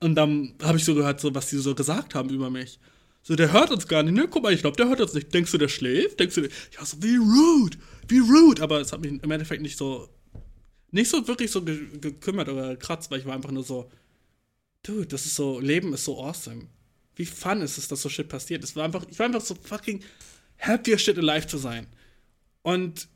Und 0.00 0.14
dann 0.14 0.54
habe 0.62 0.78
ich 0.78 0.84
so 0.84 0.94
gehört, 0.94 1.20
so, 1.20 1.34
was 1.34 1.48
die 1.48 1.56
so 1.56 1.74
gesagt 1.74 2.14
haben 2.14 2.30
über 2.30 2.50
mich. 2.50 2.78
So, 3.22 3.36
der 3.36 3.52
hört 3.52 3.70
uns 3.70 3.86
gar 3.86 4.02
nicht, 4.02 4.14
ne? 4.14 4.28
Guck 4.28 4.42
mal, 4.42 4.52
ich 4.52 4.62
glaube, 4.62 4.76
der 4.76 4.88
hört 4.88 5.00
uns 5.00 5.12
nicht. 5.12 5.32
Denkst 5.32 5.52
du, 5.52 5.58
der 5.58 5.68
schläft? 5.68 6.20
Denkst 6.20 6.34
du, 6.34 6.42
ja, 6.42 6.84
so, 6.84 7.02
wie 7.02 7.16
rude, 7.16 7.76
wie 8.08 8.18
rude. 8.18 8.62
Aber 8.62 8.80
es 8.80 8.92
hat 8.92 9.00
mich 9.00 9.12
im 9.22 9.30
Endeffekt 9.30 9.62
nicht 9.62 9.76
so 9.76 10.08
nicht 10.92 11.10
so 11.10 11.26
wirklich 11.28 11.50
so 11.50 11.62
ge 11.62 11.98
gekümmert 11.98 12.48
oder 12.48 12.76
kratzt, 12.76 13.10
weil 13.10 13.20
ich 13.20 13.26
war 13.26 13.34
einfach 13.34 13.50
nur 13.50 13.64
so, 13.64 13.90
dude, 14.82 15.06
das 15.06 15.26
ist 15.26 15.36
so, 15.36 15.60
Leben 15.60 15.92
ist 15.94 16.04
so 16.04 16.22
awesome. 16.22 16.68
Wie 17.16 17.26
fun 17.26 17.62
ist 17.62 17.78
es, 17.78 17.88
dass 17.88 18.02
so 18.02 18.08
Shit 18.08 18.28
passiert? 18.28 18.64
Es 18.64 18.76
war 18.76 18.84
einfach, 18.84 19.06
ich 19.08 19.18
war 19.18 19.26
einfach 19.26 19.40
so 19.40 19.54
fucking 19.54 20.02
happy 20.56 20.94
as 20.94 21.02
shit 21.02 21.18
alive 21.18 21.46
zu 21.46 21.58
sein. 21.58 21.86
Und 22.62 23.08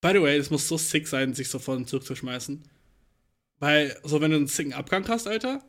By 0.00 0.12
the 0.12 0.22
way, 0.22 0.36
es 0.36 0.50
muss 0.50 0.68
so 0.68 0.78
sick 0.78 1.08
sein, 1.08 1.34
sich 1.34 1.48
so 1.48 1.58
vor 1.58 1.74
den 1.74 1.86
Zug 1.86 2.04
zu 2.04 2.14
schmeißen. 2.14 2.62
Weil, 3.58 3.98
so, 4.04 4.20
wenn 4.20 4.30
du 4.30 4.36
einen 4.36 4.46
sicken 4.46 4.72
Abgang 4.72 5.08
hast, 5.08 5.26
Alter, 5.26 5.64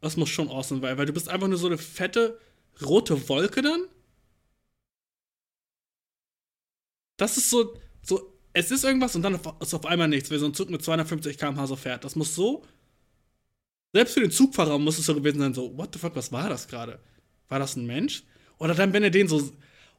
das 0.00 0.16
muss 0.16 0.28
schon 0.28 0.48
awesome 0.48 0.80
sein, 0.80 0.96
weil 0.96 1.06
du 1.06 1.12
bist 1.12 1.28
einfach 1.28 1.48
nur 1.48 1.58
so 1.58 1.66
eine 1.66 1.78
fette 1.78 2.38
rote 2.80 3.28
Wolke 3.28 3.62
dann 3.62 3.86
Das 7.20 7.36
ist 7.36 7.50
so, 7.50 7.76
so, 8.02 8.34
es 8.54 8.70
ist 8.70 8.82
irgendwas 8.82 9.14
und 9.14 9.20
dann 9.20 9.38
ist 9.60 9.74
auf 9.74 9.84
einmal 9.84 10.08
nichts, 10.08 10.30
weil 10.30 10.38
so 10.38 10.46
ein 10.46 10.54
Zug 10.54 10.70
mit 10.70 10.82
250 10.82 11.36
km/h 11.36 11.66
so 11.66 11.76
fährt. 11.76 12.02
Das 12.02 12.16
muss 12.16 12.34
so, 12.34 12.64
selbst 13.92 14.14
für 14.14 14.20
den 14.20 14.30
Zugfahrer 14.30 14.78
muss 14.78 14.98
es 14.98 15.04
so 15.04 15.14
gewesen 15.14 15.38
sein, 15.38 15.52
so, 15.52 15.76
what 15.76 15.90
the 15.92 15.98
fuck, 15.98 16.16
was 16.16 16.32
war 16.32 16.48
das 16.48 16.66
gerade? 16.66 16.98
War 17.50 17.58
das 17.58 17.76
ein 17.76 17.84
Mensch? 17.84 18.22
Oder 18.56 18.74
dann, 18.74 18.94
wenn 18.94 19.02
er 19.02 19.10
den 19.10 19.28
so, 19.28 19.52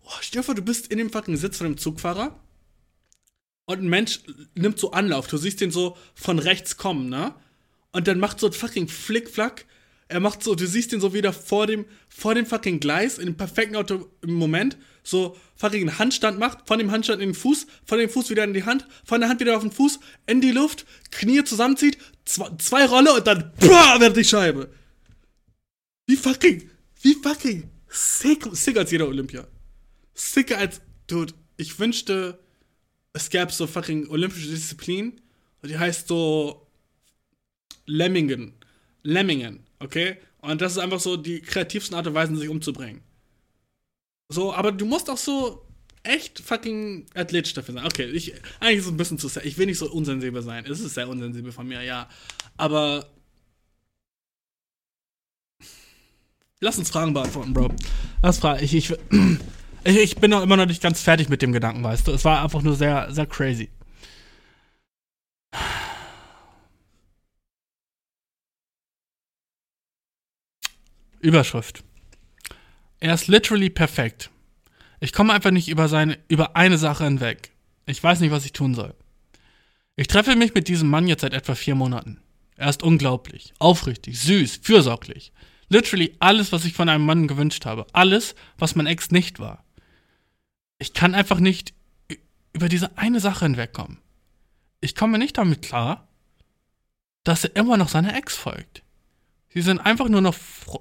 oh, 0.03 0.09
stell 0.21 0.41
dir 0.41 0.45
vor, 0.45 0.55
du 0.55 0.63
bist 0.63 0.87
in 0.87 0.97
dem 0.97 1.11
fucking 1.11 1.37
Sitz 1.37 1.57
von 1.57 1.67
dem 1.67 1.77
Zugfahrer 1.77 2.39
und 3.65 3.83
ein 3.83 3.89
Mensch 3.89 4.21
nimmt 4.55 4.79
so 4.79 4.89
Anlauf. 4.89 5.27
Du 5.27 5.37
siehst 5.37 5.61
den 5.61 5.69
so 5.69 5.95
von 6.15 6.39
rechts 6.39 6.75
kommen, 6.77 7.07
ne? 7.07 7.35
Und 7.91 8.07
dann 8.07 8.19
macht 8.19 8.39
so 8.39 8.47
ein 8.47 8.53
fucking 8.53 8.87
Flickflack. 8.87 9.67
Er 10.07 10.21
macht 10.21 10.41
so, 10.41 10.55
du 10.55 10.65
siehst 10.65 10.91
den 10.91 11.01
so 11.01 11.13
wieder 11.13 11.33
vor 11.33 11.67
dem, 11.67 11.85
vor 12.09 12.33
dem 12.33 12.47
fucking 12.47 12.79
Gleis, 12.79 13.19
in 13.19 13.27
dem 13.27 13.37
perfekten 13.37 13.75
Auto 13.75 14.09
im 14.21 14.33
Moment 14.33 14.75
so 15.03 15.37
fucking 15.55 15.97
Handstand 15.97 16.39
macht, 16.39 16.67
von 16.67 16.79
dem 16.79 16.91
Handstand 16.91 17.21
in 17.21 17.29
den 17.29 17.35
Fuß, 17.35 17.67
von 17.85 17.97
dem 17.97 18.09
Fuß 18.09 18.29
wieder 18.29 18.43
in 18.43 18.53
die 18.53 18.63
Hand, 18.63 18.85
von 19.05 19.19
der 19.19 19.29
Hand 19.29 19.39
wieder 19.39 19.55
auf 19.55 19.63
den 19.63 19.71
Fuß, 19.71 19.99
in 20.27 20.41
die 20.41 20.51
Luft, 20.51 20.85
Knie 21.11 21.43
zusammenzieht, 21.43 21.97
zwei, 22.25 22.49
zwei 22.57 22.85
Rolle 22.85 23.13
und 23.13 23.27
dann 23.27 23.51
BAH, 23.59 23.99
wird 23.99 24.17
die 24.17 24.23
Scheibe. 24.23 24.71
Wie 26.07 26.15
fucking, 26.15 26.69
wie 27.01 27.15
fucking 27.15 27.69
sick, 27.87 28.45
sick 28.53 28.77
als 28.77 28.91
jeder 28.91 29.07
Olympia. 29.07 29.47
Sicker 30.13 30.57
als, 30.57 30.81
dude, 31.07 31.33
ich 31.57 31.79
wünschte, 31.79 32.39
es 33.13 33.29
gäbe 33.29 33.51
so 33.51 33.67
fucking 33.67 34.07
olympische 34.09 34.49
Disziplin 34.49 35.21
und 35.61 35.69
die 35.69 35.77
heißt 35.77 36.07
so 36.07 36.67
Lemmingen. 37.85 38.53
Lemmingen, 39.03 39.65
okay? 39.79 40.17
Und 40.39 40.61
das 40.61 40.73
ist 40.73 40.77
einfach 40.77 40.99
so 40.99 41.17
die 41.17 41.41
kreativsten 41.41 41.95
Art 41.95 42.07
und 42.07 42.13
Weisen, 42.13 42.35
sich 42.35 42.49
umzubringen. 42.49 43.01
So, 44.31 44.53
aber 44.53 44.71
du 44.71 44.85
musst 44.85 45.09
auch 45.09 45.17
so 45.17 45.65
echt 46.03 46.39
fucking 46.39 47.05
athletisch 47.13 47.53
dafür 47.53 47.75
sein. 47.75 47.85
Okay, 47.85 48.05
ich, 48.05 48.33
eigentlich 48.59 48.79
ist 48.79 48.85
es 48.85 48.91
ein 48.91 48.97
bisschen 48.97 49.19
zu 49.19 49.27
sehr. 49.27 49.45
Ich 49.45 49.57
will 49.57 49.65
nicht 49.65 49.77
so 49.77 49.91
unsensibel 49.91 50.41
sein. 50.41 50.65
Es 50.65 50.79
ist 50.79 50.93
sehr 50.95 51.09
unsensibel 51.09 51.51
von 51.51 51.67
mir, 51.67 51.83
ja. 51.83 52.07
Aber. 52.57 53.05
Lass 56.59 56.77
uns 56.77 56.89
Fragen 56.91 57.13
beantworten, 57.13 57.53
Bro. 57.53 57.73
Lass 58.21 58.37
fragen. 58.39 58.63
Ich, 58.63 58.73
ich, 59.83 59.97
ich, 59.97 60.15
bin 60.17 60.31
noch 60.31 60.43
immer 60.43 60.57
noch 60.57 60.67
nicht 60.67 60.81
ganz 60.81 61.01
fertig 61.01 61.27
mit 61.27 61.41
dem 61.41 61.51
Gedanken, 61.51 61.83
weißt 61.83 62.07
du. 62.07 62.11
Es 62.11 62.23
war 62.23 62.43
einfach 62.43 62.61
nur 62.61 62.75
sehr, 62.75 63.11
sehr 63.11 63.25
crazy. 63.25 63.69
Überschrift. 71.19 71.83
Er 73.01 73.15
ist 73.15 73.27
literally 73.27 73.69
perfekt. 73.69 74.29
Ich 74.99 75.11
komme 75.11 75.33
einfach 75.33 75.51
nicht 75.51 75.67
über 75.67 75.89
seine, 75.89 76.19
über 76.27 76.55
eine 76.55 76.77
Sache 76.77 77.03
hinweg. 77.03 77.51
Ich 77.87 78.01
weiß 78.01 78.19
nicht, 78.19 78.31
was 78.31 78.45
ich 78.45 78.53
tun 78.53 78.75
soll. 78.75 78.93
Ich 79.95 80.07
treffe 80.07 80.35
mich 80.35 80.53
mit 80.53 80.67
diesem 80.67 80.89
Mann 80.89 81.07
jetzt 81.07 81.21
seit 81.21 81.33
etwa 81.33 81.55
vier 81.55 81.73
Monaten. 81.75 82.21
Er 82.55 82.69
ist 82.69 82.83
unglaublich, 82.83 83.53
aufrichtig, 83.57 84.19
süß, 84.19 84.59
fürsorglich. 84.61 85.33
Literally 85.67 86.15
alles, 86.19 86.51
was 86.51 86.63
ich 86.63 86.73
von 86.73 86.89
einem 86.89 87.05
Mann 87.05 87.27
gewünscht 87.27 87.65
habe. 87.65 87.87
Alles, 87.91 88.35
was 88.59 88.75
mein 88.75 88.85
Ex 88.85 89.09
nicht 89.09 89.39
war. 89.39 89.65
Ich 90.77 90.93
kann 90.93 91.15
einfach 91.15 91.39
nicht 91.39 91.73
über 92.53 92.69
diese 92.69 92.97
eine 92.99 93.19
Sache 93.19 93.45
hinwegkommen. 93.45 93.97
Ich 94.79 94.95
komme 94.95 95.17
nicht 95.17 95.39
damit 95.39 95.63
klar, 95.63 96.07
dass 97.23 97.45
er 97.45 97.55
immer 97.55 97.77
noch 97.77 97.89
seiner 97.89 98.15
Ex 98.15 98.35
folgt. 98.35 98.83
Sie 99.49 99.61
sind 99.61 99.79
einfach 99.79 100.07
nur 100.07 100.21
noch, 100.21 100.35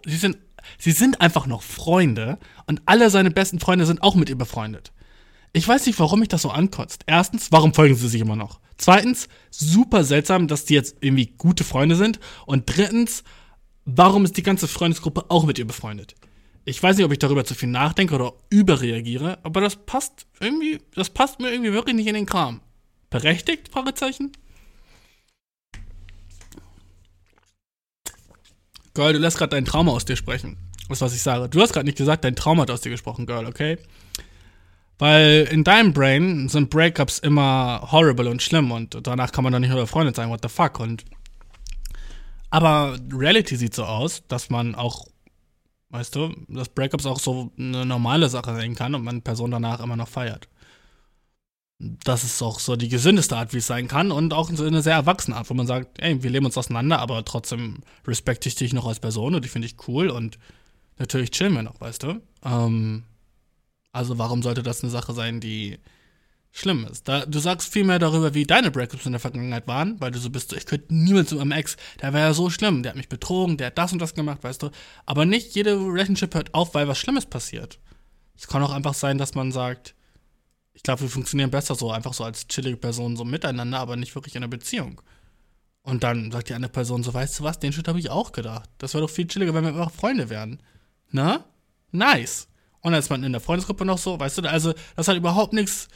sie 0.05 0.17
sind 0.17 0.37
Sie 0.78 0.93
sind 0.93 1.20
einfach 1.20 1.47
noch 1.47 1.62
Freunde 1.62 2.39
und 2.66 2.82
alle 2.87 3.11
seine 3.11 3.31
besten 3.31 3.61
Freunde 3.61 3.87
sind 3.87 4.03
auch 4.03 4.15
mit 4.15 4.28
ihr 4.28 4.39
befreundet. 4.39 4.93
Ich 5.53 5.66
weiß 5.66 5.87
nicht, 5.87 5.99
warum 5.99 6.20
mich 6.20 6.28
das 6.28 6.43
so 6.43 6.51
ankotzt. 6.51 7.03
Erstens, 7.07 7.51
warum 7.51 7.74
folgen 7.74 7.97
sie 7.97 8.09
sich 8.09 8.20
immer 8.20 8.37
noch? 8.37 8.61
Zweitens, 8.78 9.28
super 9.51 10.05
seltsam, 10.05 10.47
dass 10.49 10.65
die 10.65 10.74
jetzt 10.74 10.97
irgendwie 11.01 11.27
gute 11.27 11.65
Freunde 11.65 11.97
sind. 11.97 12.20
Und 12.47 12.65
drittens, 12.66 13.24
warum 13.85 14.24
ist 14.24 14.37
die 14.37 14.43
ganze 14.43 14.69
Freundesgruppe 14.69 15.24
auch 15.28 15.45
mit 15.45 15.59
ihr 15.59 15.66
befreundet? 15.66 16.15
Ich 16.65 16.82
weiß 16.82 16.97
nicht, 16.97 17.05
ob 17.05 17.12
ich 17.12 17.19
darüber 17.19 17.45
zu 17.45 17.55
viel 17.55 17.69
nachdenke 17.69 18.15
oder 18.15 18.35
überreagiere, 18.49 19.39
aber 19.43 19.61
das 19.61 19.77
passt 19.77 20.27
irgendwie, 20.41 20.78
das 20.95 21.11
passt 21.11 21.41
mir 21.41 21.51
irgendwie 21.51 21.73
wirklich 21.73 21.97
nicht 21.97 22.07
in 22.07 22.15
den 22.15 22.27
Kram. 22.27 22.61
Berechtigt? 23.09 23.70
Fragezeichen? 23.73 24.31
Girl, 28.95 29.12
du 29.12 29.19
lässt 29.19 29.39
gerade 29.39 29.51
dein 29.51 29.65
Trauma 29.65 29.93
aus 29.93 30.05
dir 30.05 30.17
sprechen. 30.17 30.57
Das 30.89 30.99
ist, 30.99 31.03
was 31.03 31.15
ich 31.15 31.23
sage. 31.23 31.49
Du 31.49 31.61
hast 31.61 31.73
gerade 31.73 31.87
nicht 31.87 31.99
gesagt, 31.99 32.25
dein 32.25 32.35
Trauma 32.35 32.62
hat 32.62 32.71
aus 32.71 32.81
dir 32.81 32.91
gesprochen, 32.91 33.27
Girl, 33.27 33.47
okay? 33.47 33.79
Weil 34.99 35.49
in 35.51 35.65
deinem 35.65 35.93
Brain 35.93 36.49
sind 36.49 36.69
Breakups 36.69 37.21
immer 37.21 37.89
horrible 37.91 38.29
und 38.29 38.43
schlimm 38.43 38.71
und 38.71 38.99
danach 39.07 39.33
kann 39.33 39.45
man 39.45 39.53
dann 39.53 39.62
nicht 39.62 39.73
mehr 39.73 39.81
befreundet 39.81 40.17
sein, 40.17 40.29
what 40.29 40.41
the 40.43 40.49
fuck. 40.49 40.79
Und 40.79 41.05
aber 42.51 42.99
Reality 43.12 43.57
sieht 43.57 43.75
so 43.75 43.85
aus, 43.85 44.25
dass 44.27 44.51
man 44.51 44.75
auch, 44.75 45.07
weißt 45.91 46.17
du, 46.17 46.35
dass 46.49 46.69
Breakups 46.69 47.07
auch 47.07 47.21
so 47.21 47.53
eine 47.57 47.87
normale 47.87 48.29
Sache 48.29 48.55
sein 48.55 48.75
kann 48.75 48.95
und 48.95 49.05
man 49.05 49.23
Person 49.23 49.53
danach 49.53 49.81
immer 49.81 49.97
noch 49.97 50.09
feiert. 50.09 50.49
Das 51.81 52.24
ist 52.24 52.43
auch 52.43 52.61
so 52.61 52.77
die 52.77 52.90
gesündeste 52.90 53.36
Art, 53.36 53.55
wie 53.55 53.59
es 53.59 53.66
sein 53.66 53.89
kann 53.89 54.12
und 54.12 54.35
auch 54.35 54.51
so 54.52 54.65
eine 54.65 54.82
sehr 54.82 54.94
erwachsene 54.94 55.36
Art, 55.36 55.48
wo 55.48 55.55
man 55.55 55.66
sagt, 55.66 55.98
ey, 55.98 56.23
wir 56.23 56.28
leben 56.28 56.44
uns 56.44 56.59
auseinander, 56.59 56.98
aber 56.98 57.24
trotzdem 57.24 57.78
respekte 58.07 58.51
ich 58.51 58.55
dich 58.55 58.74
noch 58.74 58.86
als 58.86 59.01
Person 59.01 59.35
und 59.35 59.44
die 59.44 59.48
finde 59.48 59.66
ich 59.66 59.77
cool 59.89 60.11
und 60.11 60.39
natürlich 60.98 61.31
chillen 61.31 61.55
wir 61.55 61.62
noch, 61.62 61.81
weißt 61.81 62.02
du? 62.02 62.20
Ähm, 62.44 63.05
also 63.93 64.19
warum 64.19 64.43
sollte 64.43 64.62
das 64.62 64.82
eine 64.82 64.90
Sache 64.90 65.15
sein, 65.15 65.40
die 65.40 65.78
schlimm 66.51 66.85
ist? 66.85 67.09
Da, 67.09 67.24
du 67.24 67.39
sagst 67.39 67.73
viel 67.73 67.85
mehr 67.85 67.98
darüber, 67.98 68.35
wie 68.35 68.44
deine 68.44 68.70
Breakups 68.70 69.07
in 69.07 69.12
der 69.12 69.20
Vergangenheit 69.20 69.66
waren, 69.66 69.98
weil 70.02 70.11
du 70.11 70.19
so 70.19 70.28
bist, 70.28 70.52
ich 70.52 70.66
könnte 70.66 70.94
niemals 70.94 71.31
mit 71.31 71.39
meinem 71.39 71.52
Ex, 71.52 71.78
der 72.02 72.12
war 72.12 72.20
ja 72.20 72.35
so 72.35 72.51
schlimm, 72.51 72.82
der 72.82 72.90
hat 72.90 72.98
mich 72.98 73.09
betrogen, 73.09 73.57
der 73.57 73.69
hat 73.69 73.78
das 73.78 73.94
und 73.94 74.02
das 74.02 74.15
gemacht, 74.15 74.44
weißt 74.44 74.62
du? 74.65 74.70
Aber 75.07 75.24
nicht 75.24 75.55
jede 75.55 75.77
Relationship 75.77 76.35
hört 76.35 76.52
auf, 76.52 76.74
weil 76.74 76.89
was 76.89 76.98
Schlimmes 76.98 77.24
passiert. 77.24 77.78
Es 78.36 78.47
kann 78.48 78.62
auch 78.62 78.73
einfach 78.73 78.94
sein, 78.94 79.16
dass 79.16 79.35
man 79.35 79.51
sagt, 79.51 79.94
ich 80.81 80.82
glaube, 80.82 81.02
wir 81.02 81.11
funktionieren 81.11 81.51
besser 81.51 81.74
so, 81.74 81.93
einfach 81.93 82.15
so 82.15 82.24
als 82.24 82.48
chillige 82.48 82.78
Personen 82.78 83.15
so 83.15 83.23
miteinander, 83.23 83.78
aber 83.81 83.97
nicht 83.97 84.15
wirklich 84.15 84.35
in 84.35 84.43
einer 84.43 84.48
Beziehung. 84.48 85.02
Und 85.82 86.02
dann 86.02 86.32
sagt 86.32 86.48
die 86.48 86.55
andere 86.55 86.73
Person 86.73 87.02
so, 87.02 87.12
weißt 87.12 87.39
du 87.39 87.44
was, 87.44 87.59
den 87.59 87.70
Shit 87.70 87.86
habe 87.86 87.98
ich 87.98 88.09
auch 88.09 88.32
gedacht. 88.32 88.70
Das 88.78 88.94
wäre 88.94 89.02
doch 89.02 89.11
viel 89.11 89.27
chilliger, 89.27 89.52
wenn 89.52 89.62
wir 89.62 89.74
einfach 89.74 89.90
Freunde 89.90 90.31
wären. 90.31 90.62
Na? 91.11 91.44
Nice. 91.93 92.48
Und 92.81 92.93
dann 92.93 92.98
ist 92.98 93.11
man 93.11 93.23
in 93.24 93.32
der 93.32 93.43
Freundesgruppe 93.43 93.85
noch 93.85 93.98
so, 93.98 94.19
weißt 94.19 94.39
du, 94.39 94.51
also 94.51 94.73
das 94.97 95.07
hat 95.07 95.19
überhaupt 95.19 95.52
nichts 95.52 95.89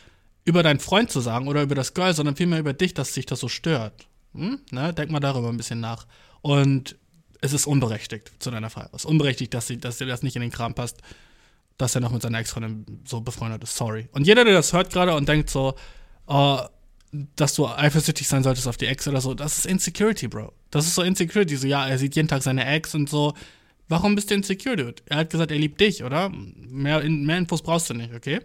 über 0.45 0.63
deinen 0.63 0.81
Freund 0.81 1.11
zu 1.11 1.21
sagen 1.23 1.49
oder 1.49 1.63
über 1.63 1.75
das 1.75 1.95
Girl, 1.95 2.13
sondern 2.13 2.37
vielmehr 2.37 2.59
über 2.59 2.75
dich, 2.75 2.93
dass 2.93 3.15
sich 3.15 3.25
das 3.25 3.41
so 3.41 3.49
stört. 3.49 4.07
Hm? 4.35 4.61
Ne? 4.71 4.93
Denk 4.93 5.11
mal 5.11 5.19
darüber 5.19 5.49
ein 5.49 5.57
bisschen 5.57 5.81
nach. 5.81 6.07
Und 6.43 6.97
es 7.41 7.55
ist 7.55 7.67
unberechtigt 7.67 8.33
zu 8.39 8.51
deiner 8.51 8.69
Frage. 8.69 8.91
Es 8.93 9.05
ist 9.05 9.11
unberechtigt, 9.11 9.55
dass, 9.55 9.67
sie, 9.67 9.79
dass 9.79 9.97
dir 9.97 10.07
das 10.07 10.23
nicht 10.23 10.37
in 10.37 10.43
den 10.43 10.51
Kram 10.51 10.75
passt, 10.75 10.99
dass 11.79 11.95
er 11.95 12.01
noch 12.01 12.13
mit 12.13 12.23
seiner 12.23 12.39
Ex-Freundin 12.39 13.03
so 13.05 13.21
befreundet 13.21 13.63
ist. 13.63 13.77
Sorry. 13.77 14.09
Und 14.13 14.27
jeder, 14.27 14.45
der 14.45 14.55
das 14.55 14.73
hört 14.73 14.93
gerade 14.93 15.15
und 15.15 15.29
denkt 15.29 15.51
so, 15.51 15.75
oh, 16.27 16.61
dass 17.37 17.55
du 17.55 17.67
eifersüchtig 17.69 18.27
sein 18.27 18.43
solltest 18.43 18.67
auf 18.67 18.77
die 18.77 18.87
Ex 18.87 19.07
oder 19.07 19.21
so, 19.21 19.35
das 19.35 19.59
ist 19.59 19.67
Insecurity, 19.67 20.29
Bro. 20.29 20.53
Das 20.71 20.87
ist 20.87 20.95
so 20.95 21.03
Insecurity. 21.03 21.57
So, 21.57 21.67
ja, 21.67 21.87
er 21.87 21.99
sieht 21.99 22.17
jeden 22.17 22.29
Tag 22.29 22.43
seine 22.43 22.67
Ex 22.67 22.95
und 22.95 23.09
so. 23.09 23.35
Warum 23.89 24.15
bist 24.15 24.31
du 24.31 24.35
insecure, 24.35 24.77
Dude? 24.77 25.03
Er 25.07 25.19
hat 25.19 25.31
gesagt, 25.31 25.51
er 25.51 25.59
liebt 25.59 25.81
dich, 25.81 26.03
oder? 26.03 26.31
Mehr, 26.31 27.03
mehr 27.05 27.39
Infos 27.39 27.63
brauchst 27.63 27.91
du 27.91 27.95
nicht, 27.95 28.15
okay? 28.15 28.41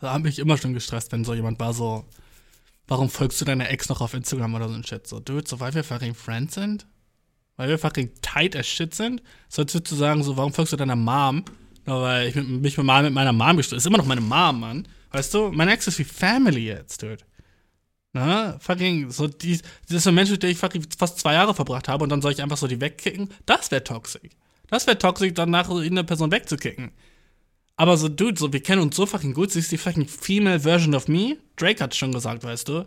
Da 0.00 0.12
habe 0.12 0.28
ich 0.28 0.38
immer 0.38 0.56
schon 0.56 0.72
gestresst, 0.72 1.10
wenn 1.12 1.24
so 1.24 1.34
jemand 1.34 1.58
war, 1.58 1.74
so, 1.74 2.04
warum 2.86 3.10
folgst 3.10 3.40
du 3.40 3.44
deiner 3.44 3.68
Ex 3.70 3.88
noch 3.88 4.00
auf 4.00 4.14
Instagram 4.14 4.54
oder 4.54 4.68
so 4.68 4.74
ein 4.74 4.84
Shit? 4.84 5.06
So, 5.06 5.20
Dude, 5.20 5.48
so 5.48 5.58
weil 5.58 5.74
wir 5.74 5.82
fucking 5.82 6.14
Friends 6.14 6.54
sind? 6.54 6.86
Weil 7.56 7.68
wir 7.70 7.78
fucking 7.78 8.10
tight 8.20 8.54
as 8.54 8.66
shit 8.66 8.94
sind? 8.94 9.22
Sollst 9.48 9.74
du 9.74 9.80
zu 9.80 9.94
sagen, 9.94 10.22
so, 10.22 10.36
warum 10.36 10.52
folgst 10.52 10.72
du 10.72 10.76
deiner 10.76 10.96
Mom? 10.96 11.44
Nur 11.86 12.02
weil 12.02 12.28
ich 12.28 12.34
mit, 12.34 12.48
mich 12.48 12.76
mal 12.78 13.02
mit 13.02 13.12
meiner 13.12 13.32
Mom 13.32 13.56
gestritten 13.56 13.78
Ist 13.78 13.86
immer 13.86 13.98
noch 13.98 14.06
meine 14.06 14.20
Mom, 14.20 14.60
Mann. 14.60 14.88
Weißt 15.10 15.32
du, 15.32 15.50
meine 15.52 15.72
Ex 15.72 15.86
ist 15.86 15.98
wie 15.98 16.04
Family 16.04 16.66
jetzt, 16.66 17.02
Dude. 17.02 17.18
Na, 18.12 18.58
fucking, 18.58 19.10
so 19.10 19.26
die, 19.26 19.58
das 19.88 19.98
ist 19.98 20.06
ein 20.06 20.14
Mensch, 20.14 20.30
mit 20.30 20.42
dem 20.42 20.50
ich 20.50 20.58
fucking 20.58 20.86
fast 20.98 21.18
zwei 21.18 21.34
Jahre 21.34 21.54
verbracht 21.54 21.86
habe 21.88 22.02
und 22.02 22.10
dann 22.10 22.22
soll 22.22 22.32
ich 22.32 22.42
einfach 22.42 22.56
so 22.56 22.66
die 22.66 22.80
wegkicken. 22.80 23.28
Das 23.44 23.70
wäre 23.70 23.84
toxisch. 23.84 24.30
Das 24.68 24.86
wäre 24.86 24.98
toxisch, 24.98 25.32
danach 25.34 25.68
so 25.68 25.78
eine 25.78 26.02
Person 26.02 26.32
wegzukicken. 26.32 26.92
Aber 27.76 27.96
so, 27.96 28.08
Dude, 28.08 28.38
so, 28.38 28.52
wir 28.52 28.62
kennen 28.62 28.82
uns 28.82 28.96
so 28.96 29.06
fucking 29.06 29.34
gut, 29.34 29.52
sie 29.52 29.58
ist 29.58 29.70
die 29.70 29.78
fucking 29.78 30.08
Female 30.08 30.60
Version 30.60 30.94
of 30.94 31.08
me. 31.08 31.36
Drake 31.56 31.82
hat 31.82 31.94
schon 31.94 32.12
gesagt, 32.12 32.42
weißt 32.42 32.68
du. 32.68 32.86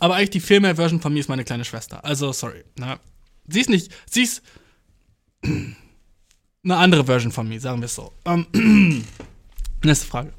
Aber 0.00 0.16
eigentlich 0.16 0.30
die 0.30 0.40
Female 0.40 0.74
Version 0.74 1.00
von 1.00 1.12
mir 1.12 1.20
ist 1.20 1.28
meine 1.28 1.44
kleine 1.44 1.64
Schwester. 1.64 2.04
Also, 2.04 2.32
sorry. 2.32 2.64
Na, 2.76 2.98
sie 3.48 3.60
ist 3.60 3.70
nicht, 3.70 3.92
sie 4.10 4.22
ist 4.22 4.42
eine 5.42 6.76
andere 6.76 7.04
Version 7.04 7.32
von 7.32 7.48
mir, 7.48 7.60
sagen 7.60 7.80
wir 7.80 7.86
es 7.86 7.94
so. 7.94 8.12
Ähm, 8.24 8.46
nächste 9.82 10.06
Frage. 10.06 10.32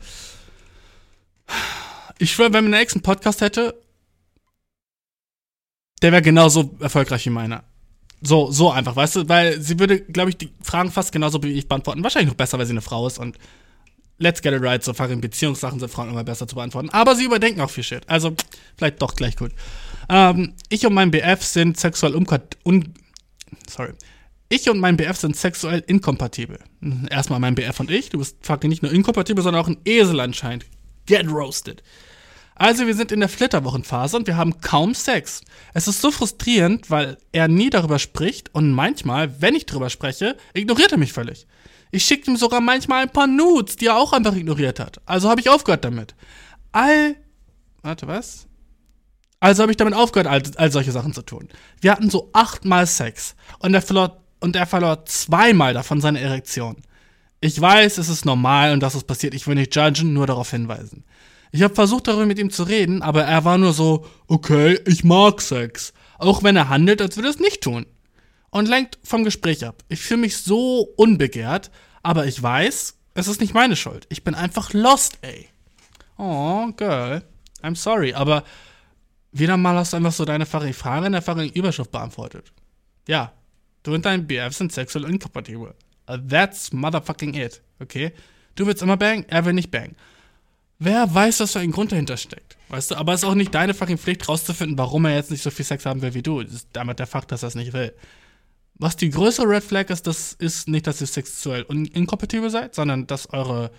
Ich 2.19 2.31
schwöre, 2.31 2.53
wenn 2.53 2.73
Ex 2.73 2.93
einen 2.93 3.03
Podcast 3.03 3.41
hätte, 3.41 3.79
der 6.01 6.11
wäre 6.11 6.21
genauso 6.21 6.75
erfolgreich 6.79 7.25
wie 7.25 7.31
meiner. 7.31 7.63
So, 8.21 8.51
so 8.51 8.71
einfach, 8.71 8.95
weißt 8.95 9.15
du? 9.17 9.29
Weil 9.29 9.61
sie 9.61 9.79
würde, 9.79 10.01
glaube 10.01 10.31
ich, 10.31 10.37
die 10.37 10.51
Fragen 10.61 10.91
fast 10.91 11.11
genauso 11.11 11.41
wie 11.43 11.51
ich 11.51 11.67
beantworten. 11.67 12.03
Wahrscheinlich 12.03 12.29
noch 12.29 12.37
besser, 12.37 12.57
weil 12.57 12.65
sie 12.65 12.71
eine 12.71 12.81
Frau 12.81 13.05
ist 13.05 13.19
und 13.19 13.37
let's 14.19 14.41
get 14.41 14.53
it 14.53 14.61
right, 14.61 14.83
so 14.83 14.93
fucking 14.93 15.21
Beziehungssachen 15.21 15.79
sind 15.79 15.89
Frauen 15.89 16.09
immer 16.09 16.23
besser 16.23 16.47
zu 16.47 16.55
beantworten. 16.55 16.89
Aber 16.89 17.15
sie 17.15 17.25
überdenken 17.25 17.61
auch 17.61 17.69
viel 17.69 17.83
Shit. 17.83 18.03
Also, 18.07 18.35
vielleicht 18.77 19.01
doch 19.01 19.15
gleich 19.15 19.35
gut. 19.35 19.51
Ähm, 20.09 20.53
ich 20.69 20.85
und 20.85 20.93
mein 20.93 21.11
BF 21.11 21.43
sind 21.43 21.77
sexuell 21.77 22.15
unkompatibel. 22.15 22.59
Un 22.65 22.93
sorry. 23.69 23.93
Ich 24.49 24.69
und 24.69 24.79
mein 24.79 24.95
BF 24.95 25.17
sind 25.17 25.35
sexuell 25.35 25.83
inkompatibel. 25.85 26.59
Erstmal 27.09 27.39
mein 27.39 27.55
BF 27.55 27.79
und 27.81 27.91
ich. 27.91 28.09
Du 28.09 28.19
bist 28.19 28.37
fucking 28.41 28.69
nicht 28.69 28.81
nur 28.81 28.91
inkompatibel, 28.93 29.43
sondern 29.43 29.61
auch 29.61 29.67
ein 29.67 29.77
Esel 29.83 30.19
anscheinend. 30.21 30.65
Get 31.05 31.27
roasted. 31.29 31.83
Also 32.55 32.87
wir 32.87 32.95
sind 32.95 33.11
in 33.11 33.19
der 33.19 33.29
Flitterwochenphase 33.29 34.17
und 34.17 34.25
wir 34.25 34.35
haben 34.35 34.61
kaum 34.61 34.95
Sex. 34.95 35.41
Es 35.73 35.87
ist 35.87 36.01
so 36.01 36.11
frustrierend, 36.11 36.89
weil 36.89 37.17
er 37.31 37.47
nie 37.47 37.69
darüber 37.69 37.99
spricht 37.99 38.53
und 38.55 38.71
manchmal, 38.71 39.41
wenn 39.41 39.53
ich 39.53 39.67
darüber 39.67 39.91
spreche, 39.91 40.37
ignoriert 40.53 40.91
er 40.91 40.97
mich 40.97 41.13
völlig. 41.13 41.45
Ich 41.91 42.05
schicke 42.05 42.29
ihm 42.29 42.37
sogar 42.37 42.61
manchmal 42.61 43.03
ein 43.03 43.09
paar 43.09 43.27
Nudes, 43.27 43.75
die 43.75 43.87
er 43.87 43.97
auch 43.97 44.13
einfach 44.13 44.35
ignoriert 44.35 44.79
hat. 44.79 45.01
Also 45.05 45.29
habe 45.29 45.41
ich 45.41 45.49
aufgehört 45.49 45.85
damit. 45.85 46.15
All. 46.71 47.15
Warte, 47.81 48.07
was? 48.07 48.47
Also 49.39 49.61
habe 49.61 49.71
ich 49.71 49.77
damit 49.77 49.93
aufgehört, 49.93 50.27
all, 50.27 50.41
all 50.55 50.71
solche 50.71 50.91
Sachen 50.91 51.13
zu 51.13 51.21
tun. 51.21 51.47
Wir 51.79 51.91
hatten 51.91 52.09
so 52.09 52.29
achtmal 52.33 52.87
Sex 52.87 53.35
und 53.59 53.73
er 53.73 53.81
verlor, 53.81 54.23
und 54.39 54.55
er 54.55 54.65
verlor 54.65 55.05
zweimal 55.05 55.73
davon 55.73 56.01
seine 56.01 56.19
Erektion. 56.19 56.77
Ich 57.39 57.59
weiß, 57.59 57.99
es 57.99 58.09
ist 58.09 58.25
normal 58.25 58.73
und 58.73 58.81
dass 58.81 58.95
es 58.95 59.03
passiert. 59.03 59.35
Ich 59.35 59.45
will 59.45 59.55
nicht 59.55 59.75
judgen, 59.75 60.13
nur 60.13 60.25
darauf 60.25 60.49
hinweisen. 60.49 61.03
Ich 61.51 61.61
habe 61.61 61.75
versucht, 61.75 62.07
darüber 62.07 62.25
mit 62.25 62.39
ihm 62.39 62.49
zu 62.49 62.63
reden, 62.63 63.01
aber 63.01 63.23
er 63.23 63.45
war 63.45 63.57
nur 63.57 63.73
so, 63.73 64.05
okay, 64.27 64.79
ich 64.85 65.03
mag 65.03 65.41
Sex. 65.41 65.93
Auch 66.17 66.43
wenn 66.43 66.55
er 66.55 66.69
handelt, 66.69 67.01
als 67.01 67.15
würde 67.15 67.29
er 67.29 67.31
es 67.31 67.39
nicht 67.39 67.61
tun. 67.61 67.85
Und 68.49 68.67
lenkt 68.67 68.97
vom 69.03 69.23
Gespräch 69.23 69.65
ab. 69.65 69.83
Ich 69.89 70.01
fühle 70.01 70.21
mich 70.21 70.37
so 70.37 70.81
unbegehrt, 70.95 71.69
aber 72.01 72.25
ich 72.25 72.41
weiß, 72.41 72.97
es 73.13 73.27
ist 73.27 73.41
nicht 73.41 73.53
meine 73.53 73.75
Schuld. 73.75 74.07
Ich 74.09 74.23
bin 74.23 74.35
einfach 74.35 74.73
lost, 74.73 75.17
ey. 75.21 75.47
Oh, 76.17 76.67
Girl. 76.77 77.23
I'm 77.61 77.75
sorry, 77.75 78.13
aber 78.13 78.43
wieder 79.31 79.57
mal 79.57 79.75
hast 79.75 79.93
du 79.93 79.97
einfach 79.97 80.13
so 80.13 80.25
deine 80.25 80.45
Frage 80.45 81.05
in 81.05 81.11
der 81.11 81.21
fucking 81.21 81.51
Überschrift 81.51 81.91
beantwortet. 81.91 82.51
Ja, 83.07 83.33
du 83.83 83.93
und 83.93 84.05
dein 84.05 84.27
BF 84.27 84.53
sind 84.53 84.71
sexuell 84.71 85.05
inkompatibel. 85.05 85.73
That's 86.07 86.71
motherfucking 86.71 87.33
it, 87.33 87.61
okay? 87.79 88.13
Du 88.55 88.65
willst 88.65 88.81
immer 88.81 88.97
bang, 88.97 89.25
er 89.27 89.45
will 89.45 89.53
nicht 89.53 89.71
bang. 89.71 89.95
Wer 90.79 91.13
weiß, 91.13 91.39
was 91.39 91.53
für 91.53 91.59
ein 91.59 91.71
Grund 91.71 91.91
dahinter 91.91 92.17
steckt. 92.17 92.55
Weißt 92.69 92.91
du, 92.91 92.95
aber 92.95 93.13
es 93.13 93.23
ist 93.23 93.29
auch 93.29 93.35
nicht 93.35 93.53
deine 93.53 93.73
fucking 93.73 93.97
Pflicht 93.97 94.27
rauszufinden, 94.27 94.77
warum 94.77 95.05
er 95.05 95.15
jetzt 95.15 95.31
nicht 95.31 95.41
so 95.41 95.49
viel 95.49 95.65
Sex 95.65 95.85
haben 95.85 96.01
will 96.01 96.13
wie 96.13 96.21
du. 96.21 96.43
Das 96.43 96.53
ist 96.53 96.67
damit 96.73 96.99
der 96.99 97.07
Fakt, 97.07 97.31
dass 97.31 97.43
er 97.43 97.47
es 97.47 97.55
nicht 97.55 97.73
will. 97.73 97.93
Was 98.79 98.95
die 98.95 99.09
größere 99.09 99.47
Red 99.47 99.63
Flag 99.63 99.89
ist, 99.89 100.05
das 100.05 100.33
ist 100.33 100.67
nicht, 100.67 100.85
dass 100.85 101.01
ihr 101.01 101.07
sexuell 101.07 101.63
inkompatibel 101.63 102.49
seid, 102.49 102.75
sondern 102.75 103.07
dass 103.07 103.31
eure 103.33 103.71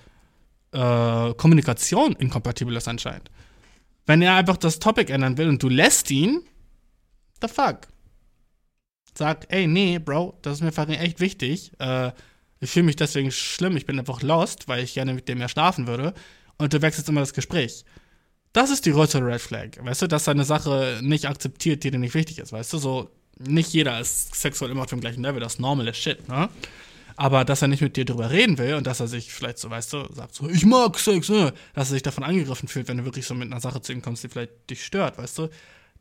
äh, 0.73 1.35
Kommunikation 1.35 2.15
inkompatibel 2.17 2.75
ist 2.77 2.89
anscheinend. 2.89 3.31
Wenn 4.07 4.23
er 4.23 4.35
einfach 4.35 4.57
das 4.57 4.81
Topic 4.81 5.13
ändern 5.13 5.39
will 5.39 5.49
und 5.49 5.63
du 5.63 5.69
lässt 5.69 6.11
ihn, 6.11 6.43
the 7.41 7.49
fuck. 7.49 7.89
Sag, 9.17 9.47
ey, 9.51 9.67
nee, 9.67 9.99
Bro, 9.99 10.39
das 10.43 10.55
ist 10.55 10.63
mir 10.63 10.73
fucking 10.73 10.95
echt 10.95 11.21
wichtig. 11.21 11.73
Äh, 11.79 12.13
ich 12.61 12.71
fühle 12.71 12.87
mich 12.87 12.97
deswegen 12.97 13.31
schlimm, 13.31 13.77
ich 13.77 13.87
bin 13.87 13.99
einfach 13.99 14.23
lost, 14.23 14.67
weil 14.67 14.83
ich 14.83 14.95
gerne 14.95 15.15
mit 15.15 15.29
dem 15.29 15.39
mehr 15.39 15.49
schlafen 15.49 15.87
würde 15.87 16.13
und 16.57 16.73
du 16.73 16.83
wechselst 16.83 17.09
immer 17.09 17.21
das 17.21 17.35
Gespräch. 17.35 17.85
Das 18.53 18.71
ist 18.71 18.87
die 18.87 18.93
größere 18.93 19.25
Red 19.25 19.41
Flag, 19.41 19.69
weißt 19.79 20.03
du, 20.03 20.07
dass 20.09 20.27
er 20.27 20.33
eine 20.33 20.45
Sache 20.45 20.99
nicht 21.03 21.27
akzeptiert, 21.27 21.85
die 21.85 21.91
dir 21.91 21.99
nicht 21.99 22.15
wichtig 22.15 22.39
ist, 22.39 22.53
weißt 22.53 22.73
du, 22.73 22.79
so, 22.79 23.11
nicht 23.39 23.73
jeder 23.73 24.01
ist 24.01 24.35
sexuell 24.35 24.71
immer 24.71 24.83
auf 24.83 24.91
dem 24.91 25.01
gleichen 25.01 25.23
Level, 25.23 25.41
das 25.41 25.55
ist 25.55 25.61
normal 25.61 25.93
shit, 25.95 26.29
ne? 26.29 26.49
Aber 27.17 27.45
dass 27.45 27.63
er 27.63 27.69
nicht 27.69 27.81
mit 27.81 27.97
dir 27.97 28.05
drüber 28.05 28.31
reden 28.31 28.59
will 28.59 28.75
und 28.75 28.87
dass 28.87 29.01
er 29.01 29.09
sich 29.09 29.33
vielleicht 29.33 29.59
so, 29.59 29.69
weißt 29.71 29.93
du, 29.93 30.07
sagt 30.15 30.37
so, 30.37 30.49
ich 30.49 30.65
mag 30.65 30.97
Sex, 30.99 31.29
ne? 31.29 31.53
Dass 31.75 31.91
er 31.91 31.95
sich 31.95 32.03
davon 32.03 32.23
angegriffen 32.23 32.69
fühlt, 32.69 32.87
wenn 32.87 32.99
du 32.99 33.05
wirklich 33.05 33.27
so 33.27 33.35
mit 33.35 33.51
einer 33.51 33.61
Sache 33.61 33.81
zu 33.81 33.93
ihm 33.93 34.03
kommst, 34.03 34.23
die 34.23 34.29
vielleicht 34.29 34.71
dich 34.71 34.85
stört, 34.85 35.19
weißt 35.19 35.39
du? 35.39 35.49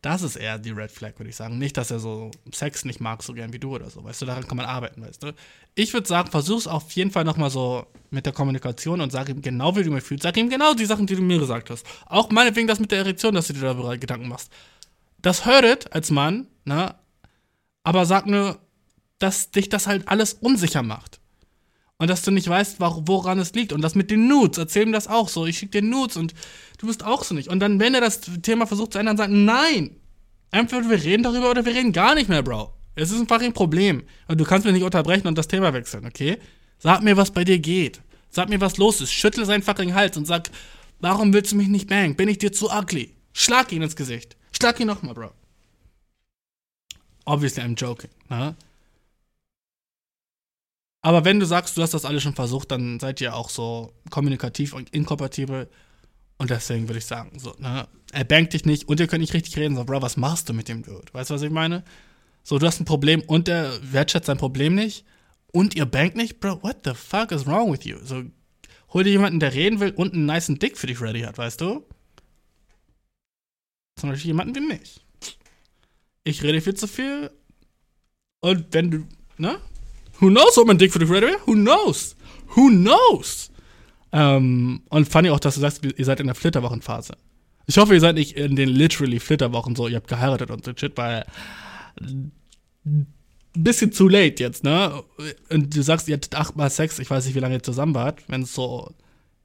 Das 0.04 0.22
ist 0.22 0.36
eher 0.36 0.60
die 0.60 0.70
Red 0.70 0.92
Flag, 0.92 1.14
würde 1.18 1.30
ich 1.30 1.36
sagen. 1.36 1.58
Nicht, 1.58 1.76
dass 1.76 1.90
er 1.90 2.00
so 2.00 2.30
Sex 2.54 2.86
nicht 2.86 3.00
mag, 3.00 3.24
so 3.24 3.34
gern 3.34 3.52
wie 3.52 3.58
du 3.58 3.74
oder 3.74 3.90
so. 3.90 4.04
Weißt 4.04 4.22
du, 4.22 4.28
daran 4.28 4.48
kann 4.48 4.58
man 4.58 4.68
arbeiten, 4.68 5.02
weißt 5.02 5.24
du. 5.24 5.34
Ich 5.74 5.92
würde 5.92 6.08
sagen, 6.08 6.30
versuch's 6.30 6.68
auf 6.68 6.92
jeden 6.92 7.10
Fall 7.10 7.24
nochmal 7.24 7.50
so 7.50 7.88
mit 8.12 8.28
der 8.28 8.34
Kommunikation 8.34 9.02
und 9.02 9.12
sag 9.12 9.28
ihm 9.30 9.42
genau, 9.42 9.76
wie 9.76 9.84
du 9.84 9.90
mich 9.90 10.04
fühlst. 10.04 10.22
Sag 10.22 10.38
ihm 10.38 10.50
genau 10.50 10.76
die 10.76 10.86
Sachen, 10.86 11.08
die 11.08 11.16
du 11.16 11.24
mir 11.24 11.40
gesagt 11.40 11.72
hast. 11.72 11.86
Auch 12.06 12.30
meinetwegen 12.30 12.68
das 12.68 12.80
mit 12.80 12.92
der 12.92 13.00
Erektion, 13.00 13.34
dass 13.34 13.48
du 13.48 13.54
dir 13.54 13.62
darüber 13.62 13.98
Gedanken 13.98 14.28
machst. 14.28 14.52
Das 15.24 15.48
hört 15.48 15.92
als 15.92 16.12
Mann, 16.12 16.48
ne? 16.64 16.94
Aber 17.88 18.06
sag 18.06 18.26
nur, 18.26 18.60
dass 19.18 19.50
dich 19.52 19.70
das 19.70 19.88
halt 19.88 20.10
alles 20.10 20.34
unsicher 20.34 20.84
macht. 20.84 21.22
Und 21.98 22.10
dass 22.10 22.22
du 22.22 22.32
nicht 22.32 22.50
weißt, 22.50 22.82
woran 22.82 23.40
es 23.40 23.54
liegt. 23.54 23.72
Und 23.72 23.80
das 23.80 23.96
mit 23.96 24.12
den 24.12 24.28
Nudes, 24.28 24.58
erzähl 24.58 24.84
ihm 24.84 24.92
das 24.92 25.08
auch 25.08 25.30
so. 25.30 25.46
Ich 25.46 25.58
schicke 25.58 25.80
dir 25.80 25.88
Nudes 25.88 26.18
und 26.18 26.34
du 26.80 26.88
bist 26.88 27.06
auch 27.06 27.24
so 27.24 27.34
nicht. 27.34 27.48
Und 27.48 27.62
dann, 27.62 27.80
wenn 27.80 27.96
er 27.96 28.02
das 28.02 28.20
Thema 28.42 28.68
versucht 28.68 28.92
zu 28.92 29.00
ändern, 29.00 29.16
sagt, 29.16 29.32
nein. 29.32 29.96
Entweder 30.52 30.90
wir 30.90 31.02
reden 31.02 31.24
darüber 31.24 31.50
oder 31.50 31.64
wir 31.64 31.74
reden 31.74 31.94
gar 31.94 32.14
nicht 32.14 32.28
mehr, 32.28 32.44
Bro. 32.44 32.74
Es 32.96 33.10
ist 33.10 33.22
einfach 33.22 33.40
ein 33.40 33.54
Problem. 33.54 34.04
Und 34.28 34.38
du 34.38 34.44
kannst 34.44 34.66
mich 34.66 34.74
nicht 34.74 34.84
unterbrechen 34.84 35.28
und 35.28 35.38
das 35.38 35.48
Thema 35.48 35.74
wechseln, 35.74 36.06
okay? 36.06 36.40
Sag 36.80 37.04
mir, 37.04 37.16
was 37.16 37.32
bei 37.32 37.46
dir 37.46 37.58
geht. 37.58 38.02
Sag 38.30 38.50
mir, 38.50 38.60
was 38.60 38.76
los 38.76 39.00
ist. 39.00 39.14
Schüttel 39.14 39.46
seinen 39.46 39.64
fucking 39.64 39.94
Hals 39.94 40.18
und 40.18 40.28
sag, 40.28 40.50
warum 41.00 41.32
willst 41.32 41.54
du 41.54 41.56
mich 41.56 41.70
nicht 41.70 41.88
bangen? 41.88 42.18
Bin 42.18 42.28
ich 42.28 42.38
dir 42.38 42.52
zu 42.52 42.70
ugly? 42.70 43.16
Schlag 43.32 43.72
ihn 43.72 43.82
ins 43.82 43.96
Gesicht. 43.96 44.36
Schlag 44.52 44.78
ihn 44.82 44.88
nochmal, 44.88 45.14
Bro. 45.14 45.32
Obviously, 47.28 47.62
I'm 47.62 47.76
joking, 47.76 48.10
ne? 48.30 48.56
Aber 51.02 51.26
wenn 51.26 51.40
du 51.40 51.46
sagst, 51.46 51.78
du 51.78 51.82
hast 51.82 51.94
das 51.94 52.06
alles 52.06 52.24
schon 52.24 52.36
versucht, 52.36 52.72
dann 52.72 53.00
seid 53.00 53.20
ihr 53.22 53.36
auch 53.36 53.50
so 53.50 53.94
kommunikativ 54.10 54.74
und 54.74 54.90
inkompatibel. 54.92 55.70
Und 56.38 56.50
deswegen 56.50 56.88
würde 56.88 57.00
ich 57.00 57.06
sagen, 57.06 57.38
so, 57.38 57.54
ne? 57.60 57.88
Er 58.14 58.24
bangt 58.24 58.54
dich 58.54 58.64
nicht 58.64 58.88
und 58.88 59.02
ihr 59.02 59.08
könnt 59.08 59.22
nicht 59.22 59.34
richtig 59.34 59.58
reden. 59.58 59.76
So, 59.76 59.84
Bro, 59.84 60.02
was 60.02 60.16
machst 60.16 60.48
du 60.48 60.54
mit 60.54 60.70
dem 60.70 60.84
Dude? 60.84 61.14
Weißt 61.14 61.30
du, 61.30 61.34
was 61.34 61.42
ich 61.42 61.52
meine? 61.52 61.84
So, 62.44 62.60
du 62.60 62.66
hast 62.66 62.80
ein 62.80 62.86
Problem 62.86 63.22
und 63.22 63.50
der 63.50 63.78
wertschätzt 63.82 64.28
sein 64.28 64.38
Problem 64.38 64.74
nicht. 64.76 65.06
Und 65.52 65.76
ihr 65.76 65.86
bangt 65.86 66.16
nicht? 66.16 66.40
Bro, 66.40 66.64
what 66.64 66.78
the 66.86 66.94
fuck 66.94 67.34
is 67.34 67.46
wrong 67.46 67.74
with 67.74 67.84
you? 67.84 67.98
So, 68.04 68.24
hol 68.94 69.04
dir 69.04 69.12
jemanden, 69.12 69.42
der 69.42 69.54
reden 69.54 69.82
will 69.82 69.92
und 69.92 70.14
einen 70.14 70.26
niceen 70.26 70.60
Dick 70.60 70.78
für 70.78 70.88
dich 70.88 71.02
ready 71.02 71.22
hat, 71.22 71.38
weißt 71.38 71.60
du? 71.60 71.86
Zum 74.00 74.12
Beispiel 74.12 74.28
jemanden 74.28 74.56
wie 74.56 74.62
mich. 74.62 75.07
Ich 76.28 76.44
rede 76.44 76.60
viel 76.60 76.74
zu 76.74 76.88
viel. 76.88 77.32
Und 78.42 78.66
wenn 78.72 78.92
du, 78.92 79.08
ne? 79.38 79.60
Who 80.20 80.28
knows, 80.28 80.58
ob 80.58 80.68
mein 80.68 80.78
Dick 80.78 80.92
für 80.92 81.00
dich 81.00 81.10
wäre? 81.10 81.38
Who 81.46 81.54
knows? 81.54 82.18
Who 82.56 82.68
knows? 82.68 83.50
Ähm, 84.12 84.82
und 84.90 85.08
ich 85.08 85.32
auch, 85.32 85.40
dass 85.40 85.56
du 85.56 85.62
sagst, 85.62 85.86
ihr 85.86 86.06
seid 86.06 86.20
in 86.20 86.26
der 86.26 86.36
Flitterwochenphase. 86.36 87.14
Ich 87.66 87.78
hoffe, 87.78 87.94
ihr 87.94 88.02
seid 88.02 88.16
nicht 88.16 88.36
in 88.36 88.58
den 88.58 88.68
literally 88.68 89.22
Flitterwochen 89.22 89.76
so, 89.78 89.88
ihr 89.88 89.96
habt 89.96 90.10
geheiratet 90.10 90.52
und 90.52 90.66
so 90.66 90.74
shit, 90.76 90.98
weil 90.98 91.26
ein 92.02 92.34
bisschen 93.54 93.94
zu 93.94 94.10
late 94.10 94.44
jetzt, 94.44 94.66
ne? 94.66 95.02
Und 95.50 95.76
du 95.76 95.82
sagst, 95.82 96.10
ihr 96.10 96.16
hattet 96.16 96.36
achtmal 96.36 96.70
Sex, 96.70 97.00
ich 97.00 97.10
weiß 97.10 97.26
nicht, 97.26 97.36
wie 97.36 97.40
lange 97.40 97.56
ihr 97.56 97.64
zusammen 97.64 97.96
wart. 97.96 98.22
Wenn 98.28 98.42
es 98.42 98.54
so, 98.54 98.94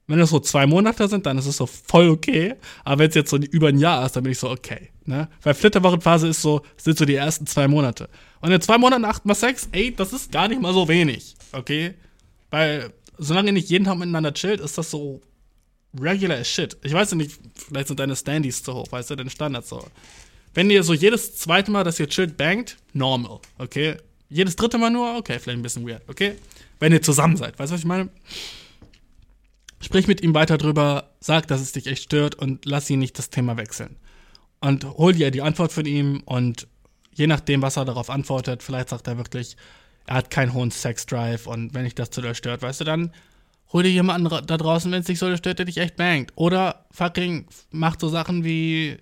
wenn 0.07 0.19
es 0.19 0.29
so 0.29 0.39
zwei 0.39 0.67
Monate 0.67 1.07
sind, 1.07 1.25
dann 1.25 1.37
ist 1.37 1.45
es 1.45 1.57
so 1.57 1.65
voll 1.65 2.09
okay. 2.09 2.55
Aber 2.83 2.99
wenn 2.99 3.09
es 3.09 3.15
jetzt 3.15 3.29
so 3.29 3.37
über 3.37 3.69
ein 3.69 3.77
Jahr 3.77 4.05
ist, 4.05 4.15
dann 4.15 4.23
bin 4.23 4.31
ich 4.31 4.39
so 4.39 4.49
okay, 4.49 4.89
ne? 5.05 5.29
Weil 5.41 5.53
Flitterwochenphase 5.53 6.27
ist 6.27 6.41
so, 6.41 6.61
sind 6.77 6.97
so 6.97 7.05
die 7.05 7.15
ersten 7.15 7.47
zwei 7.47 7.67
Monate. 7.67 8.09
Und 8.41 8.51
in 8.51 8.59
zwei 8.59 8.77
Monaten 8.77 9.05
achtmal 9.05 9.35
Sex, 9.35 9.69
ey, 9.71 9.95
das 9.95 10.11
ist 10.11 10.31
gar 10.31 10.49
nicht 10.49 10.61
mal 10.61 10.73
so 10.73 10.87
wenig, 10.87 11.35
okay? 11.53 11.93
Weil, 12.49 12.91
solange 13.17 13.49
ihr 13.49 13.53
nicht 13.53 13.69
jeden 13.69 13.85
Tag 13.85 13.97
miteinander 13.97 14.33
chillt, 14.33 14.59
ist 14.59 14.77
das 14.77 14.91
so 14.91 15.21
regular 15.97 16.37
as 16.37 16.49
shit. 16.49 16.75
Ich 16.83 16.93
weiß 16.93 17.11
ja 17.11 17.17
nicht, 17.17 17.39
vielleicht 17.55 17.87
sind 17.87 17.99
deine 17.99 18.15
Standys 18.15 18.61
zu 18.61 18.73
hoch, 18.73 18.91
weißt 18.91 19.11
du, 19.11 19.15
deine 19.15 19.29
Standards 19.29 19.69
so. 19.69 19.85
Wenn 20.53 20.69
ihr 20.69 20.83
so 20.83 20.93
jedes 20.93 21.35
zweite 21.35 21.71
Mal, 21.71 21.83
dass 21.83 21.99
ihr 21.99 22.07
chillt, 22.07 22.35
bangt, 22.35 22.77
normal, 22.91 23.39
okay? 23.57 23.97
Jedes 24.29 24.55
dritte 24.55 24.77
Mal 24.77 24.89
nur, 24.89 25.17
okay, 25.17 25.39
vielleicht 25.39 25.59
ein 25.59 25.63
bisschen 25.63 25.87
weird, 25.87 26.01
okay? 26.09 26.35
Wenn 26.79 26.91
ihr 26.91 27.01
zusammen 27.01 27.37
seid, 27.37 27.57
weißt 27.57 27.71
du, 27.71 27.73
was 27.75 27.81
ich 27.81 27.87
meine? 27.87 28.09
Sprich 29.83 30.07
mit 30.07 30.21
ihm 30.21 30.33
weiter 30.33 30.57
drüber, 30.57 31.09
sag, 31.19 31.47
dass 31.47 31.59
es 31.59 31.73
dich 31.73 31.87
echt 31.87 32.03
stört 32.03 32.35
und 32.35 32.65
lass 32.65 32.89
ihn 32.89 32.99
nicht 32.99 33.19
das 33.19 33.29
Thema 33.29 33.57
wechseln. 33.57 33.97
Und 34.61 34.85
hol 34.85 35.11
dir 35.13 35.29
die 35.29 35.41
Antwort 35.41 35.73
von 35.73 35.85
ihm 35.85 36.21
und 36.23 36.67
je 37.13 37.27
nachdem, 37.27 37.61
was 37.61 37.75
er 37.75 37.83
darauf 37.83 38.09
antwortet, 38.09 38.63
vielleicht 38.63 38.89
sagt 38.89 39.07
er 39.07 39.17
wirklich, 39.17 39.57
er 40.07 40.15
hat 40.15 40.31
keinen 40.31 40.53
hohen 40.53 40.71
Sex-Drive 40.71 41.47
und 41.47 41.73
wenn 41.73 41.83
dich 41.83 41.95
das 41.95 42.11
zu 42.11 42.21
dir 42.21 42.33
stört, 42.33 42.61
weißt 42.61 42.79
du, 42.79 42.85
dann 42.85 43.11
hol 43.73 43.83
dir 43.83 43.91
jemanden 43.91 44.29
da 44.29 44.57
draußen, 44.57 44.89
wenn 44.89 45.01
es 45.01 45.07
dich 45.07 45.19
so 45.19 45.35
stört, 45.35 45.59
der 45.59 45.65
dich 45.65 45.77
echt 45.77 45.97
bangt. 45.97 46.31
Oder 46.35 46.85
fucking 46.91 47.47
macht 47.71 47.99
so 47.99 48.07
Sachen 48.07 48.45
wie, 48.45 48.97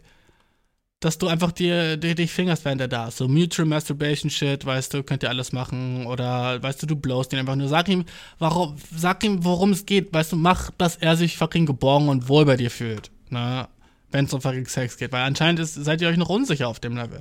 dass 1.01 1.17
du 1.17 1.27
einfach 1.27 1.51
dir, 1.51 1.97
dir 1.97 2.13
dich 2.13 2.31
fingerst, 2.31 2.63
während 2.63 2.79
er 2.79 2.87
da 2.87 3.07
ist. 3.07 3.17
So 3.17 3.27
Mutual 3.27 3.67
Masturbation 3.67 4.29
Shit, 4.29 4.65
weißt 4.65 4.93
du, 4.93 5.03
könnt 5.03 5.23
ihr 5.23 5.29
alles 5.29 5.51
machen. 5.51 6.05
Oder 6.05 6.61
weißt 6.61 6.83
du, 6.83 6.85
du 6.85 6.95
blowst 6.95 7.33
ihn 7.33 7.39
einfach 7.39 7.55
nur. 7.55 7.67
Sag 7.67 7.89
ihm, 7.89 8.05
warum, 8.37 8.77
sag 8.95 9.23
ihm, 9.23 9.43
worum 9.43 9.71
es 9.71 9.87
geht. 9.87 10.13
Weißt 10.13 10.31
du, 10.31 10.35
mach, 10.35 10.69
dass 10.77 10.97
er 10.97 11.17
sich 11.17 11.37
fucking 11.37 11.65
geborgen 11.65 12.07
und 12.07 12.29
wohl 12.29 12.45
bei 12.45 12.55
dir 12.55 12.69
fühlt. 12.69 13.09
Ne? 13.31 13.67
Wenn 14.11 14.25
es 14.25 14.33
um 14.33 14.41
fucking 14.41 14.67
Sex 14.67 14.95
geht. 14.95 15.11
Weil 15.11 15.23
anscheinend 15.23 15.59
ist, 15.59 15.73
seid 15.73 16.01
ihr 16.01 16.07
euch 16.07 16.17
noch 16.17 16.29
unsicher 16.29 16.67
auf 16.67 16.79
dem 16.79 16.95
Level. 16.95 17.19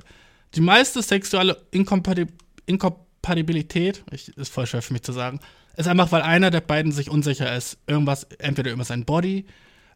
Die 0.53 0.61
meiste 0.61 1.01
sexuelle 1.01 1.57
Inkompatib 1.71 2.29
Inkompatibilität, 2.67 4.03
ich, 4.11 4.29
ist 4.37 4.53
voll 4.53 4.67
schwer 4.67 4.83
für 4.83 4.93
mich 4.93 5.01
zu 5.01 5.11
sagen, 5.11 5.39
ist 5.75 5.87
einfach, 5.87 6.11
weil 6.11 6.21
einer 6.21 6.51
der 6.51 6.61
beiden 6.61 6.91
sich 6.91 7.09
unsicher 7.09 7.55
ist. 7.55 7.79
Irgendwas, 7.87 8.27
entweder 8.37 8.71
über 8.71 8.83
sein 8.83 9.05
Body, 9.05 9.45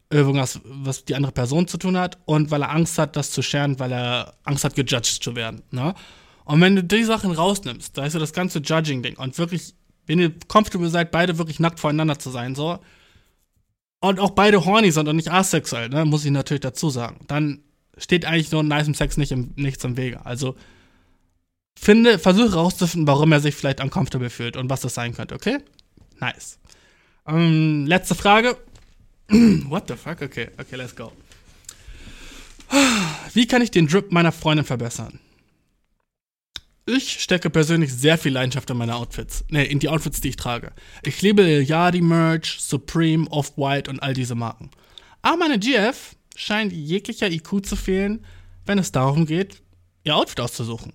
irgendwas, 0.10 0.60
was 0.64 1.06
die 1.06 1.16
andere 1.16 1.32
Person 1.32 1.68
zu 1.68 1.78
tun 1.78 1.98
hat, 1.98 2.18
und 2.26 2.52
weil 2.52 2.62
er 2.62 2.72
Angst 2.72 2.98
hat, 2.98 3.16
das 3.16 3.32
zu 3.32 3.42
scheren, 3.42 3.80
weil 3.80 3.92
er 3.92 4.36
Angst 4.44 4.64
hat, 4.64 4.76
gejudged 4.76 5.24
zu 5.24 5.36
werden. 5.36 5.64
Ne? 5.72 5.94
Und 6.46 6.62
wenn 6.62 6.76
du 6.76 6.84
die 6.84 7.04
Sachen 7.04 7.32
rausnimmst, 7.32 7.98
da 7.98 8.06
ist 8.06 8.14
so 8.14 8.20
das 8.20 8.34
ganze 8.34 8.60
Judging-Ding 8.60 9.18
und 9.18 9.38
wirklich, 9.38 9.74
wenn 10.06 10.20
ihr 10.20 10.34
comfortable 10.48 10.90
seid, 10.90 11.12
beide 11.12 11.38
wirklich 11.38 11.60
nackt 11.60 11.80
voreinander 11.80 12.20
zu 12.20 12.30
sein, 12.30 12.56
so, 12.56 12.80
und 14.00 14.20
auch 14.20 14.32
beide 14.32 14.66
horny 14.66 14.92
sind 14.92 15.08
und 15.08 15.16
nicht 15.16 15.32
asexuell, 15.32 15.90
ne, 15.90 16.06
muss 16.06 16.26
ich 16.26 16.32
natürlich 16.32 16.62
dazu 16.62 16.90
sagen, 16.90 17.22
dann 17.28 17.64
steht 17.98 18.26
eigentlich 18.26 18.52
nur 18.52 18.62
nice 18.62 18.96
Sex 18.96 19.18
nicht 19.18 19.32
im, 19.32 19.54
nichts 19.56 19.84
im 19.84 19.98
Wege. 19.98 20.26
Also, 20.26 20.56
finde, 21.78 22.20
versuche 22.20 22.54
rauszufinden, 22.54 23.08
warum 23.08 23.32
er 23.32 23.40
sich 23.40 23.56
vielleicht 23.56 23.82
uncomfortable 23.82 24.30
fühlt 24.30 24.58
und 24.58 24.70
was 24.70 24.82
das 24.82 24.94
sein 24.94 25.14
könnte, 25.14 25.34
okay? 25.34 25.58
Nice. 26.20 26.60
Ähm, 27.28 27.86
letzte 27.88 28.16
Frage. 28.16 28.58
What 29.70 29.88
the 29.88 29.96
fuck? 29.96 30.22
Okay, 30.22 30.50
okay, 30.60 30.76
let's 30.76 30.96
go. 30.96 31.12
Wie 33.34 33.48
kann 33.48 33.62
ich 33.62 33.72
den 33.72 33.88
Drip 33.88 34.12
meiner 34.12 34.32
Freundin 34.32 34.66
verbessern? 34.66 35.20
Ich 36.88 37.20
stecke 37.20 37.50
persönlich 37.50 37.92
sehr 37.92 38.18
viel 38.20 38.34
Leidenschaft 38.34 38.70
in 38.70 38.78
meine 38.78 38.96
Outfits. 38.96 39.44
Ne, 39.50 39.66
in 39.66 39.80
die 39.80 39.90
Outfits, 39.90 40.22
die 40.22 40.30
ich 40.30 40.36
trage. 40.36 40.72
Ich 41.02 41.22
liebe 41.24 41.62
Yadi 41.62 42.02
Merch, 42.02 42.58
Supreme, 42.60 43.28
Off-White 43.32 43.90
und 43.90 44.04
all 44.04 44.14
diese 44.14 44.36
Marken. 44.36 44.70
Aber 45.24 45.38
meine 45.38 45.58
GF 45.58 46.16
scheint 46.36 46.72
jeglicher 46.72 47.32
IQ 47.32 47.66
zu 47.66 47.76
fehlen, 47.76 48.24
wenn 48.68 48.78
es 48.78 48.92
darum 48.92 49.26
geht, 49.26 49.64
ihr 50.04 50.16
Outfit 50.16 50.40
auszusuchen. 50.40 50.94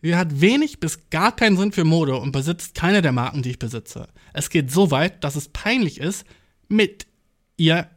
Sie 0.00 0.14
hat 0.14 0.40
wenig 0.40 0.78
bis 0.78 1.10
gar 1.10 1.34
keinen 1.34 1.56
Sinn 1.56 1.72
für 1.72 1.84
Mode 1.84 2.16
und 2.16 2.30
besitzt 2.30 2.76
keine 2.76 3.02
der 3.02 3.10
Marken, 3.10 3.42
die 3.42 3.50
ich 3.50 3.58
besitze. 3.58 4.06
Es 4.32 4.50
geht 4.50 4.70
so 4.70 4.92
weit, 4.92 5.24
dass 5.24 5.34
es 5.34 5.48
peinlich 5.48 5.98
ist, 5.98 6.24
mit 6.68 7.08
ihr 7.56 7.88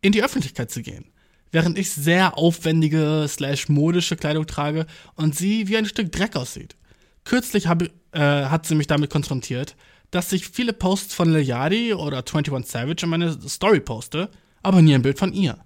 in 0.00 0.12
die 0.12 0.22
Öffentlichkeit 0.22 0.70
zu 0.70 0.82
gehen. 0.82 1.06
Während 1.50 1.78
ich 1.78 1.90
sehr 1.90 2.36
aufwendige 2.36 3.26
slash 3.26 3.68
modische 3.68 4.16
Kleidung 4.16 4.46
trage 4.46 4.86
und 5.14 5.34
sie 5.34 5.68
wie 5.68 5.76
ein 5.76 5.86
Stück 5.86 6.12
Dreck 6.12 6.36
aussieht. 6.36 6.76
Kürzlich 7.24 7.66
habe, 7.66 7.90
äh, 8.12 8.20
hat 8.20 8.66
sie 8.66 8.74
mich 8.74 8.86
damit 8.86 9.10
konfrontiert, 9.10 9.76
dass 10.10 10.32
ich 10.32 10.48
viele 10.48 10.72
Posts 10.72 11.14
von 11.14 11.32
Lil 11.32 11.94
oder 11.94 12.18
21 12.18 12.70
Savage 12.70 13.04
in 13.04 13.10
meine 13.10 13.38
Story 13.48 13.80
poste, 13.80 14.30
aber 14.62 14.82
nie 14.82 14.94
ein 14.94 15.02
Bild 15.02 15.18
von 15.18 15.32
ihr. 15.32 15.58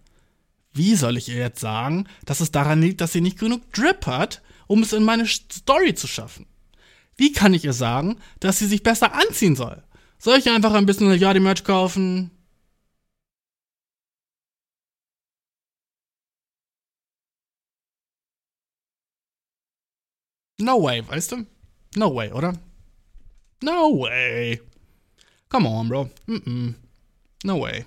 Wie 0.73 0.95
soll 0.95 1.17
ich 1.17 1.29
ihr 1.29 1.37
jetzt 1.37 1.61
sagen, 1.61 2.07
dass 2.25 2.41
es 2.41 2.51
daran 2.51 2.81
liegt, 2.81 3.01
dass 3.01 3.13
sie 3.13 3.21
nicht 3.21 3.39
genug 3.39 3.73
Drip 3.73 4.07
hat, 4.07 4.43
um 4.67 4.83
es 4.83 4.93
in 4.93 5.05
meine 5.05 5.27
Story 5.27 5.95
zu 5.95 6.07
schaffen? 6.07 6.47
Wie 7.17 7.33
kann 7.33 7.55
ich 7.55 7.65
ihr 7.65 7.75
sagen, 7.75 8.17
dass 8.41 8.59
sie 8.59 8.67
sich 8.67 8.83
besser 8.83 9.15
anziehen 9.15 9.55
soll? 9.55 9.83
Soll 10.19 10.39
ich 10.39 10.51
einfach 10.51 10.73
ein 10.73 10.87
bisschen 10.87 11.11
Lil 11.11 11.21
Yachty 11.21 11.41
Merch 11.41 11.65
kaufen? 11.65 12.31
No 20.63 20.81
way, 20.81 21.03
weißt 21.07 21.33
du? 21.33 21.47
No 21.97 22.15
way, 22.15 22.31
oder? 22.33 22.53
No 23.63 23.99
way. 23.99 24.61
Come 25.49 25.69
on, 25.69 25.89
bro. 25.89 26.09
Mm-mm. 26.29 26.75
No 27.45 27.61
way. 27.61 27.85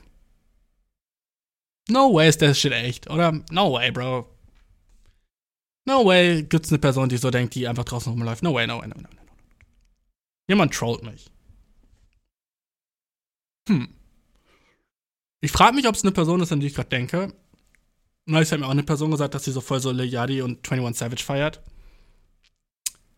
No 1.89 2.13
way 2.13 2.27
ist 2.27 2.41
der 2.41 2.53
Shit 2.53 2.73
echt, 2.73 3.09
oder? 3.09 3.31
No 3.49 3.71
way, 3.73 3.91
bro. 3.91 4.27
No 5.85 6.05
way 6.05 6.43
gibt's 6.43 6.69
eine 6.69 6.79
Person, 6.79 7.07
die 7.07 7.17
so 7.17 7.31
denkt, 7.31 7.55
die 7.55 7.67
einfach 7.67 7.85
draußen 7.85 8.11
rumläuft. 8.11 8.43
No 8.43 8.53
way, 8.53 8.67
no 8.67 8.79
way, 8.79 8.87
no 8.87 8.95
way, 8.95 9.03
no 9.03 9.09
way. 9.09 9.15
no 9.15 9.21
way. 9.21 9.35
Jemand 10.49 10.73
trollt 10.73 11.03
mich. 11.03 11.31
Hm. 13.69 13.87
Ich 15.39 15.51
frage 15.51 15.75
mich, 15.75 15.87
ob 15.87 15.95
es 15.95 16.03
eine 16.03 16.11
Person 16.11 16.41
ist, 16.41 16.51
an 16.51 16.59
die 16.59 16.67
ich 16.67 16.73
gerade 16.73 16.89
denke. 16.89 17.33
Neulich 18.25 18.51
hat 18.51 18.59
mir 18.59 18.65
auch 18.65 18.71
eine 18.71 18.83
Person 18.83 19.11
gesagt, 19.11 19.33
dass 19.33 19.45
sie 19.45 19.51
so 19.51 19.61
voll 19.61 19.79
so 19.79 19.91
Lil 19.91 20.09
Yachty 20.11 20.41
und 20.41 20.69
21 20.69 20.99
Savage 20.99 21.23
feiert. 21.23 21.61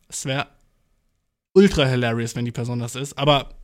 Es 0.07 0.25
wäre 0.25 0.47
ultra 1.53 1.85
hilarious, 1.85 2.35
wenn 2.35 2.45
die 2.45 2.51
Person 2.51 2.79
das 2.79 2.95
ist. 2.95 3.17
Aber 3.17 3.55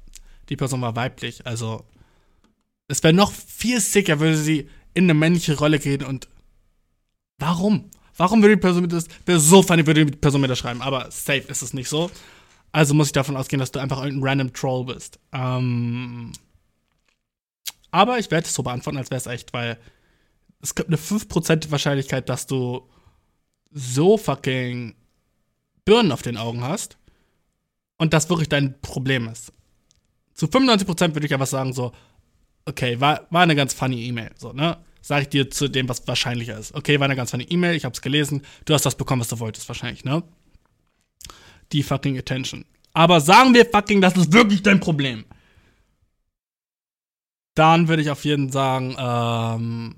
die 0.49 0.55
Person 0.55 0.81
war 0.81 0.95
weiblich, 0.95 1.45
also 1.45 1.85
es 2.87 3.01
wäre 3.03 3.13
noch 3.13 3.31
viel 3.31 3.79
sicker, 3.79 4.19
würde 4.19 4.37
sie 4.37 4.69
in 4.93 5.05
eine 5.05 5.13
männliche 5.13 5.57
Rolle 5.57 5.79
gehen 5.79 6.03
und 6.03 6.27
warum? 7.39 7.89
Warum 8.15 8.41
würde 8.41 8.55
die 8.55 8.61
Person 8.61 8.83
mir 8.83 8.87
das, 8.89 9.07
wäre 9.25 9.39
so 9.39 9.63
funny, 9.63 9.87
würde 9.87 10.05
die 10.05 10.17
Person 10.17 10.41
mir 10.41 10.47
das 10.47 10.59
schreiben, 10.59 10.81
aber 10.81 11.09
safe 11.09 11.45
ist 11.47 11.61
es 11.61 11.73
nicht 11.73 11.89
so. 11.89 12.11
Also 12.71 12.93
muss 12.93 13.07
ich 13.07 13.13
davon 13.13 13.37
ausgehen, 13.37 13.59
dass 13.59 13.71
du 13.71 13.79
einfach 13.79 14.03
irgendein 14.03 14.29
random 14.29 14.53
Troll 14.53 14.85
bist. 14.85 15.19
Ähm, 15.31 16.31
aber 17.91 18.19
ich 18.19 18.29
werde 18.31 18.47
es 18.47 18.53
so 18.53 18.63
beantworten, 18.63 18.97
als 18.97 19.11
wäre 19.11 19.19
es 19.19 19.27
echt, 19.27 19.53
weil 19.53 19.79
es 20.61 20.75
gibt 20.75 20.89
eine 20.89 20.97
5% 20.97 21.71
Wahrscheinlichkeit, 21.71 22.29
dass 22.29 22.47
du 22.47 22.89
so 23.71 24.17
fucking 24.17 24.95
Birnen 25.85 26.11
auf 26.11 26.21
den 26.21 26.37
Augen 26.37 26.63
hast 26.63 26.97
und 27.97 28.13
das 28.13 28.29
wirklich 28.29 28.49
dein 28.49 28.79
Problem 28.81 29.27
ist. 29.27 29.51
Zu 30.33 30.47
95% 30.47 31.13
würde 31.13 31.25
ich 31.25 31.33
einfach 31.33 31.47
sagen, 31.47 31.73
so, 31.73 31.91
okay, 32.65 32.99
war, 32.99 33.27
war 33.29 33.43
eine 33.43 33.55
ganz 33.55 33.73
funny 33.73 34.05
E-Mail, 34.05 34.31
so, 34.37 34.53
ne? 34.53 34.77
sage 35.03 35.23
ich 35.23 35.29
dir 35.29 35.51
zu 35.51 35.67
dem, 35.67 35.89
was 35.89 36.07
wahrscheinlicher 36.07 36.57
ist. 36.57 36.73
Okay, 36.73 36.99
war 36.99 37.05
eine 37.05 37.15
ganz 37.15 37.31
feine 37.31 37.43
E-Mail, 37.43 37.75
ich 37.75 37.85
hab's 37.85 38.01
gelesen, 38.01 38.41
du 38.65 38.73
hast 38.73 38.85
das 38.85 38.95
bekommen, 38.95 39.19
was 39.19 39.27
du 39.27 39.39
wolltest, 39.39 39.67
wahrscheinlich, 39.67 40.05
ne? 40.05 40.23
Die 41.73 41.83
fucking 41.83 42.17
Attention. 42.17 42.65
Aber 42.93 43.19
sagen 43.19 43.53
wir 43.53 43.65
fucking, 43.65 43.99
das 43.99 44.15
ist 44.15 44.31
wirklich 44.31 44.63
dein 44.63 44.79
Problem. 44.79 45.25
Dann 47.53 47.87
würde 47.87 48.01
ich 48.01 48.09
auf 48.09 48.23
jeden 48.23 48.51
Fall 48.51 48.53
sagen, 48.53 48.95
ähm, 48.97 49.95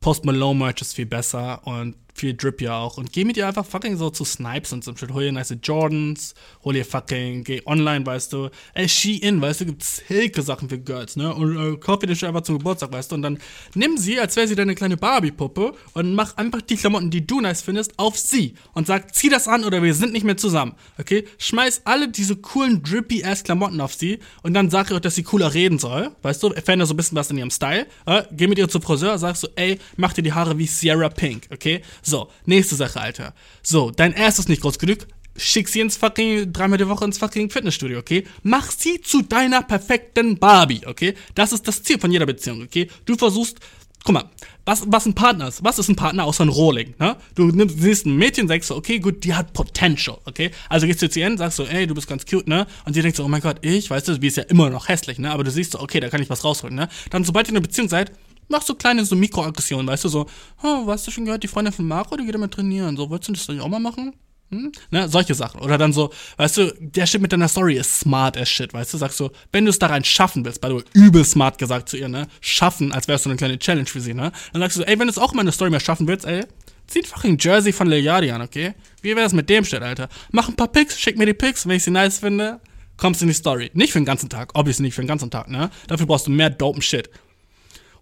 Post 0.00 0.24
Malone 0.24 0.58
Merch 0.58 0.80
ist 0.80 0.94
viel 0.94 1.06
besser 1.06 1.64
und 1.66 1.94
viel 2.20 2.34
drippier 2.34 2.74
auch. 2.74 2.98
Und 2.98 3.12
geh 3.12 3.24
mit 3.24 3.36
ihr 3.36 3.48
einfach 3.48 3.66
fucking 3.66 3.96
so 3.96 4.10
zu 4.10 4.24
Snipes 4.24 4.72
und 4.72 4.84
so 4.84 4.94
shit. 4.94 5.12
Hol 5.12 5.24
dir 5.24 5.32
nice 5.32 5.54
Jordans, 5.62 6.34
hol 6.62 6.74
dir 6.74 6.84
fucking, 6.84 7.44
geh 7.44 7.62
online, 7.66 8.06
weißt 8.06 8.32
du. 8.32 8.50
Ey, 8.74 8.88
Shein, 8.88 9.40
weißt 9.40 9.62
du, 9.62 9.66
gibt's 9.66 10.02
hilke 10.06 10.42
Sachen 10.42 10.68
für 10.68 10.78
Girls, 10.78 11.16
ne? 11.16 11.34
Und 11.34 11.56
äh, 11.56 11.76
kauf 11.78 11.98
dir 11.98 12.06
den 12.06 12.16
Shit 12.16 12.28
einfach 12.28 12.42
zum 12.42 12.58
Geburtstag, 12.58 12.92
weißt 12.92 13.10
du. 13.10 13.16
Und 13.16 13.22
dann 13.22 13.38
nimm 13.74 13.96
sie, 13.96 14.20
als 14.20 14.36
wäre 14.36 14.46
sie 14.46 14.54
deine 14.54 14.74
kleine 14.74 14.96
Barbie-Puppe 14.96 15.74
und 15.94 16.14
mach 16.14 16.36
einfach 16.36 16.60
die 16.60 16.76
Klamotten, 16.76 17.10
die 17.10 17.26
du 17.26 17.40
nice 17.40 17.62
findest, 17.62 17.98
auf 17.98 18.18
sie. 18.18 18.54
Und 18.74 18.86
sag, 18.86 19.14
zieh 19.14 19.28
das 19.28 19.48
an 19.48 19.64
oder 19.64 19.82
wir 19.82 19.94
sind 19.94 20.12
nicht 20.12 20.24
mehr 20.24 20.36
zusammen, 20.36 20.74
okay? 20.98 21.24
Schmeiß 21.38 21.82
alle 21.84 22.08
diese 22.08 22.36
coolen, 22.36 22.82
drippy-ass 22.82 23.44
Klamotten 23.44 23.80
auf 23.80 23.94
sie 23.94 24.18
und 24.42 24.54
dann 24.54 24.70
sag 24.70 24.90
ihr, 24.90 25.00
dass 25.00 25.14
sie 25.14 25.22
cooler 25.22 25.54
reden 25.54 25.78
soll, 25.78 26.10
weißt 26.22 26.42
du. 26.42 26.50
Veränder 26.50 26.86
so 26.86 26.94
ein 26.94 26.96
bisschen 26.96 27.16
was 27.16 27.30
in 27.30 27.38
ihrem 27.38 27.50
Style. 27.50 27.86
Äh? 28.06 28.22
Geh 28.32 28.46
mit 28.46 28.58
ihr 28.58 28.68
zum 28.68 28.82
Friseur, 28.82 29.18
sagst 29.18 29.42
so, 29.42 29.48
ey, 29.56 29.78
mach 29.96 30.12
dir 30.12 30.22
die 30.22 30.32
Haare 30.32 30.58
wie 30.58 30.66
Sierra 30.66 31.08
Pink, 31.08 31.48
okay? 31.52 31.82
So, 32.10 32.28
nächste 32.44 32.74
Sache, 32.74 33.00
Alter. 33.00 33.34
So, 33.62 33.92
dein 33.92 34.16
Ass 34.16 34.40
ist 34.40 34.48
nicht 34.48 34.62
groß 34.62 34.80
genug. 34.80 35.06
Schick 35.36 35.68
sie 35.68 35.78
ins 35.78 35.96
fucking, 35.96 36.52
dreimal 36.52 36.76
die 36.76 36.88
Woche 36.88 37.04
ins 37.04 37.18
fucking 37.18 37.50
Fitnessstudio, 37.50 38.00
okay? 38.00 38.24
Mach 38.42 38.72
sie 38.72 39.00
zu 39.00 39.22
deiner 39.22 39.62
perfekten 39.62 40.36
Barbie, 40.36 40.80
okay? 40.86 41.14
Das 41.36 41.52
ist 41.52 41.68
das 41.68 41.84
Ziel 41.84 42.00
von 42.00 42.10
jeder 42.10 42.26
Beziehung, 42.26 42.62
okay? 42.62 42.88
Du 43.04 43.14
versuchst, 43.16 43.60
guck 44.02 44.14
mal, 44.14 44.28
was, 44.64 44.82
was 44.86 45.06
ein 45.06 45.14
Partner 45.14 45.46
ist. 45.46 45.62
Was 45.62 45.78
ist 45.78 45.88
ein 45.88 45.94
Partner 45.94 46.24
außer 46.24 46.44
ein 46.44 46.48
Rohling, 46.48 46.94
ne? 46.98 47.16
Du 47.36 47.44
nimmst, 47.46 47.80
siehst 47.80 48.06
ein 48.06 48.16
Mädchen, 48.16 48.48
sagst 48.48 48.68
so, 48.68 48.76
okay, 48.76 48.98
gut, 48.98 49.22
die 49.22 49.34
hat 49.34 49.52
Potential, 49.52 50.18
okay? 50.24 50.50
Also 50.68 50.88
gehst 50.88 51.00
du 51.02 51.08
zu 51.08 51.20
ihr 51.20 51.26
hin, 51.26 51.38
sagst 51.38 51.58
so, 51.58 51.64
ey, 51.64 51.86
du 51.86 51.94
bist 51.94 52.08
ganz 52.08 52.26
cute, 52.26 52.48
ne? 52.48 52.66
Und 52.86 52.94
sie 52.94 53.02
denkt 53.02 53.16
so, 53.16 53.24
oh 53.24 53.28
mein 53.28 53.40
Gott, 53.40 53.58
ich, 53.62 53.88
weißt 53.88 54.08
du, 54.08 54.20
wie 54.20 54.26
ist 54.26 54.36
ja 54.36 54.42
immer 54.42 54.68
noch 54.68 54.88
hässlich, 54.88 55.20
ne? 55.20 55.30
Aber 55.30 55.44
du 55.44 55.52
siehst 55.52 55.72
so, 55.72 55.80
okay, 55.80 56.00
da 56.00 56.08
kann 56.08 56.20
ich 56.20 56.28
was 56.28 56.42
rausholen, 56.42 56.74
ne? 56.74 56.88
Dann, 57.10 57.22
sobald 57.22 57.46
ihr 57.46 57.50
in 57.50 57.56
einer 57.58 57.66
Beziehung 57.66 57.88
seid, 57.88 58.10
mach 58.50 58.62
so 58.62 58.74
kleine 58.74 59.04
so 59.04 59.16
Mikroaggressionen, 59.16 59.86
weißt 59.86 60.04
du, 60.04 60.08
so, 60.08 60.26
oh, 60.62 60.86
weißt 60.86 61.06
du 61.06 61.10
schon 61.10 61.24
gehört, 61.24 61.42
die 61.42 61.48
Freundin 61.48 61.72
von 61.72 61.88
Marco, 61.88 62.16
die 62.16 62.26
geht 62.26 62.34
immer 62.34 62.50
trainieren, 62.50 62.96
so, 62.96 63.08
wolltest 63.08 63.28
du 63.28 63.32
das 63.32 63.48
nicht 63.48 63.60
auch 63.60 63.68
mal 63.68 63.80
machen? 63.80 64.12
Hm? 64.50 64.72
Ne, 64.90 65.08
solche 65.08 65.34
Sachen. 65.34 65.60
Oder 65.60 65.78
dann 65.78 65.92
so, 65.92 66.10
weißt 66.36 66.56
du, 66.56 66.74
der 66.80 67.06
Shit 67.06 67.22
mit 67.22 67.32
deiner 67.32 67.46
Story 67.46 67.76
ist 67.76 68.00
smart 68.00 68.36
as 68.36 68.48
shit, 68.48 68.74
weißt 68.74 68.92
du, 68.92 68.98
sagst 68.98 69.20
du, 69.20 69.30
wenn 69.52 69.64
du 69.64 69.70
es 69.70 69.78
da 69.78 69.86
rein 69.86 70.02
schaffen 70.02 70.44
willst, 70.44 70.60
weil 70.62 70.70
du 70.70 70.82
übel 70.92 71.24
smart 71.24 71.58
gesagt 71.58 71.88
zu 71.88 71.96
ihr, 71.96 72.08
ne, 72.08 72.26
schaffen, 72.40 72.92
als 72.92 73.06
wärst 73.06 73.24
du 73.24 73.30
eine 73.30 73.36
kleine 73.36 73.58
Challenge 73.58 73.86
für 73.86 74.00
sie, 74.00 74.12
ne, 74.12 74.32
dann 74.52 74.62
sagst 74.62 74.78
du, 74.78 74.82
ey, 74.82 74.98
wenn 74.98 75.06
du 75.06 75.12
es 75.12 75.18
auch 75.18 75.32
mal 75.32 75.42
eine 75.42 75.52
Story 75.52 75.70
mehr 75.70 75.80
schaffen 75.80 76.08
willst, 76.08 76.26
ey, 76.26 76.44
zieh 76.88 77.04
fucking 77.04 77.38
Jersey 77.38 77.72
von 77.72 77.86
Lil 77.86 78.02
Yachty 78.02 78.32
an, 78.32 78.42
okay? 78.42 78.74
Wie 79.02 79.14
wär's 79.14 79.32
mit 79.32 79.48
dem 79.48 79.64
Shit, 79.64 79.82
Alter? 79.82 80.08
Mach 80.32 80.48
ein 80.48 80.56
paar 80.56 80.68
Pics, 80.68 81.00
schick 81.00 81.16
mir 81.16 81.26
die 81.26 81.34
Pics, 81.34 81.68
wenn 81.68 81.76
ich 81.76 81.84
sie 81.84 81.92
nice 81.92 82.18
finde, 82.18 82.60
kommst 82.96 83.22
in 83.22 83.28
die 83.28 83.34
Story. 83.34 83.70
Nicht 83.74 83.92
für 83.92 84.00
den 84.00 84.04
ganzen 84.04 84.28
Tag, 84.28 84.50
obviously 84.54 84.82
nicht 84.82 84.94
für 84.94 85.02
den 85.02 85.08
ganzen 85.08 85.30
Tag, 85.30 85.48
ne? 85.48 85.70
Dafür 85.86 86.06
brauchst 86.06 86.26
du 86.26 86.32
mehr 86.32 86.50
dopen 86.50 86.82
Shit. 86.82 87.08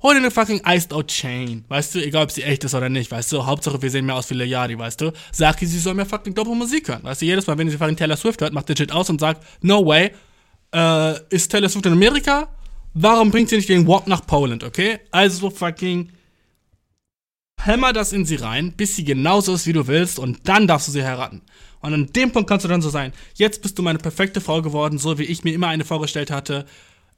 Hol 0.03 0.15
dir 0.15 0.21
eine 0.21 0.31
fucking 0.31 0.63
Iced 0.65 0.93
Out 0.93 1.09
Chain. 1.09 1.65
Weißt 1.69 1.95
du, 1.95 2.05
egal 2.05 2.25
ob 2.25 2.31
sie 2.31 2.43
echt 2.43 2.63
ist 2.63 2.75
oder 2.75 2.89
nicht, 2.89 3.11
weißt 3.11 3.33
du, 3.33 3.45
Hauptsache 3.45 3.83
wir 3.83 3.91
sehen 3.91 4.07
mehr 4.07 4.15
aus 4.15 4.31
wie 4.31 4.35
Leari, 4.35 4.79
weißt 4.79 5.01
du. 5.01 5.13
Sag 5.33 5.61
ihr, 5.61 5.69
sie 5.69 5.79
soll 5.79 5.95
mehr 5.95 6.07
fucking 6.07 6.35
dope 6.35 6.55
Musik 6.55 6.89
hören. 6.89 7.03
Weißt 7.03 7.23
du, 7.23 7.27
jedes 7.27 7.47
Mal, 7.47 7.59
wenn 7.59 7.69
sie 7.69 7.77
fucking 7.77 7.97
Taylor 7.97 8.17
Swift 8.17 8.41
hört, 8.41 8.53
macht 8.53 8.69
der 8.69 8.77
Shit 8.77 8.93
aus 8.93 9.11
und 9.11 9.21
sagt, 9.21 9.45
no 9.61 9.85
way, 9.85 10.13
äh, 10.73 11.15
ist 11.31 11.51
Taylor 11.51 11.69
Swift 11.69 11.87
in 11.87 11.93
Amerika? 11.93 12.49
Warum 12.95 13.31
bringt 13.31 13.49
sie 13.49 13.57
nicht 13.57 13.69
den 13.69 13.87
Walk 13.87 14.07
nach 14.07 14.25
Poland, 14.27 14.63
okay? 14.63 15.01
Also 15.11 15.51
fucking 15.51 16.13
hämmer 17.61 17.93
das 17.93 18.13
in 18.13 18.25
sie 18.25 18.37
rein, 18.37 18.73
bis 18.77 18.97
sie 18.97 19.05
genauso 19.05 19.53
ist, 19.55 19.67
wie 19.67 19.73
du 19.73 19.87
willst, 19.87 20.19
und 20.19 20.49
dann 20.49 20.67
darfst 20.67 20.89
du 20.89 20.93
sie 20.93 21.05
heiraten. 21.05 21.43
Und 21.81 21.95
an 21.95 22.07
dem 22.07 22.33
Punkt 22.33 22.49
kannst 22.49 22.65
du 22.65 22.69
dann 22.69 22.83
so 22.83 22.91
sein, 22.91 23.13
jetzt 23.35 23.63
bist 23.63 23.79
du 23.79 23.83
meine 23.83 23.99
perfekte 23.99 24.41
Frau 24.41 24.63
geworden, 24.63 24.99
so 24.99 25.19
wie 25.19 25.25
ich 25.25 25.45
mir 25.45 25.53
immer 25.53 25.69
eine 25.69 25.85
vorgestellt 25.85 26.31
hatte. 26.31 26.67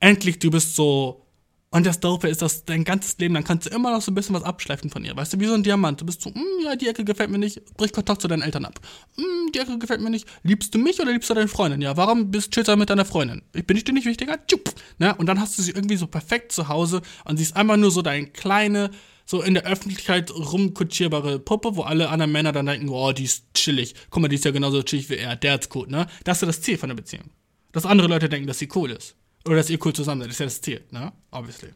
Endlich, 0.01 0.39
du 0.39 0.51
bist 0.51 0.77
so 0.77 1.27
und 1.73 1.87
das 1.87 2.01
Dope 2.01 2.29
ist, 2.29 2.43
dass 2.43 2.65
dein 2.65 2.83
ganzes 2.83 3.17
Leben, 3.19 3.35
dann 3.35 3.45
kannst 3.45 3.67
du 3.67 3.71
immer 3.71 3.93
noch 3.93 4.03
so 4.03 4.11
ein 4.11 4.17
bisschen 4.17 4.35
was 4.35 4.43
abschleifen 4.43 4.91
von 4.91 5.05
ihr. 5.05 5.17
Weißt 5.17 5.33
du, 5.33 5.39
wie 5.39 5.47
so 5.47 5.55
ein 5.55 5.63
Diamant. 5.63 6.01
Du 6.01 6.05
bist 6.05 6.21
so, 6.21 6.31
mm, 6.31 6.65
ja, 6.65 6.75
die 6.75 6.89
Ecke 6.89 7.05
gefällt 7.05 7.31
mir 7.31 7.39
nicht, 7.39 7.63
brich 7.77 7.93
Kontakt 7.93 8.23
zu 8.23 8.27
deinen 8.27 8.43
Eltern 8.43 8.65
ab. 8.65 8.81
Mm, 9.17 9.53
die 9.55 9.61
Ecke 9.61 9.79
gefällt 9.79 10.01
mir 10.01 10.11
nicht. 10.11 10.27
Liebst 10.43 10.75
du 10.75 10.79
mich 10.81 11.01
oder 11.01 11.13
liebst 11.13 11.31
du 11.31 11.35
deine 11.35 11.47
Freundin? 11.47 11.81
Ja, 11.81 11.97
warum 11.97 12.33
bist 12.33 12.57
du 12.57 12.77
mit 12.77 12.91
deiner 12.91 13.05
Freundin? 13.05 13.43
Bin 13.53 13.77
ich 13.77 13.85
dir 13.85 13.93
nicht 13.93 14.05
wichtiger? 14.05 14.45
Tschupp. 14.49 14.75
Ne? 14.99 15.15
Und 15.15 15.27
dann 15.27 15.41
hast 15.41 15.59
du 15.59 15.63
sie 15.63 15.71
irgendwie 15.71 15.95
so 15.95 16.09
perfekt 16.09 16.51
zu 16.51 16.67
Hause 16.67 17.03
und 17.25 17.37
sie 17.37 17.45
ist 17.45 17.57
einfach 17.57 17.77
nur 17.77 17.93
so 17.93 18.03
deine 18.03 18.27
kleine, 18.27 18.91
so 19.25 19.41
in 19.41 19.55
der 19.55 19.65
Öffentlichkeit 19.65 20.33
rumkutschierbare 20.33 21.39
Puppe, 21.39 21.77
wo 21.77 21.83
alle 21.83 22.09
anderen 22.09 22.33
Männer 22.33 22.51
dann 22.51 22.67
denken, 22.67 22.89
oh, 22.89 23.13
die 23.13 23.25
ist 23.25 23.45
chillig. 23.55 23.95
Guck 24.11 24.23
mal, 24.23 24.29
die 24.29 24.35
ist 24.35 24.45
ja 24.45 24.51
genauso 24.51 24.83
chillig 24.83 25.09
wie 25.09 25.19
er. 25.19 25.37
Der 25.37 25.61
ist 25.61 25.73
cool, 25.77 25.87
ne? 25.87 26.09
Das 26.25 26.39
ist 26.39 26.43
ja 26.43 26.47
das 26.49 26.63
Ziel 26.63 26.79
von 26.79 26.89
der 26.89 26.97
Beziehung. 26.97 27.31
Dass 27.71 27.87
andere 27.87 28.09
Leute 28.09 28.29
denken, 28.29 28.49
dass 28.49 28.59
sie 28.59 28.69
cool 28.75 28.91
ist. 28.91 29.15
Oder 29.45 29.57
dass 29.57 29.71
ihr 29.71 29.79
cool 29.85 29.93
zusammen 29.93 30.21
seid. 30.21 30.29
Das 30.29 30.35
ist 30.35 30.41
ja 30.41 30.47
das 30.47 30.61
Ziel, 30.61 30.85
ne? 30.91 31.13
Obviously. 31.31 31.71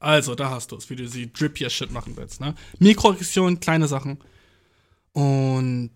Also, 0.00 0.34
da 0.34 0.50
hast 0.50 0.70
du 0.70 0.76
es, 0.76 0.88
wie 0.90 0.96
du 0.96 1.08
sie 1.08 1.32
drippier 1.32 1.70
Shit 1.70 1.90
machen 1.90 2.16
willst, 2.16 2.40
ne? 2.40 2.54
Mikroaggression, 2.78 3.60
kleine 3.60 3.88
Sachen. 3.88 4.18
Und 5.12 5.90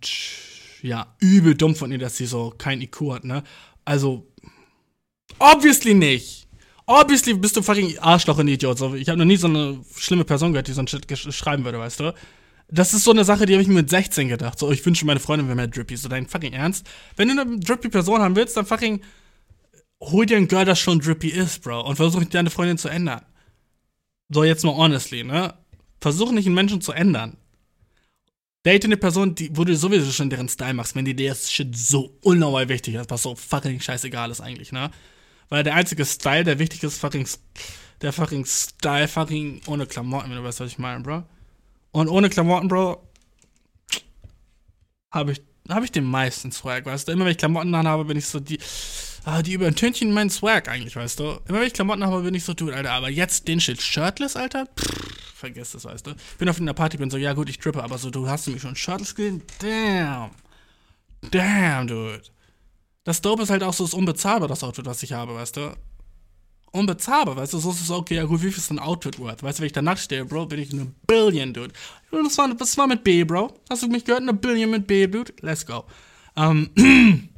ja, 0.82 1.14
übel 1.20 1.54
dumm 1.54 1.76
von 1.76 1.92
ihr, 1.92 1.98
dass 1.98 2.16
sie 2.16 2.26
so 2.26 2.52
kein 2.56 2.80
IQ 2.80 3.12
hat, 3.12 3.24
ne? 3.24 3.44
Also, 3.84 4.26
obviously 5.38 5.94
nicht. 5.94 6.48
Obviously 6.86 7.34
bist 7.34 7.56
du 7.56 7.62
fucking 7.62 7.98
Arschloch 8.00 8.38
und 8.38 8.48
Idiot. 8.48 8.76
So, 8.76 8.94
ich 8.94 9.08
habe 9.08 9.18
noch 9.18 9.24
nie 9.24 9.36
so 9.36 9.46
eine 9.46 9.84
schlimme 9.96 10.24
Person 10.24 10.52
gehört, 10.52 10.66
die 10.66 10.72
so 10.72 10.82
ein 10.82 10.88
Shit 10.88 11.06
schreiben 11.32 11.64
würde, 11.64 11.78
weißt 11.78 12.00
du? 12.00 12.14
Das 12.68 12.94
ist 12.94 13.04
so 13.04 13.12
eine 13.12 13.24
Sache, 13.24 13.46
die 13.46 13.52
habe 13.52 13.62
ich 13.62 13.68
mir 13.68 13.74
mit 13.74 13.90
16 13.90 14.28
gedacht. 14.28 14.58
So, 14.58 14.72
ich 14.72 14.84
wünsche 14.84 15.06
meine 15.06 15.20
Freundin 15.20 15.46
wäre 15.46 15.56
mehr 15.56 15.68
drippy. 15.68 15.96
So, 15.96 16.08
dein 16.08 16.26
fucking 16.26 16.54
Ernst? 16.54 16.88
Wenn 17.16 17.28
du 17.28 17.40
eine 17.40 17.60
drippy 17.60 17.88
Person 17.88 18.20
haben 18.20 18.34
willst, 18.34 18.56
dann 18.56 18.66
fucking 18.66 19.00
hol 20.10 20.26
dir 20.26 20.36
ein 20.36 20.48
Girl, 20.48 20.64
das 20.64 20.80
schon 20.80 21.00
drippy 21.00 21.28
ist, 21.28 21.62
Bro. 21.62 21.82
Und 21.82 21.96
versuch 21.96 22.24
deine 22.24 22.50
Freundin 22.50 22.78
zu 22.78 22.88
ändern. 22.88 23.22
So, 24.28 24.44
jetzt 24.44 24.64
mal 24.64 24.74
honestly, 24.74 25.24
ne? 25.24 25.54
Versuch 26.00 26.32
nicht 26.32 26.46
einen 26.46 26.54
Menschen 26.54 26.80
zu 26.80 26.92
ändern. 26.92 27.36
Date 28.64 28.84
eine 28.84 28.96
Person, 28.96 29.34
die, 29.34 29.56
wo 29.56 29.64
du 29.64 29.76
sowieso 29.76 30.10
schon 30.10 30.30
deren 30.30 30.48
Style 30.48 30.74
machst, 30.74 30.94
wenn 30.94 31.04
dir 31.04 31.14
der 31.14 31.34
Shit 31.34 31.76
so 31.76 32.16
unnormal 32.22 32.68
wichtig 32.68 32.94
ist, 32.94 33.10
was 33.10 33.22
so 33.22 33.34
fucking 33.34 33.80
scheißegal 33.80 34.30
ist 34.30 34.40
eigentlich, 34.40 34.72
ne? 34.72 34.90
Weil 35.48 35.64
der 35.64 35.74
einzige 35.74 36.04
Style, 36.04 36.44
der 36.44 36.58
wichtig 36.58 36.82
ist, 36.82 36.98
fucking, 36.98 37.26
der 38.00 38.12
fucking 38.12 38.46
Style, 38.46 39.08
fucking 39.08 39.62
ohne 39.66 39.86
Klamotten, 39.86 40.30
wenn 40.30 40.38
du 40.38 40.44
weißt, 40.44 40.60
was 40.60 40.70
ich 40.70 40.78
meine, 40.78 41.02
Bro. 41.02 41.24
Und 41.90 42.08
ohne 42.08 42.30
Klamotten, 42.30 42.68
Bro, 42.68 43.06
habe 45.12 45.32
ich, 45.32 45.42
hab 45.68 45.84
ich 45.84 45.92
den 45.92 46.04
meisten 46.04 46.52
Swag, 46.52 46.86
weißt 46.86 47.08
du? 47.08 47.12
Immer 47.12 47.24
wenn 47.24 47.32
ich 47.32 47.38
Klamotten 47.38 47.76
habe, 47.76 48.04
bin 48.04 48.16
ich 48.16 48.26
so 48.26 48.40
die, 48.40 48.58
ah, 49.24 49.42
die 49.42 49.52
übertönchen 49.52 50.12
meinen 50.12 50.30
Swag 50.30 50.68
eigentlich, 50.68 50.96
weißt 50.96 51.20
du? 51.20 51.40
Immer 51.48 51.60
wenn 51.60 51.66
ich 51.66 51.72
Klamotten 51.72 52.04
habe, 52.04 52.22
bin 52.22 52.34
ich 52.34 52.44
so, 52.44 52.54
du, 52.54 52.70
Alter, 52.70 52.92
aber 52.92 53.10
jetzt 53.10 53.48
den 53.48 53.60
Shit 53.60 53.80
shirtless, 53.80 54.36
Alter? 54.36 54.66
Pff, 54.78 55.34
vergiss 55.34 55.72
das, 55.72 55.84
weißt 55.84 56.06
du? 56.06 56.14
Bin 56.38 56.48
auf 56.48 56.60
einer 56.60 56.74
Party, 56.74 56.96
bin 56.96 57.10
so, 57.10 57.16
ja 57.16 57.32
gut, 57.32 57.48
ich 57.48 57.58
trippe, 57.58 57.82
aber 57.82 57.98
so, 57.98 58.10
du 58.10 58.28
hast 58.28 58.48
mich 58.48 58.62
schon 58.62 58.76
shirtless 58.76 59.14
gesehen? 59.14 59.42
Damn. 59.60 60.30
Damn, 61.30 61.86
dude. 61.86 62.22
Das 63.04 63.20
Dope 63.20 63.42
ist 63.42 63.50
halt 63.50 63.62
auch 63.62 63.74
so, 63.74 63.84
ist 63.84 63.94
unbezahlbar, 63.94 64.48
das 64.48 64.62
Outfit, 64.62 64.86
was 64.86 65.02
ich 65.02 65.12
habe, 65.12 65.34
weißt 65.34 65.56
du? 65.56 65.76
Unbezahlbar, 66.72 67.36
weißt 67.36 67.52
du? 67.52 67.58
So 67.58 67.70
ist 67.70 67.82
es 67.82 67.90
okay, 67.90 68.14
ja 68.14 68.24
gut, 68.24 68.42
wie 68.42 68.50
viel 68.50 68.58
ist 68.58 68.70
ein 68.70 68.78
Outfit 68.78 69.18
worth? 69.18 69.42
Weißt 69.42 69.58
du, 69.58 69.60
wenn 69.60 69.66
ich 69.66 69.72
da 69.72 69.82
nackt 69.82 70.00
stehe, 70.00 70.24
Bro, 70.24 70.46
bin 70.46 70.58
ich 70.58 70.72
eine 70.72 70.86
Billion, 71.06 71.52
dude. 71.52 71.72
Das 72.10 72.38
war, 72.38 72.54
das 72.54 72.78
war 72.78 72.86
mit 72.86 73.04
B, 73.04 73.24
Bro. 73.24 73.52
Hast 73.68 73.82
du 73.82 73.88
mich 73.88 74.04
gehört? 74.04 74.22
Eine 74.22 74.32
Billion 74.32 74.70
mit 74.70 74.86
B, 74.86 75.06
dude? 75.06 75.34
Let's 75.40 75.66
go. 75.66 75.84
Ähm, 76.36 76.70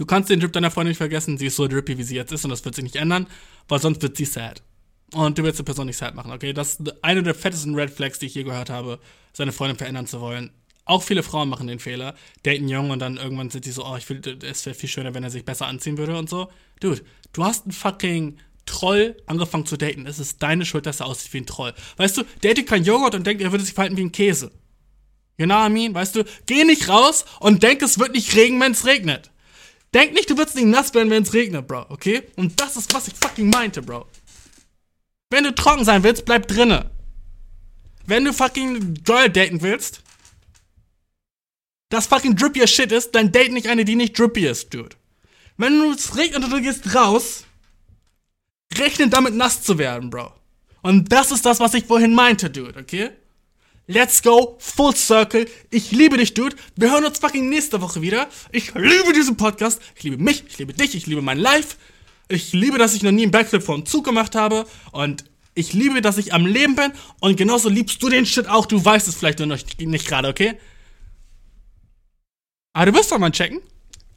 Du 0.00 0.06
kannst 0.06 0.30
den 0.30 0.40
Drip 0.40 0.50
deiner 0.54 0.70
Freundin 0.70 0.92
nicht 0.92 0.96
vergessen, 0.96 1.36
sie 1.36 1.48
ist 1.48 1.56
so 1.56 1.68
drippy, 1.68 1.98
wie 1.98 2.02
sie 2.04 2.16
jetzt 2.16 2.32
ist 2.32 2.42
und 2.42 2.50
das 2.50 2.64
wird 2.64 2.74
sich 2.74 2.84
nicht 2.84 2.96
ändern, 2.96 3.26
weil 3.68 3.80
sonst 3.80 4.00
wird 4.00 4.16
sie 4.16 4.24
sad. 4.24 4.62
Und 5.12 5.36
du 5.36 5.42
willst 5.42 5.58
die 5.58 5.62
Person 5.62 5.88
nicht 5.88 5.98
sad 5.98 6.14
machen, 6.14 6.32
okay? 6.32 6.54
Das 6.54 6.80
ist 6.80 7.04
eine 7.04 7.22
der 7.22 7.34
fettesten 7.34 7.74
Red 7.74 7.90
Flags, 7.90 8.18
die 8.18 8.24
ich 8.24 8.34
je 8.34 8.44
gehört 8.44 8.70
habe, 8.70 8.98
seine 9.34 9.52
Freundin 9.52 9.76
verändern 9.76 10.06
zu 10.06 10.22
wollen. 10.22 10.52
Auch 10.86 11.02
viele 11.02 11.22
Frauen 11.22 11.50
machen 11.50 11.66
den 11.66 11.80
Fehler, 11.80 12.14
daten 12.44 12.66
jung 12.66 12.88
und 12.88 13.00
dann 13.00 13.18
irgendwann 13.18 13.50
sind 13.50 13.66
die 13.66 13.72
so, 13.72 13.84
oh, 13.84 13.94
ich 13.98 14.08
will, 14.08 14.22
es 14.42 14.64
wäre 14.64 14.74
viel 14.74 14.88
schöner, 14.88 15.12
wenn 15.12 15.22
er 15.22 15.28
sich 15.28 15.44
besser 15.44 15.66
anziehen 15.66 15.98
würde 15.98 16.16
und 16.16 16.30
so. 16.30 16.48
Dude, 16.80 17.02
du 17.34 17.44
hast 17.44 17.66
einen 17.66 17.72
fucking 17.72 18.38
Troll 18.64 19.18
angefangen 19.26 19.66
zu 19.66 19.76
daten. 19.76 20.06
Es 20.06 20.18
ist 20.18 20.42
deine 20.42 20.64
Schuld, 20.64 20.86
dass 20.86 21.00
er 21.00 21.06
aussieht 21.08 21.34
wie 21.34 21.42
ein 21.42 21.46
Troll. 21.46 21.74
Weißt 21.98 22.16
du, 22.16 22.22
date 22.42 22.66
kein 22.66 22.84
Joghurt 22.84 23.16
und 23.16 23.26
denkt, 23.26 23.42
er 23.42 23.52
würde 23.52 23.64
sich 23.64 23.74
verhalten 23.74 23.98
wie 23.98 24.04
ein 24.04 24.12
Käse. 24.12 24.50
You 25.36 25.44
know 25.44 25.56
what 25.56 25.68
I 25.68 25.72
mean? 25.74 25.92
Weißt 25.92 26.16
du, 26.16 26.24
geh 26.46 26.64
nicht 26.64 26.88
raus 26.88 27.26
und 27.40 27.62
denk, 27.62 27.82
es 27.82 27.98
wird 27.98 28.14
nicht 28.14 28.34
regnen, 28.34 28.62
wenn 28.62 28.72
es 28.72 28.86
regnet. 28.86 29.30
Denk 29.94 30.12
nicht, 30.12 30.30
du 30.30 30.36
wirst 30.38 30.54
nicht 30.54 30.66
nass 30.66 30.94
werden, 30.94 31.10
wenn 31.10 31.24
es 31.24 31.32
regnet, 31.32 31.66
Bro, 31.66 31.86
okay? 31.88 32.22
Und 32.36 32.60
das 32.60 32.76
ist, 32.76 32.94
was 32.94 33.08
ich 33.08 33.14
fucking 33.14 33.50
meinte, 33.50 33.82
Bro. 33.82 34.06
Wenn 35.30 35.44
du 35.44 35.54
trocken 35.54 35.84
sein 35.84 36.02
willst, 36.02 36.24
bleib 36.24 36.46
drinne. 36.48 36.90
Wenn 38.06 38.24
du 38.24 38.32
fucking 38.32 38.94
Girl 39.04 39.28
daten 39.28 39.62
willst, 39.62 40.02
das 41.88 42.06
fucking 42.06 42.36
drippier 42.36 42.66
Shit 42.66 42.92
ist, 42.92 43.14
dann 43.14 43.32
date 43.32 43.52
nicht 43.52 43.66
eine, 43.66 43.84
die 43.84 43.96
nicht 43.96 44.18
drippy 44.18 44.46
ist, 44.46 44.72
Dude. 44.72 44.96
Wenn 45.56 45.78
du 45.78 45.92
es 45.92 46.16
regnet 46.16 46.44
und 46.44 46.50
du 46.50 46.62
gehst 46.62 46.94
raus, 46.94 47.44
rechne 48.78 49.08
damit 49.08 49.34
nass 49.34 49.62
zu 49.62 49.76
werden, 49.76 50.08
Bro. 50.08 50.32
Und 50.82 51.12
das 51.12 51.32
ist 51.32 51.44
das, 51.44 51.60
was 51.60 51.74
ich 51.74 51.84
vorhin 51.84 52.14
meinte, 52.14 52.48
Dude, 52.48 52.78
okay? 52.78 53.10
Let's 53.90 54.22
go, 54.22 54.56
full 54.60 54.94
circle. 54.94 55.48
Ich 55.68 55.90
liebe 55.90 56.16
dich, 56.16 56.32
Dude. 56.32 56.54
Wir 56.76 56.92
hören 56.92 57.04
uns 57.04 57.18
fucking 57.18 57.48
nächste 57.48 57.80
Woche 57.80 58.00
wieder. 58.00 58.28
Ich 58.52 58.72
liebe 58.72 59.12
diesen 59.12 59.36
Podcast. 59.36 59.82
Ich 59.96 60.04
liebe 60.04 60.16
mich, 60.16 60.44
ich 60.46 60.58
liebe 60.58 60.72
dich, 60.72 60.94
ich 60.94 61.08
liebe 61.08 61.22
mein 61.22 61.38
Life. 61.38 61.74
Ich 62.28 62.52
liebe, 62.52 62.78
dass 62.78 62.94
ich 62.94 63.02
noch 63.02 63.10
nie 63.10 63.24
einen 63.24 63.32
Backflip 63.32 63.64
vor 63.64 63.74
dem 63.74 63.84
Zug 63.84 64.04
gemacht 64.04 64.36
habe. 64.36 64.64
Und 64.92 65.24
ich 65.54 65.72
liebe, 65.72 66.02
dass 66.02 66.18
ich 66.18 66.32
am 66.32 66.46
Leben 66.46 66.76
bin. 66.76 66.92
Und 67.18 67.36
genauso 67.36 67.68
liebst 67.68 68.00
du 68.00 68.08
den 68.08 68.26
Shit 68.26 68.48
auch. 68.48 68.66
Du 68.66 68.84
weißt 68.84 69.08
es 69.08 69.16
vielleicht 69.16 69.40
nur 69.40 69.48
noch 69.48 69.56
nicht, 69.56 69.80
nicht 69.80 70.06
gerade, 70.06 70.28
okay? 70.28 70.56
Aber 72.72 72.92
du 72.92 72.96
wirst 72.96 73.10
doch 73.10 73.18
mal 73.18 73.32
checken. 73.32 73.60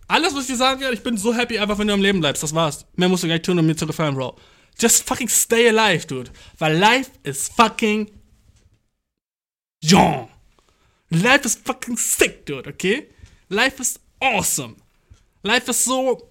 Alles, 0.08 0.36
was 0.36 0.41
ich 0.41 0.50
dir 0.50 0.58
sagen 0.58 0.82
werde, 0.82 0.94
ich 0.94 1.02
bin 1.02 1.18
so 1.18 1.34
happy, 1.34 1.58
einfach 1.58 1.80
wenn 1.80 1.88
du 1.88 1.95
am 1.95 2.02
Leben 2.04 2.20
bleibst. 2.20 2.44
Das 2.44 2.54
war's. 2.54 2.86
Mehr 2.95 3.10
musst 3.10 3.24
du 3.24 3.28
gar 3.28 3.34
nicht 3.34 3.45
tun, 3.45 3.58
um 3.58 3.66
mir 3.66 3.76
zu 3.76 3.88
gefallen, 3.88 4.14
Bro. 4.14 4.36
Just 4.80 5.08
fucking 5.08 5.30
stay 5.30 5.68
alive, 5.68 6.06
dude. 6.06 6.30
Weil 6.60 6.78
life 6.78 7.10
is 7.24 7.50
fucking. 7.50 8.12
John. 9.84 10.27
Life 11.11 11.45
is 11.45 11.55
fucking 11.55 11.97
sick, 11.97 12.45
dude, 12.45 12.68
okay? 12.68 13.10
Life 13.49 13.81
is 13.81 13.99
awesome. 14.19 14.76
Life 15.43 15.69
is 15.69 15.84
so. 15.84 16.30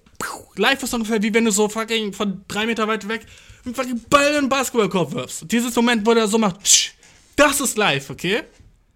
Life 0.57 0.85
ist 0.85 0.95
ungefähr 0.95 1.23
wie 1.23 1.35
wenn 1.35 1.45
du 1.45 1.51
so 1.51 1.69
fucking 1.69 2.13
von 2.13 2.45
drei 2.49 2.67
Meter 2.67 2.87
weit 2.87 3.07
weg 3.09 3.27
einen 3.65 3.75
fucking 3.75 4.01
Ball 4.09 4.29
in 4.29 4.43
den 4.43 4.49
Basketballkorb 4.49 5.13
wirfst. 5.13 5.51
Dieses 5.51 5.75
Moment, 5.77 6.07
wo 6.07 6.15
der 6.15 6.27
so 6.27 6.39
macht, 6.39 6.95
das 7.37 7.61
ist 7.61 7.77
life, 7.77 8.13
okay? 8.13 8.43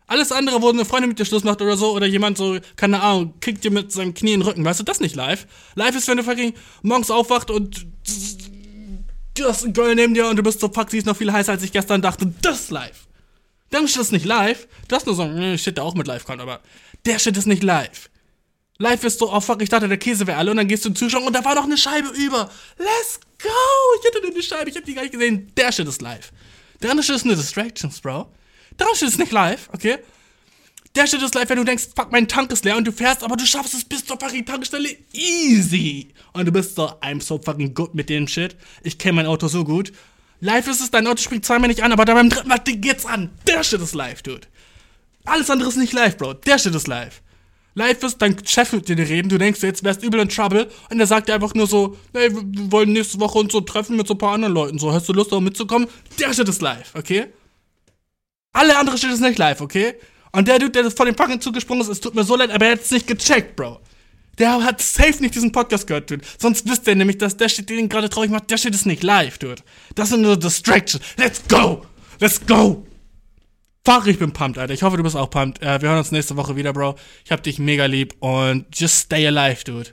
Alles 0.08 0.30
andere, 0.30 0.62
wo 0.62 0.68
eine 0.70 0.84
Freundin 0.84 1.08
mit 1.08 1.18
dir 1.18 1.24
Schluss 1.24 1.44
macht 1.44 1.60
oder 1.60 1.76
so, 1.76 1.92
oder 1.92 2.06
jemand 2.06 2.38
so, 2.38 2.58
keine 2.76 3.00
Ahnung, 3.02 3.34
kickt 3.40 3.64
dir 3.64 3.70
mit 3.70 3.90
seinem 3.92 4.14
Knie 4.14 4.34
in 4.34 4.40
den 4.40 4.46
Rücken, 4.46 4.64
weißt 4.64 4.80
du, 4.80 4.84
das 4.84 4.98
ist 4.98 5.02
nicht 5.02 5.16
live. 5.16 5.46
Live 5.74 5.96
ist, 5.96 6.08
wenn 6.08 6.16
du 6.16 6.22
fucking 6.24 6.54
morgens 6.82 7.10
aufwacht 7.10 7.50
und 7.50 7.86
du 9.34 9.44
hast 9.44 9.64
ein 9.64 9.72
Girl 9.72 9.94
neben 9.94 10.14
dir 10.14 10.28
und 10.28 10.36
du 10.36 10.42
bist 10.42 10.60
so, 10.60 10.68
fuck, 10.72 10.90
sie 10.90 10.98
ist 10.98 11.06
noch 11.06 11.16
viel 11.16 11.32
heißer, 11.32 11.52
als 11.52 11.62
ich 11.62 11.72
gestern 11.72 12.02
dachte, 12.02 12.32
das 12.42 12.60
ist 12.60 12.70
live. 13.70 13.92
Dann 13.94 14.02
ist 14.02 14.12
nicht 14.12 14.24
live. 14.24 14.68
Das 14.88 15.02
ist 15.02 15.06
nur 15.06 15.14
so, 15.14 15.24
ne, 15.24 15.58
Shit, 15.58 15.76
der 15.76 15.84
auch 15.84 15.94
mit 15.94 16.06
live 16.06 16.24
kommt, 16.24 16.40
aber 16.40 16.60
der 17.04 17.18
Shit 17.18 17.36
ist 17.36 17.46
nicht 17.46 17.62
live. 17.62 18.10
Live 18.78 19.04
ist 19.04 19.18
so, 19.18 19.32
oh 19.32 19.40
fuck, 19.40 19.62
ich 19.62 19.70
dachte, 19.70 19.88
der 19.88 19.96
Käse 19.96 20.26
wäre 20.26 20.38
alle 20.38 20.50
und 20.50 20.58
dann 20.58 20.68
gehst 20.68 20.84
du 20.84 20.88
in 20.88 20.94
den 20.94 20.98
Zuschauer 20.98 21.26
und 21.26 21.32
da 21.32 21.44
war 21.44 21.54
noch 21.54 21.64
eine 21.64 21.78
Scheibe 21.78 22.08
über. 22.08 22.50
Let's 22.76 23.20
go! 23.42 23.48
Ich 24.00 24.06
hatte 24.06 24.20
nur 24.22 24.32
eine 24.32 24.42
Scheibe, 24.42 24.68
ich 24.68 24.76
hab 24.76 24.84
die 24.84 24.94
gar 24.94 25.02
nicht 25.02 25.12
gesehen. 25.12 25.50
Der 25.56 25.72
Shit 25.72 25.88
ist 25.88 26.02
live. 26.02 26.30
Der 26.82 26.90
andere 26.90 27.04
Shit 27.04 27.16
ist 27.16 27.24
nur 27.24 27.36
Distractions, 27.36 28.00
Bro. 28.00 28.30
Der 28.78 28.86
andere 28.86 28.98
Shit 28.98 29.08
ist 29.08 29.18
nicht 29.18 29.32
live, 29.32 29.70
okay? 29.72 29.98
Der 30.94 31.06
Shit 31.06 31.22
ist 31.22 31.34
live, 31.34 31.48
wenn 31.48 31.58
du 31.58 31.64
denkst, 31.64 31.88
fuck, 31.96 32.12
mein 32.12 32.28
Tank 32.28 32.50
ist 32.52 32.64
leer 32.64 32.76
und 32.76 32.86
du 32.86 32.92
fährst, 32.92 33.22
aber 33.22 33.36
du 33.36 33.46
schaffst 33.46 33.72
es 33.74 33.84
bis 33.84 34.04
zur 34.04 34.18
fucking 34.20 34.44
Tankstelle 34.44 34.94
easy. 35.12 36.12
Und 36.34 36.46
du 36.46 36.52
bist 36.52 36.74
so, 36.74 36.88
I'm 37.00 37.22
so 37.22 37.40
fucking 37.42 37.72
good 37.72 37.94
mit 37.94 38.10
dem 38.10 38.28
Shit. 38.28 38.56
Ich 38.82 38.98
kenne 38.98 39.14
mein 39.14 39.26
Auto 39.26 39.48
so 39.48 39.64
gut. 39.64 39.92
Live 40.40 40.68
ist 40.68 40.80
es, 40.80 40.90
dein 40.90 41.06
Auto 41.06 41.22
springt 41.22 41.44
zweimal 41.44 41.68
nicht 41.68 41.82
an, 41.82 41.92
aber 41.92 42.04
dann 42.04 42.16
beim 42.16 42.30
dritten 42.30 42.48
Mal 42.48 42.58
geht's 42.58 43.06
an. 43.06 43.30
Der 43.46 43.62
Shit 43.62 43.80
ist 43.80 43.94
live, 43.94 44.22
dude. 44.22 44.46
Alles 45.24 45.50
andere 45.50 45.68
ist 45.68 45.76
nicht 45.76 45.92
live, 45.92 46.16
Bro. 46.16 46.34
Der 46.34 46.58
Shit 46.58 46.74
ist 46.74 46.86
live. 46.86 47.22
Live 47.74 48.02
ist, 48.02 48.18
dein 48.22 48.36
Chef 48.46 48.72
mit 48.72 48.88
dir 48.88 48.96
reden, 48.96 49.28
du 49.28 49.36
denkst, 49.36 49.62
jetzt 49.62 49.84
wärst 49.84 50.02
übel 50.02 50.20
in 50.20 50.30
Trouble 50.30 50.70
und 50.88 50.98
er 50.98 51.06
sagt 51.06 51.28
dir 51.28 51.34
einfach 51.34 51.52
nur 51.52 51.66
so, 51.66 51.96
hey, 52.14 52.32
wir 52.32 52.72
wollen 52.72 52.92
nächste 52.92 53.20
Woche 53.20 53.38
uns 53.38 53.52
so 53.52 53.60
treffen 53.60 53.96
mit 53.96 54.06
so 54.06 54.14
ein 54.14 54.18
paar 54.18 54.32
anderen 54.32 54.54
Leuten, 54.54 54.78
so, 54.78 54.92
hast 54.92 55.08
du 55.08 55.12
Lust, 55.12 55.30
auch 55.32 55.40
mitzukommen? 55.40 55.86
Der 56.18 56.32
Shit 56.32 56.48
ist 56.48 56.62
live, 56.62 56.94
okay? 56.94 57.26
Alle 58.54 58.78
andere 58.78 58.96
Shit 58.96 59.10
ist 59.10 59.20
nicht 59.20 59.38
live, 59.38 59.60
okay? 59.60 59.94
Und 60.32 60.48
der 60.48 60.58
Dude, 60.58 60.70
der 60.70 60.90
vor 60.90 61.04
dem 61.04 61.14
fucking 61.14 61.40
zugesprungen 61.40 61.82
ist, 61.82 61.88
es 61.88 62.00
tut 62.00 62.14
mir 62.14 62.24
so 62.24 62.36
leid, 62.36 62.50
aber 62.50 62.64
er 62.64 62.72
hat 62.72 62.80
es 62.80 62.90
nicht 62.90 63.06
gecheckt, 63.06 63.56
Bro. 63.56 63.80
Der 64.38 64.62
hat 64.62 64.82
safe 64.82 65.20
nicht 65.20 65.34
diesen 65.34 65.52
Podcast 65.52 65.86
gehört, 65.86 66.10
Dude. 66.10 66.24
Sonst 66.38 66.68
wüsste 66.68 66.90
er 66.90 66.96
nämlich, 66.96 67.18
dass 67.18 67.36
der 67.36 67.48
Shit, 67.48 67.70
den 67.70 67.88
gerade 67.88 68.10
traurig 68.10 68.30
macht, 68.30 68.50
der 68.50 68.58
Shit 68.58 68.74
ist 68.74 68.86
nicht 68.86 69.02
live, 69.02 69.38
Dude. 69.38 69.62
Das 69.94 70.10
sind 70.10 70.22
nur 70.22 70.36
Distractions. 70.36 71.02
Let's 71.16 71.42
go! 71.48 71.86
Let's 72.20 72.44
go! 72.46 72.86
Fuck, 73.86 74.08
ich 74.08 74.18
bin 74.18 74.32
pumped, 74.32 74.58
Alter. 74.58 74.74
Ich 74.74 74.82
hoffe, 74.82 74.96
du 74.96 75.02
bist 75.04 75.16
auch 75.16 75.30
pumped. 75.30 75.62
Äh, 75.62 75.80
wir 75.80 75.88
hören 75.88 75.98
uns 75.98 76.10
nächste 76.10 76.36
Woche 76.36 76.56
wieder, 76.56 76.72
Bro. 76.72 76.96
Ich 77.24 77.30
hab 77.30 77.42
dich 77.42 77.58
mega 77.58 77.86
lieb 77.86 78.14
und 78.18 78.66
just 78.74 79.04
stay 79.04 79.26
alive, 79.26 79.62
dude. 79.64 79.90